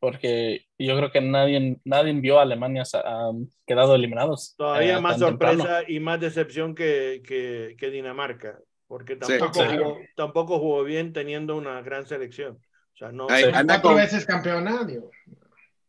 porque 0.00 0.66
yo 0.78 0.96
creo 0.96 1.10
que 1.10 1.20
nadie, 1.20 1.78
nadie 1.84 2.12
vio 2.14 2.38
a 2.38 2.42
Alemania 2.42 2.84
um, 3.04 3.48
quedado 3.66 3.94
eliminados. 3.94 4.54
Todavía 4.56 4.98
eh, 4.98 5.00
más 5.00 5.18
sorpresa 5.18 5.82
y 5.86 6.00
más 6.00 6.20
decepción 6.20 6.74
que, 6.74 7.22
que, 7.24 7.90
Dinamarca, 7.90 8.58
porque 8.86 9.16
tampoco, 9.16 9.64
Jugó, 9.64 9.98
tampoco 10.16 10.58
jugó 10.58 10.84
bien 10.84 11.12
teniendo 11.12 11.56
una 11.56 11.82
gran 11.82 12.06
selección. 12.06 12.58
O 12.94 12.96
sea, 12.96 13.12
no, 13.12 13.28
anda 13.28 13.80
con 13.80 13.96
veces 13.96 14.24
campeonato. 14.24 15.10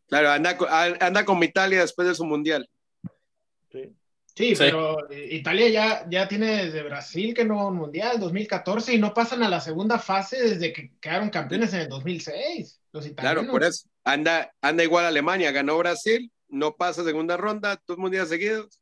Claro, 0.08 0.30
anda, 0.30 0.58
anda 1.00 1.26
con 1.26 1.42
Italia 1.44 1.82
después 1.82 2.08
de 2.08 2.16
su 2.16 2.26
mundial. 2.26 2.68
Sí. 4.40 4.56
Sí, 4.56 4.56
pero 4.58 5.06
Italia 5.12 5.68
ya, 5.68 6.08
ya 6.10 6.26
tiene 6.30 6.64
desde 6.64 6.82
Brasil 6.82 7.34
que 7.34 7.44
no 7.44 7.68
un 7.68 7.76
mundial, 7.76 8.22
2014, 8.22 8.94
y 8.94 8.98
no 8.98 9.14
pasan 9.14 9.44
a 9.44 9.50
la 9.50 9.60
segunda 9.60 10.00
fase 10.00 10.42
desde 10.42 10.72
que 10.72 10.94
quedaron 11.02 11.30
campeones 11.30 11.74
en 11.74 11.82
el 11.82 11.90
2006. 11.90 12.80
Los 12.94 13.06
italianos. 13.06 13.44
Claro, 13.44 13.52
por 13.52 13.66
eso. 13.66 13.90
Anda, 14.06 14.50
anda 14.62 14.86
igual 14.86 15.04
Alemania, 15.04 15.52
ganó 15.52 15.78
Brasil, 15.78 16.32
no 16.48 16.78
pasa 16.78 17.04
segunda 17.04 17.36
ronda, 17.36 17.82
dos 17.86 17.98
mundiales 17.98 18.30
seguidos. 18.30 18.80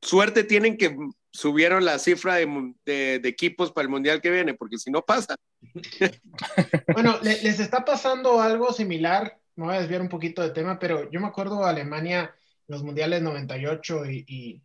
Suerte 0.00 0.42
tienen 0.42 0.76
que 0.76 0.96
subieron 1.30 1.84
la 1.84 2.00
cifra 2.00 2.34
de, 2.34 2.74
de, 2.84 3.28
equipos 3.28 3.70
para 3.70 3.84
el 3.84 3.88
mundial 3.88 4.20
que 4.20 4.30
viene, 4.30 4.54
porque 4.54 4.78
si 4.78 4.90
no 4.90 5.02
pasa. 5.02 5.36
bueno, 6.92 7.20
les 7.22 7.60
está 7.60 7.84
pasando 7.84 8.40
algo 8.40 8.72
similar, 8.72 9.38
me 9.54 9.66
voy 9.66 9.76
a 9.76 9.80
desviar 9.80 10.00
un 10.00 10.08
poquito 10.08 10.42
de 10.42 10.50
tema, 10.50 10.80
pero 10.80 11.08
yo 11.08 11.20
me 11.20 11.28
acuerdo 11.28 11.64
Alemania, 11.64 12.34
los 12.66 12.82
mundiales 12.82 13.22
98 13.22 14.10
y, 14.10 14.24
y 14.26 14.62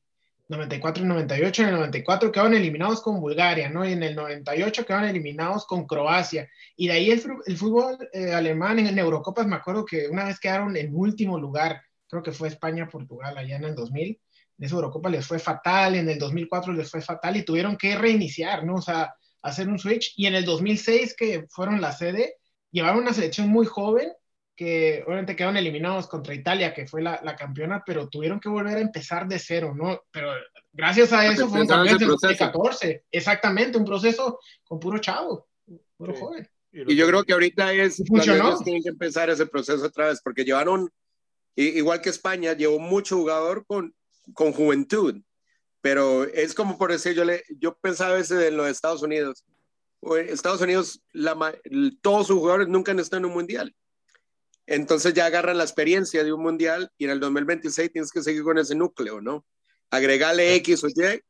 94 0.47 1.03
y 1.03 1.07
98. 1.07 1.61
En 1.61 1.69
el 1.69 1.75
94 1.75 2.31
quedaron 2.31 2.53
eliminados 2.53 3.01
con 3.01 3.19
Bulgaria, 3.19 3.69
¿no? 3.69 3.85
Y 3.85 3.93
en 3.93 4.03
el 4.03 4.15
98 4.15 4.85
quedaron 4.85 5.09
eliminados 5.09 5.65
con 5.65 5.85
Croacia. 5.85 6.49
Y 6.75 6.87
de 6.87 6.93
ahí 6.93 7.11
el, 7.11 7.57
fútbol 7.57 7.97
eh, 8.13 8.33
alemán 8.33 8.79
en, 8.79 8.97
Eurocopas, 8.97 9.45
me 9.47 9.55
acuerdo 9.55 9.85
que 9.85 10.07
una 10.07 10.25
vez 10.25 10.39
quedaron 10.39 10.75
en 10.77 10.95
último 10.95 11.37
lugar, 11.39 11.81
creo 12.07 12.23
que 12.23 12.31
fue 12.31 12.47
España-Portugal 12.47 13.37
allá 13.37 13.57
en 13.57 13.65
el 13.65 13.75
2000. 13.75 14.21
En 14.59 14.65
esa 14.65 14.75
Eurocopa 14.75 15.09
les 15.09 15.25
fue 15.25 15.39
fatal, 15.39 15.95
en 15.95 16.09
el 16.09 16.17
2004 16.17 16.73
les 16.73 16.89
fue 16.89 17.01
fatal 17.01 17.37
y 17.37 17.43
tuvieron 17.43 17.77
que 17.77 17.95
reiniciar, 17.95 18.63
¿no? 18.63 18.75
O 18.75 18.81
sea, 18.81 19.13
hacer 19.41 19.67
un 19.67 19.77
switch. 19.77 20.13
Y 20.15 20.25
en 20.25 20.35
el 20.35 20.45
2006, 20.45 21.15
que 21.15 21.45
fueron 21.49 21.81
la 21.81 21.91
sede, 21.91 22.35
llevaron 22.71 23.01
una 23.01 23.13
selección 23.13 23.49
muy 23.49 23.65
joven 23.65 24.11
que 24.57 25.03
obviamente 25.05 25.35
quedaron 25.35 25.55
eliminados 25.55 26.07
contra 26.07 26.33
Italia, 26.33 26.73
que 26.73 26.87
fue 26.87 27.03
la, 27.03 27.21
la, 27.23 27.35
campeona, 27.35 27.83
pero 27.85 28.09
tuvieron 28.09 28.39
que 28.39 28.49
volver 28.49 28.77
a 28.77 28.81
empezar 28.81 29.27
de 29.27 29.37
cero, 29.37 29.73
¿no? 29.75 30.01
Pero 30.11 30.31
gracias 30.73 31.13
a 31.13 31.27
eso 31.27 31.47
fueron 31.47 31.67
campeones 31.67 32.01
en 32.01 32.07
2014. 32.07 33.05
Exactamente, 33.11 33.77
un 33.77 33.85
proceso 33.85 34.39
con 34.63 34.79
puro 34.79 34.97
chavo, 34.97 35.47
puro 35.95 36.15
joven. 36.15 36.49
Y 36.71 36.95
yo 36.95 37.07
creo 37.07 37.23
que 37.23 37.33
ahorita 37.33 37.71
es 37.71 38.03
funcionó. 38.07 38.57
tienen 38.57 38.81
que 38.81 38.89
empezar 38.89 39.29
ese 39.29 39.45
proceso 39.45 39.85
otra 39.85 40.07
vez, 40.07 40.21
porque 40.23 40.43
llevaron, 40.43 40.89
igual 41.55 42.01
que 42.01 42.09
España, 42.09 42.53
llevó 42.53 42.79
mucho 42.79 43.15
jugador 43.15 43.63
con, 43.67 43.93
con 44.33 44.53
juventud, 44.53 45.21
pero 45.81 46.23
es 46.23 46.55
como 46.55 46.79
por 46.79 46.91
decir, 46.91 47.13
yo, 47.13 47.25
le, 47.25 47.43
yo 47.59 47.77
pensaba 47.77 48.15
a 48.15 48.17
veces 48.17 48.41
en 48.41 48.57
los 48.57 48.67
Estados 48.67 49.03
Unidos. 49.03 49.45
Estados 50.29 50.61
Unidos, 50.61 50.99
la, 51.11 51.55
todos 52.01 52.25
sus 52.25 52.37
jugadores 52.39 52.67
nunca 52.67 52.91
han 52.91 52.99
estado 52.99 53.19
en 53.19 53.25
un 53.25 53.33
mundial 53.33 53.75
entonces 54.67 55.13
ya 55.13 55.25
agarran 55.25 55.57
la 55.57 55.63
experiencia 55.63 56.23
de 56.23 56.33
un 56.33 56.43
mundial 56.43 56.91
y 56.97 57.05
en 57.05 57.11
el 57.11 57.19
2026 57.21 57.91
tienes 57.91 58.11
que 58.11 58.21
seguir 58.21 58.43
con 58.43 58.57
ese 58.57 58.75
núcleo, 58.75 59.21
¿no? 59.21 59.45
Agregarle 59.89 60.55
X 60.55 60.83
o 60.83 60.89
Y, 60.89 61.21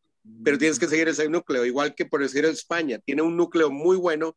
pero 0.43 0.57
tienes 0.57 0.79
que 0.79 0.87
seguir 0.87 1.07
ese 1.07 1.29
núcleo, 1.29 1.63
igual 1.63 1.93
que 1.93 2.05
por 2.05 2.21
decir 2.21 2.43
España, 2.45 2.99
tiene 2.99 3.21
un 3.21 3.37
núcleo 3.37 3.69
muy 3.69 3.95
bueno 3.95 4.35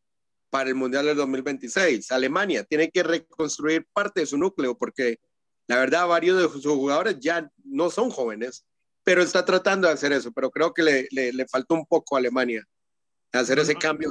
para 0.51 0.69
el 0.69 0.75
Mundial 0.75 1.07
del 1.07 1.17
2026. 1.17 2.13
Alemania 2.13 2.63
tiene 2.65 2.91
que 2.91 3.03
reconstruir 3.03 3.87
parte 3.93 4.21
de 4.21 4.27
su 4.27 4.37
núcleo 4.37 4.77
porque 4.77 5.19
la 5.67 5.79
verdad 5.79 6.07
varios 6.07 6.37
de 6.37 6.61
sus 6.61 6.67
jugadores 6.67 7.17
ya 7.21 7.51
no 7.65 7.89
son 7.89 8.11
jóvenes, 8.11 8.67
pero 9.03 9.23
está 9.23 9.47
tratando 9.47 9.89
de 9.89 9.95
hacer 9.95 10.13
eso, 10.13 10.31
pero 10.31 10.51
creo 10.51 10.75
que 10.75 10.83
le, 10.83 11.09
le, 11.11 11.33
le 11.33 11.49
faltó 11.49 11.75
un 11.75 11.87
poco 11.87 12.17
a 12.17 12.19
Alemania 12.19 12.67
hacer 13.33 13.59
ese 13.59 13.75
cambio 13.75 14.11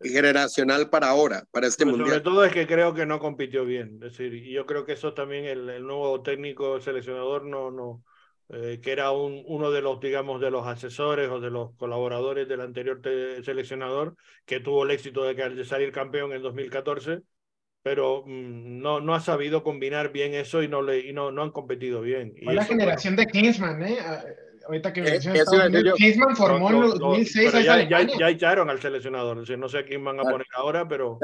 generacional 0.00 0.90
para 0.90 1.08
ahora, 1.08 1.44
para 1.50 1.66
este 1.66 1.84
mundial. 1.84 2.08
Sobre 2.08 2.20
todo 2.20 2.44
es 2.44 2.52
que 2.52 2.66
creo 2.66 2.94
que 2.94 3.06
no 3.06 3.18
compitió 3.18 3.64
bien, 3.64 3.94
es 3.94 4.12
decir, 4.12 4.34
y 4.34 4.52
yo 4.52 4.66
creo 4.66 4.84
que 4.84 4.92
eso 4.92 5.12
también 5.12 5.44
el, 5.44 5.84
nuevo 5.84 6.22
técnico 6.22 6.80
seleccionador 6.80 7.44
no, 7.44 7.70
no, 7.70 8.04
eh, 8.50 8.80
que 8.82 8.92
era 8.92 9.10
un, 9.10 9.42
uno 9.46 9.70
de 9.70 9.82
los, 9.82 10.00
digamos, 10.00 10.40
de 10.40 10.50
los 10.50 10.66
asesores 10.66 11.28
o 11.30 11.40
de 11.40 11.50
los 11.50 11.74
colaboradores 11.76 12.48
del 12.48 12.60
anterior 12.60 13.00
seleccionador, 13.44 14.16
que 14.44 14.60
tuvo 14.60 14.84
el 14.84 14.92
éxito 14.92 15.24
de, 15.24 15.64
salir 15.64 15.90
campeón 15.90 16.32
en 16.32 16.42
2014, 16.42 17.22
pero 17.82 18.22
mm, 18.24 18.80
no, 18.80 19.00
no 19.00 19.14
ha 19.14 19.20
sabido 19.20 19.64
combinar 19.64 20.12
bien 20.12 20.34
eso 20.34 20.62
y 20.62 20.68
no, 20.68 20.82
le, 20.82 21.00
y 21.00 21.12
no, 21.12 21.32
no 21.32 21.42
han 21.42 21.50
competido 21.50 22.02
bien. 22.02 22.34
Fue 22.44 22.54
la 22.54 22.64
generación 22.64 23.16
de 23.16 23.26
Kingsman, 23.26 23.82
¿eh? 23.82 23.98
Ahorita 24.70 24.92
que 24.92 25.02
eh, 25.02 26.16
formó 26.36 26.70
en 26.70 26.98
2006 26.98 27.52
ya, 27.64 27.88
ya, 27.88 28.28
echaron 28.28 28.70
al 28.70 28.80
seleccionador, 28.80 29.48
no 29.58 29.68
sé 29.68 29.78
a 29.78 29.84
quién 29.84 30.04
van 30.04 30.20
a 30.20 30.22
poner 30.22 30.46
ahora, 30.54 30.86
pero 30.86 31.18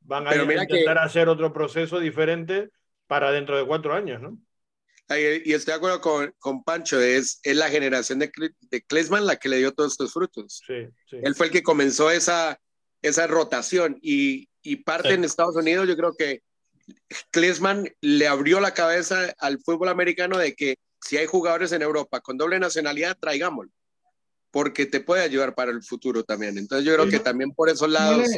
van 0.00 0.26
a 0.26 0.34
intentar 0.34 0.98
hacer 0.98 1.28
otro 1.28 1.52
proceso 1.52 1.98
diferente 1.98 2.70
para 3.06 3.30
dentro 3.32 3.56
de 3.56 3.66
cuatro 3.66 3.94
años, 3.94 4.20
¿no? 4.20 4.38
Y 5.08 5.52
estoy 5.52 5.72
de 5.72 5.76
acuerdo 5.76 6.00
con, 6.00 6.34
con 6.38 6.62
Pancho, 6.64 6.98
es, 6.98 7.40
es 7.42 7.56
la 7.56 7.68
generación 7.68 8.18
de, 8.18 8.30
de 8.70 8.82
Klesman 8.82 9.26
la 9.26 9.36
que 9.36 9.50
le 9.50 9.58
dio 9.58 9.72
todos 9.72 9.92
estos 9.92 10.12
frutos. 10.12 10.62
Sí, 10.66 10.86
sí. 11.10 11.18
Él 11.22 11.34
fue 11.34 11.46
el 11.46 11.52
que 11.52 11.62
comenzó 11.62 12.10
esa, 12.10 12.58
esa 13.02 13.26
rotación 13.26 13.98
y, 14.00 14.48
y 14.62 14.76
parte 14.76 15.12
en 15.12 15.24
Estados 15.24 15.56
Unidos, 15.56 15.86
yo 15.86 15.96
creo 15.96 16.14
que 16.16 16.42
Klesman 17.30 17.90
le 18.00 18.26
abrió 18.26 18.60
la 18.60 18.72
cabeza 18.72 19.34
al 19.38 19.58
fútbol 19.60 19.88
americano 19.88 20.38
de 20.38 20.54
que 20.54 20.76
si 21.02 21.16
hay 21.18 21.26
jugadores 21.26 21.72
en 21.72 21.82
Europa 21.82 22.20
con 22.20 22.36
doble 22.38 22.58
nacionalidad, 22.58 23.16
traigámoslo, 23.20 23.72
porque 24.50 24.86
te 24.86 25.00
puede 25.00 25.22
ayudar 25.22 25.54
para 25.54 25.70
el 25.72 25.82
futuro 25.82 26.22
también. 26.24 26.56
Entonces 26.58 26.86
yo 26.86 26.94
creo 26.94 27.08
que 27.08 27.18
también 27.18 27.50
por 27.52 27.68
esos 27.68 27.90
lados... 27.90 28.28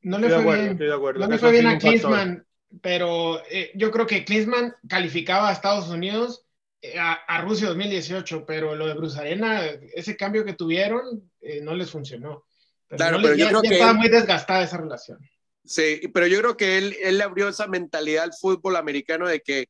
no 0.00 0.18
le 0.18 0.26
Estoy 0.26 0.28
de 0.28 0.34
fue 0.34 0.40
acuerdo, 0.42 0.60
bien. 0.62 0.72
estoy 0.72 0.86
de 0.86 0.94
acuerdo. 0.94 1.20
No 1.20 1.28
le 1.28 1.38
fue 1.38 1.52
bien 1.52 1.66
a. 1.66 1.78
Klinsmann, 1.78 2.46
pero 2.80 3.42
eh, 3.50 3.70
yo 3.74 3.90
creo 3.90 4.06
que 4.06 4.24
Klinsmann 4.24 4.74
calificaba 4.88 5.48
a 5.50 5.52
Estados 5.52 5.88
Unidos 5.88 6.46
eh, 6.80 6.98
a, 6.98 7.12
a 7.12 7.42
Rusia 7.42 7.68
2018, 7.68 8.44
pero 8.46 8.74
lo 8.74 8.86
de 8.86 8.94
Bruce 8.94 9.18
Arena, 9.20 9.62
ese 9.94 10.16
cambio 10.16 10.44
que 10.44 10.54
tuvieron, 10.54 11.30
eh, 11.40 11.60
no 11.60 11.74
les 11.74 11.90
funcionó. 11.90 12.44
Pero 12.88 12.96
Claro, 12.98 13.16
no 13.18 13.22
pero 13.22 13.34
les- 13.34 13.40
yo 13.40 13.44
ya, 13.44 13.50
creo 13.50 13.62
ya 13.62 13.68
que 13.68 13.74
estaba 13.74 13.92
él- 13.92 13.98
muy 13.98 14.08
desgastada 14.08 14.62
esa 14.64 14.78
relación. 14.78 15.18
Sí, 15.64 16.00
pero 16.12 16.26
yo 16.26 16.38
creo 16.40 16.56
que 16.56 16.78
él, 16.78 16.96
él 17.02 17.18
le 17.18 17.24
abrió 17.24 17.48
esa 17.48 17.68
mentalidad 17.68 18.24
al 18.24 18.32
fútbol 18.32 18.74
americano 18.74 19.28
de 19.28 19.40
que 19.40 19.68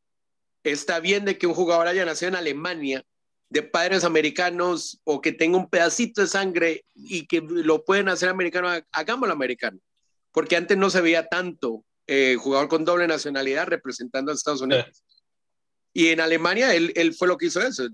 está 0.64 1.00
bien 1.00 1.24
de 1.24 1.38
que 1.38 1.46
un 1.46 1.54
jugador 1.54 1.86
haya 1.86 2.04
nacido 2.04 2.30
en 2.30 2.36
Alemania, 2.36 3.04
de 3.48 3.62
padres 3.62 4.04
americanos 4.04 5.00
o 5.04 5.20
que 5.20 5.32
tenga 5.32 5.58
un 5.58 5.68
pedacito 5.68 6.22
de 6.22 6.26
sangre 6.26 6.84
y 6.94 7.26
que 7.26 7.42
lo 7.42 7.84
pueden 7.84 8.08
hacer 8.08 8.30
americano, 8.30 8.68
hagámoslo 8.92 9.34
americano. 9.34 9.78
Porque 10.32 10.56
antes 10.56 10.78
no 10.78 10.88
se 10.88 11.02
veía 11.02 11.28
tanto 11.28 11.84
eh, 12.06 12.36
jugador 12.38 12.68
con 12.68 12.86
doble 12.86 13.06
nacionalidad 13.06 13.66
representando 13.66 14.32
a 14.32 14.34
Estados 14.34 14.62
Unidos. 14.62 15.04
Y 15.92 16.08
en 16.08 16.20
Alemania 16.20 16.74
él, 16.74 16.92
él 16.96 17.12
fue 17.12 17.28
lo 17.28 17.36
que 17.36 17.46
hizo 17.46 17.60
eso. 17.60 17.86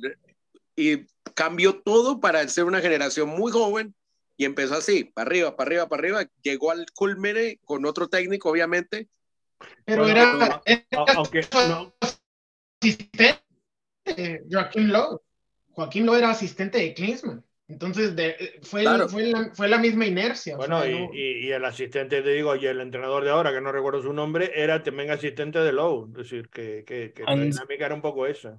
Y 0.76 1.06
cambió 1.34 1.80
todo 1.82 2.20
para 2.20 2.46
ser 2.46 2.64
una 2.64 2.80
generación 2.80 3.28
muy 3.28 3.50
joven 3.50 3.96
y 4.36 4.44
empezó 4.44 4.76
así, 4.76 5.02
para 5.02 5.26
arriba, 5.26 5.56
para 5.56 5.68
arriba, 5.68 5.88
para 5.88 6.00
arriba. 6.00 6.30
Llegó 6.42 6.70
al 6.70 6.86
culmine 6.94 7.58
con 7.64 7.84
otro 7.84 8.08
técnico, 8.08 8.48
obviamente. 8.48 9.08
Pero 9.84 10.04
Bueno, 10.04 10.16
era, 10.16 10.62
era 10.64 10.86
Aunque 11.16 11.40
no, 11.52 11.92
asistente 12.80 13.38
de 14.04 14.42
Joaquín 14.50 14.88
Lowe. 14.92 15.20
Joaquín 15.72 16.06
Lowe 16.06 16.18
era 16.18 16.30
asistente 16.30 16.78
de 16.78 16.94
Klinsmann. 16.94 17.44
Entonces, 17.68 18.16
de- 18.16 18.60
fue, 18.62 18.82
Claro. 18.82 19.08
fue, 19.08 19.24
la, 19.24 19.50
fue 19.54 19.68
la 19.68 19.78
misma 19.78 20.06
inercia. 20.06 20.54
o 20.54 20.56
Bueno, 20.58 20.80
sea, 20.80 20.90
y, 20.90 20.98
no- 20.98 21.10
y- 21.12 21.46
y 21.48 21.52
el 21.52 21.64
asistente, 21.64 22.22
te 22.22 22.30
digo, 22.30 22.56
y 22.56 22.64
el 22.66 22.80
entrenador 22.80 23.24
de 23.24 23.30
ahora, 23.30 23.52
que 23.52 23.60
no 23.60 23.70
recuerdo 23.72 24.02
su 24.02 24.12
nombre, 24.12 24.50
era 24.54 24.82
también 24.82 25.10
asistente 25.10 25.58
de 25.58 25.72
Lowe. 25.72 26.08
Es 26.08 26.14
decir, 26.14 26.48
que, 26.48 26.84
que, 26.86 27.12
que 27.12 27.24
la 27.24 27.34
dinámica 27.36 27.86
era 27.86 27.94
un 27.94 28.00
poco 28.02 28.26
esa. 28.26 28.58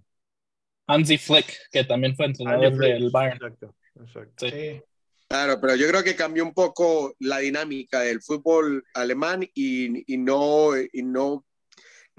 Hansi 0.85 1.17
Flick, 1.17 1.55
que 1.71 1.83
también 1.83 2.15
fue 2.15 2.27
entrenador 2.27 2.75
Flick, 2.75 2.93
del 2.93 3.09
Bayern. 3.09 3.37
Exacto, 3.37 3.75
exacto. 3.99 4.45
Sí. 4.45 4.51
sí. 4.51 4.81
Claro, 5.27 5.59
pero 5.61 5.75
yo 5.75 5.87
creo 5.87 6.03
que 6.03 6.15
cambió 6.15 6.43
un 6.43 6.53
poco 6.53 7.15
la 7.19 7.37
dinámica 7.37 8.01
del 8.01 8.19
fútbol 8.21 8.83
alemán 8.95 9.43
y, 9.53 10.11
y 10.11 10.17
no, 10.17 10.71
y 10.75 11.03
no, 11.03 11.45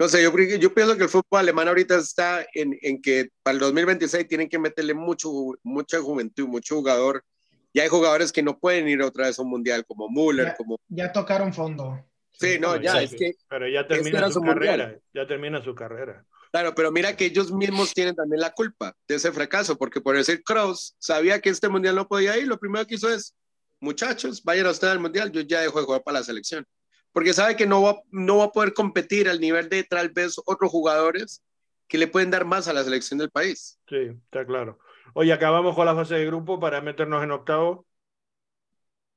no 0.01 0.07
sé, 0.09 0.23
yo, 0.23 0.35
yo 0.35 0.73
pienso 0.73 0.97
que 0.97 1.03
el 1.03 1.09
fútbol 1.09 1.41
alemán 1.41 1.67
ahorita 1.67 1.95
está 1.95 2.43
en, 2.55 2.75
en 2.81 2.99
que 3.03 3.29
para 3.43 3.53
el 3.53 3.59
2026 3.59 4.27
tienen 4.27 4.49
que 4.49 4.57
meterle 4.57 4.95
mucho, 4.95 5.31
mucha 5.61 6.01
juventud, 6.01 6.47
mucho 6.47 6.73
jugador. 6.77 7.23
Ya 7.71 7.83
hay 7.83 7.89
jugadores 7.89 8.31
que 8.31 8.41
no 8.41 8.57
pueden 8.57 8.87
ir 8.87 8.99
otra 9.03 9.27
vez 9.27 9.37
a 9.37 9.43
un 9.43 9.49
mundial, 9.51 9.85
como 9.85 10.09
Müller, 10.09 10.47
Ya. 10.47 10.55
como... 10.55 10.79
Ya 10.87 11.11
tocaron 11.11 11.53
fondo. 11.53 12.03
Sí, 12.31 12.57
no, 12.59 12.69
Bueno, 12.69 12.83
ya, 12.83 12.97
sí, 12.97 13.03
es 13.03 13.15
que, 13.15 13.33
Pero 13.47 13.67
ya 13.67 13.81
era 13.81 13.87
termina 13.87 14.25
su 14.27 14.33
su 14.33 14.39
mundial. 14.43 14.79
carrera, 14.79 14.99
ya 15.13 15.27
termina 15.27 15.63
su 15.63 15.75
carrera. 15.75 16.25
claro, 16.49 16.73
pero 16.73 16.91
mira 16.91 17.15
que 17.15 17.25
ellos 17.25 17.51
mismos 17.51 17.93
tienen 17.93 18.15
también 18.15 18.41
la 18.41 18.49
culpa 18.49 18.95
de 19.07 19.15
ese 19.17 19.31
fracaso, 19.31 19.77
porque 19.77 20.01
por 20.01 20.17
decir 20.17 20.41
Kroos 20.43 20.95
sabía 20.97 21.39
que 21.39 21.51
este 21.51 21.69
mundial 21.69 21.93
no 21.95 22.07
podía 22.07 22.35
ir, 22.39 22.47
lo 22.47 22.57
primero 22.57 22.87
que 22.87 22.95
hizo 22.95 23.07
es, 23.07 23.35
muchachos, 23.79 24.41
vayan 24.43 24.65
a 24.65 24.71
ustedes 24.71 24.93
al 24.93 24.99
mundial, 24.99 25.31
yo 25.31 25.41
ya 25.41 25.61
dejo 25.61 25.77
de 25.79 25.85
jugar 25.85 26.01
para 26.01 26.17
la 26.17 26.25
selección. 26.25 26.65
Porque 27.13 27.33
sabe 27.33 27.55
que 27.55 27.65
no 27.67 27.81
va, 27.81 28.01
no 28.11 28.37
va 28.37 28.45
a 28.45 28.51
poder 28.51 28.73
competir 28.73 29.27
al 29.27 29.39
nivel 29.39 29.69
de 29.69 29.83
tal 29.83 30.09
vez 30.09 30.39
otros 30.45 30.71
jugadores 30.71 31.43
que 31.87 31.97
le 31.97 32.07
pueden 32.07 32.31
dar 32.31 32.45
más 32.45 32.67
a 32.67 32.73
la 32.73 32.83
selección 32.83 33.19
del 33.19 33.29
país. 33.31 33.79
Sí, 33.89 33.97
está 34.25 34.45
claro. 34.45 34.79
Oye, 35.13 35.33
acabamos 35.33 35.75
con 35.75 35.85
la 35.85 35.93
fase 35.95 36.15
de 36.15 36.25
grupo 36.25 36.59
para 36.59 36.79
meternos 36.79 37.21
en 37.23 37.31
octavo. 37.31 37.85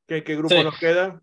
¿Qué, 0.08 0.24
qué 0.24 0.34
grupo 0.36 0.54
Sí. 0.54 0.64
nos 0.64 0.78
queda? 0.78 1.22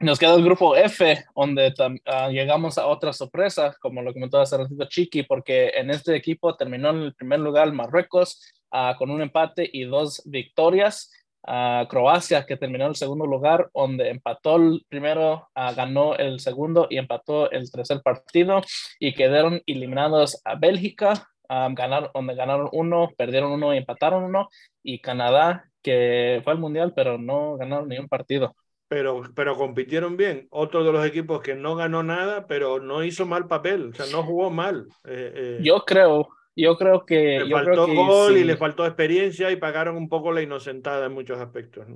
Nos 0.00 0.18
queda 0.18 0.34
el 0.34 0.42
grupo 0.42 0.74
F, 0.76 1.24
donde 1.36 1.74
ah, 2.06 2.28
llegamos 2.30 2.78
a 2.78 2.86
otra 2.86 3.12
sorpresa, 3.12 3.76
como 3.80 4.00
lo 4.02 4.14
comentó 4.14 4.40
hace 4.40 4.56
ratito 4.56 4.86
Chiqui, 4.86 5.24
porque 5.24 5.68
en 5.74 5.90
este 5.90 6.16
equipo 6.16 6.56
terminó 6.56 6.90
en 6.90 7.02
el 7.02 7.14
primer 7.14 7.38
lugar 7.40 7.70
Marruecos 7.72 8.40
ah, 8.70 8.96
con 8.98 9.10
un 9.10 9.20
empate 9.20 9.68
y 9.70 9.84
dos 9.84 10.22
victorias. 10.24 11.12
Ah, 11.46 11.86
Croacia, 11.88 12.44
que 12.44 12.56
terminó 12.56 12.84
en 12.84 12.90
el 12.90 12.96
segundo 12.96 13.26
lugar, 13.26 13.70
donde 13.74 14.10
empató 14.10 14.56
el 14.56 14.84
primero, 14.88 15.48
ah, 15.54 15.72
ganó 15.72 16.14
el 16.16 16.40
segundo 16.40 16.86
y 16.90 16.98
empató 16.98 17.50
el 17.50 17.70
tercer 17.70 18.02
partido 18.02 18.60
y 18.98 19.14
quedaron 19.14 19.62
eliminados 19.66 20.40
a 20.44 20.56
Bélgica, 20.56 21.28
ah, 21.48 21.68
ganaron, 21.72 22.10
donde 22.14 22.34
ganaron 22.34 22.68
uno, 22.72 23.10
perdieron 23.16 23.52
uno 23.52 23.74
y 23.74 23.78
empataron 23.78 24.24
uno, 24.24 24.48
y 24.82 25.00
Canadá, 25.00 25.64
que 25.82 26.40
fue 26.44 26.52
al 26.52 26.58
mundial, 26.58 26.92
pero 26.94 27.16
no 27.16 27.56
ganaron 27.56 27.88
ni 27.88 27.98
un 27.98 28.08
partido. 28.08 28.54
Pero, 28.88 29.22
pero 29.36 29.56
compitieron 29.56 30.16
bien. 30.16 30.48
Otro 30.50 30.82
de 30.82 30.92
los 30.92 31.06
equipos 31.06 31.42
que 31.42 31.54
no 31.54 31.76
ganó 31.76 32.02
nada, 32.02 32.48
pero 32.48 32.80
no 32.80 33.04
hizo 33.04 33.24
mal 33.24 33.46
papel, 33.46 33.90
o 33.90 33.94
sea, 33.94 34.06
no 34.10 34.24
jugó 34.24 34.50
mal. 34.50 34.88
Eh, 35.04 35.32
eh, 35.34 35.58
Yo 35.62 35.84
creo, 35.84 36.28
yo 36.60 36.76
creo 36.76 37.04
que. 37.04 37.40
le 37.40 37.48
yo 37.48 37.56
faltó 37.56 37.72
creo 37.72 37.86
que 37.86 37.94
gol 37.94 38.36
y 38.36 38.44
le 38.44 38.56
faltó 38.56 38.86
experiencia 38.86 39.50
y 39.50 39.56
pagaron 39.56 39.96
un 39.96 40.08
poco 40.08 40.32
la 40.32 40.42
inocentada 40.42 41.06
en 41.06 41.12
muchos 41.12 41.38
aspectos. 41.38 41.86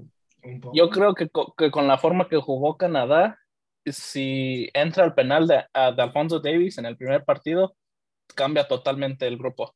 Yo 0.73 0.91
creo 0.91 1.15
que, 1.15 1.29
que 1.57 1.71
con 1.71 1.87
la 1.87 1.99
forma 1.99 2.29
que 2.29 2.37
jugó 2.37 2.77
Canadá, 2.77 3.39
si 3.87 4.69
entra 4.75 5.05
el 5.05 5.15
penal 5.15 5.47
de, 5.47 5.57
de 5.57 6.03
Alfonso 6.03 6.41
Davis 6.41 6.79
en 6.79 6.87
el 6.87 6.97
primer 6.97 7.25
partido, 7.25 7.75
cambia 8.35 8.67
totalmente 8.67 9.27
el 9.27 9.39
grupo. 9.39 9.75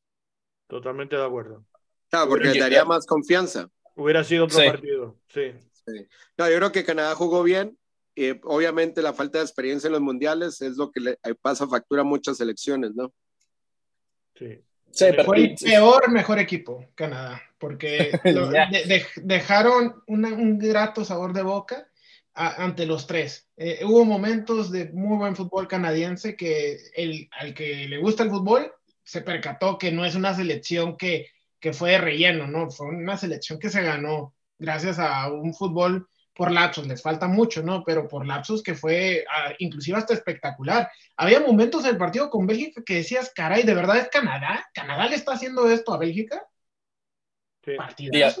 Totalmente 0.67 1.15
de 1.15 1.25
acuerdo. 1.25 1.65
Claro, 2.09 2.29
porque 2.29 2.49
le 2.49 2.59
daría 2.59 2.85
más 2.85 3.05
confianza. 3.05 3.69
Hubiera 3.95 4.23
sido 4.23 4.45
otro 4.45 4.59
Sí. 4.59 4.67
partido, 4.67 5.17
sí. 5.27 5.51
No, 6.37 6.49
yo 6.49 6.57
creo 6.57 6.71
que 6.71 6.83
Canadá 6.85 7.15
jugó 7.15 7.43
bien. 7.43 7.77
Eh, 8.15 8.39
obviamente 8.43 9.01
la 9.01 9.13
falta 9.13 9.39
de 9.39 9.45
experiencia 9.45 9.87
en 9.87 9.93
los 9.93 10.01
mundiales 10.01 10.61
es 10.61 10.77
lo 10.77 10.91
que 10.91 10.99
le 10.99 11.11
eh, 11.23 11.35
pasa 11.41 11.67
factura 11.67 12.01
a 12.01 12.05
muchas 12.05 12.37
selecciones, 12.37 12.93
¿no? 12.93 13.13
sí. 14.35 14.61
Sí, 14.91 15.05
pero 15.11 15.23
Fue 15.23 15.37
el 15.43 15.55
peor 15.55 16.11
mejor 16.11 16.39
equipo, 16.39 16.85
Canadá, 16.95 17.41
porque 17.57 18.11
lo- 18.23 18.51
Ya. 18.51 18.67
de- 18.69 18.85
de- 18.85 19.05
dejaron 19.23 20.01
una- 20.07 20.33
un 20.33 20.57
grato 20.59 21.05
sabor 21.05 21.33
de 21.33 21.43
boca 21.43 21.87
a- 22.33 22.63
ante 22.63 22.85
los 22.85 23.05
tres. 23.07 23.47
Eh, 23.57 23.79
hubo 23.83 24.05
momentos 24.05 24.71
de 24.71 24.89
muy 24.91 25.17
buen 25.17 25.35
fútbol 25.35 25.67
canadiense 25.67 26.35
que 26.35 26.77
el, 26.95 27.29
al 27.39 27.53
que 27.53 27.87
le 27.87 27.97
gusta 27.97 28.23
el 28.23 28.29
fútbol 28.29 28.71
se 29.03 29.21
percató 29.21 29.77
que 29.77 29.91
no 29.91 30.05
es 30.05 30.15
una 30.15 30.33
selección 30.35 30.95
que, 30.97 31.27
que 31.59 31.73
fue 31.73 31.91
de 31.91 31.97
relleno, 31.97 32.47
¿no? 32.47 32.69
Fue 32.69 32.87
una 32.87 33.17
selección 33.17 33.59
que 33.59 33.69
se 33.69 33.81
ganó 33.81 34.33
gracias 34.57 34.99
a 34.99 35.29
un 35.31 35.53
fútbol 35.53 36.07
por 36.39 36.51
lapsos, 36.51 36.87
les 36.87 37.01
falta 37.01 37.27
mucho, 37.27 37.61
¿no? 37.61 37.83
Pero 37.83 38.07
por 38.07 38.25
lapsos 38.25 38.63
que 38.63 38.73
fue 38.73 39.25
ah, 39.29 39.53
inclusive 39.59 39.97
hasta 39.97 40.13
espectacular. 40.13 40.89
Había 41.17 41.41
momentos 41.41 41.83
en 41.83 41.91
el 41.91 41.97
partido 41.97 42.29
con 42.29 42.47
Bélgica 42.47 42.81
que 42.85 42.95
decías, 42.95 43.31
caray, 43.35 43.63
¿de 43.63 43.73
verdad 43.75 43.97
es 43.97 44.07
Canadá? 44.07 44.65
¿Canadá 44.73 45.09
le 45.09 45.15
está 45.17 45.33
haciendo 45.33 45.69
esto 45.69 45.93
a 45.93 45.97
Bélgica? 45.97 46.41
sí. 47.65 47.73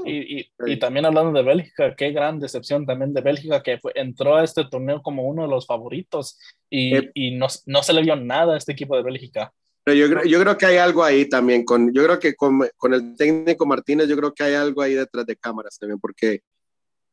Y, 0.05 0.11
y- 0.11 0.39
y- 0.39 0.71
y 0.73 0.79
también 0.79 1.05
hablando 1.05 1.33
de 1.37 1.43
Bélgica, 1.45 1.93
qué 1.95 2.11
gran 2.11 2.39
decepción 2.39 2.85
también 2.85 3.13
de 3.13 3.21
Bélgica, 3.21 3.61
que 3.61 3.77
fue- 3.77 3.91
entró 3.95 4.37
a 4.37 4.43
este 4.43 4.63
torneo 4.65 5.01
como 5.01 5.23
uno 5.27 5.43
de 5.43 5.49
los 5.49 5.67
favoritos 5.67 6.39
y, 6.69 6.95
Eh. 6.95 7.11
y 7.13 7.35
no, 7.35 7.47
no 7.65 7.83
se 7.83 7.93
le 7.93 8.01
vio 8.01 8.15
nada 8.15 8.53
a 8.53 8.57
este 8.57 8.71
equipo 8.71 8.95
de 8.95 9.03
Bélgica. 9.03 9.51
Pero 9.83 9.97
yo, 9.97 10.09
creo- 10.09 10.23
yo 10.25 10.39
creo 10.41 10.57
que 10.57 10.65
hay 10.65 10.77
algo 10.77 11.03
ahí 11.03 11.27
también. 11.27 11.65
Con, 11.65 11.93
yo 11.93 12.03
creo 12.05 12.19
que 12.19 12.35
con, 12.35 12.61
con 12.77 12.93
el 12.93 13.15
técnico 13.15 13.65
Martínez, 13.65 14.07
yo 14.07 14.15
creo 14.17 14.33
que 14.33 14.43
hay 14.43 14.53
algo 14.55 14.81
ahí 14.81 14.93
detrás 14.93 15.25
de 15.25 15.35
cámaras 15.35 15.77
también, 15.77 15.99
porque 15.99 16.41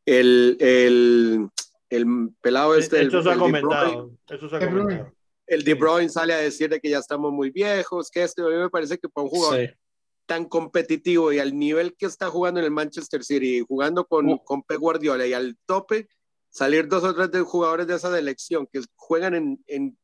el, 0.06 0.56
el, 0.60 1.48
el 1.90 2.06
pelado 2.40 2.74
este, 2.74 3.00
el, 3.00 3.10
se 3.10 3.16
ha 3.18 3.20
Bruyne- 3.22 3.38
comentado. 3.38 4.10
Eso 4.28 4.48
se 4.48 4.56
ha 4.56 4.60
comentado. 4.60 5.12
el 5.46 5.64
De 5.64 5.74
Bruyne 5.74 6.08
sale 6.08 6.32
a 6.32 6.38
decir 6.38 6.70
de 6.70 6.80
que 6.80 6.88
ya 6.90 6.98
estamos 6.98 7.32
muy 7.32 7.50
viejos, 7.50 8.10
que 8.10 8.22
este, 8.22 8.42
a 8.42 8.46
mí 8.46 8.54
me 8.56 8.70
parece 8.70 8.96
que 8.98 9.08
para 9.08 9.24
un 9.24 9.30
jugador 9.30 9.60
Sí. 9.68 9.74
tan 10.26 10.44
competitivo 10.46 11.32
y 11.32 11.38
al 11.38 11.56
nivel 11.56 11.94
que 11.96 12.06
está 12.06 12.28
jugando 12.30 12.58
en 12.60 12.66
el 12.66 12.72
Manchester 12.72 13.22
City, 13.22 13.60
jugando 13.66 14.04
con, 14.06 14.28
Uh. 14.28 14.38
con 14.44 14.62
Pep 14.62 14.78
Guardiola 14.78 15.26
y 15.26 15.32
al 15.32 15.56
tope, 15.66 16.08
salir 16.50 16.88
dos 16.88 17.04
o 17.04 17.14
tres 17.14 17.30
de 17.30 17.40
jugadores 17.42 17.86
de 17.86 17.94
esa 17.94 18.10
selección 18.14 18.66
que 18.72 18.80
juegan 18.96 19.34
en, 19.34 19.62
en, 19.66 19.98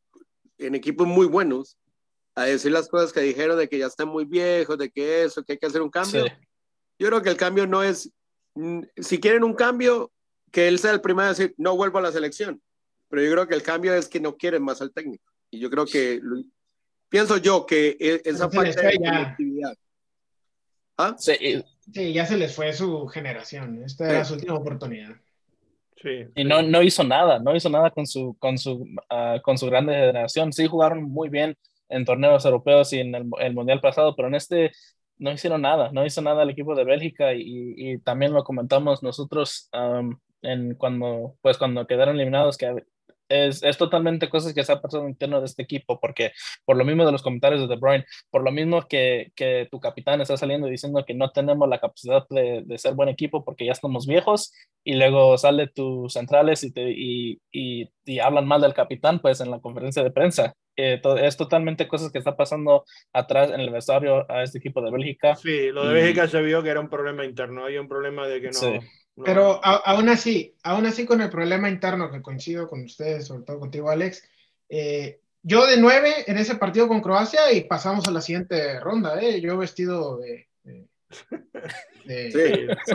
en 0.58 0.74
equipos 0.74 1.06
muy 1.06 1.26
buenos, 1.26 1.76
a 2.34 2.44
decir 2.44 2.70
las 2.72 2.88
cosas 2.88 3.12
que 3.12 3.20
dijeron 3.20 3.58
de 3.58 3.68
que 3.68 3.78
ya 3.78 3.86
están 3.86 4.08
muy 4.08 4.24
viejos, 4.24 4.78
de 4.78 4.90
que 4.90 5.24
eso, 5.24 5.42
que 5.42 5.52
hay 5.52 5.58
que 5.58 5.66
hacer 5.66 5.82
un 5.82 5.90
cambio. 5.90 6.24
Sí. 6.24 6.32
Yo 6.98 7.08
creo 7.08 7.20
que 7.22 7.28
el 7.30 7.36
cambio 7.36 7.66
no 7.66 7.82
es, 7.82 8.10
si 8.96 9.18
quieren 9.20 9.44
un 9.44 9.54
cambio, 9.54 10.10
que 10.50 10.68
él 10.68 10.78
sea 10.78 10.92
el 10.92 11.00
primero 11.00 11.26
a 11.26 11.30
decir, 11.30 11.54
no 11.56 11.76
vuelvo 11.76 11.98
a 11.98 12.02
la 12.02 12.12
selección. 12.12 12.60
Pero 13.08 13.22
yo 13.22 13.30
creo 13.32 13.48
que 13.48 13.54
el 13.54 13.62
cambio 13.62 13.94
es 13.94 14.08
que 14.08 14.20
no 14.20 14.36
quieren 14.36 14.62
más 14.62 14.80
al 14.80 14.92
técnico. 14.92 15.24
Y 15.50 15.58
yo 15.58 15.70
creo 15.70 15.84
que, 15.86 16.20
pienso 17.08 17.36
yo 17.36 17.66
que 17.66 17.96
e- 18.00 18.22
esa 18.24 18.50
falta 18.50 18.80
de 18.82 18.96
conectividad. 18.98 19.74
¿Ah? 20.96 21.14
Sí, 21.18 22.12
ya 22.12 22.26
se 22.26 22.36
les 22.36 22.54
fue 22.54 22.72
su 22.72 23.06
generación. 23.08 23.82
Esta 23.84 24.04
Sí. 24.06 24.10
era 24.10 24.24
su 24.24 24.34
última 24.34 24.54
oportunidad. 24.54 25.16
Sí, 26.00 26.08
Y 26.34 26.42
sí. 26.42 26.44
no, 26.44 26.62
no 26.62 26.82
hizo 26.82 27.04
nada, 27.04 27.38
no 27.38 27.54
hizo 27.54 27.68
nada 27.68 27.90
con 27.90 28.06
su, 28.06 28.36
con 28.38 28.58
su, 28.58 28.86
ah, 29.10 29.40
con 29.42 29.56
su 29.58 29.66
grande 29.66 29.92
generación. 29.94 30.52
Sí 30.52 30.66
jugaron 30.66 31.02
muy 31.04 31.28
bien 31.28 31.56
en 31.88 32.04
torneos 32.04 32.44
europeos 32.44 32.92
y 32.92 33.00
en 33.00 33.14
el, 33.14 33.26
el 33.40 33.54
Mundial 33.54 33.80
pasado, 33.80 34.16
pero 34.16 34.28
en 34.28 34.34
este 34.34 34.72
no 35.22 35.30
hicieron 35.32 35.62
nada, 35.62 35.90
no 35.92 36.04
hizo 36.04 36.20
nada 36.20 36.42
el 36.42 36.50
equipo 36.50 36.74
de 36.74 36.84
Bélgica 36.84 37.32
y, 37.32 37.74
y 37.76 37.98
también 37.98 38.32
lo 38.32 38.42
comentamos 38.44 39.02
nosotros 39.02 39.68
am, 39.72 40.18
en 40.42 40.74
cuando, 40.74 41.36
pues 41.40 41.58
cuando 41.58 41.86
quedaron 41.86 42.16
eliminados, 42.16 42.58
que 42.58 42.84
es, 43.32 43.62
es, 43.62 43.78
totalmente 43.78 44.28
cosas 44.28 44.54
que 44.54 44.60
está 44.60 44.80
pasando 44.80 45.08
interno 45.08 45.40
de 45.40 45.46
este 45.46 45.62
equipo, 45.62 45.98
porque 46.00 46.32
por 46.64 46.76
lo 46.76 46.84
mismo 46.84 47.04
de 47.06 47.12
los 47.12 47.22
comentarios 47.22 47.60
de 47.60 47.66
De 47.66 47.76
Bruyne, 47.76 48.04
por 48.30 48.42
lo 48.42 48.52
mismo 48.52 48.86
que, 48.88 49.32
que 49.34 49.68
tu 49.70 49.80
capitán 49.80 50.20
está 50.20 50.36
saliendo 50.36 50.66
diciendo 50.66 51.04
que 51.06 51.14
no 51.14 51.30
tenemos 51.30 51.68
la 51.68 51.80
capacidad 51.80 52.24
de, 52.30 52.62
de, 52.64 52.78
ser 52.78 52.94
buen 52.94 53.08
equipo 53.08 53.44
porque 53.44 53.66
ya 53.66 53.72
estamos 53.72 54.06
viejos, 54.06 54.52
y 54.84 54.94
luego 54.94 55.38
sale 55.38 55.68
tus 55.68 56.12
centrales 56.12 56.64
y, 56.64 56.72
te, 56.72 56.90
y, 56.90 57.40
y, 57.52 57.90
y 58.04 58.18
hablan 58.18 58.46
mal 58.46 58.60
del 58.60 58.74
capitán, 58.74 59.20
pues 59.20 59.40
en 59.40 59.50
la 59.50 59.60
conferencia 59.60 60.02
de 60.02 60.10
prensa. 60.10 60.54
Eh, 60.76 61.00
es 61.20 61.36
totalmente 61.36 61.86
cosas 61.86 62.10
que 62.10 62.18
está 62.18 62.34
pasando 62.34 62.84
atrás 63.12 63.50
en 63.50 63.60
el 63.60 63.70
vestuario 63.70 64.30
a 64.30 64.42
este 64.42 64.58
equipo 64.58 64.80
de 64.80 64.90
Bélgica. 64.90 65.36
Sí, 65.36 65.70
lo 65.70 65.86
de 65.86 65.94
Bélgica 65.94 66.28
se 66.28 66.40
vio 66.40 66.62
que 66.62 66.70
era 66.70 66.80
un 66.80 66.88
problema 66.88 67.24
interno, 67.24 67.66
hay 67.66 67.78
un 67.78 67.88
problema 67.88 68.26
de 68.26 68.40
que 68.40 68.48
no... 68.48 68.52
Sí. 68.54 68.80
No- 69.16 69.24
Pero 69.24 69.60
a- 69.64 69.82
aún 69.84 70.08
así, 70.08 70.54
aún 70.62 70.86
así 70.86 71.04
con 71.04 71.20
el 71.20 71.30
problema 71.30 71.68
interno 71.68 72.10
que 72.10 72.22
coincido 72.22 72.68
con 72.68 72.82
ustedes, 72.84 73.26
sobre 73.26 73.44
todo 73.44 73.60
contigo, 73.60 73.90
Alex, 73.90 74.22
eh, 74.68 75.20
yo 75.42 75.66
de 75.66 75.76
nueve 75.76 76.12
en 76.26 76.38
ese 76.38 76.54
partido 76.54 76.88
con 76.88 77.00
Croacia 77.00 77.52
y 77.52 77.62
pasamos 77.64 78.06
a 78.06 78.12
la 78.12 78.20
siguiente 78.20 78.78
ronda, 78.80 79.20
¿eh? 79.20 79.40
Yo 79.40 79.58
vestido 79.58 80.18
de... 80.18 80.48
de- 80.62 80.86
de- 82.04 82.32
Sí, 82.32 82.38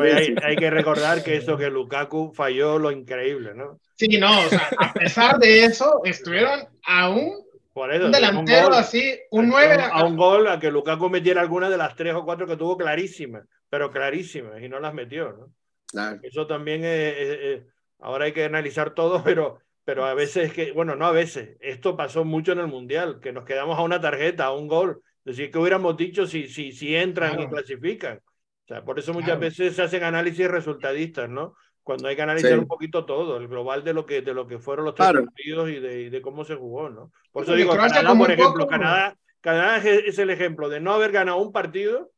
hay, 0.02 0.26
sí, 0.26 0.31
sí. 0.31 0.35
hay 0.44 0.56
que 0.56 0.69
recordar 0.69 1.23
que 1.23 1.38
eso 1.38 1.57
que 1.57 1.69
Lukaku 1.69 2.34
falló 2.34 2.80
lo 2.80 2.91
increíble, 2.91 3.53
¿no? 3.53 3.80
Sí, 3.95 4.18
no, 4.18 4.41
o 4.41 4.49
sea, 4.49 4.69
a 4.80 4.94
pesar 4.94 5.38
de 5.39 5.64
eso, 5.65 6.02
estuvieron 6.03 6.68
a 6.85 7.10
un, 7.10 7.45
Por 7.73 7.94
eso, 7.94 8.06
un 8.06 8.11
de 8.11 8.18
delantero 8.19 8.65
gol, 8.69 8.73
así, 8.76 9.19
un 9.31 9.49
nueve. 9.49 9.77
a 9.91 10.03
un 10.03 10.15
gol 10.18 10.48
a 10.48 10.60
que 10.60 10.72
Lukaku 10.72 11.10
metiera 11.10 11.41
alguna 11.41 11.69
de 11.69 11.77
las 11.77 11.95
tres 11.95 12.14
o 12.15 12.23
cuatro 12.26 12.45
que 12.48 12.57
tuvo 12.57 12.76
clarísimas, 12.77 13.44
pero 13.69 13.91
clarísimas, 13.91 14.61
y 14.61 14.68
no 14.69 14.80
las 14.80 14.94
metió, 14.94 15.31
¿no? 15.34 15.52
Claro. 15.91 16.19
Eso 16.23 16.47
también 16.47 16.84
es, 16.84 17.18
es- 17.18 17.39
es- 17.41 17.64
ahora 17.99 18.26
hay 18.26 18.34
que 18.34 18.45
analizar 18.45 18.93
todo, 18.93 19.23
pero, 19.23 19.59
pero 19.84 20.05
a 20.05 20.14
veces 20.14 20.47
es 20.47 20.53
que, 20.53 20.72
bueno, 20.72 20.95
no 20.95 21.05
a 21.05 21.11
veces, 21.11 21.57
esto 21.61 21.95
pasó 21.95 22.26
mucho 22.26 22.51
en 22.51 22.59
el 22.59 22.68
Mundial, 22.68 23.19
que 23.22 23.31
nos 23.34 23.45
quedamos 23.45 23.77
a 23.80 23.84
una 23.84 24.01
tarjeta, 24.01 24.45
a 24.45 24.53
un 24.53 24.68
gol. 24.68 25.01
Es 25.26 25.35
decir, 25.38 25.51
que 25.51 25.57
hubiéramos 25.59 25.97
dicho 25.97 26.26
si, 26.26 26.47
si, 26.47 26.72
si 26.72 26.95
entran 26.95 27.34
y 27.34 27.35
Claro. 27.35 27.49
clasifican. 27.51 28.18
O 28.18 28.68
sea, 28.68 28.84
por 28.84 28.99
eso 28.99 29.14
muchas 29.14 29.27
Claro. 29.30 29.41
veces 29.41 29.76
se 29.76 29.81
hacen 29.81 30.03
análisis 30.03 30.47
resultadistas, 30.47 31.30
¿no? 31.30 31.55
Cuando 31.84 32.07
hay 32.09 32.15
que 32.18 32.22
analizar 32.22 32.51
Sí. 32.51 32.57
un 32.57 32.68
poquito 32.68 33.05
todo, 33.05 33.38
el 33.38 33.47
global 33.47 33.84
de 33.84 33.93
lo 33.93 34.05
que, 34.05 34.22
de 34.22 34.34
lo 34.34 34.45
que 34.45 34.59
fueron 34.59 34.84
los 34.85 34.95
tres 34.95 35.07
partidos 35.14 35.69
y 35.69 35.80
de, 35.80 36.01
y 36.03 36.09
de 36.09 36.22
cómo 36.22 36.43
se 36.43 36.55
jugó, 36.55 36.89
¿no? 36.89 37.11
Por 37.31 37.43
eso 37.43 37.51
Porque 37.53 37.61
digo, 37.64 37.76
Canadá, 37.77 38.14
por 38.18 38.30
ejemplo, 38.31 38.53
poco- 38.53 38.68
Canadá, 38.68 39.15
Canadá 39.39 39.77
es, 39.77 39.85
es 39.85 40.19
el 40.19 40.30
ejemplo 40.31 40.68
de 40.68 40.81
no 40.81 40.93
haber 40.93 41.11
ganado 41.14 41.38
un 41.38 41.53
partido 41.53 42.11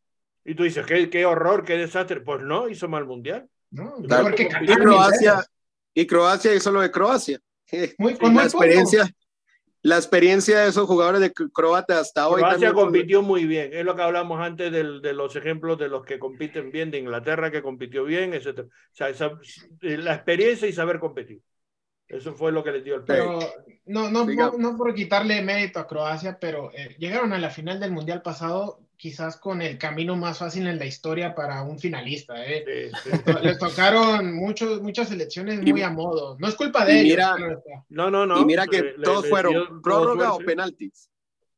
y 0.44 0.56
tú 0.56 0.64
dices, 0.64 0.86
qué, 0.88 1.10
qué 1.12 1.26
horror, 1.28 1.64
qué 1.64 1.78
desastre. 1.78 2.22
Pues 2.22 2.42
no, 2.42 2.68
hizo 2.68 2.88
mal 2.88 3.06
mundial. 3.06 3.48
¿No? 3.72 3.96
Claro. 4.04 4.34
Que 4.36 4.44
Y 4.44 4.76
Croacia, 4.76 5.46
y 5.94 6.08
Croacia 6.08 6.54
hizo 6.56 6.72
lo 6.72 6.82
de 6.82 6.92
Croacia. 6.92 7.40
Muy, 7.98 8.16
con 8.18 8.34
muy 8.34 8.44
la 8.44 8.50
poco. 8.50 8.64
experiencia, 8.64 9.10
la 9.82 9.96
experiencia 9.98 10.60
de 10.60 10.70
esos 10.70 10.88
jugadores 10.88 11.22
de 11.22 11.32
Croacia 11.32 12.00
hasta 12.00 12.28
hoy. 12.28 12.42
Croacia 12.42 12.74
compitió 12.74 13.22
muy 13.22 13.46
bien. 13.46 13.72
Es 13.74 13.86
lo 13.86 13.96
que 13.96 14.02
hablamos 14.02 14.40
antes 14.42 14.72
del- 14.72 15.02
de 15.02 15.14
los 15.14 15.36
ejemplos 15.36 15.78
de 15.78 15.88
los 15.90 16.06
que 16.06 16.20
compiten 16.20 16.72
bien, 16.72 16.92
de 16.92 16.98
Inglaterra 17.00 17.52
que 17.52 17.62
compitió 17.62 18.04
bien, 18.04 18.34
etc. 18.34 18.60
O 18.62 18.70
sea, 18.92 19.10
esa- 19.10 19.38
la 19.82 20.16
experiencia 20.16 20.68
y 20.68 20.74
saber 20.74 21.00
competir. 21.00 21.42
Eso 22.08 22.34
fue 22.34 22.52
lo 22.52 22.64
que 22.64 22.72
les 22.72 22.84
dio 22.84 22.96
el. 22.96 23.04
Pero 23.04 23.40
no, 23.86 24.10
no, 24.10 24.26
por, 24.26 24.60
no 24.60 24.76
por 24.76 24.96
quitarle 24.96 25.44
mérito 25.44 25.80
a 25.80 25.86
Croacia, 25.88 26.40
pero 26.42 26.72
eh, 26.74 26.96
llegaron 26.98 27.34
a 27.34 27.38
la 27.38 27.52
final 27.52 27.80
del 27.80 27.92
Mundial 27.92 28.24
pasado 28.24 28.80
quizás 29.02 29.38
con 29.38 29.62
el 29.62 29.78
camino 29.78 30.18
más 30.18 30.40
fácil 30.40 30.68
en 30.68 30.78
la 30.78 30.86
historia 30.86 31.34
para 31.34 31.64
un 31.64 31.80
finalista. 31.80 32.46
¿eh? 32.46 32.92
Sí, 33.02 33.12
sí. 33.12 33.20
To- 33.24 33.40
Les 33.40 33.58
tocaron 33.58 34.34
muchos, 34.36 34.82
muchas 34.82 35.08
selecciones 35.08 35.62
Y- 35.66 35.72
muy 35.72 35.82
a 35.82 35.90
modo. 35.90 36.36
No 36.38 36.50
es 36.50 36.56
culpa 36.56 36.84
de 36.84 37.00
ellos. 37.00 37.06
mira-. 37.12 37.36
No, 37.88 38.12
no, 38.12 38.26
no. 38.26 38.42
Y 38.42 38.46
mira 38.46 38.68
que 38.68 38.82
Le- 38.84 38.94
todos 39.02 39.24
le 39.24 39.30
fueron 39.30 39.82
prórroga 39.82 40.32
o 40.32 40.36
suerte. 40.36 40.52
penaltis. 40.52 41.10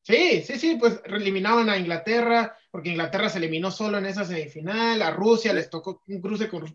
Sí, 0.04 0.44
sí, 0.44 0.60
sí, 0.60 0.78
pues 0.80 1.02
eliminaban 1.06 1.68
a 1.70 1.78
Inglaterra, 1.78 2.56
porque 2.70 2.90
Inglaterra 2.90 3.28
se 3.30 3.40
eliminó 3.40 3.72
solo 3.72 3.98
en 3.98 4.06
esa 4.06 4.24
semifinal, 4.24 5.02
a 5.02 5.10
Rusia 5.12 5.52
les 5.52 5.70
tocó 5.70 6.02
un 6.08 6.22
cruce 6.22 6.48
con, 6.48 6.66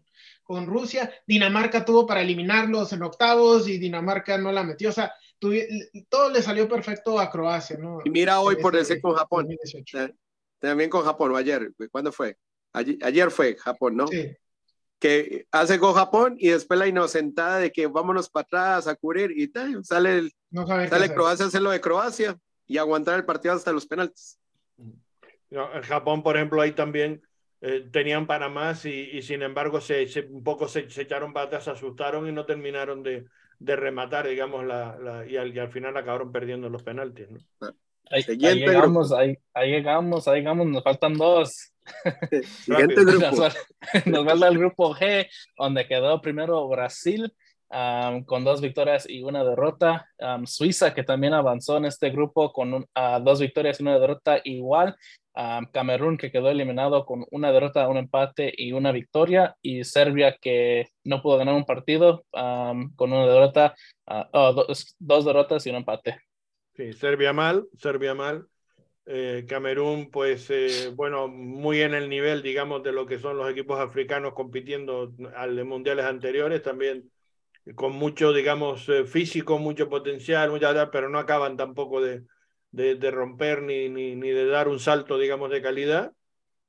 con 0.43 0.66
Rusia, 0.66 1.12
Dinamarca 1.26 1.84
tuvo 1.84 2.06
para 2.06 2.22
eliminarlos 2.22 2.93
en 2.93 3.02
octavos 3.02 3.68
y 3.68 3.78
Dinamarca 3.78 4.36
no 4.38 4.51
la 4.52 4.62
metió, 4.62 4.90
o 4.90 4.93
sea, 4.93 5.12
tuvi- 5.40 5.66
todo 6.09 6.30
le 6.30 6.40
salió 6.43 6.68
perfecto 6.68 7.18
a 7.18 7.30
Croacia, 7.30 7.76
¿no? 7.78 7.98
Y 8.05 8.10
mira 8.10 8.40
hoy 8.40 8.56
por 8.56 8.74
ese 8.76 8.94
decir 8.94 9.02
con 9.02 9.14
Japón. 9.16 9.48
2018. 10.61 10.61
También 10.61 10.91
con 10.91 11.05
Japón, 11.05 11.33
o 11.33 11.37
ayer. 11.37 11.73
¿Cuándo 11.91 12.12
fue? 12.12 12.37
Ayer, 12.73 12.97
ayer 13.03 13.31
fue 13.31 13.57
Japón, 13.57 13.97
¿no? 13.97 14.07
Sí, 14.09 14.37
Que 14.99 15.47
hace 15.51 15.78
con 15.78 15.95
Japón 15.95 16.37
y 16.39 16.49
después 16.49 16.78
la 16.78 16.87
inocentada 16.87 17.59
de 17.59 17.70
que 17.70 17.87
vámonos 17.87 18.31
para 18.31 18.45
atrás 18.45 18.87
a 18.89 18.95
cubrir 18.95 19.31
y 19.37 19.49
tal. 19.49 19.85
Sale, 19.85 20.19
el- 20.19 20.33
no 20.51 20.66
sale. 20.66 21.12
Croacia 21.15 21.45
a 21.45 21.49
hacer 21.49 21.62
lo 21.62 21.70
de 21.70 21.81
Croacia 21.81 22.39
y 22.66 22.78
aguantar 22.78 23.16
el 23.19 23.24
partido 23.24 23.55
hasta 23.55 23.73
los 23.73 23.87
penaltis. 23.87 24.39
No, 25.51 25.73
en 25.74 25.83
Japón, 25.83 26.23
por 26.23 26.37
ejemplo, 26.37 26.61
ahí 26.61 26.73
también 26.73 27.23
eh, 27.61 27.89
tenían 27.93 28.27
para 28.27 28.49
más 28.49 28.85
y, 28.85 28.91
y 29.12 29.23
sin 29.23 29.43
embargo 29.43 29.81
se, 29.81 30.07
se- 30.09 30.27
un 30.27 30.43
poco 30.43 30.66
se, 30.69 30.91
se 30.91 31.03
echaron 31.03 31.33
atrás, 31.37 31.65
se 31.65 31.70
asustaron 31.70 32.28
y 32.28 32.33
no 32.33 32.45
terminaron 32.45 33.03
de, 33.03 33.27
de 33.59 33.77
rematar, 33.77 34.27
digamos, 34.27 34.65
la, 34.66 34.99
la- 34.99 35.27
y, 35.27 35.37
al, 35.37 35.55
y 35.55 35.59
al 35.59 35.70
final 35.70 35.97
acabaron 35.97 36.33
perdiendo 36.33 36.69
los 36.69 36.83
penaltis. 36.83 37.28
¿no? 37.31 37.39
Ahí, 38.11 38.23
llegamos, 38.66 39.12
ahí, 39.12 39.37
ahí 39.55 39.70
llegamos, 39.70 40.28
ahí 40.28 40.39
llegamos, 40.39 40.66
nos 40.66 40.83
faltan 40.85 41.15
dos. 41.15 41.73
Siguiente 42.65 43.05
grupo. 43.05 43.27
Nos, 43.27 43.39
fal- 43.39 43.57
nos 44.07 44.24
falta 44.24 44.49
el 44.49 44.59
grupo 44.59 44.95
G, 44.95 45.28
donde 45.59 45.87
quedó 45.87 46.20
primero 46.20 46.66
Brasil 46.69 47.33
um, 47.70 48.24
con 48.24 48.45
dos 48.45 48.61
victorias 48.61 49.09
y 49.09 49.23
una 49.23 49.45
derrota. 49.45 50.09
Um, 50.19 50.47
Suiza, 50.47 50.95
que 50.95 51.03
también 51.03 51.35
avanzó 51.35 51.77
en 51.77 51.87
este 51.87 52.11
grupo 52.11 52.53
con 52.53 52.74
un- 52.74 52.87
dos 53.23 53.41
victorias 53.41 53.81
y 53.81 53.83
una 53.83 53.99
derrota 53.99 54.41
igual. 54.45 54.97
Um, 55.35 55.66
Camerún, 55.70 56.16
que 56.16 56.31
quedó 56.33 56.49
eliminado 56.49 57.05
con 57.05 57.27
una 57.31 57.53
derrota, 57.53 57.89
un 57.89 57.99
empate 57.99 58.53
y 58.57 58.73
una 58.73 58.91
victoria. 58.93 59.55
Y 59.62 59.85
Serbia, 59.85 60.37
que 60.41 60.87
no 61.05 61.20
pudo 61.23 61.37
ganar 61.39 61.55
un 61.55 61.65
partido 61.66 62.24
con 62.31 63.12
una 63.12 63.27
derrota, 63.27 63.74
ah, 64.07 64.28
oh, 64.33 64.53
dos, 64.53 64.95
dos 64.99 65.24
derrotas 65.24 65.66
y 65.66 65.70
un 65.70 65.77
empate. 65.77 66.19
Sí, 66.77 66.93
Serbia 66.93 67.32
mal, 67.32 67.69
Serbia 67.78 68.15
mal. 68.15 68.48
Eh, 69.07 69.47
Camerún, 69.48 70.11
pues, 70.11 70.51
eh, 70.51 70.90
bueno, 70.94 71.28
muy 71.28 71.81
en 71.82 71.94
el 71.94 72.09
nivel, 72.11 72.43
digamos, 72.43 72.82
de 72.82 72.93
lo 72.93 73.07
que 73.07 73.19
son 73.19 73.39
los 73.39 73.51
equipos 73.51 73.81
africanos 73.81 74.35
compitiendo 74.35 75.15
al 75.36 75.57
de 75.57 75.65
mundiales 75.65 76.07
anteriores, 76.07 76.62
también 76.62 77.11
con 77.77 77.93
mucho, 77.94 78.32
digamos, 78.32 78.89
eh, 78.90 79.05
físico, 79.07 79.59
mucho 79.59 79.89
potencial, 79.90 80.51
mucha, 80.51 80.90
pero 80.90 81.09
no 81.11 81.19
acaban 81.20 81.57
tampoco 81.57 82.01
de, 82.03 82.24
de, 82.73 82.97
romper 83.12 83.62
ni, 83.62 83.89
ni, 83.90 84.16
ni 84.16 84.31
de 84.31 84.47
dar 84.47 84.69
un 84.69 84.81
salto, 84.81 85.19
digamos, 85.19 85.51
de 85.51 85.62
calidad. 85.62 86.12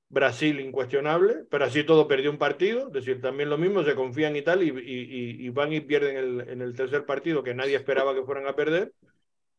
Brasil 0.10 0.60
incuestionable, 0.62 1.46
pero 1.52 1.66
así 1.66 1.84
todo 1.84 2.08
perdió 2.08 2.32
un 2.32 2.38
partido, 2.38 2.88
es 2.88 2.94
decir, 2.94 3.22
también 3.22 3.50
lo 3.50 3.58
mismo, 3.58 3.84
se 3.84 3.96
confían 3.96 4.36
y 4.38 4.44
tal, 4.44 4.64
y, 4.64 4.70
y- 4.70 5.46
y 5.48 5.50
van 5.50 5.74
y 5.74 5.82
pierden 5.82 6.18
el, 6.18 6.50
en 6.50 6.62
el 6.62 6.76
tercer 6.76 7.06
partido 7.06 7.44
que 7.44 7.54
nadie 7.56 7.76
esperaba 7.78 8.14
que 8.16 8.24
fueran 8.24 8.48
a 8.48 8.56
perder. 8.56 8.94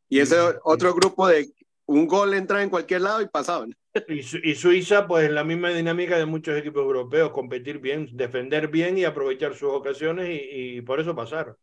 Y 0.08 0.20
ese 0.20 0.36
otro 0.64 0.94
grupo 0.94 1.26
de 1.28 1.50
un 1.86 2.06
gol 2.06 2.34
entra 2.34 2.62
en 2.62 2.70
cualquier 2.70 3.02
lado 3.02 3.20
y 3.22 3.28
pasaban. 3.28 3.74
Y, 4.08 4.22
Su- 4.22 4.38
y 4.38 4.54
Suiza, 4.54 5.06
pues 5.06 5.30
la 5.30 5.44
misma 5.44 5.70
dinámica 5.70 6.18
de 6.18 6.26
muchos 6.26 6.56
equipos 6.56 6.82
europeos, 6.82 7.30
competir 7.30 7.78
bien, 7.78 8.08
defender 8.12 8.68
bien 8.68 8.96
y 8.98 9.04
aprovechar 9.04 9.54
sus 9.54 9.70
ocasiones 9.70 10.28
y, 10.28 10.76
y 10.78 10.80
por 10.82 11.00
eso 11.00 11.14
pasaron. 11.16 11.56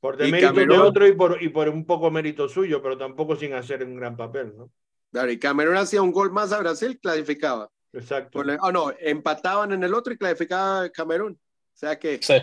Por 0.00 0.16
demérito 0.16 0.52
de 0.52 0.78
otro 0.78 1.06
y 1.06 1.12
por, 1.12 1.42
y 1.42 1.48
por 1.48 1.68
un 1.68 1.86
poco 1.86 2.10
mérito 2.10 2.48
suyo, 2.48 2.82
pero 2.82 2.98
tampoco 2.98 3.36
sin 3.36 3.54
hacer 3.54 3.82
un 3.84 3.96
gran 3.96 4.16
papel, 4.16 4.52
¿no? 4.56 4.70
Claro, 5.10 5.30
y 5.30 5.38
Camerún 5.38 5.76
hacía 5.76 6.02
un 6.02 6.12
gol 6.12 6.30
más 6.32 6.52
a 6.52 6.58
Brasil, 6.58 6.98
clasificaba. 7.00 7.70
Exacto. 7.92 8.42
La- 8.42 8.58
oh, 8.60 8.72
no, 8.72 8.92
empataban 8.98 9.72
en 9.72 9.82
el 9.84 9.94
otro 9.94 10.12
y 10.12 10.18
clasificaba 10.18 10.90
Camerún. 10.90 11.32
O 11.32 11.76
sea 11.76 11.98
que 11.98 12.18
Sí. 12.20 12.34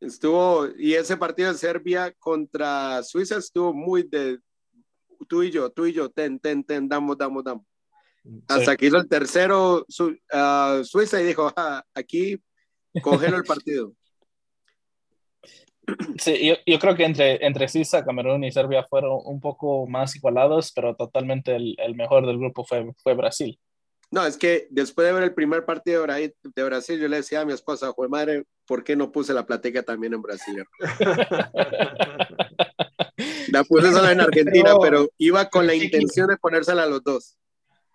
Estuvo, 0.00 0.68
y 0.78 0.94
ese 0.94 1.16
partido 1.16 1.52
de 1.52 1.58
Serbia 1.58 2.12
contra 2.18 3.02
Suiza 3.02 3.36
estuvo 3.38 3.72
muy 3.72 4.02
de 4.02 4.38
tú 5.28 5.42
y 5.42 5.50
yo, 5.50 5.70
tú 5.70 5.86
y 5.86 5.92
yo, 5.92 6.10
ten, 6.10 6.38
ten, 6.38 6.62
ten, 6.64 6.88
damos, 6.88 7.16
damos, 7.16 7.42
damos. 7.44 7.64
Hasta 8.48 8.76
que 8.76 8.86
hizo 8.86 8.96
el 8.96 9.08
tercero 9.08 9.84
Su- 9.88 10.16
ah, 10.32 10.80
Suiza 10.84 11.20
y 11.20 11.24
dijo, 11.24 11.52
"Ah, 11.56 11.82
aquí 11.94 12.36
congelo 13.00 13.36
el 13.36 13.44
partido. 13.44 13.92
Sí, 16.18 16.48
yo, 16.48 16.54
yo 16.66 16.78
creo 16.80 16.96
que 16.96 17.04
entre, 17.04 17.46
entre 17.46 17.68
Suiza, 17.68 18.04
Camerún 18.04 18.42
y 18.42 18.50
Serbia 18.50 18.84
fueron 18.90 19.20
un 19.24 19.40
poco 19.40 19.86
más 19.86 20.16
igualados, 20.16 20.72
pero 20.74 20.96
totalmente 20.96 21.54
el, 21.54 21.76
el 21.78 21.94
mejor 21.94 22.26
del 22.26 22.38
grupo 22.38 22.64
fue, 22.64 22.92
fue 23.04 23.14
Brasil. 23.14 23.56
No, 24.10 24.24
es 24.24 24.36
que 24.36 24.68
después 24.70 25.06
de 25.06 25.12
ver 25.12 25.24
el 25.24 25.34
primer 25.34 25.64
partido 25.64 26.00
de 26.00 26.06
Brasil, 26.06 26.34
de 26.54 26.62
Brasil 26.64 27.00
yo 27.00 27.08
le 27.08 27.16
decía 27.16 27.40
a 27.40 27.44
mi 27.44 27.52
esposa, 27.52 27.92
joder 27.92 28.08
madre, 28.10 28.44
¿por 28.66 28.84
qué 28.84 28.94
no 28.96 29.10
puse 29.10 29.34
la 29.34 29.44
platica 29.46 29.82
también 29.82 30.14
en 30.14 30.22
Brasil? 30.22 30.64
La 33.48 33.64
puse 33.64 33.90
solo 33.92 34.10
en 34.10 34.20
Argentina, 34.20 34.70
Pero- 34.74 34.80
pero 34.80 35.10
iba 35.18 35.48
con 35.48 35.66
la 35.66 35.72
Chiqui. 35.72 35.86
intención 35.86 36.28
de 36.28 36.36
ponérsela 36.36 36.82
a 36.82 36.86
los 36.86 37.02
dos. 37.02 37.36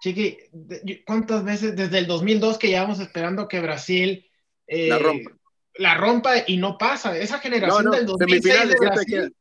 Chiqui, 0.02 0.38
¿cuántas 1.06 1.44
veces 1.44 1.76
desde 1.76 2.00
el 2.00 2.08
2002 2.08 2.58
que 2.58 2.70
llevamos 2.70 3.00
esperando 3.00 3.48
que 3.48 3.60
Brasil 3.60 4.28
eh, 4.68 4.88
La 4.90 4.98
rompa. 4.98 5.32
la 5.76 5.96
rompa 5.98 6.34
y 6.48 6.58
no 6.58 6.78
pasa. 6.78 7.16
Esa 7.18 7.40
generación 7.40 7.92
del 7.92 8.06
2006 8.08 8.70
de 8.70 8.76
Brasil. 8.80 9.36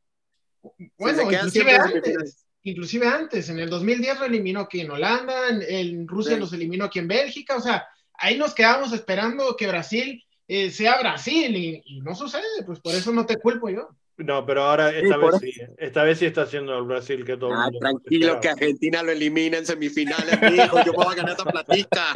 Bueno, 0.99 1.23
inclusive 1.33 1.77
antes, 1.77 2.45
inclusive 2.63 3.07
antes, 3.07 3.49
en 3.49 3.59
el 3.59 3.71
2010 3.71 4.21
lo 4.21 4.27
eliminó 4.27 4.61
aquí 4.61 4.81
en 4.81 4.91
Holanda, 4.91 5.49
en, 5.49 6.07
Rusia 6.07 6.37
los 6.37 6.53
eliminó 6.53 6.87
aquí 6.87 6.99
en 6.99 7.09
Bélgica, 7.09 7.57
o 7.57 7.61
sea, 7.61 7.87
ahí 8.15 8.37
nos 8.37 8.55
quedamos 8.55 8.93
esperando 8.93 9.57
que 9.57 9.67
Brasil 9.67 10.23
eh, 10.49 10.71
sea 10.71 10.99
Brasil 10.99 11.57
y, 11.57 11.83
y, 11.85 12.01
no 12.01 12.15
sucede, 12.15 12.43
pues 12.67 12.81
por 12.81 12.95
eso 12.95 13.13
no 13.13 13.25
te 13.27 13.37
culpo 13.37 13.69
yo. 13.69 13.89
No, 14.25 14.45
pero 14.45 14.65
ahora 14.65 14.91
esta 14.91 15.17
vez 15.17 15.35
sí. 15.41 15.53
Esta 15.79 16.03
vez 16.03 16.19
sí 16.19 16.27
está 16.27 16.43
haciendo 16.43 16.77
el 16.77 16.85
Brasil 16.85 17.25
que 17.25 17.37
todo 17.37 17.55
ah, 17.55 17.71
Tranquilo, 17.81 18.39
que 18.41 18.49
Argentina 18.49 19.03
lo 19.03 19.13
elimina 19.13 19.59
en 19.59 19.67
semifinales, 19.67 20.39
hijo. 20.53 20.85
Yo 20.85 20.93
puedo 20.93 21.11
ganar 21.11 21.31
esta 21.31 21.45
platica. 21.45 22.13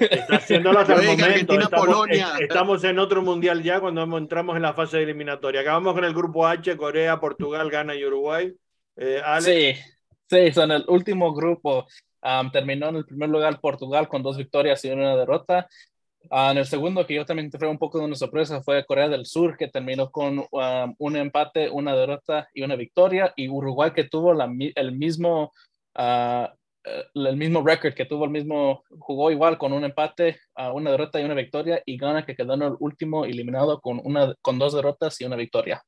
Está 0.00 0.36
haciéndolo 0.36 0.80
hasta 0.80 0.94
el 0.96 1.06
momento. 1.06 1.54
Estamos, 1.54 1.86
Polonia. 1.86 2.32
estamos 2.40 2.84
en 2.84 2.98
otro 2.98 3.22
mundial 3.22 3.62
ya 3.62 3.80
cuando 3.80 4.02
entramos 4.18 4.56
en 4.56 4.62
la 4.62 4.74
fase 4.74 5.00
eliminatoria. 5.02 5.60
Acabamos 5.60 5.94
con 5.94 6.04
el 6.04 6.12
grupo 6.12 6.46
H, 6.46 6.76
Corea, 6.76 7.20
Portugal, 7.20 7.70
Ghana 7.70 7.94
y 7.94 8.04
Uruguay. 8.04 8.52
Eh, 9.00 9.22
sí, 9.40 9.74
sí, 10.28 10.52
son 10.52 10.72
el 10.72 10.84
último 10.88 11.32
grupo. 11.32 11.86
terminó 12.52 12.88
en 12.88 12.96
el 12.96 13.04
primer 13.04 13.28
lugar 13.28 13.60
Portugal 13.60 14.08
con 14.08 14.22
dos 14.22 14.36
victorias 14.36 14.84
y 14.84 14.90
una 14.90 15.16
derrota. 15.16 15.68
Ah, 16.30 16.50
en 16.50 16.58
el 16.58 16.66
segundo, 16.66 17.06
que 17.06 17.14
yo 17.14 17.24
también 17.24 17.50
fue 17.50 17.68
un 17.68 17.78
poco 17.78 17.98
de 17.98 18.04
una 18.04 18.16
sorpresa, 18.16 18.60
fue 18.62 18.84
Corea 18.84 19.08
del 19.08 19.24
Sur, 19.24 19.56
que 19.56 19.68
terminó 19.68 20.10
con 20.10 20.40
um, 20.50 20.94
un 20.98 21.16
empate, 21.16 21.70
una 21.70 21.94
derrota 21.94 22.48
y 22.52 22.62
una 22.62 22.76
victoria, 22.76 23.32
y 23.36 23.48
Uruguay, 23.48 23.92
que 23.92 24.04
tuvo 24.04 24.34
la, 24.34 24.50
el 24.74 24.92
mismo 24.92 25.52
uh, 25.96 26.46
el 27.14 27.36
mismo 27.36 27.62
récord, 27.64 27.94
que 27.94 28.04
tuvo 28.04 28.24
el 28.24 28.30
mismo, 28.30 28.82
jugó 28.98 29.30
igual 29.30 29.58
con 29.58 29.72
un 29.72 29.84
empate, 29.84 30.38
uh, 30.56 30.74
una 30.74 30.90
derrota 30.90 31.20
y 31.20 31.24
una 31.24 31.34
victoria, 31.34 31.82
y 31.86 31.96
gana 31.96 32.24
que 32.24 32.34
quedó 32.34 32.54
en 32.54 32.62
el 32.62 32.76
último 32.78 33.24
eliminado 33.24 33.80
con, 33.80 34.00
una, 34.04 34.34
con 34.42 34.58
dos 34.58 34.74
derrotas 34.74 35.20
y 35.20 35.24
una 35.24 35.36
victoria. 35.36 35.82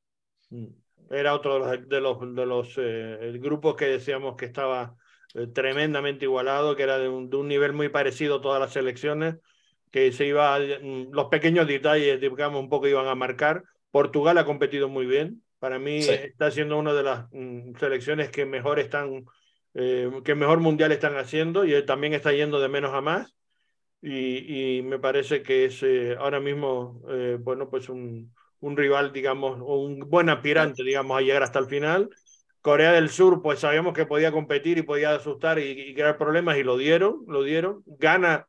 Mm. 0.50 0.79
Era 1.10 1.34
otro 1.34 1.66
de 1.66 2.00
los, 2.00 2.34
de 2.34 2.46
los, 2.46 2.74
eh, 2.78 3.38
grupos 3.40 3.74
que 3.74 3.86
decíamos 3.86 4.36
que 4.36 4.46
estaba 4.46 4.96
eh, 5.34 5.48
tremendamente 5.48 6.24
igualado, 6.24 6.76
que 6.76 6.84
era 6.84 6.98
de 6.98 7.08
un, 7.08 7.28
de 7.28 7.36
un 7.36 7.48
nivel 7.48 7.72
muy 7.72 7.88
parecido 7.88 8.36
a 8.36 8.40
todas 8.40 8.60
las 8.60 8.72
selecciones 8.72 9.36
que 9.90 10.12
se 10.12 10.26
iba, 10.26 10.58
mm, 10.58 11.12
los 11.12 11.26
pequeños 11.26 11.66
detalles, 11.66 12.20
digamos, 12.20 12.60
un 12.60 12.68
poco 12.68 12.88
iban 12.88 13.06
a 13.06 13.14
marcar. 13.14 13.64
Portugal 13.90 14.38
ha 14.38 14.44
competido 14.44 14.88
muy 14.88 15.06
bien. 15.06 15.42
Para 15.58 15.78
mí 15.78 15.98
está 15.98 16.50
siendo 16.50 16.78
una 16.78 16.94
de 16.94 17.02
las 17.02 17.26
mm, 17.32 17.76
selecciones 17.78 18.30
que 18.30 18.46
mejor 18.46 18.78
están, 18.78 19.24
eh, 19.74 20.10
que 20.24 20.34
mejor 20.34 20.60
mundial 20.60 20.92
están 20.92 21.16
haciendo 21.16 21.64
y 21.64 21.84
también 21.84 22.14
está 22.14 22.32
yendo 22.32 22.60
de 22.60 22.68
menos 22.68 22.94
a 22.94 23.00
más. 23.00 23.34
Y, 24.02 24.78
y 24.78 24.82
me 24.82 24.98
parece 24.98 25.42
que 25.42 25.66
es 25.66 25.82
eh, 25.82 26.16
ahora 26.18 26.40
mismo, 26.40 27.02
eh, 27.10 27.36
bueno, 27.38 27.68
pues 27.68 27.88
un, 27.90 28.32
un 28.60 28.76
rival, 28.76 29.12
digamos, 29.12 29.58
o 29.60 29.80
un 29.80 30.00
buen 30.00 30.28
aspirante, 30.28 30.82
digamos, 30.84 31.18
a 31.18 31.22
llegar 31.22 31.42
hasta 31.42 31.58
el 31.58 31.66
final. 31.66 32.10
Corea 32.60 32.92
del 32.92 33.08
Sur, 33.08 33.42
pues 33.42 33.60
sabíamos 33.60 33.94
que 33.94 34.06
podía 34.06 34.32
competir 34.32 34.78
y 34.78 34.82
podía 34.82 35.14
asustar 35.14 35.58
y, 35.58 35.70
y 35.70 35.94
crear 35.94 36.18
problemas 36.18 36.58
y 36.58 36.62
lo 36.62 36.76
dieron, 36.76 37.24
lo 37.26 37.42
dieron. 37.42 37.82
Gana 37.86 38.46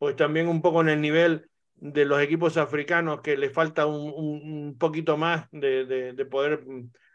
pues 0.00 0.16
también 0.16 0.48
un 0.48 0.62
poco 0.62 0.80
en 0.80 0.88
el 0.88 1.00
nivel 1.02 1.50
de 1.76 2.06
los 2.06 2.22
equipos 2.22 2.56
africanos 2.56 3.20
que 3.20 3.36
le 3.36 3.50
falta 3.50 3.84
un, 3.84 4.12
un, 4.14 4.78
poquito 4.78 5.18
más 5.18 5.46
de, 5.52 5.84
de, 5.84 6.24
poder, 6.24 6.64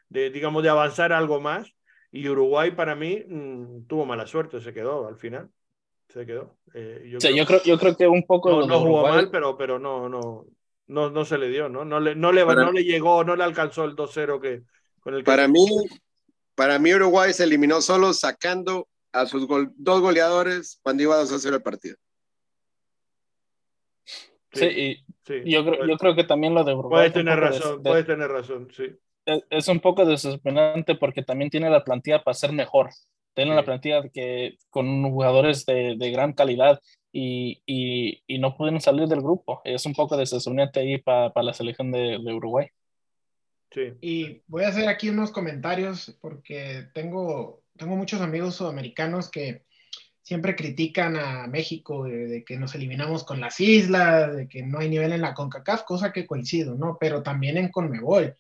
de, 0.09 0.30
digamos, 0.30 0.61
de 0.61 0.69
avanzar 0.69 1.11
algo 1.11 1.41
más. 1.41 1.73
Y 2.11 2.30
Uruguay 2.30 2.72
para 2.72 2.95
mí 2.95 3.23
mm, 3.27 3.88
tuvo 3.88 4.05
mala 4.05 4.27
suerte, 4.27 4.61
se 4.61 4.72
quedó 4.72 5.07
al 5.07 5.17
final. 5.17 5.49
Se 6.09 6.27
quedó. 6.27 6.57
Eh, 6.76 7.09
yo, 7.11 7.17
creo, 7.17 7.35
yo, 7.35 7.45
creo, 7.45 7.63
yo 7.63 7.80
creo 7.80 7.97
que 7.97 8.07
un 8.07 8.23
poco... 8.23 8.51
No, 8.51 8.67
no 8.67 8.80
jugó 8.80 9.01
mal, 9.01 9.31
pero, 9.31 9.57
pero 9.57 9.80
no, 9.80 10.07
no, 10.07 10.45
no, 10.88 11.10
no 11.10 11.26
se 11.26 11.38
le 11.38 11.49
dio, 11.49 11.70
¿no? 11.70 11.86
No 11.86 11.99
le, 11.99 12.16
no 12.16 12.32
le, 12.32 12.45
no 12.45 12.72
le 12.72 12.84
llegó, 12.84 13.24
no 13.24 13.36
le 13.36 13.44
alcanzó 13.44 13.86
el 13.86 13.95
2-0 13.95 14.40
que, 14.40 14.64
con 14.99 15.14
el 15.14 15.22
que... 15.22 15.26
Para 15.26 15.48
mí, 15.48 15.66
para 16.56 16.80
mí 16.80 16.94
Uruguay 16.94 17.34
se 17.34 17.44
eliminó 17.44 17.82
solo 17.82 18.14
sacando 18.14 18.88
a 19.12 19.26
sus 19.26 19.48
dos 19.48 20.02
goleadores 20.02 20.80
cuando 20.84 21.03
iba 21.03 21.16
a 21.16 21.24
2-0 21.24 21.56
el 21.56 21.62
partido. 21.62 21.95
Sí, 24.52 25.03
y 25.44 25.52
yo, 25.52 25.66
creo, 25.66 25.86
yo 25.86 25.98
creo 25.98 26.16
que 26.16 26.24
también 26.24 26.53
lo 26.53 26.64
de 26.64 26.74
Uruguay. 26.74 27.10
Puedes 27.10 27.14
tener 27.14 27.40
razón, 27.40 27.84
puedes 27.84 28.06
tener 28.06 28.30
razón, 28.30 28.68
sí. 28.72 28.95
Es, 29.26 29.68
un 29.68 29.80
poco 29.80 30.06
desesperante 30.06 30.95
porque 30.95 31.24
también 31.24 31.49
tiene 31.49 31.70
la 31.70 31.84
plantilla 31.84 32.24
para 32.24 32.36
ser 32.36 32.52
mejor. 32.52 32.90
Tiene 33.36 33.53
la 33.53 33.66
plantilla 33.66 34.02
que, 34.10 34.57
con 34.70 35.03
jugadores 35.12 35.66
de, 35.66 35.95
de 35.98 36.12
gran 36.12 36.34
calidad 36.34 36.80
y, 37.12 37.62
y, 37.66 38.24
y, 38.28 38.40
no 38.40 38.57
pueden 38.57 38.82
salir 38.82 39.07
del 39.07 39.22
grupo. 39.22 39.62
Es 39.64 39.86
un 39.86 39.94
poco 39.94 40.18
desesperante 40.18 40.80
ahí 40.80 40.98
para 40.98 41.32
la 41.36 41.53
selección 41.53 41.91
de, 41.91 42.20
de 42.24 42.34
Uruguay. 42.34 42.68
Sí. 43.72 43.94
Y 44.02 44.41
voy 44.48 44.64
a 44.64 44.70
hacer 44.70 44.88
aquí 44.88 45.10
unos 45.10 45.32
comentarios 45.32 46.18
porque 46.22 46.88
tengo, 46.94 47.62
tengo 47.78 47.95
muchos 47.95 48.22
amigos 48.22 48.56
sudamericanos 48.56 49.30
que 49.30 49.66
siempre 50.26 50.56
critican 50.56 51.18
a 51.18 51.45
México 51.48 52.06
de, 52.06 52.44
que 52.44 52.57
nos 52.57 52.74
eliminamos 52.74 53.24
con 53.24 53.40
las 53.40 53.60
islas, 53.60 54.36
de 54.36 54.48
que 54.48 54.64
no 54.64 54.80
hay 54.80 54.90
nivel 54.90 55.14
en 55.14 55.22
la 55.22 55.36
CONCACAF, 55.36 55.84
cosa 55.84 56.12
que 56.12 56.26
coincido, 56.26 56.74
¿no? 56.76 56.98
Pero 56.99 57.22
también 57.22 57.57
en 57.57 57.70
CONMEBOL. 57.70 58.36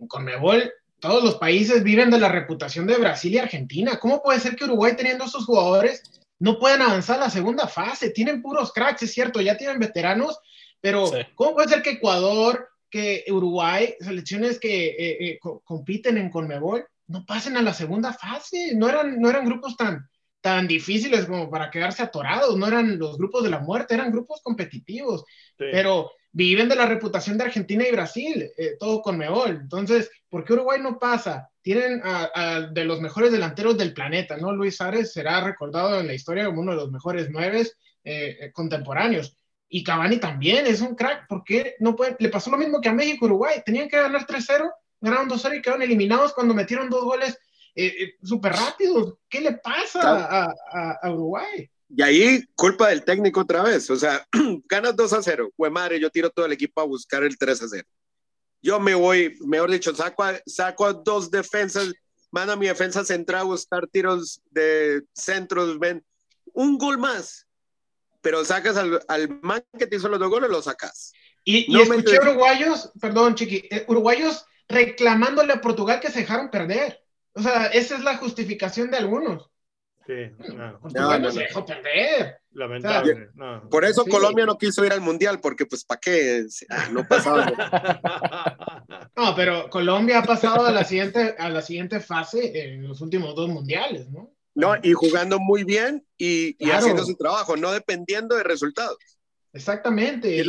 En 0.00 0.06
CONMEBOL 0.06 0.70
todos 1.00 1.24
los 1.24 1.36
países 1.36 1.82
viven 1.82 2.10
de 2.10 2.18
la 2.18 2.28
reputación 2.28 2.86
de 2.86 2.96
Brasil 2.96 3.34
y 3.34 3.38
Argentina. 3.38 3.98
¿Cómo 3.98 4.22
puede 4.22 4.40
ser 4.40 4.56
que 4.56 4.64
Uruguay 4.64 4.94
teniendo 4.96 5.24
esos 5.24 5.44
jugadores 5.44 6.02
no 6.38 6.58
puedan 6.58 6.82
avanzar 6.82 7.16
a 7.16 7.24
la 7.24 7.30
segunda 7.30 7.66
fase? 7.66 8.10
Tienen 8.10 8.42
puros 8.42 8.72
cracks, 8.72 9.02
es 9.02 9.12
cierto, 9.12 9.40
ya 9.40 9.56
tienen 9.56 9.78
veteranos, 9.78 10.38
pero 10.80 11.10
¿cómo 11.34 11.54
puede 11.54 11.68
ser 11.68 11.82
que 11.82 11.90
Ecuador, 11.90 12.68
que 12.88 13.24
Uruguay, 13.28 13.94
selecciones 14.00 14.58
que 14.58 14.88
eh, 14.88 15.24
eh, 15.30 15.38
compiten 15.64 16.18
en 16.18 16.30
CONMEBOL, 16.30 16.86
no 17.08 17.24
pasen 17.26 17.56
a 17.56 17.62
la 17.62 17.74
segunda 17.74 18.12
fase? 18.12 18.74
No 18.74 18.88
eran, 18.88 19.20
no 19.20 19.28
eran 19.28 19.44
grupos 19.44 19.76
tan, 19.76 20.08
tan 20.40 20.66
difíciles 20.66 21.26
como 21.26 21.50
para 21.50 21.70
quedarse 21.70 22.02
atorados, 22.02 22.56
no 22.56 22.66
eran 22.66 22.98
los 22.98 23.18
grupos 23.18 23.42
de 23.42 23.50
la 23.50 23.58
muerte, 23.58 23.94
eran 23.94 24.12
grupos 24.12 24.40
competitivos, 24.42 25.24
pero 25.56 26.10
viven 26.32 26.68
de 26.68 26.76
la 26.76 26.86
reputación 26.86 27.36
de 27.36 27.44
Argentina 27.44 27.86
y 27.86 27.92
Brasil, 27.92 28.50
eh, 28.56 28.76
todo 28.78 29.02
con 29.02 29.18
Meol. 29.18 29.50
Entonces, 29.50 30.10
¿por 30.28 30.44
qué 30.44 30.52
Uruguay 30.52 30.80
no 30.80 30.98
pasa? 30.98 31.50
Tienen 31.62 32.00
a, 32.04 32.68
de 32.72 32.84
los 32.84 33.00
mejores 33.00 33.32
delanteros 33.32 33.76
del 33.76 33.92
planeta, 33.92 34.36
¿no? 34.36 34.52
Luis 34.52 34.80
Ares 34.80 35.12
será 35.12 35.40
recordado 35.40 36.00
en 36.00 36.06
la 36.06 36.14
historia 36.14 36.46
como 36.46 36.60
uno 36.60 36.72
de 36.72 36.78
los 36.78 36.90
mejores 36.90 37.28
nueve 37.30 37.62
eh, 38.04 38.36
eh, 38.40 38.52
contemporáneos. 38.52 39.36
Y 39.68 39.84
Cavani 39.84 40.18
también 40.18 40.66
es 40.66 40.80
un 40.80 40.94
crack, 40.94 41.28
¿por 41.28 41.44
qué 41.44 41.76
no 41.80 41.94
puede? 41.94 42.16
Le 42.18 42.28
pasó 42.28 42.50
lo 42.50 42.58
mismo 42.58 42.80
que 42.80 42.88
a 42.88 42.94
México 42.94 43.26
Uruguay, 43.26 43.62
tenían 43.64 43.88
que 43.88 43.98
ganar 43.98 44.26
3-0, 44.26 44.70
ganaron 45.00 45.28
2-0 45.28 45.58
y 45.58 45.62
quedaron 45.62 45.82
eliminados 45.82 46.32
cuando 46.32 46.54
metieron 46.54 46.90
dos 46.90 47.04
goles 47.04 47.38
eh, 47.74 48.14
súper 48.22 48.52
rápido. 48.52 49.20
¿Qué 49.28 49.40
le 49.40 49.52
pasa 49.52 50.50
a, 51.02 51.10
Uruguay? 51.10 51.70
Y 51.94 52.02
ahí, 52.02 52.44
culpa 52.54 52.88
del 52.88 53.04
técnico 53.04 53.40
otra 53.40 53.62
vez. 53.62 53.90
O 53.90 53.96
sea, 53.96 54.26
ganas 54.68 54.94
2 54.96 55.12
a 55.12 55.22
0. 55.22 55.50
Fue 55.56 55.70
madre, 55.70 56.00
yo 56.00 56.10
tiro 56.10 56.30
todo 56.30 56.46
el 56.46 56.52
equipo 56.52 56.80
a 56.80 56.84
buscar 56.84 57.24
el 57.24 57.36
3 57.36 57.62
a 57.62 57.68
0. 57.68 57.88
Yo 58.62 58.78
me 58.78 58.94
voy, 58.94 59.36
mejor 59.46 59.70
dicho, 59.70 59.94
saco 59.94 60.22
a, 60.22 60.38
saco 60.46 60.86
a 60.86 60.92
dos 60.92 61.30
defensas, 61.30 61.92
mando 62.30 62.52
a 62.52 62.56
mi 62.56 62.66
defensa 62.66 63.04
central 63.04 63.40
a 63.40 63.44
buscar 63.44 63.86
tiros 63.86 64.42
de 64.50 65.02
centros, 65.14 65.78
ven, 65.78 66.04
un 66.52 66.78
gol 66.78 66.98
más. 66.98 67.46
Pero 68.20 68.44
sacas 68.44 68.76
al, 68.76 69.02
al 69.08 69.40
man 69.40 69.64
que 69.78 69.86
te 69.86 69.96
hizo 69.96 70.08
los 70.08 70.20
dos 70.20 70.28
goles, 70.28 70.50
lo 70.50 70.60
sacas. 70.60 71.12
Y, 71.44 71.74
y 71.74 71.80
escuché 71.80 72.18
uruguayos, 72.20 72.92
perdón, 73.00 73.34
Chiqui, 73.34 73.66
eh, 73.70 73.84
uruguayos 73.88 74.44
reclamándole 74.68 75.54
a 75.54 75.60
Portugal 75.60 76.00
que 76.00 76.10
se 76.10 76.20
dejaron 76.20 76.50
perder. 76.50 77.02
O 77.32 77.42
sea, 77.42 77.66
esa 77.68 77.96
es 77.96 78.04
la 78.04 78.18
justificación 78.18 78.90
de 78.90 78.98
algunos. 78.98 79.50
Sí, 80.06 80.30
no. 80.54 81.18
no, 81.18 81.30
se 81.30 81.40
dejó 81.40 81.64
perder. 81.64 82.40
Lamentable. 82.52 83.28
Por 83.70 83.84
eso 83.84 84.04
Colombia 84.06 84.46
no 84.46 84.58
quiso 84.58 84.84
ir 84.84 84.92
al 84.92 85.00
mundial, 85.00 85.40
porque 85.40 85.66
pues 85.66 85.84
para 85.84 86.00
qué 86.00 86.46
ah, 86.68 86.88
no 86.90 87.06
pasaba. 87.06 87.46
no, 89.16 89.34
pero 89.36 89.68
Colombia 89.70 90.18
ha 90.18 90.24
pasado 90.24 90.66
a 90.66 90.72
la 90.72 90.84
siguiente, 90.84 91.36
a 91.38 91.48
la 91.48 91.62
siguiente 91.62 92.00
fase 92.00 92.64
en 92.64 92.88
los 92.88 93.00
últimos 93.00 93.34
dos 93.36 93.48
mundiales, 93.48 94.08
¿no? 94.10 94.32
No, 94.54 94.74
y 94.82 94.92
jugando 94.92 95.38
muy 95.38 95.64
bien 95.64 96.04
y, 96.18 96.56
y 96.58 96.70
haciendo 96.70 97.04
su 97.04 97.16
trabajo, 97.16 97.56
no 97.56 97.70
dependiendo 97.70 98.36
de 98.36 98.42
resultados. 98.42 98.98
Exactamente. 99.52 100.40
Eh, 100.40 100.44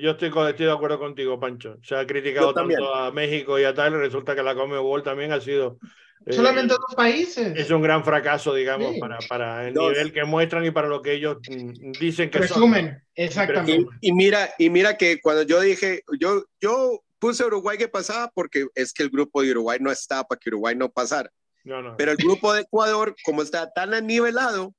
yo 0.00 0.12
estoy, 0.12 0.28
estoy, 0.28 0.66
de 0.66 0.72
acuerdo 0.72 0.98
contigo, 0.98 1.38
Pancho. 1.38 1.78
Se 1.82 1.94
ha 1.94 2.06
criticado 2.06 2.54
tanto 2.54 2.94
a 2.94 3.10
México 3.12 3.58
y 3.58 3.64
a 3.64 3.74
tal, 3.74 3.92
y 3.94 3.96
resulta 3.96 4.34
que 4.34 4.42
la 4.42 4.54
Comebol 4.54 5.02
también 5.02 5.32
ha 5.32 5.40
sido. 5.40 5.78
Eh, 6.26 6.32
Solamente 6.32 6.74
dos 6.74 6.94
países. 6.96 7.52
Es 7.56 7.70
un 7.70 7.82
gran 7.82 8.04
fracaso, 8.04 8.54
digamos, 8.54 8.96
para, 8.98 9.18
para 9.28 9.68
el 9.68 9.74
nivel 9.74 10.12
que 10.12 10.24
muestran 10.24 10.64
y 10.64 10.70
para 10.70 10.88
lo 10.88 11.02
que 11.02 11.12
ellos 11.14 11.38
mm, 11.48 11.92
dicen 12.00 12.30
que 12.30 12.38
Resumen, 12.38 12.86
son. 12.86 13.02
exactamente. 13.14 13.90
Y, 14.00 14.12
mira, 14.12 14.54
y 14.58 14.70
mira 14.70 14.96
que 14.96 15.20
cuando 15.20 15.42
yo 15.42 15.60
dije, 15.60 16.02
yo, 16.18 16.44
yo 16.60 17.02
puse 17.18 17.44
Uruguay 17.44 17.76
que 17.76 17.88
pasaba 17.88 18.30
porque 18.34 18.66
es 18.74 18.92
que 18.92 19.02
el 19.02 19.10
grupo 19.10 19.42
de 19.42 19.50
Uruguay 19.50 19.78
no 19.80 19.90
estaba 19.90 20.24
para 20.24 20.38
que 20.38 20.50
Uruguay 20.50 20.74
no 20.74 20.90
pasara. 20.90 21.30
No, 21.64 21.82
no. 21.82 21.96
Pero 21.96 22.12
el 22.12 22.18
grupo 22.18 22.52
de 22.52 22.62
Ecuador, 22.62 23.14
como 23.24 23.42
está 23.42 23.72
tan 23.72 23.94
anivelado, 23.94 24.74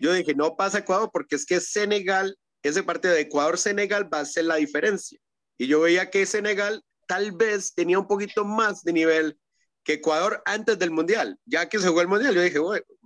yo 0.00 0.12
dije, 0.12 0.34
no 0.34 0.56
pasa 0.56 0.78
Ecuador 0.78 1.10
porque 1.12 1.36
es 1.36 1.46
que 1.46 1.60
Senegal 1.60 2.36
ese 2.64 2.82
partido 2.82 3.14
de 3.14 3.20
Ecuador-Senegal 3.20 4.12
va 4.12 4.20
a 4.20 4.24
ser 4.24 4.46
la 4.46 4.56
diferencia. 4.56 5.18
Y 5.58 5.66
yo 5.66 5.80
veía 5.80 6.10
que 6.10 6.26
Senegal 6.26 6.82
tal 7.06 7.32
vez 7.32 7.74
tenía 7.74 7.98
un 7.98 8.08
poquito 8.08 8.44
más 8.44 8.82
de 8.82 8.92
nivel 8.92 9.38
que 9.84 9.94
Ecuador 9.94 10.42
antes 10.46 10.78
del 10.78 10.90
Mundial. 10.90 11.38
Ya 11.44 11.68
que 11.68 11.78
se 11.78 11.88
jugó 11.88 12.00
el 12.00 12.08
Mundial, 12.08 12.34
yo 12.34 12.40
dije, 12.40 12.58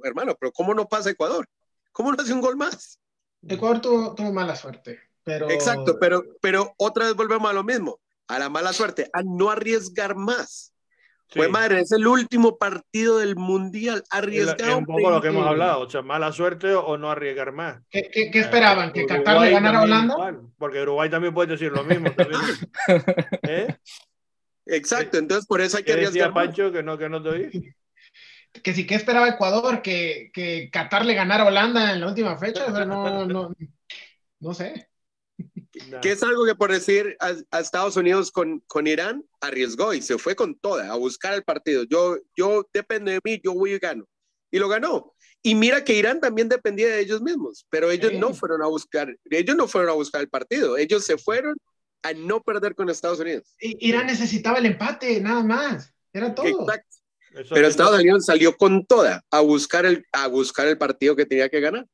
hermano, 0.05 0.35
pero 0.41 0.53
¿cómo 0.53 0.73
no 0.75 0.87
pasa 0.89 1.11
Ecuador? 1.11 1.47
¿Cómo 1.93 2.13
no 2.13 2.23
hace 2.23 2.33
un 2.33 2.41
gol 2.41 2.57
más? 2.57 3.01
Ecuador 3.47 3.81
tuvo, 3.81 4.15
tuvo 4.15 4.33
mala 4.33 4.57
suerte, 4.57 5.01
pero... 5.25 5.51
Exacto, 5.51 5.99
pero, 6.01 6.23
pero 6.41 6.73
otra 6.79 7.07
vez 7.07 7.15
volvemos 7.15 7.51
a 7.51 7.53
lo 7.53 7.65
mismo, 7.65 8.01
a 8.29 8.39
la 8.39 8.49
mala 8.49 8.73
suerte, 8.73 9.11
a 9.13 9.23
no 9.25 9.51
arriesgar 9.51 10.15
más. 10.17 10.73
Sí. 11.31 11.41
Fue 11.41 11.49
madre, 11.49 11.81
es 11.81 11.93
el 11.93 12.07
último 12.07 12.57
partido 12.57 13.19
del 13.19 13.37
Mundial, 13.37 14.03
arriesgado. 14.11 14.71
es 14.71 14.77
un 14.77 14.87
poco 14.87 15.11
lo 15.11 15.21
que 15.21 15.29
hemos 15.29 15.47
hablado, 15.47 15.81
o 15.81 15.91
sea, 15.91 16.01
mala 16.01 16.33
suerte 16.33 16.73
o 16.75 16.97
no 16.97 17.11
arriesgar 17.11 17.53
más. 17.53 17.83
¿Qué, 17.91 18.09
qué- 18.11 18.31
qué 18.31 18.41
esperaban? 18.41 18.93
¿Que 18.93 19.01
Uruguay 19.05 19.19
Qatar 19.25 19.41
le 19.43 19.51
ganara 19.51 19.79
a 19.81 19.83
Holanda? 19.83 20.15
igual, 20.15 20.41
porque 20.57 20.81
Uruguay 20.81 21.11
también 21.11 21.35
puede 21.35 21.53
decir 21.53 21.71
lo 21.71 21.85
mismo. 21.85 22.09
¿Eh? 23.43 23.77
Exacto, 24.69 25.19
entonces 25.19 25.47
por 25.47 25.61
eso 25.61 25.77
hay 25.79 25.85
que 25.85 25.93
¿Qué 25.95 26.01
decía 26.01 26.27
arriesgar. 26.27 26.35
Pancho 26.35 26.73
que 26.73 26.83
no, 26.83 26.97
que 26.99 27.09
no 27.09 27.23
te 27.23 27.29
oí? 27.29 27.75
Que 28.63 28.73
sí, 28.73 28.87
¿qué 28.87 28.95
esperaba 28.95 29.29
Ecuador? 29.29 29.83
¿Que, 29.83 30.31
que 30.33 30.71
Qatar 30.73 31.05
le 31.05 31.13
ganara 31.15 31.45
a 31.45 31.47
Holanda 31.49 31.93
en 31.93 32.01
la 32.01 32.09
última 32.09 32.37
fecha? 32.39 32.65
O 32.67 32.75
sea, 32.75 32.87
no, 32.87 33.27
no, 33.27 33.55
no 34.41 34.55
sé. 34.55 34.89
Que 36.03 36.13
es 36.13 36.23
algo 36.23 36.47
que 36.47 36.55
por 36.55 36.73
decir 36.73 37.15
a, 37.21 37.35
a 37.51 37.61
Estados 37.61 37.97
Unidos 37.97 38.33
con, 38.33 38.61
con 38.67 38.87
Irán 38.87 39.23
arriesgó 39.43 39.93
y 39.93 40.01
se 40.01 40.17
fue 40.19 40.35
con 40.35 40.59
toda 40.59 40.91
a 40.91 40.97
buscar 40.97 41.35
el 41.35 41.45
partido. 41.45 41.85
Yo, 41.85 42.17
yo 42.35 42.67
depende 42.73 43.13
de 43.13 43.21
mí, 43.23 43.39
yo 43.45 43.53
voy 43.53 43.75
y 43.75 43.79
gano. 43.79 44.07
Y 44.51 44.59
lo 44.59 44.69
ganó. 44.69 45.15
Y 45.43 45.55
mira 45.55 45.85
que 45.85 45.93
Irán 45.95 46.19
también 46.19 46.49
dependía 46.49 46.89
de 46.89 47.01
ellos 47.01 47.21
mismos, 47.21 47.67
pero 47.69 47.91
ellos 47.91 48.11
Sí. 48.13 48.19
no 48.19 48.33
fueron 48.35 48.63
a 48.63 48.67
buscar, 48.67 49.15
ellos 49.31 49.57
no 49.57 49.69
fueron 49.69 49.91
a 49.91 49.95
buscar 49.95 50.23
el 50.23 50.29
partido, 50.31 50.79
ellos 50.79 51.05
se 51.05 51.17
fueron 51.19 51.55
a 52.03 52.13
no 52.13 52.43
perder 52.43 52.75
con 52.75 52.91
Estados 52.91 53.21
Unidos. 53.21 53.55
Irán 53.61 54.07
necesitaba 54.07 54.59
el 54.59 54.67
empate, 54.67 55.21
nada 55.21 55.43
más. 55.43 55.95
Era 56.13 56.35
todo. 56.35 56.47
Exacto. 56.47 56.99
Pero 57.51 57.69
Estados 57.69 58.01
Unidos 58.01 58.25
salió 58.25 58.57
con 58.57 58.85
toda 58.87 59.23
a 59.31 59.41
buscar 59.41 59.87
el, 59.87 60.05
a 60.13 60.27
buscar 60.29 60.67
el 60.67 60.79
partido 60.79 61.15
que 61.15 61.27
tenía 61.27 61.49
que 61.49 61.61
ganar. 61.61 61.87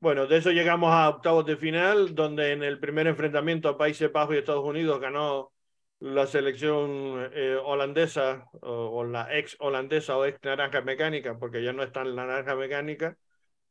Bueno, 0.00 0.26
de 0.26 0.36
eso 0.36 0.50
llegamos 0.50 0.92
a 0.92 1.08
octavos 1.08 1.46
de 1.46 1.56
final, 1.56 2.14
donde 2.14 2.52
en 2.52 2.62
el 2.62 2.78
primer 2.78 3.06
enfrentamiento 3.06 3.68
a 3.68 3.78
Países 3.78 4.12
Bajos 4.12 4.34
y 4.34 4.38
Estados 4.38 4.64
Unidos 4.64 5.00
ganó 5.00 5.52
la 6.00 6.26
selección 6.26 7.30
eh, 7.32 7.56
holandesa 7.64 8.46
o, 8.60 8.68
o 8.68 9.04
la 9.04 9.34
ex 9.34 9.56
holandesa 9.60 10.18
o 10.18 10.26
ex 10.26 10.38
naranja 10.42 10.82
mecánica, 10.82 11.38
porque 11.38 11.62
ya 11.62 11.72
no 11.72 11.82
está 11.82 12.02
en 12.02 12.16
la 12.16 12.26
naranja 12.26 12.54
mecánica, 12.54 13.16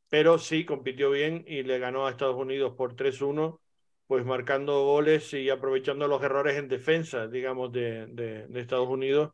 pero 0.10 0.40
sí 0.40 0.66
compitió 0.66 1.12
bien 1.12 1.44
y 1.48 1.62
le 1.62 1.78
ganó 1.78 2.08
a 2.08 2.10
Estados 2.10 2.36
Unidos 2.36 2.74
por 2.76 2.96
3-1, 2.96 3.60
pues 4.08 4.26
marcando 4.26 4.84
goles 4.84 5.34
y 5.34 5.50
aprovechando 5.50 6.08
los 6.08 6.22
errores 6.24 6.58
en 6.58 6.68
defensa, 6.68 7.28
digamos, 7.28 7.72
de, 7.72 8.08
de, 8.08 8.48
de 8.48 8.60
Estados 8.60 8.88
Unidos. 8.90 9.32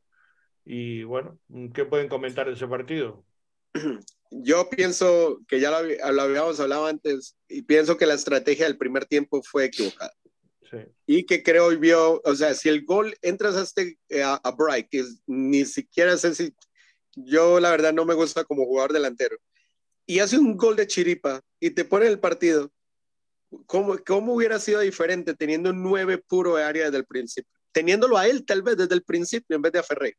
Y 0.65 1.03
bueno, 1.03 1.39
¿qué 1.73 1.85
pueden 1.85 2.09
comentar 2.09 2.47
de 2.47 2.53
ese 2.53 2.67
partido? 2.67 3.25
Yo 4.31 4.69
pienso 4.69 5.39
que 5.47 5.59
ya 5.59 5.71
lo, 5.71 6.21
habíamos 6.21 6.59
hablado 6.59 6.85
antes 6.85 7.35
y 7.47 7.63
pienso 7.63 7.97
que 7.97 8.05
la 8.05 8.13
estrategia 8.13 8.65
del 8.65 8.77
primer 8.77 9.05
tiempo 9.05 9.41
fue 9.43 9.65
equivocada. 9.65 10.13
Sí. 10.69 10.77
y 11.07 11.25
que 11.25 11.41
creo 11.41 11.71
y 11.71 11.77
vio, 11.77 12.21
o 12.23 12.35
sea, 12.35 12.53
si 12.53 12.69
el 12.69 12.85
gol 12.85 13.15
entras 13.23 13.55
a 13.55 13.63
este 13.63 13.97
eh, 14.09 14.21
a, 14.21 14.35
a 14.35 14.51
Bright, 14.51 14.87
que 14.91 14.99
es- 14.99 15.19
ni 15.25 15.65
siquiera 15.65 16.15
sé 16.15 16.35
si 16.35 16.53
yo 17.15 17.59
la 17.59 17.71
verdad 17.71 17.91
no 17.91 18.05
me 18.05 18.13
gusta 18.13 18.43
como 18.43 18.65
jugador 18.65 18.93
delantero, 18.93 19.35
y 20.05 20.19
hace 20.19 20.37
un 20.37 20.55
gol 20.57 20.75
de 20.75 20.85
chiripa 20.85 21.41
y 21.59 21.71
te 21.71 21.85
pone 21.85 22.05
el 22.07 22.19
partido, 22.19 22.71
¿cómo, 23.65 23.97
cómo 24.05 24.33
hubiera 24.33 24.59
sido 24.59 24.79
diferente 24.81 25.33
teniendo 25.35 25.69
un 25.71 25.81
9 25.83 26.17
puro 26.17 26.55
de 26.55 26.63
área 26.63 26.85
desde 26.85 26.97
el 26.97 27.05
principio? 27.05 27.51
Teniéndolo 27.71 28.17
a 28.17 28.27
él 28.27 28.45
tal 28.45 28.61
vez 28.61 28.77
desde 28.77 28.95
el 28.95 29.03
principio 29.03 29.55
en 29.55 29.61
vez 29.61 29.71
de 29.71 29.79
a 29.79 29.83
Ferrer. 29.83 30.15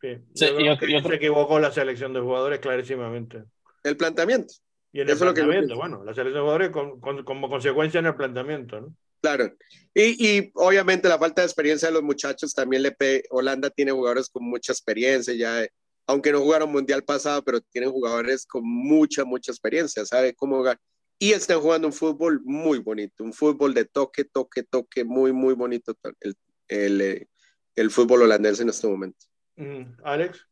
Sí, 0.00 0.08
Sí, 0.34 0.44
yo 0.46 0.60
yo- 0.60 0.78
que 0.78 0.92
yo 0.92 1.00
se 1.00 1.14
equivocó 1.14 1.58
la 1.58 1.72
selección 1.72 2.12
de 2.12 2.20
jugadores 2.20 2.60
clarísimamente. 2.60 3.44
El 3.82 3.96
planteamiento, 3.96 4.54
Y 4.92 5.00
en 5.00 5.08
el 5.08 5.14
Eso 5.14 5.24
es 5.24 5.28
lo 5.28 5.34
que 5.34 5.40
planteamiento, 5.42 5.76
bueno, 5.76 6.04
la 6.04 6.14
selección 6.14 6.34
de 6.34 6.40
jugadores 6.40 6.70
con- 6.70 7.00
con- 7.00 7.24
como 7.24 7.48
consecuencia 7.50 7.98
en 8.00 8.06
el 8.06 8.14
planteamiento, 8.14 8.80
¿no? 8.80 8.94
claro. 9.20 9.52
Y, 9.94 10.26
y 10.38 10.50
obviamente 10.54 11.08
la 11.08 11.18
falta 11.18 11.42
de 11.42 11.46
experiencia 11.46 11.88
de 11.88 11.94
los 11.94 12.02
muchachos 12.04 12.54
también 12.54 12.82
le 12.82 12.92
pe 12.92 13.24
Holanda 13.30 13.68
tiene 13.70 13.90
jugadores 13.92 14.28
con 14.30 14.44
mucha 14.44 14.72
experiencia 14.72 15.34
ya, 15.34 15.66
aunque 16.06 16.30
no 16.32 16.40
jugaron 16.40 16.70
mundial 16.70 17.02
pasado, 17.02 17.42
pero 17.42 17.60
tienen 17.60 17.90
jugadores 17.90 18.46
con 18.46 18.62
mucha, 18.64 19.24
mucha 19.24 19.50
experiencia, 19.52 20.06
sabe 20.06 20.34
cómo 20.34 20.56
jugar. 20.58 20.78
Y 21.18 21.32
están 21.32 21.60
jugando 21.60 21.88
un 21.88 21.92
fútbol 21.92 22.40
muy 22.44 22.78
bonito, 22.78 23.24
un 23.24 23.32
fútbol 23.32 23.74
de 23.74 23.84
toque, 23.84 24.24
toque, 24.24 24.62
toque, 24.62 25.04
muy, 25.04 25.32
muy 25.32 25.54
bonito 25.54 25.96
el, 26.20 26.36
el, 26.68 27.00
eh, 27.00 27.28
el 27.74 27.90
fútbol 27.90 28.22
holandés 28.22 28.60
en 28.60 28.68
este 28.68 28.86
momento. 28.86 29.26
Mm, 29.56 29.82
Alex, 30.04 30.47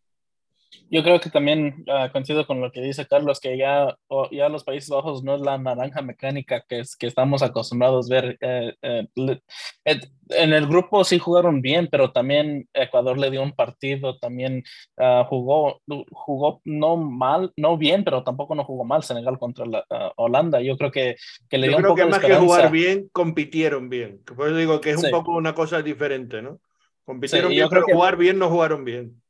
Yo 0.91 1.03
creo 1.03 1.21
que 1.21 1.31
también 1.31 1.85
ah, 1.89 2.11
coincido 2.13 2.47
con 2.47 2.61
lo 2.61 2.71
que 2.71 2.81
dice 2.81 3.07
Carlos, 3.07 3.41
que 3.41 3.57
ya, 3.59 3.97
ya 4.31 4.49
los 4.49 4.65
Países 4.65 4.89
Bajos 4.91 5.23
no 5.25 5.35
es 5.35 5.41
la 5.41 5.59
naranja 5.59 6.03
mecánica 6.03 6.65
que, 6.69 6.81
es, 6.81 6.97
que 6.97 7.07
estamos 7.07 7.43
acostumbrados 7.43 8.11
a 8.11 8.15
ver. 8.15 8.39
eh, 8.41 8.75
eh, 8.83 9.07
en 10.31 10.53
el 10.53 10.67
grupo 10.67 11.05
sí 11.05 11.19
jugaron 11.19 11.61
bien, 11.61 11.89
pero 11.91 12.13
también 12.13 12.69
Ecuador 12.75 13.19
le 13.19 13.31
dio 13.31 13.43
un 13.43 13.53
partido, 13.53 14.19
también 14.19 14.63
ah, 14.99 15.25
jugó, 15.29 15.81
jugó 16.11 16.61
no 16.65 16.97
mal, 16.97 17.53
no 17.57 17.77
bien, 17.77 18.03
pero 18.05 18.23
tampoco 18.25 18.55
no 18.55 18.65
jugó 18.65 18.85
mal 18.85 19.03
Senegal 19.03 19.39
contra 19.39 19.67
la, 19.67 19.85
ah, 19.91 20.13
Holanda. 20.17 20.61
Yo 20.61 20.77
creo 20.77 20.91
que, 20.91 21.17
que 21.49 21.59
le 21.59 21.67
yo 21.67 21.71
dio 21.71 21.77
un 21.79 21.83
creo 21.83 21.91
poco 21.91 21.97
que 21.97 22.05
de 22.05 22.11
más 22.11 22.19
que 22.21 22.35
jugar 22.37 22.71
bien, 22.71 23.09
compitieron 23.13 23.89
bien. 23.89 24.21
Por 24.25 24.49
eso 24.49 24.57
digo 24.57 24.81
que 24.81 24.91
es 24.91 25.01
Sí. 25.01 25.07
un 25.07 25.13
poco 25.13 25.33
una 25.33 25.55
cosa 25.55 25.83
diferente, 25.83 26.43
¿no? 26.43 26.61
Compitieron 27.05 27.51
Sí, 27.51 27.55
bien, 27.57 27.67
yo 27.67 27.71
pero 27.71 27.87
que- 27.87 27.93
jugar 27.93 28.17
bien 28.17 28.39
no 28.39 28.49
jugaron 28.51 28.85
bien. 28.85 29.23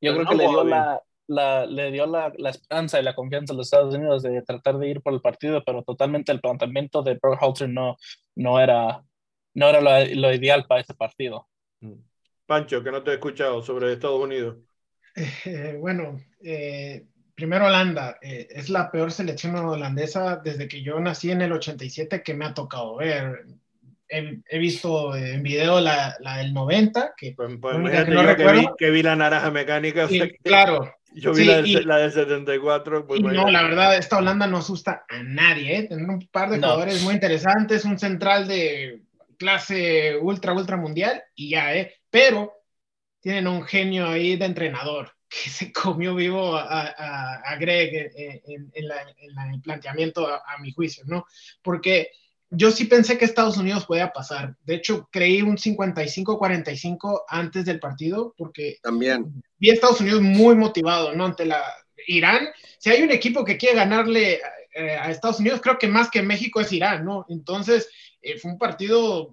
Yo 0.00 0.12
creo 0.14 0.24
no 0.24 0.30
que 0.30 0.36
le 0.36 0.48
dio, 0.48 0.64
la, 0.64 1.02
la- 1.26 1.66
le 1.66 1.90
dio 1.90 2.06
la, 2.06 2.32
la 2.38 2.50
esperanza 2.50 3.00
y 3.00 3.02
la 3.02 3.14
confianza 3.14 3.52
a 3.52 3.56
los 3.56 3.66
Estados 3.66 3.94
Unidos 3.94 4.22
de 4.22 4.42
tratar 4.42 4.78
de 4.78 4.88
ir 4.88 5.00
por 5.02 5.12
el 5.14 5.20
partido, 5.20 5.62
pero 5.64 5.82
totalmente 5.82 6.32
el 6.32 6.40
planteamiento 6.40 7.02
de 7.02 7.18
Berhalter 7.22 7.68
no, 7.68 7.96
no 8.36 8.60
era, 8.60 9.02
no 9.54 9.68
era 9.68 9.80
lo, 9.80 9.90
lo 10.20 10.34
ideal 10.34 10.66
para 10.66 10.80
ese 10.82 10.94
partido. 10.94 11.48
Mm. 11.80 11.94
Pancho, 12.46 12.82
que 12.82 12.90
no 12.90 13.02
te 13.02 13.12
he 13.12 13.14
escuchado 13.14 13.62
sobre 13.62 13.92
Estados 13.94 14.20
Unidos. 14.22 14.58
Eh, 15.44 15.76
bueno, 15.78 16.18
eh, 16.42 17.06
primero 17.34 17.66
Holanda. 17.66 18.18
eh, 18.22 18.48
es 18.50 18.70
la 18.70 18.90
peor 18.90 19.12
selección 19.12 19.54
holandesa 19.56 20.36
desde 20.36 20.68
que 20.68 20.82
yo 20.82 21.00
nací 21.00 21.30
en 21.30 21.42
el 21.42 21.52
87 21.52 22.22
que 22.22 22.34
me 22.34 22.44
ha 22.46 22.54
tocado 22.54 22.96
ver. 22.96 23.46
He, 24.10 24.40
he 24.48 24.58
visto 24.58 25.14
en 25.14 25.42
video 25.42 25.80
la, 25.80 26.16
la 26.20 26.38
del 26.38 26.52
90, 26.52 27.14
que 27.16 27.32
Pues, 27.36 27.52
pues 27.60 27.76
que 27.76 27.80
no 27.82 27.88
yo 27.90 28.04
que 28.04 28.10
vi, 28.10 28.16
recuerdo- 28.26 28.74
que 28.76 28.90
vi 28.90 29.02
la 29.02 29.14
naranja 29.16 29.50
mecánica, 29.50 30.04
o 30.06 30.08
sea 30.08 30.28
claro, 30.42 30.92
yo 31.14 31.30
vi 31.32 31.42
sí, 31.42 31.44
la, 31.46 31.56
del, 31.56 31.66
y- 31.66 31.84
la 31.84 31.96
del 31.98 32.12
74. 32.12 33.06
Pues 33.06 33.20
Y 33.20 33.22
no, 33.22 33.48
la 33.50 33.62
verdad, 33.62 33.96
esta 33.96 34.18
Holanda 34.18 34.46
no 34.46 34.58
asusta 34.58 35.04
a 35.08 35.22
nadie, 35.22 35.76
¿eh? 35.78 35.82
Tener 35.84 36.08
un 36.08 36.26
par 36.28 36.50
de 36.50 36.58
No. 36.58 36.68
jugadores 36.68 37.02
muy 37.02 37.14
interesantes, 37.14 37.84
un 37.84 37.98
central 37.98 38.46
de 38.48 39.02
clase 39.38 40.16
ultra, 40.20 40.52
ultra 40.52 40.76
mundial 40.76 41.22
y 41.34 41.50
ya, 41.50 41.74
¿eh? 41.74 41.94
Pero 42.10 42.52
tienen 43.20 43.46
un 43.46 43.62
genio 43.62 44.06
ahí 44.08 44.36
de 44.36 44.44
entrenador 44.46 45.12
que 45.28 45.48
se 45.50 45.72
comió 45.72 46.14
vivo 46.14 46.56
a, 46.56 46.62
a, 46.96 47.34
a 47.36 47.56
Greg 47.56 48.10
en, 48.16 48.40
en- 48.46 48.70
en 48.74 48.88
la- 48.88 49.02
en 49.02 49.34
la- 49.34 49.50
el 49.54 49.60
planteamiento, 49.62 50.26
a, 50.26 50.42
a 50.46 50.58
mi 50.60 50.72
juicio, 50.72 51.04
¿no? 51.06 51.24
Porque 51.62 52.10
yo 52.50 52.70
sí 52.70 52.84
pensé 52.86 53.16
que 53.16 53.24
Estados 53.24 53.56
Unidos 53.56 53.86
podía 53.86 54.12
pasar. 54.12 54.56
De 54.64 54.74
hecho, 54.74 55.08
creí 55.12 55.40
un 55.42 55.56
55-45 55.56 57.22
antes 57.28 57.64
del 57.64 57.78
partido 57.80 58.34
porque 58.36 58.78
También. 58.82 59.42
vi 59.58 59.70
a 59.70 59.74
Estados 59.74 60.00
Unidos 60.00 60.20
muy 60.22 60.54
motivado, 60.56 61.12
¿no? 61.14 61.24
Ante 61.26 61.44
la 61.46 61.62
Irán. 62.06 62.48
Si 62.78 62.90
hay 62.90 63.02
un 63.02 63.10
equipo 63.10 63.44
que 63.44 63.56
quiere 63.56 63.76
ganarle 63.76 64.40
eh, 64.74 64.96
a 65.00 65.10
Estados 65.10 65.40
Unidos, 65.40 65.60
creo 65.62 65.78
que 65.78 65.88
más 65.88 66.10
que 66.10 66.22
México 66.22 66.60
es 66.60 66.72
Irán, 66.72 67.04
¿no? 67.04 67.24
Entonces, 67.28 67.88
eh, 68.22 68.38
fue 68.38 68.52
un 68.52 68.58
partido 68.58 69.32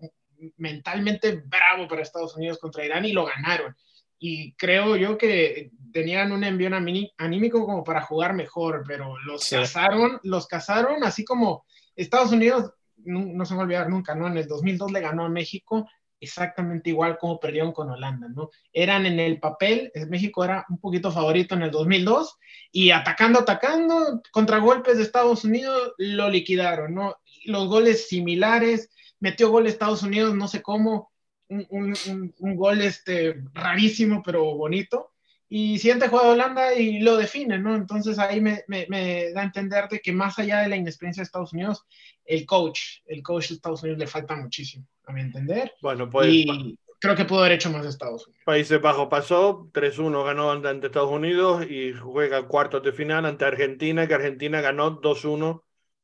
mentalmente 0.58 1.32
bravo 1.46 1.88
para 1.88 2.02
Estados 2.02 2.36
Unidos 2.36 2.60
contra 2.60 2.86
Irán 2.86 3.06
y 3.06 3.12
lo 3.14 3.26
ganaron. 3.26 3.76
Y 4.20 4.54
creo 4.54 4.96
yo 4.96 5.18
que 5.18 5.72
tenían 5.94 6.32
un 6.32 6.44
envío 6.44 6.70
anímico 7.18 7.66
como 7.66 7.84
para 7.84 8.02
jugar 8.02 8.34
mejor, 8.34 8.84
pero 8.88 9.16
los 9.26 9.44
Sí. 9.44 9.56
cazaron, 9.56 10.20
los 10.24 10.48
cazaron, 10.48 11.04
así 11.04 11.24
como 11.24 11.66
Estados 11.96 12.32
Unidos, 12.32 12.72
no, 13.06 13.46
se 13.46 13.54
va 13.54 13.62
a 13.62 13.64
olvidar 13.64 13.90
nunca, 13.90 14.16
¿no? 14.16 14.28
En 14.28 14.38
el 14.38 14.48
2002 14.48 14.92
le 14.92 15.02
ganó 15.02 15.26
a 15.26 15.30
México 15.30 15.88
exactamente 16.20 16.90
igual 16.90 17.18
como 17.18 17.40
perdieron 17.40 17.72
con 17.72 17.90
Holanda, 17.90 18.28
¿no? 18.28 18.50
Eran 18.74 19.06
en 19.06 19.20
el 19.20 19.40
papel, 19.40 19.92
eh, 19.94 20.06
México 20.08 20.44
era 20.44 20.66
un 20.70 20.80
poquito 20.80 21.12
favorito 21.12 21.54
en 21.56 21.62
el 21.62 21.72
2002 21.72 22.38
y 22.72 22.90
atacando, 22.90 23.40
atacando, 23.40 24.22
contragolpes 24.32 24.98
de 24.98 25.04
Estados 25.04 25.44
Unidos 25.46 25.94
lo 25.98 26.30
liquidaron, 26.30 26.96
¿no? 26.96 27.18
Los 27.46 27.68
goles 27.68 28.08
similares, 28.08 28.90
metió 29.20 29.50
gol 29.50 29.68
Estados 29.68 30.02
Unidos, 30.04 30.36
no 30.36 30.48
sé 30.48 30.62
cómo, 30.62 31.12
un, 31.50 31.66
un, 31.70 31.94
un, 32.10 32.36
un 32.40 32.56
gol 32.56 32.82
este, 32.82 33.42
rarísimo 33.54 34.22
pero 34.24 34.56
bonito 34.56 35.12
y 35.50 35.78
siguiente 35.80 36.10
juega 36.10 36.30
Holanda 36.30 36.74
y 36.74 37.00
lo 37.00 37.16
define, 37.16 37.58
¿no? 37.58 37.74
Entonces 37.76 38.20
ahí 38.20 38.42
me, 38.42 38.66
me, 38.68 39.32
da 39.32 39.42
a 39.42 39.46
entender 39.46 39.88
de 39.88 40.02
que 40.02 40.12
más 40.12 40.38
allá 40.40 40.60
de 40.62 40.70
la 40.70 40.76
inexperiencia 40.76 41.22
de 41.22 41.26
Estados 41.26 41.54
Unidos, 41.54 41.86
el 42.26 42.46
coach, 42.46 42.80
el 43.06 43.24
coach 43.24 43.50
de 43.50 43.56
Estados 43.56 43.82
Unidos 43.82 44.00
le 44.00 44.08
falta 44.08 44.36
muchísimo, 44.36 44.86
a 45.06 45.14
mi 45.14 45.22
entender. 45.22 45.72
Bueno, 45.82 46.10
pues... 46.10 46.28
Y 46.30 46.78
creo 47.00 47.16
que 47.16 47.24
pudo 47.24 47.40
haber 47.40 47.54
hecho 47.54 47.70
más 47.70 47.84
de 47.84 47.90
Estados 47.90 48.28
Unidos. 48.28 48.44
Países 48.46 48.82
Bajos 48.82 49.08
pasó, 49.08 49.70
3-1 49.72 50.26
ganó 50.26 50.52
ante 50.52 50.88
Estados 50.88 51.12
Unidos 51.12 51.66
y 51.70 51.94
juega 51.94 52.48
cuartos 52.48 52.84
de 52.84 52.92
final 52.92 53.26
ante 53.26 53.46
Argentina, 53.46 54.06
que 54.06 54.16
Argentina 54.16 54.60
ganó 54.60 55.00
2-1, 55.00 55.64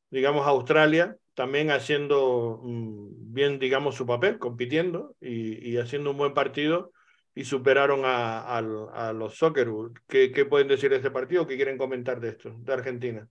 digamos, 0.09 0.47
a 0.47 0.51
Australia, 0.51 1.17
también 1.33 1.69
haciendo 1.69 2.61
mm, 2.63 3.33
bien, 3.33 3.59
digamos, 3.59 3.95
su 3.95 4.05
papel, 4.05 4.39
compitiendo 4.39 5.15
y, 5.19 5.69
y 5.69 5.77
haciendo 5.79 6.11
un 6.11 6.17
buen 6.17 6.33
partido 6.33 6.93
y 7.35 7.45
superaron 7.45 8.01
a, 8.05 8.57
a, 8.57 9.13
los 9.13 9.35
Socceroos. 9.35 9.91
¿Qué, 10.07 10.31
¿Qué, 10.31 10.45
pueden 10.45 10.67
decir 10.67 10.89
de 10.89 10.97
este 10.97 11.11
partido? 11.11 11.47
¿Qué 11.47 11.55
quieren 11.55 11.77
comentar 11.77 12.19
de 12.19 12.29
esto, 12.29 12.53
de 12.57 12.73
Argentina? 12.73 13.27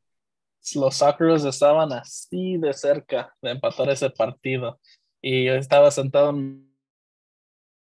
Los 0.74 0.96
Socceroos 0.96 1.44
estaban 1.44 1.92
así 1.92 2.56
de 2.56 2.72
cerca 2.72 3.34
de 3.40 3.50
empatar 3.50 3.90
ese 3.90 4.10
partido 4.10 4.80
y 5.20 5.44
yo 5.46 5.54
estaba 5.54 5.90
sentado 5.90 6.30
en 6.30 6.72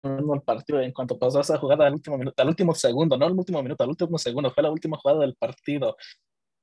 el 0.03 0.41
partido 0.41 0.79
en 0.81 0.91
cuanto 0.91 1.19
pasó 1.19 1.41
esa 1.41 1.57
jugada 1.57 1.85
al 1.85 1.93
último 1.93 2.17
minuto, 2.17 2.41
al 2.41 2.49
último 2.49 2.73
segundo, 2.73 3.17
no 3.17 3.25
al 3.25 3.33
último 3.33 3.61
minuto, 3.61 3.83
al 3.83 3.89
último 3.89 4.17
segundo, 4.17 4.51
fue 4.51 4.63
la 4.63 4.71
última 4.71 4.97
jugada 4.97 5.21
del 5.21 5.35
partido. 5.35 5.97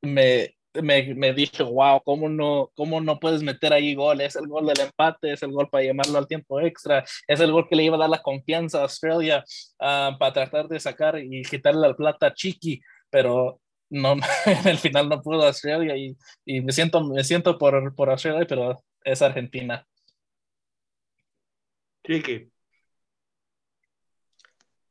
Me, 0.02 0.56
me, 0.82 1.15
me 1.15 1.32
dije, 1.32 1.62
wow, 1.62 2.01
¿cómo 2.05 2.28
no, 2.28 2.70
¿cómo 2.74 3.01
no 3.01 3.19
puedes 3.19 3.43
meter 3.43 3.73
ahí 3.73 3.94
gol? 3.94 4.20
Es 4.20 4.36
el 4.36 4.47
gol 4.48 4.66
del 4.66 4.81
empate, 4.81 5.32
es 5.32 5.43
el 5.43 5.53
gol 5.53 5.69
para 5.70 5.85
llamarlo 5.85 6.19
al 6.19 6.27
tiempo 6.27 6.61
extra, 6.61 7.05
es 7.27 7.40
el 7.40 7.53
gol 7.53 7.66
que 7.69 7.77
le 7.77 7.85
iba 7.85 7.97
a 7.97 8.01
dar 8.01 8.11
la 8.11 8.23
confianza 8.23 8.78
a 8.78 8.82
Australia 8.82 9.44
uh, 9.81 10.16
para 10.19 10.32
tratar 10.32 10.69
de 10.69 10.81
sacar 10.81 11.19
y 11.19 11.43
quitarle 11.43 11.89
la 11.89 11.94
plata 11.94 12.28
a 12.28 12.35
Chiqui, 12.35 12.81
pero 13.11 13.61
no, 13.90 14.15
en 14.47 14.69
el 14.69 14.78
final 14.78 15.09
no 15.09 15.23
pudo 15.23 15.47
Australia 15.47 15.97
y, 15.97 16.16
y 16.44 16.61
me 16.61 16.73
siento, 16.73 17.03
me 17.05 17.24
siento 17.24 17.59
por, 17.59 17.94
por 17.94 18.11
Australia, 18.11 18.47
pero 18.48 18.77
es 19.05 19.23
Argentina. 19.23 19.86
Chiqui. 22.05 22.51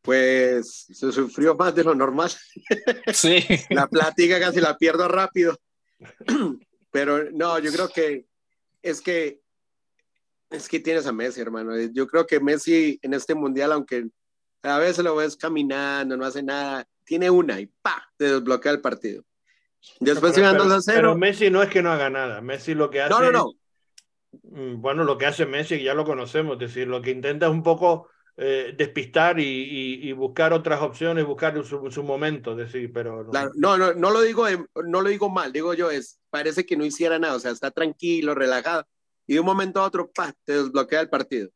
Pues 0.05 0.85
se 0.93 1.11
sufrió 1.11 1.55
más 1.55 1.73
de 1.73 1.83
lo 1.83 1.95
normal. 1.95 2.31
Sí. 3.11 3.43
la 3.71 3.87
plática 3.87 4.39
casi 4.39 4.61
la 4.61 4.77
pierdo 4.77 5.07
rápido. 5.07 5.57
Pero 6.91 7.31
no, 7.31 7.59
yo 7.59 7.71
creo 7.71 7.89
que 7.89 8.25
es 8.81 9.01
que 9.01 9.41
es 10.49 10.69
que 10.69 10.79
tienes 10.79 11.07
a 11.07 11.11
Messi, 11.11 11.41
hermano. 11.41 11.73
Yo 11.93 12.07
creo 12.07 12.25
que 12.25 12.39
Messi 12.39 12.99
en 13.01 13.13
este 13.13 13.35
mundial, 13.35 13.71
aunque 13.71 14.07
a 14.63 14.77
veces 14.77 15.03
lo 15.03 15.15
ves 15.15 15.35
caminando, 15.35 16.15
no 16.15 16.25
hace 16.25 16.43
nada, 16.43 16.87
tiene 17.03 17.29
una 17.29 17.59
y 17.59 17.67
pa, 17.67 18.07
te 18.17 18.25
desbloquea 18.25 18.71
el 18.71 18.81
partido. 18.81 19.23
Después 19.99 20.33
pero, 20.33 20.47
iban 20.47 20.57
2 20.57 20.71
a 20.71 20.81
0. 20.81 20.97
Pero 20.97 21.17
Messi 21.17 21.49
no 21.49 21.61
es 21.61 21.69
que 21.69 21.81
no 21.81 21.91
haga 21.91 22.09
nada. 22.09 22.41
Messi 22.41 22.73
lo 22.73 22.89
que 22.89 23.01
hace. 23.01 23.13
No, 23.13 23.19
no, 23.19 23.31
no. 23.31 23.51
Mm, 24.43 24.81
bueno, 24.81 25.03
lo 25.03 25.17
que 25.17 25.25
hace 25.25 25.45
Messi, 25.45 25.81
ya 25.81 25.93
lo 25.93 26.05
conocemos, 26.05 26.53
es 26.53 26.59
decir, 26.59 26.87
lo 26.87 27.01
que 27.01 27.11
intenta 27.11 27.47
es 27.47 27.51
un 27.51 27.63
poco 27.63 28.09
eh, 28.37 28.73
despistar 28.77 29.39
y, 29.39 30.11
buscar 30.11 30.51
otras 30.51 30.81
opciones, 30.81 31.25
buscar 31.25 31.63
su, 31.63 31.89
su 31.89 32.03
momento, 32.03 32.53
decir, 32.53 32.91
pero 32.91 33.23
no. 33.23 33.77
No, 33.77 33.93
no, 33.93 34.11
lo 34.11 34.21
digo, 34.21 34.45
no 34.83 35.01
lo 35.01 35.09
digo 35.09 35.29
mal, 35.29 35.53
digo 35.53 35.73
yo 35.73 35.89
es, 35.89 36.19
parece 36.29 36.65
que 36.65 36.75
no 36.75 36.83
hiciera 36.83 37.17
nada, 37.17 37.35
o 37.35 37.39
sea, 37.39 37.51
está 37.51 37.71
tranquilo, 37.71 38.35
relajado, 38.35 38.85
y 39.25 39.35
de 39.35 39.39
un 39.39 39.45
momento 39.45 39.79
a 39.79 39.85
otro, 39.85 40.11
pa, 40.11 40.33
te 40.43 40.51
desbloquea 40.51 40.99
el 40.99 41.09
partido. 41.09 41.49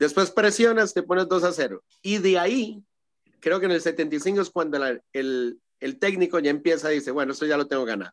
Después 0.00 0.32
presionas, 0.32 0.92
te 0.92 1.04
pones 1.04 1.28
2 1.28 1.44
a 1.44 1.52
0, 1.52 1.84
y 2.02 2.18
de 2.18 2.40
ahí, 2.40 2.82
creo 3.38 3.60
que 3.60 3.66
en 3.66 3.72
el 3.72 3.80
75 3.80 4.40
es 4.40 4.50
cuando 4.50 4.84
el, 5.12 5.60
técnico 6.00 6.40
ya 6.40 6.50
empieza 6.50 6.88
dice, 6.88 7.12
bueno, 7.12 7.32
esto 7.32 7.46
ya 7.46 7.56
lo 7.56 7.68
tengo 7.68 7.84
ganado. 7.84 8.12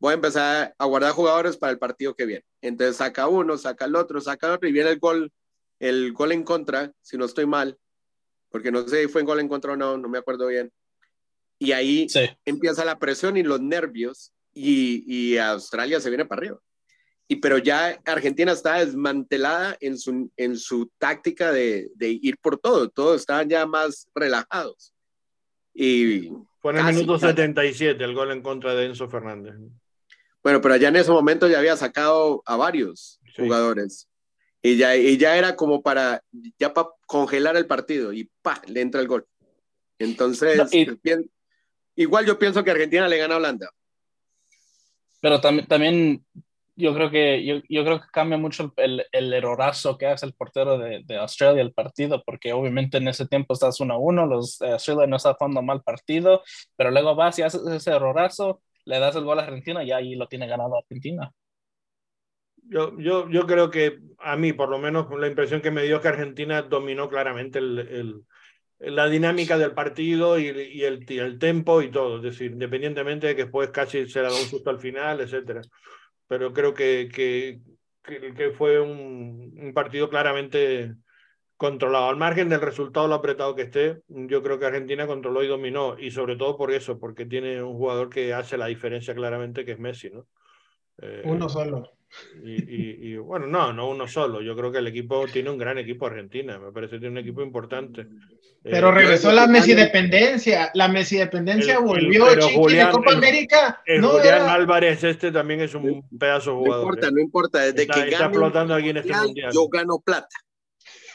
Voy 0.00 0.10
a 0.10 0.14
empezar 0.14 0.74
a 0.76 0.84
guardar 0.86 1.12
jugadores 1.12 1.56
para 1.56 1.72
el 1.72 1.78
partido 1.78 2.14
que 2.14 2.26
viene. 2.26 2.44
Entonces 2.62 2.96
saca 2.96 3.28
uno, 3.28 3.56
saca 3.58 3.84
el 3.84 3.94
otro, 3.94 4.20
saca 4.20 4.48
el 4.48 4.52
otro, 4.54 4.68
y 4.68 4.72
viene 4.72 4.90
el 4.90 4.98
gol 4.98 5.32
el 5.80 6.12
gol 6.12 6.32
en 6.32 6.42
contra, 6.42 6.92
si 7.02 7.16
no 7.16 7.24
estoy 7.24 7.46
mal, 7.46 7.78
porque 8.50 8.70
no 8.70 8.86
sé 8.86 9.02
si 9.02 9.08
fue 9.08 9.20
en 9.20 9.26
gol 9.26 9.40
en 9.40 9.48
contra 9.48 9.72
o 9.72 9.76
no, 9.76 9.96
no 9.96 10.08
me 10.08 10.18
acuerdo 10.18 10.46
bien. 10.46 10.72
Y 11.58 11.72
ahí 11.72 12.08
sí. 12.08 12.28
empieza 12.44 12.84
la 12.84 12.98
presión 12.98 13.36
y 13.36 13.42
los 13.42 13.60
nervios 13.60 14.32
y, 14.52 15.04
y, 15.06 15.38
Australia 15.38 16.00
se 16.00 16.08
viene 16.08 16.24
para 16.24 16.40
arriba. 16.40 16.58
Y 17.26 17.36
pero 17.36 17.58
ya 17.58 18.00
Argentina 18.06 18.52
está 18.52 18.78
desmantelada 18.78 19.76
en 19.80 19.98
su, 19.98 20.30
en 20.36 20.56
su 20.56 20.90
táctica 20.98 21.52
de, 21.52 21.90
de 21.94 22.18
ir 22.22 22.38
por 22.38 22.58
todo, 22.58 22.88
todos 22.88 23.20
estaban 23.20 23.48
ya 23.48 23.66
más 23.66 24.06
relajados. 24.14 24.94
Y 25.74 26.32
fue 26.60 26.72
en 26.72 26.78
el 26.78 26.94
minuto 26.94 27.18
77 27.18 28.02
el 28.02 28.14
gol 28.14 28.32
en 28.32 28.42
contra 28.42 28.74
de 28.74 28.86
Enzo 28.86 29.08
Fernández. 29.08 29.54
Bueno, 30.42 30.60
pero 30.60 30.76
ya 30.76 30.88
en 30.88 30.96
ese 30.96 31.10
momento 31.10 31.46
ya 31.46 31.58
había 31.58 31.76
sacado 31.76 32.42
a 32.46 32.56
varios 32.56 33.20
sí. 33.26 33.42
jugadores. 33.42 34.07
Y 34.62 34.76
ya, 34.76 34.96
y 34.96 35.16
ya 35.16 35.36
era 35.36 35.54
como 35.54 35.82
para, 35.82 36.22
ya 36.58 36.74
para 36.74 36.88
congelar 37.06 37.56
el 37.56 37.66
partido 37.66 38.12
y 38.12 38.30
pa, 38.42 38.60
le 38.66 38.80
entra 38.80 39.00
el 39.00 39.08
gol. 39.08 39.26
Entonces, 39.98 40.56
no, 40.56 40.66
y, 40.72 40.88
igual 41.96 42.26
yo 42.26 42.38
pienso 42.38 42.62
que 42.64 42.70
Argentina 42.70 43.08
le 43.08 43.18
gana 43.18 43.34
a 43.34 43.38
Holanda. 43.38 43.70
Pero 45.20 45.40
también, 45.40 45.66
también 45.66 46.24
yo 46.78 46.94
creo 46.94 47.10
que 47.10 47.44
yo, 47.44 47.56
yo, 47.68 47.84
creo 47.84 48.00
que 48.00 48.06
cambia 48.12 48.38
mucho 48.38 48.72
el, 48.76 49.04
el 49.10 49.32
errorazo 49.32 49.98
que 49.98 50.06
hace 50.06 50.26
el 50.26 50.34
portero 50.34 50.78
de, 50.78 51.02
de, 51.04 51.16
Australia 51.16 51.60
el 51.60 51.72
partido, 51.72 52.22
porque 52.24 52.52
obviamente 52.52 52.98
en 52.98 53.08
ese 53.08 53.26
tiempo 53.26 53.54
estás 53.54 53.80
1 53.80 53.92
a 53.92 53.98
1, 53.98 54.26
los 54.26 54.60
eh, 54.60 54.72
Australia 54.72 55.08
no 55.08 55.16
está 55.16 55.34
jugando 55.34 55.60
mal 55.60 55.82
partido, 55.82 56.42
pero 56.76 56.92
luego 56.92 57.16
vas 57.16 57.36
y 57.38 57.42
haces 57.42 57.66
ese 57.66 57.90
errorazo, 57.90 58.62
le 58.84 59.00
das 59.00 59.16
el 59.16 59.24
gol 59.24 59.40
a 59.40 59.42
Argentina 59.42 59.82
y 59.82 59.90
ahí 59.90 60.14
lo 60.14 60.28
tiene 60.28 60.46
ganado 60.46 60.78
Argentina. 60.78 61.32
Yo, 62.70 62.98
yo, 62.98 63.28
yo 63.30 63.46
creo 63.46 63.70
que 63.70 63.98
a 64.18 64.36
mí, 64.36 64.52
por 64.52 64.68
lo 64.68 64.78
menos, 64.78 65.06
la 65.18 65.26
impresión 65.26 65.60
que 65.60 65.70
me 65.70 65.82
dio 65.84 65.96
es 65.96 66.02
que 66.02 66.08
Argentina 66.08 66.62
dominó 66.62 67.08
claramente 67.08 67.58
el, 67.58 67.78
el, 67.78 68.24
la 68.78 69.08
dinámica 69.08 69.58
del 69.58 69.72
partido 69.72 70.38
y, 70.38 70.44
y, 70.44 70.84
el, 70.84 71.04
y, 71.08 71.18
el, 71.18 71.38
tempo 71.38 71.82
y 71.82 71.90
todo. 71.90 72.16
Es 72.16 72.22
decir, 72.22 72.52
independientemente 72.52 73.28
de 73.28 73.36
que 73.36 73.44
después 73.44 73.70
casi 73.70 74.08
se 74.08 74.20
le 74.20 74.28
da 74.28 74.34
un 74.34 74.46
susto 74.46 74.70
al 74.70 74.78
final, 74.78 75.20
etcétera. 75.20 75.62
Pero 76.26 76.52
creo 76.52 76.74
que, 76.74 77.08
que, 77.12 77.60
que 78.02 78.50
fue 78.50 78.80
un, 78.80 79.54
un, 79.56 79.72
partido 79.72 80.08
claramente 80.08 80.94
controlado. 81.56 82.08
Al 82.08 82.16
margen 82.16 82.48
del 82.48 82.60
resultado, 82.60 83.08
lo 83.08 83.14
apretado 83.14 83.54
que 83.54 83.62
esté, 83.62 84.02
yo 84.08 84.42
creo 84.42 84.58
que 84.58 84.66
Argentina 84.66 85.06
controló 85.06 85.42
y 85.42 85.48
dominó. 85.48 85.98
Y 85.98 86.10
sobre 86.10 86.36
todo 86.36 86.56
por 86.56 86.70
eso, 86.70 86.98
porque 86.98 87.26
tiene 87.26 87.62
un 87.62 87.76
jugador 87.76 88.10
que 88.10 88.34
hace 88.34 88.56
la 88.58 88.66
diferencia 88.66 89.14
claramente, 89.14 89.64
que 89.64 89.72
es 89.72 89.78
Messi, 89.78 90.10
¿no? 90.10 90.26
Eh, 91.00 91.22
Uno 91.24 91.48
solo. 91.48 91.97
Y, 92.42 92.52
y, 92.52 93.12
y, 93.12 93.16
bueno, 93.16 93.46
no, 93.46 93.72
no 93.72 93.88
uno 93.88 94.08
solo. 94.08 94.40
Yo 94.40 94.56
creo 94.56 94.72
que 94.72 94.78
el 94.78 94.86
equipo 94.86 95.26
tiene 95.26 95.50
un 95.50 95.58
gran 95.58 95.78
equipo 95.78 96.06
Argentina. 96.06 96.58
Me 96.58 96.72
parece 96.72 96.96
que 96.96 97.00
tiene 97.00 97.12
un 97.12 97.18
equipo 97.18 97.42
importante. 97.42 98.06
Pero 98.62 98.88
eh, 98.88 98.92
regresó 98.92 99.32
la 99.32 99.46
Messi 99.46 99.74
dependencia. 99.74 100.70
La 100.74 100.88
Messi 100.88 101.16
dependencia 101.16 101.74
el, 101.74 101.84
volvió 101.84 102.30
el, 102.30 102.38
Chiqui 102.38 102.54
Julián, 102.54 102.86
de 102.86 102.92
Copa 102.92 103.12
América. 103.12 103.82
El 103.86 104.00
no, 104.00 104.10
Julián 104.10 104.42
era... 104.42 104.54
Álvarez 104.54 105.04
este 105.04 105.30
también 105.30 105.60
es 105.60 105.74
un 105.74 106.08
pedazo 106.18 106.52
no 106.52 106.58
jugador. 106.58 106.84
importa, 106.84 107.06
¿eh? 107.06 107.12
no 107.12 107.20
importa. 107.20 107.58
Desde 107.60 107.82
está, 107.82 107.94
que 107.94 108.00
está 108.00 108.18
gane 108.18 108.30
explotando 108.30 108.74
aquí 108.74 108.88
en 108.88 108.96
este 108.96 109.12
mundial. 109.12 109.52
Yo 109.52 109.68
gano 109.68 109.98
plata. 110.04 110.28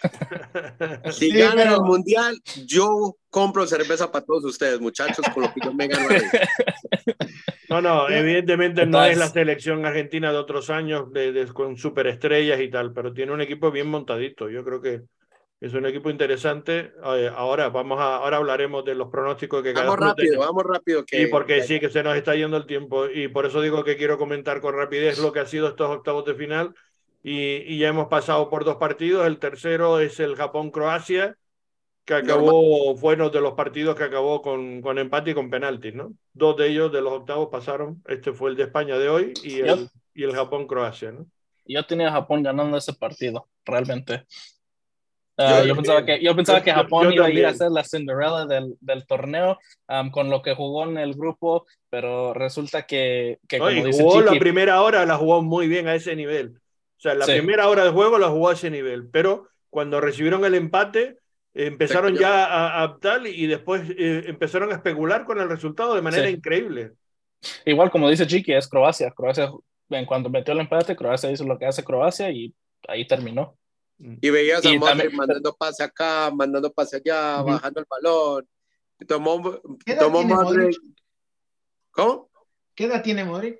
Si 1.12 1.32
Sí, 1.32 1.38
ganan 1.38 1.58
pero- 1.58 1.76
el 1.76 1.82
mundial, 1.82 2.40
yo 2.66 3.16
compro 3.30 3.66
cerveza 3.68 4.12
para 4.12 4.26
todos 4.26 4.46
ustedes, 4.46 4.80
muchachos, 4.80 5.26
con 5.34 5.44
lo 5.44 5.54
que 5.54 5.62
yo 5.64 5.74
me 5.74 5.88
gano. 5.88 6.08
ahí. 6.10 6.22
No, 7.70 7.82
no, 7.82 8.08
evidentemente 8.08 8.86
no 8.86 9.04
es 9.04 9.18
la 9.18 9.30
selección 9.30 9.84
argentina 9.84 10.32
de 10.32 10.38
otros 10.38 10.70
años 10.70 11.12
de, 11.12 11.32
de- 11.32 11.48
con 11.48 11.76
superestrellas 11.76 12.60
y 12.62 12.70
tal, 12.70 12.94
pero 12.94 13.12
tiene 13.14 13.32
un 13.32 13.42
equipo 13.42 13.72
bien 13.72 13.88
montadito. 13.88 14.48
Yo 14.48 14.64
creo 14.64 14.80
que 14.80 15.02
es 15.60 15.74
un 15.74 15.86
equipo 15.88 16.12
interesante. 16.12 16.92
Eh, 17.16 17.32
ahora 17.36 17.70
vamos 17.70 18.00
a, 18.00 18.18
ahora 18.18 18.38
hablaremos 18.38 18.86
de 18.86 18.94
los 18.94 19.10
pronósticos 19.10 19.64
que 19.64 19.74
Vamos 19.74 19.98
rápido, 19.98 20.40
vamos 20.42 20.64
rápido. 20.66 21.04
Que, 21.04 21.24
Y 21.24 21.28
porque 21.28 21.64
sí 21.64 21.80
que 21.80 21.90
se 21.90 22.04
nos 22.04 22.16
está 22.16 22.36
yendo 22.36 22.58
el 22.58 22.68
tiempo 22.68 23.08
y 23.08 23.28
por 23.30 23.48
eso 23.48 23.60
digo 23.60 23.84
que 23.84 23.98
quiero 23.98 24.20
comentar 24.20 24.62
con 24.62 24.76
rapidez 24.76 25.18
lo 25.18 25.32
que 25.32 25.40
ha 25.40 25.48
sido 25.48 25.68
estos 25.70 25.90
octavos 25.90 26.26
de 26.26 26.36
final 26.36 26.76
y, 27.24 27.74
y 27.74 27.78
ya 27.80 27.88
hemos 27.88 28.08
pasado 28.08 28.50
por 28.50 28.66
dos 28.66 28.76
partidos. 28.76 29.26
El 29.26 29.40
tercero 29.40 30.00
es 30.00 30.20
el 30.20 30.36
Japón-Croacia, 30.36 31.38
que 32.06 32.14
acabó, 32.16 32.96
fue 32.98 33.16
uno 33.16 33.30
de 33.30 33.40
los 33.40 33.54
partidos 33.54 33.96
que 33.96 34.04
acabó 34.04 34.42
con, 34.42 34.82
con 34.82 35.00
empate 35.00 35.32
y 35.32 35.34
con 35.34 35.50
penaltis, 35.50 35.96
¿no? 35.96 36.14
Dos 36.34 36.58
de 36.58 36.68
ellos 36.68 36.92
de 36.92 37.02
los 37.02 37.14
octavos 37.14 37.48
pasaron. 37.50 38.04
Este 38.06 38.34
fue 38.34 38.50
el 38.50 38.58
de 38.58 38.64
España 38.64 38.98
de 38.98 39.08
hoy 39.08 39.34
y 39.42 39.60
el, 39.62 39.90
y 40.14 40.24
el 40.24 40.36
Japón-Croacia, 40.36 41.14
¿no? 41.14 41.26
Yo 41.66 41.86
tenía 41.86 42.10
a 42.10 42.12
Japón 42.12 42.44
ganando 42.44 42.76
ese 42.76 42.94
partido, 42.94 43.48
realmente. 43.64 44.26
Ah, 45.38 45.62
Yo 45.62 45.70
yo, 45.70 45.76
pensaba 45.78 46.06
que, 46.06 46.22
yo 46.22 46.36
pensaba 46.36 46.62
que 46.62 46.72
Japón 46.74 47.06
yo 47.06 47.12
iba 47.12 47.26
a 47.26 47.30
ir 47.32 47.46
a 47.46 47.54
ser 47.54 47.72
la 47.72 47.84
Cinderella 47.84 48.46
del, 48.46 48.76
del 48.82 49.08
torneo 49.08 49.58
um, 49.88 50.12
con 50.12 50.30
lo 50.30 50.42
que 50.42 50.54
jugó 50.54 50.84
en 50.84 50.98
el 50.98 51.16
grupo, 51.16 51.66
pero 51.90 52.34
resulta 52.34 52.86
que, 52.86 53.40
que 53.48 53.58
como 53.58 53.72
Y 53.72 53.82
dice 53.82 54.04
jugó 54.04 54.20
la 54.22 54.34
Chiqui, 54.34 54.40
primera 54.40 54.82
hora, 54.82 55.06
la 55.06 55.18
jugó 55.18 55.42
muy 55.42 55.68
bien 55.68 55.88
a 55.88 55.96
ese 55.96 56.16
nivel. 56.16 56.60
O 57.04 57.10
sea, 57.10 57.16
la 57.16 57.26
Sí. 57.26 57.34
primera 57.34 57.68
hora 57.68 57.84
de 57.84 57.90
juego 57.90 58.18
la 58.18 58.30
jugó 58.30 58.48
a 58.50 58.54
ese 58.54 58.72
nivel, 58.72 59.10
pero 59.10 59.50
cuando 59.70 60.00
recibieron 60.00 60.46
el 60.46 60.56
empate, 60.56 61.18
Empezaron 61.56 62.16
ya 62.16 62.46
a, 62.46 62.82
a 62.82 62.98
tal 62.98 63.28
y 63.28 63.46
después 63.46 63.84
eh, 63.96 64.24
empezaron 64.26 64.72
a 64.72 64.76
especular 64.76 65.24
con 65.24 65.40
el 65.40 65.48
resultado 65.48 65.94
de 65.94 66.02
manera 66.02 66.28
Sí. 66.28 66.34
increíble. 66.34 66.94
Igual 67.64 67.92
como 67.92 68.10
dice 68.10 68.26
Chiqui, 68.26 68.54
es 68.54 68.68
Croacia. 68.68 69.12
Croacia, 69.12 69.52
en 69.90 70.06
cuanto 70.08 70.32
metió 70.32 70.52
el 70.54 70.62
empate, 70.62 70.96
Croacia 70.96 71.30
hizo 71.30 71.44
lo 71.44 71.60
que 71.60 71.68
hace 71.68 71.84
Croacia 71.84 72.32
y 72.32 72.56
ahí 72.88 73.06
terminó. 73.06 73.56
Y 74.00 74.32
veías 74.32 74.66
a 74.66 74.70
Y 74.74 74.80
también- 74.80 75.16
mandando 75.16 75.54
pase 75.56 75.84
acá, 75.84 76.32
mandando 76.34 76.74
pase 76.74 76.96
allá, 76.98 77.42
Ujú. 77.42 77.52
bajando 77.52 77.80
el 77.82 77.86
balón. 77.88 78.48
Tomó, 79.08 79.62
¿Qué 79.86 79.92
edad 79.92 80.02
tomó 80.02 80.20
tiene. 80.22 80.34
Modric? 80.34 80.82
¿Cómo? 81.92 82.30
¿Qué 82.74 82.86
edad 82.86 83.04
tiene 83.04 83.26
Modric? 83.26 83.60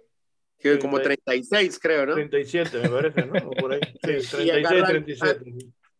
Que 0.64 0.80
como 0.80 1.00
Treinta 1.02 1.24
36, 1.26 1.80
creo, 1.80 2.06
¿no? 2.06 2.14
37, 2.16 2.80
me 2.80 2.90
parece, 2.90 3.26
¿no? 3.26 3.34
O 3.50 3.52
por 3.52 3.74
ahí. 3.74 3.80
Sí, 4.04 4.22
Sí, 4.22 4.38
36, 4.38 4.66
agarra- 4.66 4.88
37. 4.88 5.52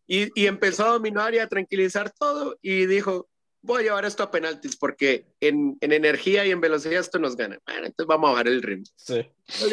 Y, 0.06 0.42
y 0.42 0.46
empezó 0.46 0.84
a 0.86 0.88
dominar 0.92 1.34
y 1.34 1.38
a 1.38 1.46
tranquilizar 1.48 2.10
todo 2.10 2.56
y 2.60 2.86
dijo, 2.86 3.28
voy 3.62 3.80
a 3.80 3.84
llevar 3.84 4.04
esto 4.04 4.22
a 4.22 4.30
penaltis 4.30 4.76
porque 4.76 5.26
en, 5.40 5.76
en 5.80 5.92
energía 5.92 6.44
y 6.44 6.50
en 6.50 6.60
velocidad 6.60 7.00
esto 7.00 7.18
nos 7.18 7.36
gana. 7.36 7.58
Bueno, 7.66 7.86
entonces 7.86 8.06
vamos 8.06 8.28
a 8.28 8.32
bajar 8.32 8.48
el 8.48 8.62
ritmo. 8.62 8.84
Sí. 8.96 9.26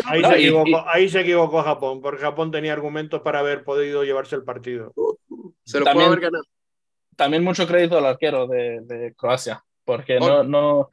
Ahí, 0.05 0.21
No, 0.21 0.29
se 0.29 0.39
y- 0.39 0.43
equivocó, 0.45 0.69
y- 0.69 0.75
ahí 0.87 1.09
se 1.09 1.19
equivocó 1.21 1.61
Japón, 1.63 2.01
porque 2.01 2.21
Japón 2.21 2.51
tenía 2.51 2.71
argumentos 2.73 3.21
para 3.21 3.39
haber 3.39 3.63
podido 3.63 4.03
llevarse 4.03 4.35
el 4.35 4.43
partido. 4.43 4.93
Se 5.65 5.79
lo 5.79 5.85
También- 5.85 6.05
pudo 6.05 6.13
haber 6.13 6.19
ganado. 6.21 6.43
También 7.17 7.43
mucho 7.43 7.67
crédito 7.67 7.97
al 7.97 8.05
arquero 8.05 8.47
de, 8.47 8.79
de 8.83 9.13
Croacia, 9.15 9.63
porque 9.83 10.17
no, 10.19 10.39
Oh. 10.39 10.43
no, 10.43 10.89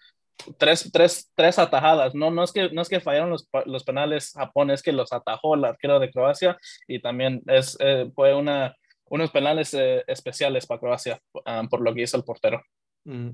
tres, 0.59 0.91
tres, 0.93 1.31
tres 1.35 1.59
atajadas, 1.59 2.15
no, 2.15 2.31
no, 2.31 2.45
es 2.45 2.53
que, 2.53 2.71
no 2.71 2.83
es 2.83 2.89
que 2.89 3.01
fallaron 3.01 3.31
los, 3.31 3.49
los 3.67 3.85
penales 3.85 4.33
Japón, 4.35 4.71
es 4.71 4.83
que 4.83 4.93
los 4.93 5.13
atajó 5.13 5.55
el 5.55 5.65
arquero 5.65 5.99
de 5.99 6.11
Croacia 6.11 6.57
y 6.87 7.01
también 7.01 7.43
es, 7.47 7.77
eh, 7.81 8.11
fue 8.15 8.35
una, 8.35 8.75
unos 9.07 9.31
penales 9.31 9.75
eh, 9.75 10.05
especiales 10.07 10.67
para 10.67 10.81
Croacia 10.81 11.21
ah, 11.45 11.65
por 11.69 11.81
lo 11.81 11.95
que 11.95 12.03
hizo 12.03 12.17
el 12.17 12.25
portero. 12.25 12.63
Mm. 13.05 13.31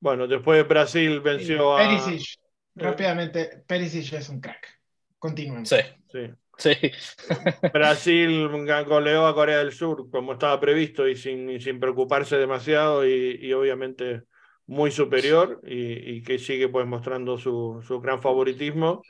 Bueno, 0.00 0.26
después 0.26 0.66
Brasil 0.66 1.20
venció 1.20 1.76
a. 1.76 1.78
Perisic. 1.78 2.38
Rápidamente, 2.74 3.62
Perisic 3.66 4.14
es 4.14 4.28
un 4.28 4.40
crack. 4.40 4.80
Continuamos. 5.18 5.68
Sí, 5.68 5.76
Sí. 6.10 6.30
sí, 6.56 6.92
Brasil 7.74 8.48
goleó 8.86 9.26
a 9.26 9.34
Corea 9.34 9.58
del 9.58 9.72
Sur 9.72 10.10
como 10.10 10.32
estaba 10.32 10.58
previsto 10.58 11.06
y 11.06 11.16
sin, 11.16 11.50
y 11.50 11.60
sin 11.60 11.78
preocuparse 11.78 12.36
demasiado 12.36 13.06
y, 13.06 13.38
y 13.40 13.52
obviamente 13.52 14.22
muy 14.70 14.92
superior 14.92 15.60
y, 15.66 16.22
que 16.22 16.38
sigue 16.38 16.68
pues 16.68 16.86
mostrando 16.86 17.36
su, 17.36 17.82
su 17.84 18.00
gran 18.00 18.22
favoritismo. 18.22 19.02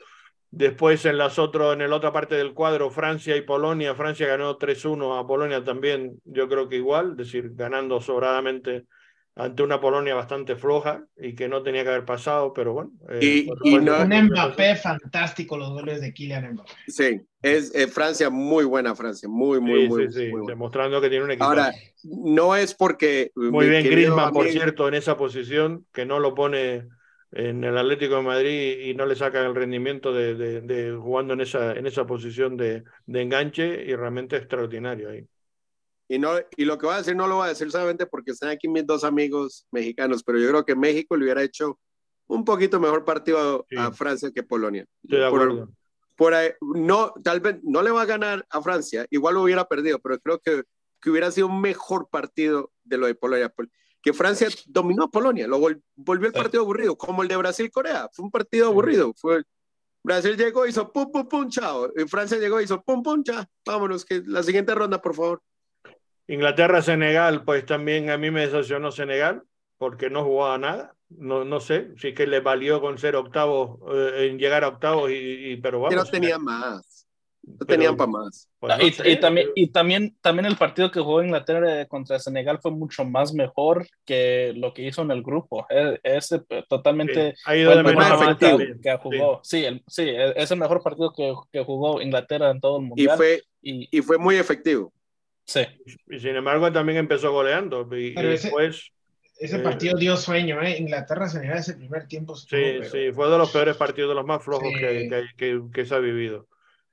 Después 0.49 1.05
en 1.05 1.19
las 1.19 1.37
otro, 1.37 1.73
en 1.73 1.87
la 1.87 1.95
otra 1.95 2.11
parte 2.11 2.33
del 2.33 2.55
cuadro, 2.55 2.89
Francia 2.89 3.37
y 3.37 3.41
Polonia. 3.41 3.93
Francia 3.93 4.25
ganó 4.25 4.57
3-1 4.57 5.19
a 5.19 5.27
Polonia 5.27 5.63
también, 5.63 6.19
yo 6.25 6.49
creo 6.49 6.67
que 6.67 6.77
igual, 6.77 7.11
es 7.11 7.17
decir, 7.17 7.51
ganando 7.53 8.01
sobradamente 8.01 8.85
ante 9.35 9.63
una 9.63 9.79
Polonia 9.79 10.15
bastante 10.15 10.55
floja 10.55 11.05
y 11.17 11.35
que 11.35 11.47
no 11.47 11.63
tenía 11.63 11.83
que 11.83 11.89
haber 11.89 12.05
pasado, 12.05 12.53
pero 12.53 12.73
bueno. 12.73 12.91
eh, 13.09 13.21
Y- 13.25 13.49
y 13.63 13.79
no- 13.79 14.03
Un. 14.03 14.09
Mbappé 14.25 14.75
fantástico, 14.75 15.57
los 15.57 15.69
goles 15.71 16.01
de 16.01 16.13
Kylian 16.13 16.53
Mbappé. 16.53 16.71
Sí, 16.87 17.21
es 17.41 17.73
eh, 17.75 17.87
Francia 17.87 18.29
muy 18.29 18.65
buena, 18.65 18.95
Francia, 18.95 19.29
muy, 19.29 19.59
muy, 19.59 19.79
Sí, 19.79 19.87
muy, 19.87 20.07
sí, 20.07 20.11
sí, 20.13 20.27
muy 20.27 20.41
buena. 20.41 20.53
demostrando 20.53 21.01
que 21.01 21.09
tiene 21.09 21.25
un 21.25 21.31
equipo. 21.31 21.45
Ahora, 21.45 21.71
no 22.03 22.55
es 22.55 22.73
porque... 22.73 23.31
Muy 23.35 23.65
mi 23.65 23.71
bien, 23.71 23.83
Griezmann, 23.83 24.33
por 24.33 24.47
cierto, 24.49 24.87
en 24.87 24.95
esa 24.95 25.17
posición, 25.17 25.85
que 25.93 26.05
no 26.05 26.19
lo 26.19 26.33
pone 26.35 26.87
en 27.31 27.63
el 27.63 27.77
Atlético 27.77 28.15
de 28.17 28.21
Madrid 28.23 28.79
y 28.81 28.93
no 28.95 29.05
le 29.05 29.15
sacan 29.15 29.45
el 29.45 29.55
rendimiento 29.55 30.11
de, 30.11 30.35
de- 30.35 30.61
de 30.61 30.91
jugando 30.97 31.33
en 31.33 31.41
esa, 31.41 31.73
en 31.73 31.87
esa 31.87 32.05
posición 32.05 32.57
de, 32.57 32.83
de 33.05 33.21
enganche 33.21 33.83
y 33.85 33.95
realmente 33.95 34.35
extraordinario 34.35 35.09
ahí. 35.09 35.25
Y, 36.13 36.19
no, 36.19 36.31
y 36.57 36.65
lo 36.65 36.77
que 36.77 36.87
voy 36.87 36.95
a 36.95 36.97
decir 36.97 37.15
no 37.15 37.25
lo 37.25 37.35
voy 37.37 37.45
a 37.45 37.49
decir 37.49 37.71
solamente 37.71 38.05
porque 38.05 38.31
están 38.31 38.49
aquí 38.49 38.67
mis 38.67 38.85
dos 38.85 39.05
amigos 39.05 39.65
mexicanos, 39.71 40.23
pero 40.23 40.39
yo 40.39 40.49
creo 40.49 40.65
que 40.65 40.75
México 40.75 41.15
le 41.15 41.23
hubiera 41.23 41.41
hecho 41.41 41.79
un 42.27 42.43
poquito 42.43 42.81
mejor 42.81 43.05
partido 43.05 43.65
Sí. 43.69 43.77
a 43.77 43.91
Francia 43.93 44.29
que 44.35 44.43
Polonia. 44.43 44.85
De 45.03 45.17
Por- 45.19 45.25
acuerdo. 45.41 45.69
por 46.17 46.33
ahí, 46.33 46.49
no, 46.59 47.13
tal 47.23 47.39
vez 47.39 47.59
no 47.63 47.81
le 47.81 47.91
va 47.91 48.01
a 48.01 48.05
ganar 48.05 48.45
a 48.49 48.61
Francia, 48.61 49.05
igual 49.09 49.35
lo 49.35 49.43
hubiera 49.43 49.63
perdido, 49.63 49.99
pero 49.99 50.19
creo 50.19 50.39
que, 50.39 50.63
que 50.99 51.09
hubiera 51.09 51.31
sido 51.31 51.47
un 51.47 51.61
mejor 51.61 52.09
partido 52.09 52.71
de 52.83 52.97
lo 52.97 53.07
de 53.07 53.15
Polonia. 53.15 53.47
Pol- 53.47 53.71
Que 54.03 54.11
Francia 54.11 54.49
dominó 54.67 55.05
a 55.05 55.09
Polonia, 55.11 55.47
lo 55.47 55.59
vol- 55.59 55.81
volvió 55.95 56.27
el 56.27 56.33
Sí. 56.33 56.39
partido 56.41 56.63
aburrido, 56.63 56.97
como 56.97 57.21
el 57.21 57.29
de 57.29 57.37
Brasil-Corea. 57.37 58.09
Fue 58.11 58.25
un 58.25 58.31
partido 58.31 58.67
aburrido. 58.67 59.13
Fue, 59.15 59.43
Brasil 60.03 60.35
llegó, 60.35 60.65
hizo 60.67 60.91
pum, 60.91 61.09
pum, 61.09 61.25
pum, 61.29 61.47
chao. 61.49 61.89
Y 61.95 62.05
Francia 62.05 62.37
llegó, 62.37 62.59
hizo 62.59 62.81
pum, 62.81 63.01
pum, 63.01 63.23
chao. 63.23 63.45
Vámonos, 63.65 64.03
que 64.03 64.21
la 64.25 64.43
siguiente 64.43 64.75
ronda, 64.75 65.01
por 65.01 65.13
favor. 65.15 65.41
Inglaterra-Senegal, 66.31 67.43
pues 67.43 67.65
también 67.65 68.09
a 68.09 68.17
mí 68.17 68.31
me 68.31 68.41
decepcionó 68.41 68.91
Senegal, 68.91 69.43
porque 69.77 70.09
no 70.09 70.23
jugaba 70.23 70.57
nada. 70.57 70.95
No, 71.09 71.43
no 71.43 71.59
sé, 71.59 71.89
sí 71.97 72.13
que 72.13 72.25
le 72.25 72.39
valió 72.39 72.79
con 72.79 72.97
ser 72.97 73.15
octavos, 73.17 73.79
eh, 73.93 74.27
en 74.31 74.37
llegar 74.39 74.63
a 74.63 74.69
octavos, 74.69 75.11
y, 75.11 75.13
y- 75.15 75.57
pero 75.57 75.79
Que 75.79 75.95
vamos. 75.95 76.05
no 76.05 76.11
tenían 76.11 76.43
más. 76.43 77.07
No 77.43 77.55
Pero- 77.57 77.65
tenían 77.67 77.97
para 77.97 78.11
más. 78.11 78.47
pues 78.59 78.77
no 78.77 78.85
y, 78.87 78.91
sé, 78.91 79.09
y 79.11 79.19
también, 79.19 79.47
pero- 79.47 79.53
y 79.55 79.67
también, 79.71 80.15
también 80.21 80.45
el 80.45 80.55
partido 80.57 80.91
que 80.91 80.99
jugó 80.99 81.23
Inglaterra 81.23 81.85
contra 81.87 82.19
Senegal 82.19 82.59
fue 82.61 82.69
mucho 82.71 83.03
más 83.03 83.33
mejor 83.33 83.87
que 84.05 84.53
lo 84.55 84.73
que 84.75 84.83
hizo 84.83 85.01
en 85.01 85.09
el 85.11 85.23
grupo. 85.23 85.65
Es, 85.69 85.99
es, 86.03 86.31
eh, 86.49 86.63
totalmente 86.69 87.33
Sí, 87.35 87.41
ha 87.45 87.55
ido 87.57 87.73
el 87.73 87.83
mejor 87.83 88.19
partido 88.19 88.57
que 88.81 88.97
jugó. 89.01 89.39
Sí, 89.43 89.65
el- 89.65 89.83
sí, 89.87 90.03
e- 90.03 90.33
es 90.35 90.51
el 90.51 90.59
mejor 90.59 90.83
partido 90.83 91.11
que, 91.13 91.33
que 91.51 91.63
jugó 91.63 91.99
Inglaterra 91.99 92.51
en 92.51 92.61
todo 92.61 92.77
el 92.77 92.83
Y 92.83 92.87
mundial. 92.89 93.17
fue, 93.17 93.41
Y, 93.63 93.87
y 93.95 94.01
fue 94.01 94.17
muy 94.19 94.35
efectivo. 94.37 94.93
Sí, 95.45 95.61
Y 96.09 96.19
sin 96.19 96.35
embargo 96.35 96.71
también 96.71 96.97
empezó 96.99 97.31
goleando. 97.31 97.87
Y, 97.95 98.07
y 98.07 98.13
Pero 98.13 98.29
ese- 98.31 98.47
después, 98.47 98.91
Ese 99.39 99.55
Eh, 99.55 99.59
partido 99.59 99.97
dio 99.97 100.15
sueño, 100.17 100.61
¿eh? 100.61 100.77
Inglaterra 100.77 101.27
Senegal 101.27 101.57
ese 101.57 101.73
primer 101.73 102.07
tiempo. 102.07 102.35
estuvo, 102.35 102.59
sí, 102.59 102.65
pero- 102.79 102.89
sí, 102.91 103.11
fue 103.11 103.27
de 103.27 103.37
los 103.39 103.51
peores 103.51 103.75
partidos, 103.75 104.09
de 104.09 104.15
los 104.15 104.25
más 104.25 104.43
flojos 104.43 104.67
Sí. 104.71 104.79
que, 104.79 105.09
que, 105.09 105.23
que- 105.35 105.61
que 105.73 105.85
se 105.87 105.95
ha 105.95 105.99
vivido. 105.99 106.47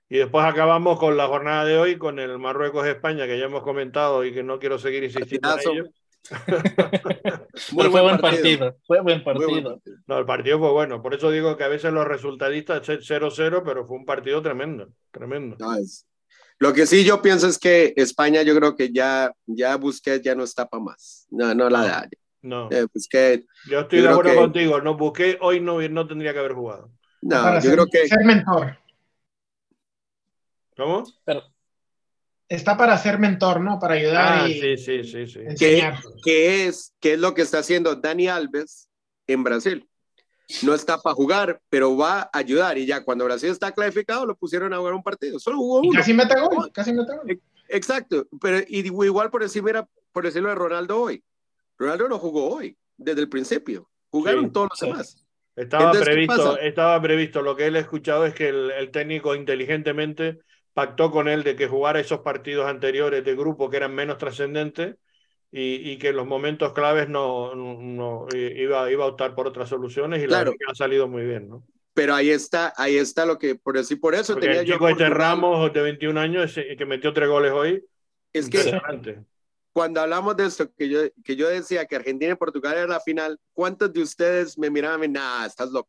Y 0.08 0.16
después 0.16 0.46
acabamos 0.46 0.98
con 0.98 1.18
la 1.18 1.26
jornada 1.26 1.66
de 1.66 1.76
hoy, 1.76 1.98
con 1.98 2.18
el 2.18 2.38
Marruecos-España, 2.38 3.26
que 3.26 3.38
ya 3.38 3.44
hemos 3.44 3.62
comentado 3.62 4.24
y 4.24 4.32
que 4.32 4.42
no 4.42 4.58
quiero 4.58 4.78
seguir 4.78 5.04
insistiendo 5.04 5.46
en 5.46 5.54
Partidazo. 5.56 5.72
ello. 5.74 5.90
pero 7.76 7.90
fue 7.90 8.00
buen 8.00 8.18
partido. 8.18 8.76
Fue 8.86 9.00
buen 9.00 9.18
Muy 9.18 9.24
buen 9.24 9.24
partido. 9.24 9.70
partido. 9.74 9.96
No, 10.06 10.18
el 10.18 10.24
partido 10.24 10.58
fue 10.58 10.72
bueno. 10.72 11.02
Por 11.02 11.12
eso 11.14 11.30
digo 11.30 11.56
que 11.56 11.64
a 11.64 11.68
veces 11.68 11.92
los 11.92 12.06
resultadistas 12.06 12.82
0-0, 12.88 13.62
pero 13.64 13.86
fue 13.86 13.96
un 13.98 14.04
partido 14.06 14.40
tremendo, 14.42 14.88
tremendo. 15.10 15.56
No, 15.58 15.74
es- 15.76 16.06
Lo 16.60 16.72
que 16.72 16.86
sí 16.86 17.04
yo 17.04 17.22
pienso 17.22 17.46
es 17.46 17.58
que 17.58 17.92
España, 17.96 18.42
yo 18.42 18.54
creo 18.56 18.74
que 18.74 18.92
ya, 18.92 19.32
ya 19.46 19.76
Busquets 19.76 20.22
ya 20.24 20.34
no 20.34 20.42
está 20.44 20.68
para 20.68 20.82
más. 20.82 21.26
No, 21.30 21.54
no 21.54 21.70
la 21.70 21.82
da. 21.84 22.08
No, 22.42 22.68
Eh, 22.70 22.86
Busquets, 22.92 23.46
yo 23.68 23.80
estoy 23.80 23.98
yo 23.98 24.04
de 24.04 24.10
acuerdo 24.10 24.30
que- 24.32 24.36
contigo. 24.36 24.80
No 24.80 24.96
busqué, 24.96 25.38
hoy 25.40 25.60
no, 25.60 25.80
no 25.88 26.06
tendría 26.06 26.32
que 26.32 26.38
haber 26.40 26.54
jugado. 26.54 26.90
no, 27.22 27.42
para 27.42 27.56
yo 27.60 27.62
ser, 27.70 27.72
creo 27.74 27.86
que 27.86 28.08
ser 28.08 28.24
mentor. 28.24 28.76
¿Cómo? 30.76 31.04
Pero 31.24 31.42
Está 32.48 32.78
para 32.78 32.96
ser 32.96 33.18
mentor, 33.18 33.60
¿no? 33.60 33.78
Para 33.78 33.94
ayudar 33.94 34.44
Ah, 34.44 34.48
y 34.48 34.58
sí, 34.58 34.76
sí, 34.78 35.04
sí, 35.04 35.26
sí. 35.26 35.40
que 35.58 36.66
es, 36.66 36.94
que 36.98 37.12
es 37.12 37.18
lo 37.18 37.34
que 37.34 37.42
está 37.42 37.58
haciendo 37.58 37.94
Dani 37.96 38.28
Alves 38.28 38.88
en 39.26 39.44
Brasil. 39.44 39.86
No 40.60 40.74
está 40.74 40.98
para 41.00 41.14
jugar, 41.14 41.60
pero 41.68 41.96
va 41.96 42.22
a 42.22 42.30
ayudar. 42.38 42.78
Y 42.78 42.86
ya 42.86 43.04
cuando 43.04 43.24
Brasil 43.24 43.50
está 43.50 43.72
clasificado, 43.72 44.26
lo 44.26 44.36
pusieron 44.36 44.72
a 44.72 44.78
jugar 44.78 44.94
un 44.94 45.02
partido. 45.02 45.38
Solo 45.38 45.58
jugó 45.58 45.82
Y 45.82 45.88
uno. 45.88 45.98
casi 46.00 46.14
mete 46.14 46.34
gol, 46.40 46.70
casi 46.72 46.92
mete 46.92 47.14
gol. 47.16 47.40
Exacto. 47.68 48.26
Pero 48.40 48.58
y 48.68 48.86
igual 48.86 49.30
por 49.30 49.42
decir, 49.42 49.62
mira, 49.62 49.86
por 50.12 50.24
decirlo 50.24 50.48
de 50.48 50.54
Ronaldo 50.54 51.00
hoy. 51.00 51.22
Ronaldo 51.78 52.08
no 52.08 52.18
jugó 52.18 52.54
hoy, 52.56 52.76
desde 52.96 53.20
el 53.20 53.28
principio. 53.28 53.88
Jugaron 54.10 54.46
Sí, 54.46 54.52
todos 54.52 54.68
los 54.70 54.78
sí. 54.78 54.86
demás. 54.86 55.26
Estaba 55.54 55.92
Entonces, 55.92 56.00
¿qué 56.00 56.12
previsto, 56.12 56.58
estaba 56.58 57.02
previsto. 57.02 57.42
Lo 57.42 57.56
que 57.56 57.66
él 57.66 57.76
ha 57.76 57.80
escuchado 57.80 58.26
es 58.26 58.34
que 58.34 58.48
el, 58.48 58.70
el 58.70 58.90
técnico 58.90 59.34
inteligentemente 59.34 60.38
pactó 60.72 61.10
con 61.10 61.28
él 61.28 61.42
de 61.42 61.56
que 61.56 61.66
jugara 61.68 62.00
esos 62.00 62.20
partidos 62.20 62.66
anteriores 62.66 63.24
de 63.24 63.34
grupo 63.34 63.68
que 63.68 63.76
eran 63.78 63.94
menos 63.94 64.18
trascendentes 64.18 64.96
y, 65.50 65.90
y 65.90 65.98
que 65.98 66.08
en 66.08 66.16
los 66.16 66.26
momentos 66.26 66.72
claves 66.72 67.08
no, 67.08 67.54
no, 67.54 68.26
iba, 68.34 68.90
iba 68.90 69.04
a 69.04 69.08
optar 69.08 69.34
por 69.34 69.46
otras 69.46 69.68
soluciones 69.68 70.20
y 70.22 70.26
la 70.26 70.28
Claro. 70.42 70.52
que 70.52 70.64
ha 70.70 70.74
salido 70.74 71.08
muy 71.08 71.24
bien, 71.24 71.48
¿no? 71.48 71.64
Pero 71.94 72.14
ahí 72.14 72.30
está, 72.30 72.72
ahí 72.76 72.96
está 72.96 73.26
lo 73.26 73.38
que, 73.38 73.54
por 73.56 73.76
decir, 73.76 73.98
por 73.98 74.14
eso 74.14 74.34
Porque 74.34 74.46
tenía 74.46 74.60
el 74.60 74.66
yo. 74.66 74.74
chico 74.74 74.88
este 74.88 75.04
Portugal. 75.04 75.18
Ramos 75.18 75.72
de 75.72 75.82
21 75.82 76.20
años 76.20 76.54
que 76.54 76.86
metió 76.86 77.12
tres 77.12 77.28
goles 77.28 77.52
hoy, 77.52 77.84
Es 78.32 78.48
que 78.48 78.78
cuando 79.72 80.00
hablamos 80.00 80.36
de 80.36 80.46
esto, 80.46 80.72
que 80.74 80.88
yo, 80.88 81.00
que 81.24 81.36
yo 81.36 81.48
decía 81.48 81.86
que 81.86 81.96
Argentina 81.96 82.32
y 82.32 82.36
Portugal 82.36 82.76
era 82.76 82.86
la 82.86 83.00
final, 83.00 83.38
¿cuántos 83.52 83.92
de 83.92 84.02
ustedes 84.02 84.58
me 84.58 84.70
miraban 84.70 85.04
y 85.04 85.08
nah, 85.08 85.46
estás 85.46 85.70
loco? 85.70 85.88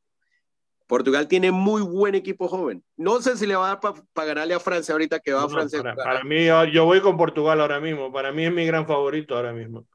Portugal 0.90 1.28
tiene 1.28 1.52
muy 1.52 1.84
buen 1.84 2.16
equipo 2.16 2.48
joven. 2.48 2.84
No 2.98 3.22
sé 3.22 3.38
si 3.38 3.45
le 3.45 3.56
va 3.56 3.68
a 3.72 3.76
dar 3.76 3.94
para 4.11 4.28
ganarle 4.28 4.56
a 4.56 4.60
Francia 4.60 4.91
ahorita 4.94 5.20
que 5.20 5.32
va 5.32 5.44
a 5.44 5.48
Francia. 5.48 5.84
para, 5.84 6.24
mí, 6.24 6.48
yo, 6.74 6.84
voy 6.86 6.99
con 6.99 7.16
Portugal 7.16 7.61
ahora 7.61 7.80
mismo. 7.80 8.11
Para 8.11 8.32
mí 8.32 8.44
es 8.45 8.52
mi 8.52 8.66
gran 8.66 8.88
favorito 8.88 9.36
ahora 9.36 9.53
mismo. 9.53 9.86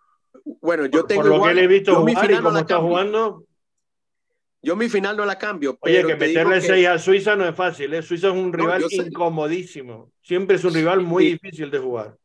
bueno, 0.63 0.87
yo 0.87 1.01
Por, 1.01 1.07
tengo 1.09 1.23
por 1.23 1.31
lo 1.31 1.37
igual- 1.37 1.51
que 1.51 1.55
le 1.57 1.65
he 1.65 1.67
visto 1.67 1.91
yo 1.93 1.99
jugar 2.01 2.31
y 2.31 2.35
no 2.35 2.43
cómo 2.43 2.51
la 2.53 2.61
está 2.61 2.75
cambio. 2.77 2.89
jugando, 2.89 3.45
Yo 4.63 4.77
mi 4.77 4.89
final 4.89 5.17
no 5.17 5.27
la 5.27 5.37
cambio. 5.37 5.77
Oye, 5.81 5.97
pero 5.97 6.09
que 6.09 6.15
te 6.15 6.25
digo 6.29 6.41
meterle 6.49 6.61
que- 6.63 6.67
6 6.75 6.87
a 6.87 6.99
Suiza 6.99 7.37
no 7.37 7.47
es 7.47 7.55
fácil, 7.57 7.93
¿eh? 7.93 8.01
Suiza 8.01 8.29
es 8.29 8.33
un 8.33 8.51
No, 8.53 8.57
rival 8.57 8.85
incomodísimo. 8.89 10.13
Siempre 10.23 10.57
es 10.57 10.65
un 10.65 10.73
rival 10.73 11.01
muy 11.03 11.25
Sí. 11.25 11.33
difícil 11.33 11.71
de 11.71 11.79
jugar. 11.81 12.17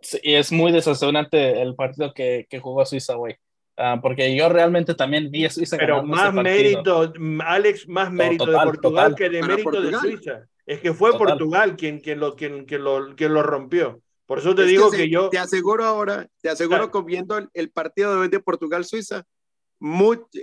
Sí, 0.00 0.18
y 0.22 0.34
es 0.34 0.50
muy 0.50 0.72
decepcionante 0.72 1.60
el 1.62 1.74
partido 1.76 2.12
que, 2.14 2.46
que 2.48 2.58
jugó 2.58 2.84
Suiza, 2.86 3.14
güey. 3.14 3.36
Ah, 3.76 3.98
porque 4.00 4.36
yo 4.36 4.48
realmente 4.48 4.94
también 4.94 5.30
vi 5.30 5.44
a 5.46 5.50
Suiza 5.50 5.76
Pero 5.76 6.02
más 6.04 6.32
mérito, 6.32 7.12
Alex, 7.44 7.88
más 7.88 8.12
mérito 8.12 8.46
de 8.46 8.52
total, 8.52 8.66
Portugal 8.68 9.10
total. 9.10 9.14
que 9.16 9.30
de 9.36 9.42
mérito 9.42 9.56
de 9.80 9.90
Portugal. 9.90 10.00
Suiza. 10.00 10.46
Es 10.66 10.80
que 10.80 10.94
fue 10.94 11.10
Total. 11.12 11.26
Portugal 11.28 11.76
quien, 11.76 12.00
quien, 12.00 12.20
lo, 12.20 12.36
quien, 12.36 12.64
quien, 12.64 12.84
lo, 12.84 13.14
quien 13.16 13.34
lo 13.34 13.42
rompió. 13.42 14.00
Por 14.26 14.38
eso 14.38 14.54
te 14.54 14.62
Es 14.62 14.68
digo 14.68 14.90
que, 14.90 15.10
yo... 15.10 15.28
Te 15.28 15.38
aseguro 15.38 15.84
ahora, 15.84 16.26
te 16.40 16.48
aseguro 16.48 16.90
Claro. 16.90 16.92
que 16.92 17.02
viendo 17.02 17.36
el, 17.36 17.48
el 17.52 17.70
partido 17.70 18.12
de 18.12 18.20
hoy 18.20 18.28
de 18.28 18.40
Portugal-Suiza, 18.40 19.24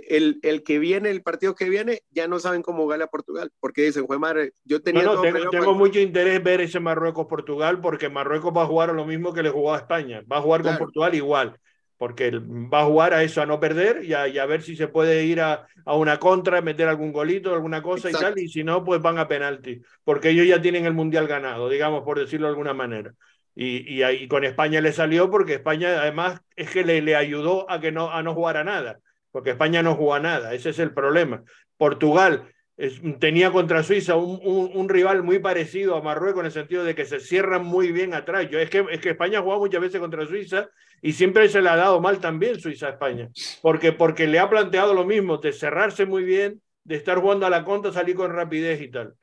el, 0.08 0.38
el 0.42 0.62
que 0.62 0.78
viene, 0.78 1.10
el 1.10 1.22
partido 1.22 1.54
que 1.54 1.68
viene, 1.68 2.02
ya 2.10 2.28
no 2.28 2.38
saben 2.38 2.62
cómo 2.62 2.86
gana 2.86 3.08
Portugal, 3.08 3.50
porque 3.58 3.82
dicen, 3.82 4.06
fue 4.06 4.18
madre, 4.18 4.52
yo 4.64 4.80
tenía 4.82 5.02
No, 5.02 5.20
tengo, 5.20 5.74
mucho 5.74 5.98
interés 5.98 6.42
ver 6.42 6.60
ese 6.60 6.78
Marruecos-Portugal 6.78 7.80
porque 7.80 8.08
Marruecos 8.08 8.52
va 8.56 8.62
a 8.62 8.66
jugar 8.66 8.90
a 8.90 8.92
lo 8.92 9.04
mismo 9.04 9.32
que 9.32 9.42
le 9.42 9.50
jugó 9.50 9.74
a 9.74 9.78
España. 9.78 10.22
Va 10.30 10.36
a 10.38 10.42
jugar 10.42 10.62
con. 10.62 10.78
Portugal 10.78 11.14
igual, 11.14 11.58
porque 12.02 12.32
va 12.32 12.80
a 12.82 12.84
jugar 12.86 13.14
a 13.14 13.22
eso, 13.22 13.40
a 13.42 13.46
no 13.46 13.60
perder 13.60 14.04
y 14.04 14.12
a, 14.12 14.26
y 14.26 14.38
a 14.38 14.46
ver 14.46 14.62
si 14.62 14.74
se 14.74 14.88
puede 14.88 15.24
ir 15.24 15.40
a, 15.40 15.68
a 15.84 15.94
una 15.96 16.18
contra, 16.18 16.60
meter 16.60 16.88
algún 16.88 17.12
golito, 17.12 17.54
alguna 17.54 17.80
cosa 17.80 18.10
y 18.10 18.16
tal, 18.16 18.36
y 18.40 18.48
si 18.48 18.64
no, 18.64 18.82
pues 18.82 19.00
van 19.00 19.18
a 19.18 19.28
penalti, 19.28 19.80
porque 20.02 20.30
ellos 20.30 20.46
ya 20.48 20.60
tienen 20.60 20.84
el 20.84 20.94
Mundial 20.94 21.28
ganado, 21.28 21.68
digamos, 21.68 22.02
por 22.02 22.18
decirlo 22.18 22.48
de 22.48 22.50
alguna 22.52 22.74
manera. 22.74 23.14
Y, 23.54 23.88
y 23.94 24.02
ahí 24.02 24.26
con 24.28 24.44
España 24.44 24.80
le 24.80 24.92
salió 24.92 25.30
porque 25.30 25.54
España 25.54 26.00
además 26.00 26.40
es 26.56 26.70
que 26.70 26.84
le, 26.84 27.02
le 27.02 27.14
ayudó 27.16 27.70
a 27.70 27.80
que 27.80 27.92
no, 27.92 28.10
a 28.10 28.22
no 28.22 28.34
jugar 28.34 28.56
a 28.56 28.64
nada, 28.64 28.98
porque 29.30 29.50
España 29.50 29.82
no 29.82 29.94
juega 29.94 30.16
a 30.16 30.20
nada, 30.20 30.54
ese 30.54 30.70
es 30.70 30.78
el 30.80 30.92
problema. 30.92 31.44
Portugal 31.76 32.48
es- 32.76 33.00
tenía 33.20 33.50
contra 33.52 33.82
Suiza 33.84 34.16
un, 34.16 34.40
un, 34.42 34.70
un 34.74 34.88
rival 34.88 35.22
muy 35.22 35.38
parecido 35.38 35.96
a 35.96 36.02
Marruecos 36.02 36.40
en 36.40 36.46
el 36.46 36.52
sentido 36.52 36.84
de 36.84 36.94
que 36.94 37.04
se 37.04 37.20
cierran 37.20 37.64
muy 37.64 37.92
bien 37.92 38.14
atrás. 38.14 38.48
Yo, 38.50 38.58
es, 38.58 38.70
que, 38.70 38.84
es 38.90 39.00
que 39.00 39.10
España 39.10 39.38
ha 39.38 39.42
jugado 39.42 39.60
muchas 39.60 39.80
veces 39.80 40.00
contra 40.00 40.26
Suiza 40.26 40.68
y 41.02 41.12
siempre 41.14 41.48
se 41.50 41.62
le 41.62 41.68
ha 41.70 41.76
dado 41.76 42.00
mal 42.00 42.20
también 42.20 42.60
Suiza 42.60 42.86
a 42.88 42.90
España, 42.90 43.30
porque, 43.60 43.92
porque 43.92 44.26
le 44.28 44.38
ha 44.40 44.48
planteado 44.50 44.94
lo 44.94 45.04
mismo, 45.04 45.38
de 45.38 45.52
cerrarse 45.52 46.06
muy 46.06 46.24
bien, 46.24 46.62
de 46.84 46.96
estar 46.96 47.18
jugando 47.20 47.46
a 47.46 47.50
la 47.50 47.64
contra, 47.64 47.92
salir 47.92 48.16
con 48.16 48.32
rapidez 48.32 48.80
y 48.80 48.90
tal. 48.90 49.14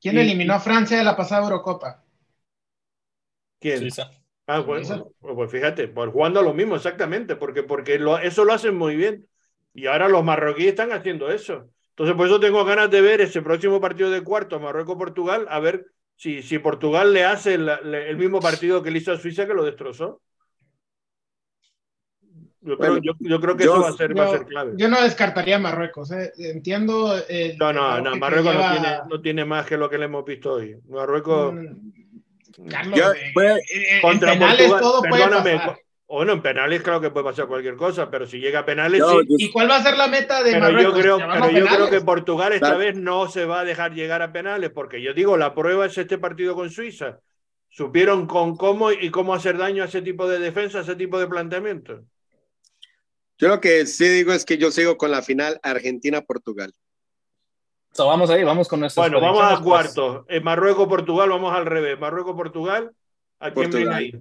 ¿Quién 0.00 0.16
Y- 0.16 0.20
eliminó 0.22 0.54
a 0.54 0.60
Francia 0.60 0.98
de 0.98 1.04
la 1.04 1.16
pasada 1.16 1.44
Eurocopa? 1.44 2.02
¿Quién? 3.60 3.78
Suiza. 3.80 4.10
Ah, 4.46 4.62
pues, 4.64 4.88
pues 5.20 5.50
fíjate, 5.50 5.88
pues 5.88 6.10
jugando 6.10 6.40
a 6.40 6.42
lo 6.42 6.54
mismo 6.54 6.76
exactamente, 6.76 7.36
porque, 7.36 7.62
porque 7.62 7.98
lo, 7.98 8.18
eso 8.18 8.44
lo 8.44 8.52
hacen 8.54 8.76
muy 8.76 8.96
bien. 8.96 9.28
Y 9.74 9.86
ahora 9.86 10.08
los 10.08 10.24
marroquíes 10.24 10.68
están 10.70 10.92
haciendo 10.92 11.30
eso. 11.30 11.70
Entonces, 11.90 12.16
por 12.16 12.26
eso 12.26 12.40
tengo 12.40 12.64
ganas 12.64 12.90
de 12.90 13.00
ver 13.02 13.20
ese 13.20 13.42
próximo 13.42 13.80
partido 13.80 14.10
de 14.10 14.22
cuarto, 14.24 14.58
Marruecos-Portugal, 14.60 15.46
a 15.50 15.60
ver 15.60 15.86
si, 16.16 16.42
si 16.42 16.58
Portugal 16.58 17.12
le 17.12 17.24
hace 17.24 17.54
el, 17.54 17.66
le- 17.66 18.08
el 18.10 18.16
mismo 18.16 18.40
partido 18.40 18.82
que 18.82 18.90
le 18.90 18.98
hizo 18.98 19.12
a 19.12 19.18
Suiza 19.18 19.46
que 19.46 19.54
lo 19.54 19.64
destrozó. 19.64 20.22
Yo, 22.60 22.76
creo, 22.76 22.90
Bueno, 22.92 23.02
yo, 23.04 23.12
yo 23.20 23.40
creo 23.40 23.56
que 23.56 23.64
yo- 23.64 23.72
eso 23.74 23.82
va 23.82 23.88
a 23.88 23.92
ser, 23.92 24.18
va 24.18 24.24
a 24.24 24.30
ser 24.30 24.44
clave. 24.46 24.72
yo 24.76 24.88
no 24.88 25.00
descartaría 25.00 25.56
a 25.56 25.60
Marruecos. 25.60 26.10
eh. 26.10 26.32
Entiendo. 26.38 27.14
el 27.28 27.56
No, 27.56 27.72
no, 27.72 28.00
no, 28.00 28.16
Marruecos 28.16 28.46
no 28.52 28.60
lleva, 28.60 28.72
tiene, 28.72 28.98
no 29.08 29.20
tiene 29.20 29.44
más 29.44 29.64
que 29.66 29.76
lo 29.76 29.88
que 29.88 29.98
le 29.98 30.06
hemos 30.06 30.24
visto 30.24 30.54
hoy. 30.54 30.76
Marruecos 30.88 31.54
mm, 31.54 32.68
Carlos, 32.68 32.98
Yo- 32.98 33.12
eh, 33.12 33.30
fue- 33.32 33.54
eh, 33.56 33.60
en 33.96 34.00
contra 34.02 34.32
penales 34.32 34.56
Portugal, 34.68 34.80
todo 34.82 35.00
puede 35.02 35.22
perdóname, 35.22 35.52
pasar. 35.56 35.74
co- 35.74 35.80
bueno, 36.16 36.32
en 36.32 36.42
penales 36.42 36.82
creo 36.82 37.00
que 37.00 37.10
puede 37.10 37.24
pasar 37.24 37.46
cualquier 37.46 37.76
cosa, 37.76 38.10
pero 38.10 38.26
si 38.26 38.40
llega 38.40 38.60
a 38.60 38.64
penales 38.64 38.98
Yo- 38.98 39.20
sí. 39.20 39.26
¿Y 39.38 39.50
cuál 39.52 39.70
va 39.70 39.76
a 39.76 39.82
ser 39.82 39.96
la 39.96 40.08
meta 40.08 40.42
de 40.42 40.50
Pero 40.52 40.62
Marruecos? 40.64 40.94
yo 40.96 41.00
creo, 41.00 41.18
¿Llevarlo 41.18 41.46
pero 41.46 41.58
yo 41.60 41.66
creo 41.74 41.90
que 41.90 42.00
Portugal 42.00 42.52
esta 42.54 42.66
Claro. 42.66 42.78
vez 42.80 42.96
no 42.96 43.28
se 43.28 43.44
va 43.44 43.60
a 43.60 43.64
dejar 43.64 43.92
llegar 43.94 44.22
a 44.22 44.32
penales, 44.32 44.70
porque 44.70 45.00
yo 45.00 45.14
digo, 45.14 45.36
la 45.36 45.54
prueba 45.54 45.86
es 45.86 45.96
este 45.96 46.18
partido 46.18 46.54
con 46.56 46.70
Suiza. 46.70 47.20
Supieron 47.68 48.26
con 48.26 48.56
cómo 48.56 48.90
y 48.90 49.10
cómo 49.10 49.34
hacer 49.34 49.58
daño 49.58 49.82
a 49.84 49.86
ese 49.86 50.02
tipo 50.02 50.26
de 50.26 50.38
defensa, 50.40 50.78
a 50.78 50.82
ese 50.82 50.96
tipo 50.96 51.20
de 51.20 51.28
planteamiento. 51.28 52.00
Yo 53.38 53.48
lo 53.48 53.60
que 53.60 53.86
sí 53.86 54.08
digo 54.08 54.32
es 54.32 54.44
que 54.44 54.58
yo 54.58 54.70
sigo 54.70 54.96
con 54.96 55.10
la 55.10 55.22
final 55.22 55.60
Argentina-Portugal. 55.62 56.74
So, 57.92 58.06
vamos 58.06 58.30
ahí, 58.30 58.44
vamos 58.44 58.68
con 58.68 58.80
nuestras 58.80 59.08
Bueno, 59.10 59.20
vamos 59.20 59.42
a 59.42 59.56
predicciones, 59.60 59.92
pues. 59.94 59.94
cuartos. 59.94 60.26
En 60.28 60.44
Marruecos-Portugal, 60.44 61.28
vamos 61.30 61.54
al 61.54 61.66
revés. 61.66 61.98
Marruecos-Portugal, 61.98 62.92
¿a 63.40 63.52
quién 63.52 63.70
Portugal. 63.70 63.94
ahí? 63.94 64.12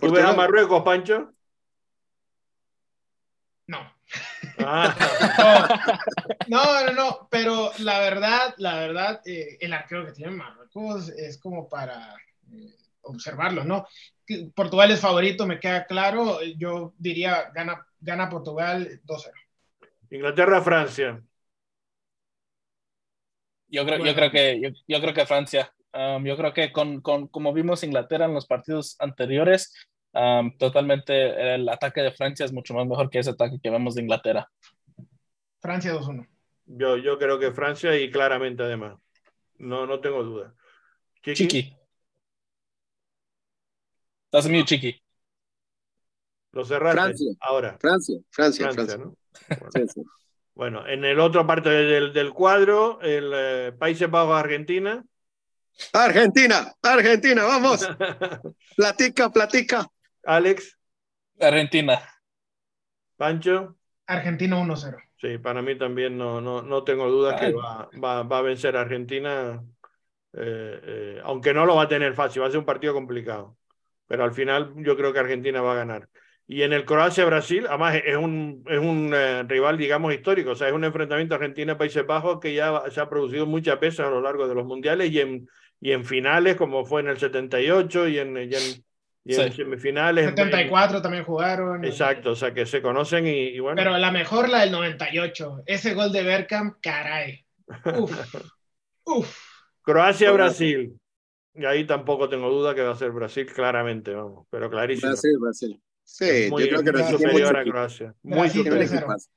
¿Tú 0.00 0.10
ves 0.12 0.24
a 0.24 0.32
Marruecos, 0.34 0.82
Pancho? 0.82 1.32
No. 3.66 3.78
Ah, 4.58 4.94
No, 6.48 6.86
no, 6.86 6.92
no, 6.92 7.28
pero 7.30 7.70
la 7.78 8.00
verdad, 8.00 8.54
la 8.56 8.78
verdad, 8.78 9.20
eh, 9.26 9.58
el 9.60 9.72
arquero 9.72 10.06
que 10.06 10.12
tiene 10.12 10.32
Marruecos 10.32 11.10
es 11.10 11.38
como 11.38 11.68
para 11.68 12.14
eh, 12.52 12.74
observarlo, 13.02 13.64
¿no? 13.64 13.86
Portugal 14.54 14.90
es 14.90 15.00
favorito, 15.00 15.46
me 15.46 15.60
queda 15.60 15.86
claro. 15.86 16.40
Yo 16.56 16.94
diría 16.98 17.50
gana, 17.54 17.86
gana 18.00 18.28
Portugal 18.28 19.00
2-0. 19.04 19.32
Inglaterra-Francia. 20.10 21.22
Yo 23.68 23.84
creo, 23.84 24.04
yo 24.04 24.14
creo 24.14 24.30
que 24.30 24.60
yo, 24.60 24.70
yo 24.86 25.00
creo 25.00 25.14
que 25.14 25.26
Francia. 25.26 25.72
Um, 25.92 26.24
yo 26.24 26.36
creo 26.36 26.52
que 26.52 26.72
con, 26.72 27.00
con 27.00 27.28
como 27.28 27.52
vimos 27.52 27.82
Inglaterra 27.82 28.26
en 28.26 28.34
los 28.34 28.46
partidos 28.46 28.96
anteriores, 28.98 29.74
um, 30.12 30.56
totalmente 30.56 31.54
el 31.54 31.68
ataque 31.68 32.00
de 32.00 32.12
Francia 32.12 32.44
es 32.44 32.52
mucho 32.52 32.74
más 32.74 32.86
mejor 32.86 33.10
que 33.10 33.18
ese 33.18 33.30
ataque 33.30 33.58
que 33.62 33.70
vemos 33.70 33.94
de 33.94 34.02
Inglaterra. 34.02 34.48
Francia 35.60 35.92
2-1. 35.92 36.26
Yo, 36.66 36.96
yo 36.96 37.18
creo 37.18 37.38
que 37.38 37.52
Francia 37.52 37.98
y 37.98 38.10
claramente 38.10 38.62
además. 38.62 38.98
No, 39.58 39.86
no 39.86 40.00
tengo 40.00 40.22
duda. 40.22 40.54
Chiqui. 41.22 41.48
Chiqui. 41.48 41.76
Estás 44.30 44.46
Chiqui. 44.66 45.02
Lo 46.52 46.64
cerraste. 46.64 47.00
Francia. 47.00 47.32
Ahora. 47.40 47.76
Francia, 47.80 48.18
Francia, 48.30 48.70
Francia, 48.70 48.96
Francia. 48.96 49.04
¿no? 49.04 49.16
Sí, 49.74 49.88
sí. 49.94 50.02
Bueno, 50.54 50.86
en 50.88 51.04
el 51.04 51.20
otro 51.20 51.46
parte 51.46 51.68
del, 51.68 52.12
del 52.12 52.32
cuadro, 52.32 53.00
el 53.00 53.32
eh, 53.32 53.72
Países 53.78 54.10
Bajos-Argentina. 54.10 55.04
Argentina, 55.92 56.74
Argentina, 56.82 57.44
vamos. 57.44 57.88
Platica, 58.76 59.30
platica. 59.30 59.86
Alex, 60.24 60.76
Argentina. 61.40 62.00
Pancho. 63.16 63.76
Argentina 64.06 64.56
1-0. 64.56 64.96
Sí, 65.20 65.38
para 65.38 65.62
mí 65.62 65.76
también 65.76 66.16
no, 66.16 66.40
no, 66.40 66.62
no 66.62 66.84
tengo 66.84 67.08
dudas 67.08 67.40
que 67.40 67.52
va, 67.52 67.88
va, 68.02 68.22
va 68.22 68.38
a 68.38 68.42
vencer 68.42 68.76
a 68.76 68.80
Argentina, 68.80 69.62
eh, 70.32 70.80
eh, 70.82 71.20
aunque 71.24 71.52
no 71.52 71.66
lo 71.66 71.76
va 71.76 71.84
a 71.84 71.88
tener 71.88 72.14
fácil, 72.14 72.42
va 72.42 72.46
a 72.46 72.50
ser 72.50 72.58
un 72.58 72.64
partido 72.64 72.94
complicado. 72.94 73.56
Pero 74.06 74.24
al 74.24 74.32
final 74.32 74.72
yo 74.76 74.96
creo 74.96 75.12
que 75.12 75.18
Argentina 75.18 75.60
va 75.60 75.72
a 75.72 75.76
ganar. 75.76 76.08
Y 76.50 76.62
en 76.62 76.72
el 76.72 76.86
Croacia-Brasil, 76.86 77.66
además 77.68 78.00
es 78.02 78.16
un, 78.16 78.64
es 78.66 78.78
un 78.78 79.12
eh, 79.14 79.42
rival, 79.42 79.76
digamos, 79.76 80.14
histórico, 80.14 80.52
o 80.52 80.54
sea, 80.54 80.68
es 80.68 80.72
un 80.72 80.82
enfrentamiento 80.84 81.34
Argentina-Países 81.34 82.06
Bajos 82.06 82.40
que 82.40 82.54
ya 82.54 82.84
se 82.90 83.00
ha 83.00 83.08
producido 83.10 83.44
muchas 83.44 83.78
veces 83.78 84.00
a 84.00 84.08
lo 84.08 84.22
largo 84.22 84.48
de 84.48 84.54
los 84.54 84.64
mundiales 84.64 85.10
y 85.10 85.20
en, 85.20 85.46
y 85.78 85.92
en 85.92 86.06
finales, 86.06 86.56
como 86.56 86.86
fue 86.86 87.02
en 87.02 87.08
el 87.08 87.18
78 87.18 88.08
y 88.08 88.18
en, 88.18 88.36
y 88.38 88.40
en, 88.40 88.48
y 89.24 89.34
en 89.34 89.52
Sí. 89.52 89.56
semifinales. 89.56 90.24
74 90.24 91.02
también 91.02 91.22
jugaron. 91.24 91.84
Exacto, 91.84 92.30
o 92.30 92.34
sea, 92.34 92.54
que 92.54 92.64
se 92.64 92.80
conocen 92.80 93.26
y, 93.26 93.48
y 93.48 93.60
bueno. 93.60 93.76
Pero 93.76 93.98
la 93.98 94.10
mejor, 94.10 94.48
la 94.48 94.60
del 94.60 94.72
98. 94.72 95.64
Ese 95.66 95.92
gol 95.92 96.10
de 96.12 96.22
Bergkamp, 96.22 96.76
caray. 96.80 97.44
Uf. 97.94 98.10
Uf. 99.04 99.38
Croacia-Brasil. 99.82 100.98
Y 101.54 101.64
ahí 101.64 101.84
tampoco 101.84 102.28
tengo 102.28 102.48
duda 102.48 102.74
que 102.74 102.82
va 102.82 102.92
a 102.92 102.96
ser 102.96 103.10
Brasil, 103.10 103.44
claramente, 103.52 104.14
vamos, 104.14 104.46
pero 104.48 104.70
clarísimo. 104.70 105.10
Brasil, 105.10 105.36
Brasil. 105.40 105.80
Sí, 106.10 106.48
muy, 106.50 106.62
yo 106.62 106.68
creo 106.68 106.82
que 106.84 106.92
muy 106.92 107.02
superior 107.04 107.56
a. 107.56 107.64
Croacia. 107.64 108.14
Muy 108.22 108.32
Brasil 108.40 108.62
Tiene 108.62 108.76
superior. 108.76 108.88
3-0. 108.88 109.06
equipazo. 109.06 109.28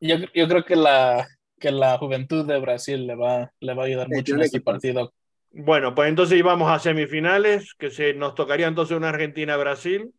Yo, 0.00 0.16
yo 0.34 0.48
creo 0.48 0.64
que 0.64 0.76
la, 0.76 1.28
que 1.58 1.70
la 1.70 1.98
juventud 1.98 2.46
de 2.46 2.58
Brasil 2.58 3.06
le 3.06 3.14
va, 3.14 3.52
le 3.60 3.74
va 3.74 3.82
a 3.84 3.86
ayudar 3.86 4.08
Sí, 4.08 4.14
mucho 4.16 4.34
en 4.34 4.42
este 4.42 4.60
partido. 4.60 5.12
Bueno, 5.52 5.94
pues 5.94 6.08
entonces 6.08 6.38
íbamos 6.38 6.70
a 6.70 6.78
semifinales, 6.78 7.74
que 7.78 7.90
se, 7.90 8.14
nos 8.14 8.34
tocaría 8.34 8.66
entonces 8.68 8.96
una 8.96 9.08
Argentina-Brasil. 9.10 10.12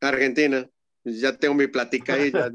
Argentina. 0.00 0.68
Ya 1.04 1.36
tengo 1.36 1.54
mi 1.54 1.66
platica 1.66 2.14
ahí. 2.14 2.30
ya. 2.32 2.50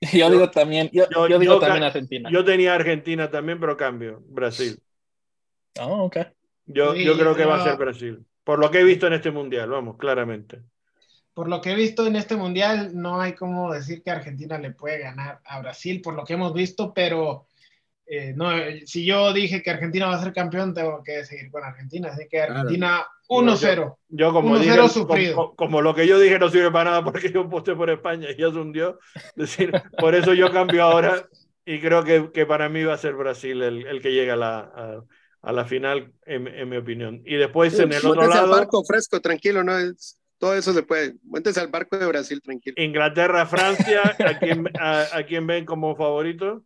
Yo 0.12 0.30
digo 0.30 0.50
también, 0.50 0.88
yo, 0.92 1.08
yo- 1.10 1.28
yo 1.28 1.38
digo 1.38 1.54
yo 1.54 1.60
también 1.60 1.82
Argentina. 1.84 2.30
Yo 2.30 2.44
tenía 2.44 2.74
Argentina 2.74 3.30
también, 3.30 3.58
pero 3.60 3.76
cambio, 3.76 4.22
Brasil. 4.28 4.80
Oh, 5.80 6.04
ok. 6.04 6.16
Yo, 6.66 6.94
Sí, 6.94 7.04
yo 7.04 7.14
creo 7.14 7.34
que 7.34 7.44
va 7.44 7.56
a 7.56 7.64
ser 7.64 7.76
Brasil. 7.78 8.24
Por 8.48 8.60
lo 8.60 8.70
que 8.70 8.80
he 8.80 8.84
visto 8.84 9.06
en 9.06 9.12
este 9.12 9.30
mundial, 9.30 9.68
vamos, 9.68 9.98
claramente. 9.98 10.62
Por 11.34 11.50
lo 11.50 11.60
que 11.60 11.72
he 11.72 11.74
visto 11.74 12.06
en 12.06 12.16
este 12.16 12.34
mundial, 12.34 12.92
no 12.94 13.20
hay 13.20 13.34
como 13.34 13.70
decir 13.70 14.02
que 14.02 14.10
Argentina 14.10 14.56
le 14.56 14.70
puede 14.70 15.00
ganar 15.00 15.40
a 15.44 15.60
Brasil, 15.60 16.00
por 16.00 16.14
lo 16.14 16.24
que 16.24 16.32
hemos 16.32 16.54
visto, 16.54 16.94
pero 16.94 17.44
eh, 18.06 18.32
no, 18.34 18.56
eh, 18.56 18.86
si 18.86 19.04
yo 19.04 19.34
dije 19.34 19.62
que 19.62 19.70
Argentina 19.70 20.06
va 20.06 20.14
a 20.14 20.22
ser 20.22 20.32
campeón, 20.32 20.72
tengo 20.72 21.02
que 21.04 21.26
seguir 21.26 21.50
con 21.50 21.62
Argentina. 21.62 22.08
Así 22.08 22.26
que 22.26 22.40
Argentina 22.40 23.06
1-0. 23.28 23.96
Yo 24.08 24.32
como 24.32 24.56
1-0 24.56 24.60
dije, 24.60 24.88
sufrido. 24.88 25.34
como, 25.36 25.54
como 25.54 25.82
lo 25.82 25.94
que 25.94 26.06
yo 26.06 26.18
dije 26.18 26.38
no 26.38 26.48
sirve 26.48 26.70
para 26.70 26.88
nada 26.88 27.04
porque 27.04 27.30
yo 27.30 27.50
posté 27.50 27.74
por 27.74 27.90
España 27.90 28.28
y 28.30 28.40
ya 28.40 28.50
se 28.50 28.56
hundió. 28.56 28.98
Es 29.14 29.34
decir, 29.36 29.72
por 29.98 30.14
eso 30.14 30.32
yo 30.32 30.50
cambio 30.50 30.84
ahora 30.84 31.28
y 31.66 31.80
creo 31.80 32.02
que, 32.02 32.30
que 32.32 32.46
para 32.46 32.70
mí 32.70 32.82
va 32.82 32.94
a 32.94 32.96
ser 32.96 33.12
Brasil 33.12 33.60
el, 33.60 33.86
el 33.86 34.00
que 34.00 34.12
llega 34.12 34.32
a 34.32 34.36
la, 34.38 34.58
a, 34.58 35.04
a 35.42 35.52
la 35.52 35.64
final, 35.64 36.12
en, 36.26 36.46
en 36.48 36.68
mi 36.68 36.76
opinión. 36.76 37.22
Y 37.24 37.36
después 37.36 37.72
Sí, 37.74 37.82
en 37.82 37.92
el 37.92 38.04
otro 38.06 38.22
al 38.22 38.30
lado, 38.30 38.50
barco 38.50 38.84
fresco, 38.84 39.20
tranquilo, 39.20 39.62
no 39.64 39.78
es, 39.78 40.20
todo 40.38 40.54
eso 40.54 40.72
se 40.72 40.82
puede. 40.82 41.14
Muéntese 41.22 41.60
al 41.60 41.68
barco 41.68 41.96
de 41.98 42.06
Brasil, 42.06 42.40
tranquilo. 42.42 42.74
Inglaterra, 42.82 43.46
Francia, 43.46 44.02
¿a 44.18 44.38
quién, 44.38 44.68
a, 44.78 45.06
a 45.16 45.22
quién 45.24 45.46
ven 45.46 45.64
como 45.64 45.94
favorito? 45.96 46.64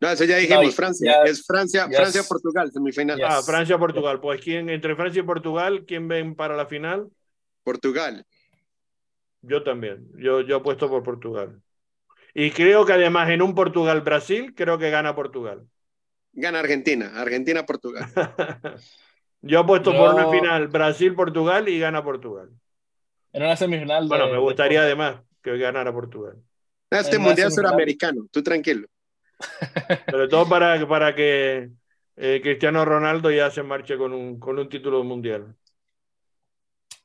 No, 0.00 0.08
eso 0.10 0.24
ya 0.24 0.36
dijimos, 0.38 0.64
No, 0.64 0.72
Francia. 0.72 1.22
es 1.24 1.44
Francia, 1.46 1.86
Francia, 1.88 2.22
Portugal, 2.26 2.70
semifinal. 2.72 3.18
ya. 3.18 3.28
Ah, 3.28 3.36
Yes. 3.36 3.46
Francia, 3.46 3.78
Portugal. 3.78 4.18
Pues 4.20 4.40
quién 4.40 4.70
entre 4.70 4.96
Francia 4.96 5.20
y 5.20 5.24
Portugal, 5.24 5.84
¿quién 5.86 6.08
ven 6.08 6.34
para 6.34 6.56
la 6.56 6.66
final? 6.66 7.08
Portugal. 7.62 8.24
Yo 9.42 9.62
también. 9.62 10.08
Yo, 10.16 10.40
yo 10.40 10.56
apuesto 10.56 10.88
por 10.88 11.02
Portugal. 11.02 11.60
Y 12.32 12.50
creo 12.50 12.86
que 12.86 12.92
además 12.94 13.28
en 13.30 13.42
un 13.42 13.54
Portugal-Brasil, 13.54 14.54
creo 14.54 14.78
que 14.78 14.90
gana 14.90 15.14
Portugal. 15.14 15.66
Gana 16.32 16.60
Argentina, 16.60 17.12
Argentina, 17.16 17.64
Portugal. 17.66 18.04
Yo 19.42 19.60
apuesto 19.60 19.92
Yo- 19.92 19.98
por 19.98 20.14
una 20.14 20.28
final 20.30 20.68
Brasil-Portugal 20.68 21.68
y 21.68 21.78
gana 21.78 22.04
Portugal. 22.04 22.50
En 23.32 23.42
una 23.42 23.56
semifinal. 23.56 24.04
de- 24.04 24.08
Bueno, 24.08 24.26
me 24.26 24.32
de- 24.32 24.38
gustaría 24.38 24.82
además 24.82 25.22
que 25.42 25.56
ganara 25.56 25.92
Portugal. 25.92 26.36
Este 26.90 27.16
En 27.16 27.22
mundial 27.22 27.50
suramericano, 27.50 28.26
tú 28.30 28.42
tranquilo. 28.42 28.86
Sobre 30.10 30.28
todo 30.28 30.48
para, 30.48 30.86
para 30.86 31.14
que 31.14 31.70
eh, 32.16 32.40
Cristiano 32.42 32.84
Ronaldo 32.84 33.30
ya 33.30 33.50
se 33.50 33.62
marche 33.62 33.96
con 33.96 34.12
un, 34.12 34.38
con 34.38 34.58
un 34.58 34.68
título 34.68 35.02
mundial. 35.04 35.56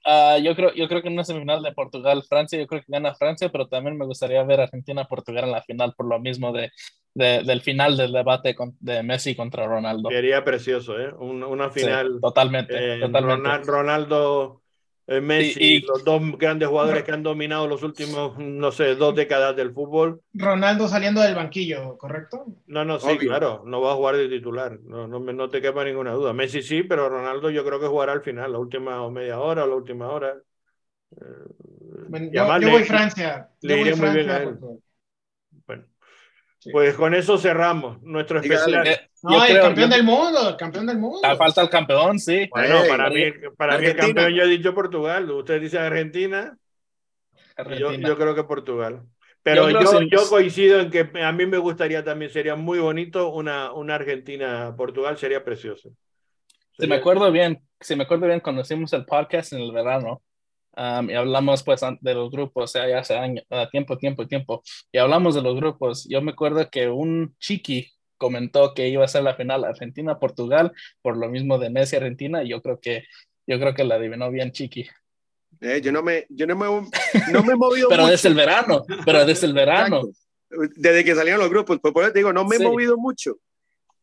Ah, 0.07 0.37
yo, 0.37 0.55
creo, 0.55 0.73
yo 0.73 0.87
creo 0.87 1.01
que 1.01 1.07
en 1.07 1.13
una 1.15 1.23
semifinal 1.23 1.63
de 1.63 1.71
Portugal-Francia, 1.71 2.59
yo 2.59 2.67
creo 2.67 2.81
que 2.81 2.91
gana 2.91 3.15
Francia, 3.15 3.49
pero 3.49 3.67
también 3.67 3.97
me 3.97 4.05
gustaría 4.05 4.43
ver 4.43 4.59
Argentina-Portugal 4.61 5.45
en 5.45 5.51
la 5.51 5.63
final 5.63 5.93
por 5.95 6.07
lo 6.07 6.19
mismo 6.19 6.51
de, 6.51 6.71
de- 7.15 7.43
del 7.43 7.61
final 7.61 7.97
del 7.97 8.11
debate 8.11 8.53
con- 8.53 8.75
de 8.79 9.01
Messi 9.01 9.35
contra 9.35 9.65
Ronaldo. 9.65 10.09
Sería 10.09 10.43
precioso, 10.43 10.99
¿eh? 10.99 11.11
Un- 11.17 11.43
una 11.43 11.71
Sí, 11.71 11.79
final. 11.79 12.19
totalmente, 12.21 12.73
eh, 12.75 12.99
totalmente. 12.99 13.49
Ronal- 13.49 13.65
Ronaldo, 13.65 14.61
eh, 15.07 15.21
Messi, 15.21 15.59
Y- 15.63 15.75
y- 15.77 15.81
los 15.81 16.03
dos 16.03 16.21
grandes 16.37 16.67
jugadores 16.67 17.03
que 17.03 17.11
han 17.13 17.23
dominado 17.23 17.67
los 17.67 17.83
últimos, 17.83 18.37
no 18.37 18.71
sé, 18.71 18.95
dos 18.95 19.15
décadas 19.15 19.55
del 19.55 19.71
fútbol. 19.71 20.19
Ronaldo 20.33 20.89
saliendo 20.89 21.21
del 21.21 21.35
banquillo, 21.35 21.97
¿correcto? 21.97 22.45
No, 22.67 22.83
no, 22.83 22.99
sí, 22.99 23.07
Obvio. 23.07 23.29
claro, 23.29 23.63
no 23.65 23.79
va 23.79 23.93
a 23.93 23.95
jugar 23.95 24.17
de 24.17 24.27
titular, 24.27 24.77
no, 24.83 25.07
no, 25.07 25.19
no 25.19 25.49
te 25.49 25.61
quepa 25.61 25.85
ninguna 25.85 26.11
duda. 26.11 26.33
Messi 26.33 26.61
sí, 26.61 26.83
pero 26.83 27.07
Ronaldo 27.07 27.49
yo 27.49 27.63
creo 27.63 27.79
que 27.79 27.87
jugará 27.87 28.11
al 28.11 28.23
final, 28.23 28.51
la 28.51 28.59
última 28.59 29.01
o 29.03 29.09
media 29.09 29.39
hora 29.39 29.63
o 29.63 29.67
la 29.67 29.75
última 29.75 30.09
hora. 30.09 30.35
Eh, 31.11 31.23
Bueno, 32.09 32.29
yo, 32.31 32.59
yo 32.59 32.69
voy 32.71 32.83
Francia. 32.83 33.47
le 33.61 33.69
Yo 33.69 33.77
voy 33.79 33.87
iré 33.87 33.95
muy 33.95 34.09
bien 34.15 34.29
a 34.29 34.37
él. 34.37 34.57
porque- 34.59 34.81
Sí. 36.65 36.71
pues 36.71 36.95
con 36.95 37.13
eso 37.13 37.37
cerramos 37.37 38.01
nuestro 38.01 38.39
especial. 38.39 38.71
dale. 38.71 39.11
No, 39.21 39.33
yo 39.37 39.43
el 39.43 39.49
creo- 39.51 39.61
campeón 39.61 39.89
yo- 39.91 39.95
del 39.95 40.03
mundo, 40.05 40.49
el 40.49 40.55
campeón 40.57 40.85
del 40.87 40.97
mundo. 40.97 41.19
Falta 41.37 41.61
el 41.61 41.69
campeón, 41.69 42.17
sí. 42.19 42.47
Bueno, 42.51 42.77
para 42.89 43.09
mí, 43.11 43.23
para 43.55 43.77
mí 43.77 43.85
el 43.85 43.95
campeón 43.95 44.33
yo 44.33 44.41
he 44.43 44.47
dicho 44.47 44.73
Portugal, 44.73 45.29
usted 45.29 45.61
dice 45.61 45.77
Argentina, 45.77 46.57
yo, 47.55 47.61
Argentina. 47.63 48.07
yo 48.09 48.17
creo 48.17 48.33
que 48.33 48.43
Portugal. 48.45 49.03
Pero 49.43 49.69
Yo 49.69 50.27
coincido 50.27 50.79
en 50.79 50.89
que 50.89 51.07
a 51.21 51.31
mí 51.31 51.45
me 51.45 51.59
gustaría 51.59 52.03
también, 52.03 52.31
sería 52.31 52.55
muy 52.55 52.79
bonito 52.79 53.29
una, 53.29 53.71
una 53.73 53.93
Argentina-Portugal, 53.93 55.17
sería 55.19 55.43
precioso. 55.43 55.91
Si 56.79 56.87
me 56.87 56.95
acuerdo 56.95 57.31
bien, 57.31 57.61
si 57.79 57.95
me 57.95 58.03
acuerdo 58.05 58.25
bien, 58.25 58.39
cuando 58.39 58.63
hicimos 58.63 58.91
el 58.93 59.05
podcast 59.05 59.53
en 59.53 59.59
el 59.59 59.71
verano, 59.71 60.23
um, 60.77 61.09
y 61.09 61.13
hablamos 61.13 61.63
pues 61.63 61.81
de 62.01 62.13
los 62.13 62.31
grupos, 62.31 62.63
o 62.63 62.67
sea, 62.67 62.87
ya 62.87 62.99
hace 62.99 63.15
años, 63.15 63.43
ah, 63.49 63.67
tiempo, 63.71 63.97
tiempo, 63.97 64.27
tiempo, 64.27 64.63
y 64.91 64.97
hablamos 64.97 65.35
de 65.35 65.41
los 65.41 65.55
grupos, 65.55 66.07
yo 66.09 66.21
me 66.21 66.31
acuerdo 66.31 66.69
que 66.69 66.87
un 66.89 67.35
chiqui 67.39 67.91
comentó 68.17 68.73
que 68.73 68.87
iba 68.87 69.03
a 69.03 69.07
ser 69.09 69.23
la 69.23 69.35
final 69.35 69.63
Argentina-Portugal, 69.65 70.71
por 71.01 71.17
lo 71.17 71.29
mismo 71.29 71.57
de 71.57 71.69
Messi 71.69 71.95
Argentina, 71.97 72.43
y 72.43 72.49
yo 72.49 72.61
creo 72.61 72.79
que, 72.79 73.03
yo 73.47 73.59
creo 73.59 73.73
que 73.73 73.83
la 73.83 73.95
adivinó 73.95 74.31
bien 74.31 74.51
chiqui. 74.51 74.87
Eh, 75.61 75.81
yo 75.81 75.91
no 75.91 76.01
me, 76.03 76.25
yo 76.29 76.47
no 76.47 76.55
me, 76.55 76.65
no 77.31 77.43
me 77.43 77.53
he 77.53 77.55
movido 77.55 77.87
Pero 77.89 78.03
mucho. 78.03 78.11
desde 78.11 78.29
el 78.29 78.35
verano, 78.35 78.83
pero 79.05 79.25
desde 79.25 79.47
el 79.47 79.53
verano. 79.53 79.97
Exacto. 79.97 80.19
Desde 80.77 81.03
que 81.03 81.15
salieron 81.15 81.41
los 81.41 81.49
grupos, 81.49 81.79
pues 81.81 81.93
por 81.93 82.03
eso 82.03 82.13
te 82.13 82.19
digo, 82.19 82.31
no 82.31 82.45
me 82.45 82.55
Sí. 82.57 82.63
he 82.63 82.67
movido 82.67 82.97
mucho, 82.97 83.37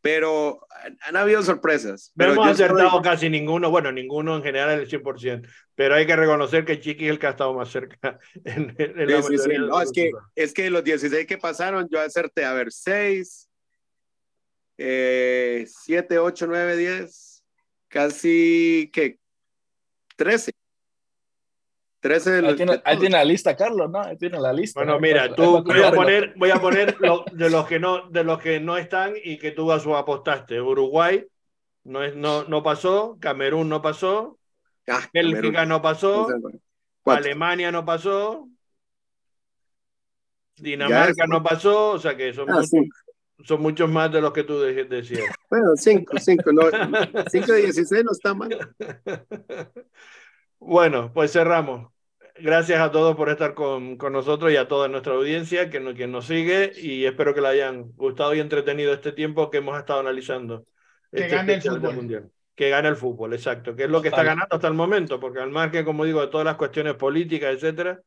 pero 0.02 0.66
han, 1.06 1.16
habido 1.16 1.42
sorpresas. 1.42 2.12
No 2.14 2.24
Pero 2.24 2.32
hemos 2.32 2.48
acertado 2.48 3.00
casi 3.00 3.30
ninguno, 3.30 3.70
bueno, 3.70 3.92
ninguno 3.92 4.36
en 4.36 4.42
general 4.42 4.80
el 4.80 4.88
100%, 4.88 5.48
pero 5.76 5.94
hay 5.94 6.06
que 6.06 6.16
reconocer 6.16 6.64
que 6.64 6.80
Chiqui 6.80 7.06
es 7.06 7.12
el 7.12 7.18
que 7.20 7.28
ha 7.28 7.30
estado 7.30 7.54
más 7.54 7.70
cerca. 7.70 8.18
En, 8.44 8.74
en 8.76 9.10
la 9.10 9.22
Sí, 9.22 9.38
sí, 9.38 9.38
sí. 9.38 9.58
No, 9.58 9.80
es 9.80 9.92
que, 9.92 10.10
es 10.34 10.52
que 10.52 10.68
los 10.68 10.82
16 10.82 11.26
que 11.26 11.38
pasaron, 11.38 11.88
yo 11.88 12.00
acerté, 12.00 12.44
a 12.44 12.52
ver, 12.52 12.72
6, 12.72 13.48
eh, 14.78 15.64
7, 15.68 16.18
8, 16.18 16.46
9, 16.48 16.76
10, 16.76 17.44
casi, 17.88 18.90
¿qué? 18.92 19.18
13. 20.16 20.52
13 22.02 22.30
de 22.32 22.36
Ahí 22.38 22.42
los 22.42 22.56
tiene, 22.56 22.82
ahí 22.84 22.98
tiene 22.98 23.16
la 23.16 23.24
lista, 23.24 23.56
Carlos, 23.56 23.88
¿no? 23.88 24.00
Ahí 24.00 24.16
tiene 24.18 24.40
la 24.40 24.52
lista. 24.52 24.80
Bueno, 24.80 24.98
mira, 24.98 25.32
tú 25.34 25.62
voy 25.62 25.82
a 25.82 25.92
poner, 25.92 26.34
voy 26.36 26.50
a 26.50 26.60
poner 26.60 26.96
lo- 27.00 27.24
de 27.32 27.48
los 27.48 27.64
que 27.68 27.78
no, 27.78 28.08
de 28.10 28.24
los 28.24 28.40
que 28.40 28.58
no 28.58 28.76
están 28.76 29.14
y 29.22 29.38
que 29.38 29.52
tú 29.52 29.70
a 29.70 29.78
su 29.78 29.94
apostaste. 29.96 30.60
Uruguay 30.60 31.24
no 31.84 32.02
es, 32.02 32.16
no, 32.16 32.42
no 32.44 32.62
pasó, 32.62 33.16
Camerún 33.20 33.68
no 33.68 33.80
pasó, 33.80 34.36
Ah, 34.88 35.08
Bélgica 35.12 35.42
Camerún. 35.42 35.68
no 35.68 35.80
pasó, 35.80 36.26
Cuatro. 37.04 37.24
Alemania 37.24 37.70
no 37.70 37.84
pasó, 37.84 38.48
Dinamarca 40.56 41.26
no 41.28 41.40
pasó, 41.42 41.90
o 41.92 41.98
sea 42.00 42.16
que 42.16 42.32
son, 42.34 42.50
Ah, 42.50 42.54
muchos, 42.56 42.70
son 43.44 43.62
muchos 43.62 43.88
más 43.88 44.10
de 44.12 44.20
los 44.20 44.32
que 44.32 44.42
tú 44.42 44.58
de- 44.60 44.84
decías. 44.86 45.24
Bueno, 45.48 45.66
5, 45.76 46.16
5, 46.18 46.50
no, 46.52 46.62
5 47.30 47.52
de 47.52 47.62
16 47.86 48.04
no 48.04 48.10
está 48.10 48.34
mal. 48.34 48.74
Bueno, 50.58 51.12
pues 51.12 51.32
cerramos. 51.32 51.91
Gracias 52.42 52.80
a 52.80 52.90
todos 52.90 53.14
por 53.14 53.28
estar 53.30 53.54
con, 53.54 53.96
con 53.96 54.12
nosotros 54.12 54.50
y 54.50 54.56
a 54.56 54.66
toda 54.66 54.88
nuestra 54.88 55.14
audiencia 55.14 55.70
que, 55.70 55.78
no- 55.78 55.94
que 55.94 56.08
nos 56.08 56.26
sigue 56.26 56.72
y 56.76 57.04
espero 57.04 57.34
que 57.34 57.40
le 57.40 57.46
hayan 57.48 57.92
gustado 57.92 58.34
y 58.34 58.40
entretenido 58.40 58.92
este 58.92 59.12
tiempo 59.12 59.48
que 59.48 59.58
hemos 59.58 59.78
estado 59.78 60.00
analizando. 60.00 60.66
Que 61.12 61.20
este 61.22 61.36
gane 61.36 61.54
el 61.54 61.62
fútbol. 61.62 61.94
Mundial. 61.94 62.30
Que 62.56 62.68
gane 62.68 62.88
el 62.88 62.96
fútbol, 62.96 63.32
exacto, 63.32 63.76
que 63.76 63.84
es 63.84 63.90
lo 63.90 64.02
que 64.02 64.08
está 64.08 64.24
ganando 64.24 64.56
hasta 64.56 64.66
el 64.66 64.74
momento, 64.74 65.20
porque 65.20 65.38
al 65.38 65.50
margen, 65.50 65.84
como 65.84 66.04
digo, 66.04 66.20
de 66.20 66.26
todas 66.28 66.44
las 66.44 66.56
cuestiones 66.56 66.94
políticas, 66.94 67.54
etcétera, 67.54 68.00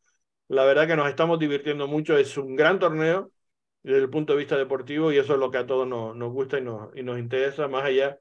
la 0.50 0.66
verdad 0.66 0.86
que 0.86 0.96
nos 0.98 1.08
estamos 1.08 1.40
divirtiendo 1.40 1.88
mucho. 1.88 2.18
Es 2.18 2.38
un 2.38 2.56
gran 2.56 2.78
torneo 2.78 3.32
desde 3.84 4.00
el 4.00 4.10
punto 4.10 4.34
de 4.34 4.40
vista 4.40 4.58
deportivo 4.58 5.12
y 5.14 5.18
eso 5.18 5.34
es 5.34 5.40
lo 5.40 5.50
que 5.50 5.60
a 5.60 5.66
todos 5.66 5.88
nos, 5.88 6.16
nos 6.16 6.32
gusta 6.34 6.60
y 6.60 6.62
nos, 6.62 6.96
y 6.96 7.04
nos 7.04 7.18
interesa, 7.20 7.68
más 7.70 7.86
allá 7.86 8.20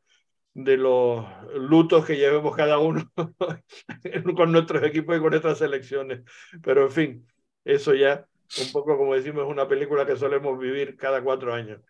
de 0.55 0.77
los 0.77 1.27
lutos 1.57 2.07
que 2.07 2.17
llevemos 2.17 2.55
cada 2.57 2.79
uno 2.79 3.11
con 4.37 4.53
nuestros 4.53 4.83
equipos 4.85 5.17
y 5.17 5.21
con 5.21 5.31
nuestras 5.31 5.59
selecciones. 5.59 6.23
Pero 6.63 6.85
en 6.85 6.91
fin, 6.91 7.27
eso 7.65 7.93
ya, 7.95 8.27
un 8.65 8.73
poco 8.73 8.97
como 8.97 9.15
decimos, 9.15 9.45
es 9.45 9.51
una 9.51 9.69
película 9.69 10.07
que 10.07 10.17
solemos 10.17 10.59
vivir 10.59 10.97
cada 10.97 11.23
cuatro 11.23 11.53
años. 11.53 11.81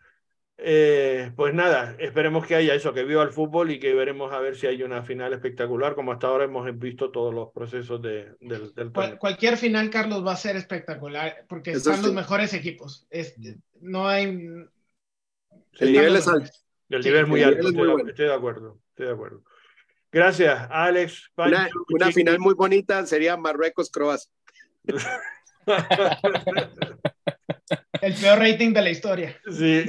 Eh, 0.57 1.33
pues 1.35 1.53
nada, 1.53 1.97
esperemos 1.99 2.47
que 2.47 2.55
haya 2.55 2.75
eso, 2.77 2.95
que 2.95 3.03
viva 3.03 3.25
el 3.25 3.31
fútbol 3.33 3.73
y 3.73 3.81
que 3.81 3.93
veremos 3.93 4.33
a 4.33 4.39
ver 4.39 4.55
si 4.55 4.69
hay 4.69 4.85
una 4.85 5.03
final 5.03 5.33
espectacular, 5.33 5.97
como 5.97 6.13
hasta 6.13 6.29
ahora 6.29 6.45
hemos 6.45 6.79
visto 6.79 7.11
todos 7.11 7.35
los 7.35 7.51
procesos 7.51 8.01
de, 8.01 8.37
del, 8.41 8.73
del 8.73 8.93
Cual- 8.93 9.19
cualquier 9.19 9.57
final, 9.57 9.91
Carlos, 9.91 10.25
va 10.25 10.33
a 10.33 10.37
ser 10.37 10.55
espectacular 10.55 11.45
porque 11.49 11.73
Eso 11.73 11.91
están 11.91 11.97
sí. 11.97 12.03
los 12.05 12.15
mejores 12.15 12.55
equipos. 12.55 13.05
Es- 13.11 13.35
no 13.81 14.07
hay. 14.07 14.47
El 15.81 15.93
nivel 15.93 16.15
es 16.17 16.29
alto. 16.29 16.51
El 16.97 17.03
Sí, 17.03 17.09
nivel 17.09 17.23
es 17.25 17.29
muy 17.29 17.41
el 17.43 17.49
alto, 17.49 17.59
nivel 17.59 17.67
es 17.67 17.71
estoy, 17.73 17.79
muy 17.79 17.87
de- 17.87 17.93
bueno. 17.95 18.11
estoy 18.11 18.27
de 18.27 18.35
acuerdo, 18.35 18.79
estoy 18.91 19.07
de 19.07 19.13
acuerdo. 19.13 19.43
Gracias, 20.13 20.69
Alex. 20.71 21.31
Una, 21.37 21.57
Pancho, 21.59 21.85
una 21.89 22.07
Chiqui. 22.07 22.21
final 22.21 22.39
muy 22.39 22.55
bonita 22.55 23.05
sería 23.07 23.37
Marruecos-Croacia. 23.37 24.31
El 28.01 28.15
peor 28.15 28.39
rating 28.39 28.73
de 28.75 28.83
la 28.83 28.91
historia. 28.91 29.37
Sí. 29.51 29.85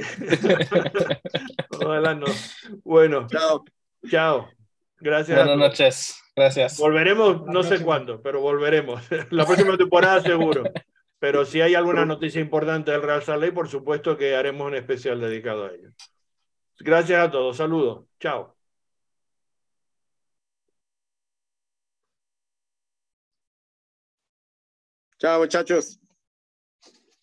Ojalá 1.80 2.14
no. 2.14 2.26
Bueno, 2.84 3.26
Chao. 3.28 3.64
chao. 4.08 4.48
Gracias. 4.98 5.36
Buenas 5.36 5.58
noches. 5.58 6.22
Gracias. 6.34 6.78
Volveremos, 6.78 7.42
La 7.46 7.52
no 7.52 7.62
sé 7.62 7.68
próxima. 7.70 7.86
cuándo, 7.86 8.22
pero 8.22 8.40
volveremos. 8.40 9.02
La 9.30 9.44
próxima 9.44 9.76
temporada 9.76 10.22
seguro. 10.22 10.64
Pero 11.18 11.44
si 11.44 11.60
hay 11.60 11.74
alguna 11.74 12.04
noticia 12.04 12.40
importante 12.40 12.90
del 12.90 13.02
Real 13.02 13.22
Salt 13.22 13.40
Lake, 13.42 13.52
por 13.52 13.68
supuesto 13.68 14.16
que 14.16 14.34
haremos 14.36 14.66
un 14.66 14.74
especial 14.74 15.20
dedicado 15.20 15.66
a 15.66 15.70
ello. 15.72 15.90
Gracias 16.80 17.18
a 17.20 17.30
todos. 17.30 17.56
Saludos. 17.56 18.06
Chao. 18.18 18.56
Chao, 25.18 25.40
muchachos. 25.40 25.98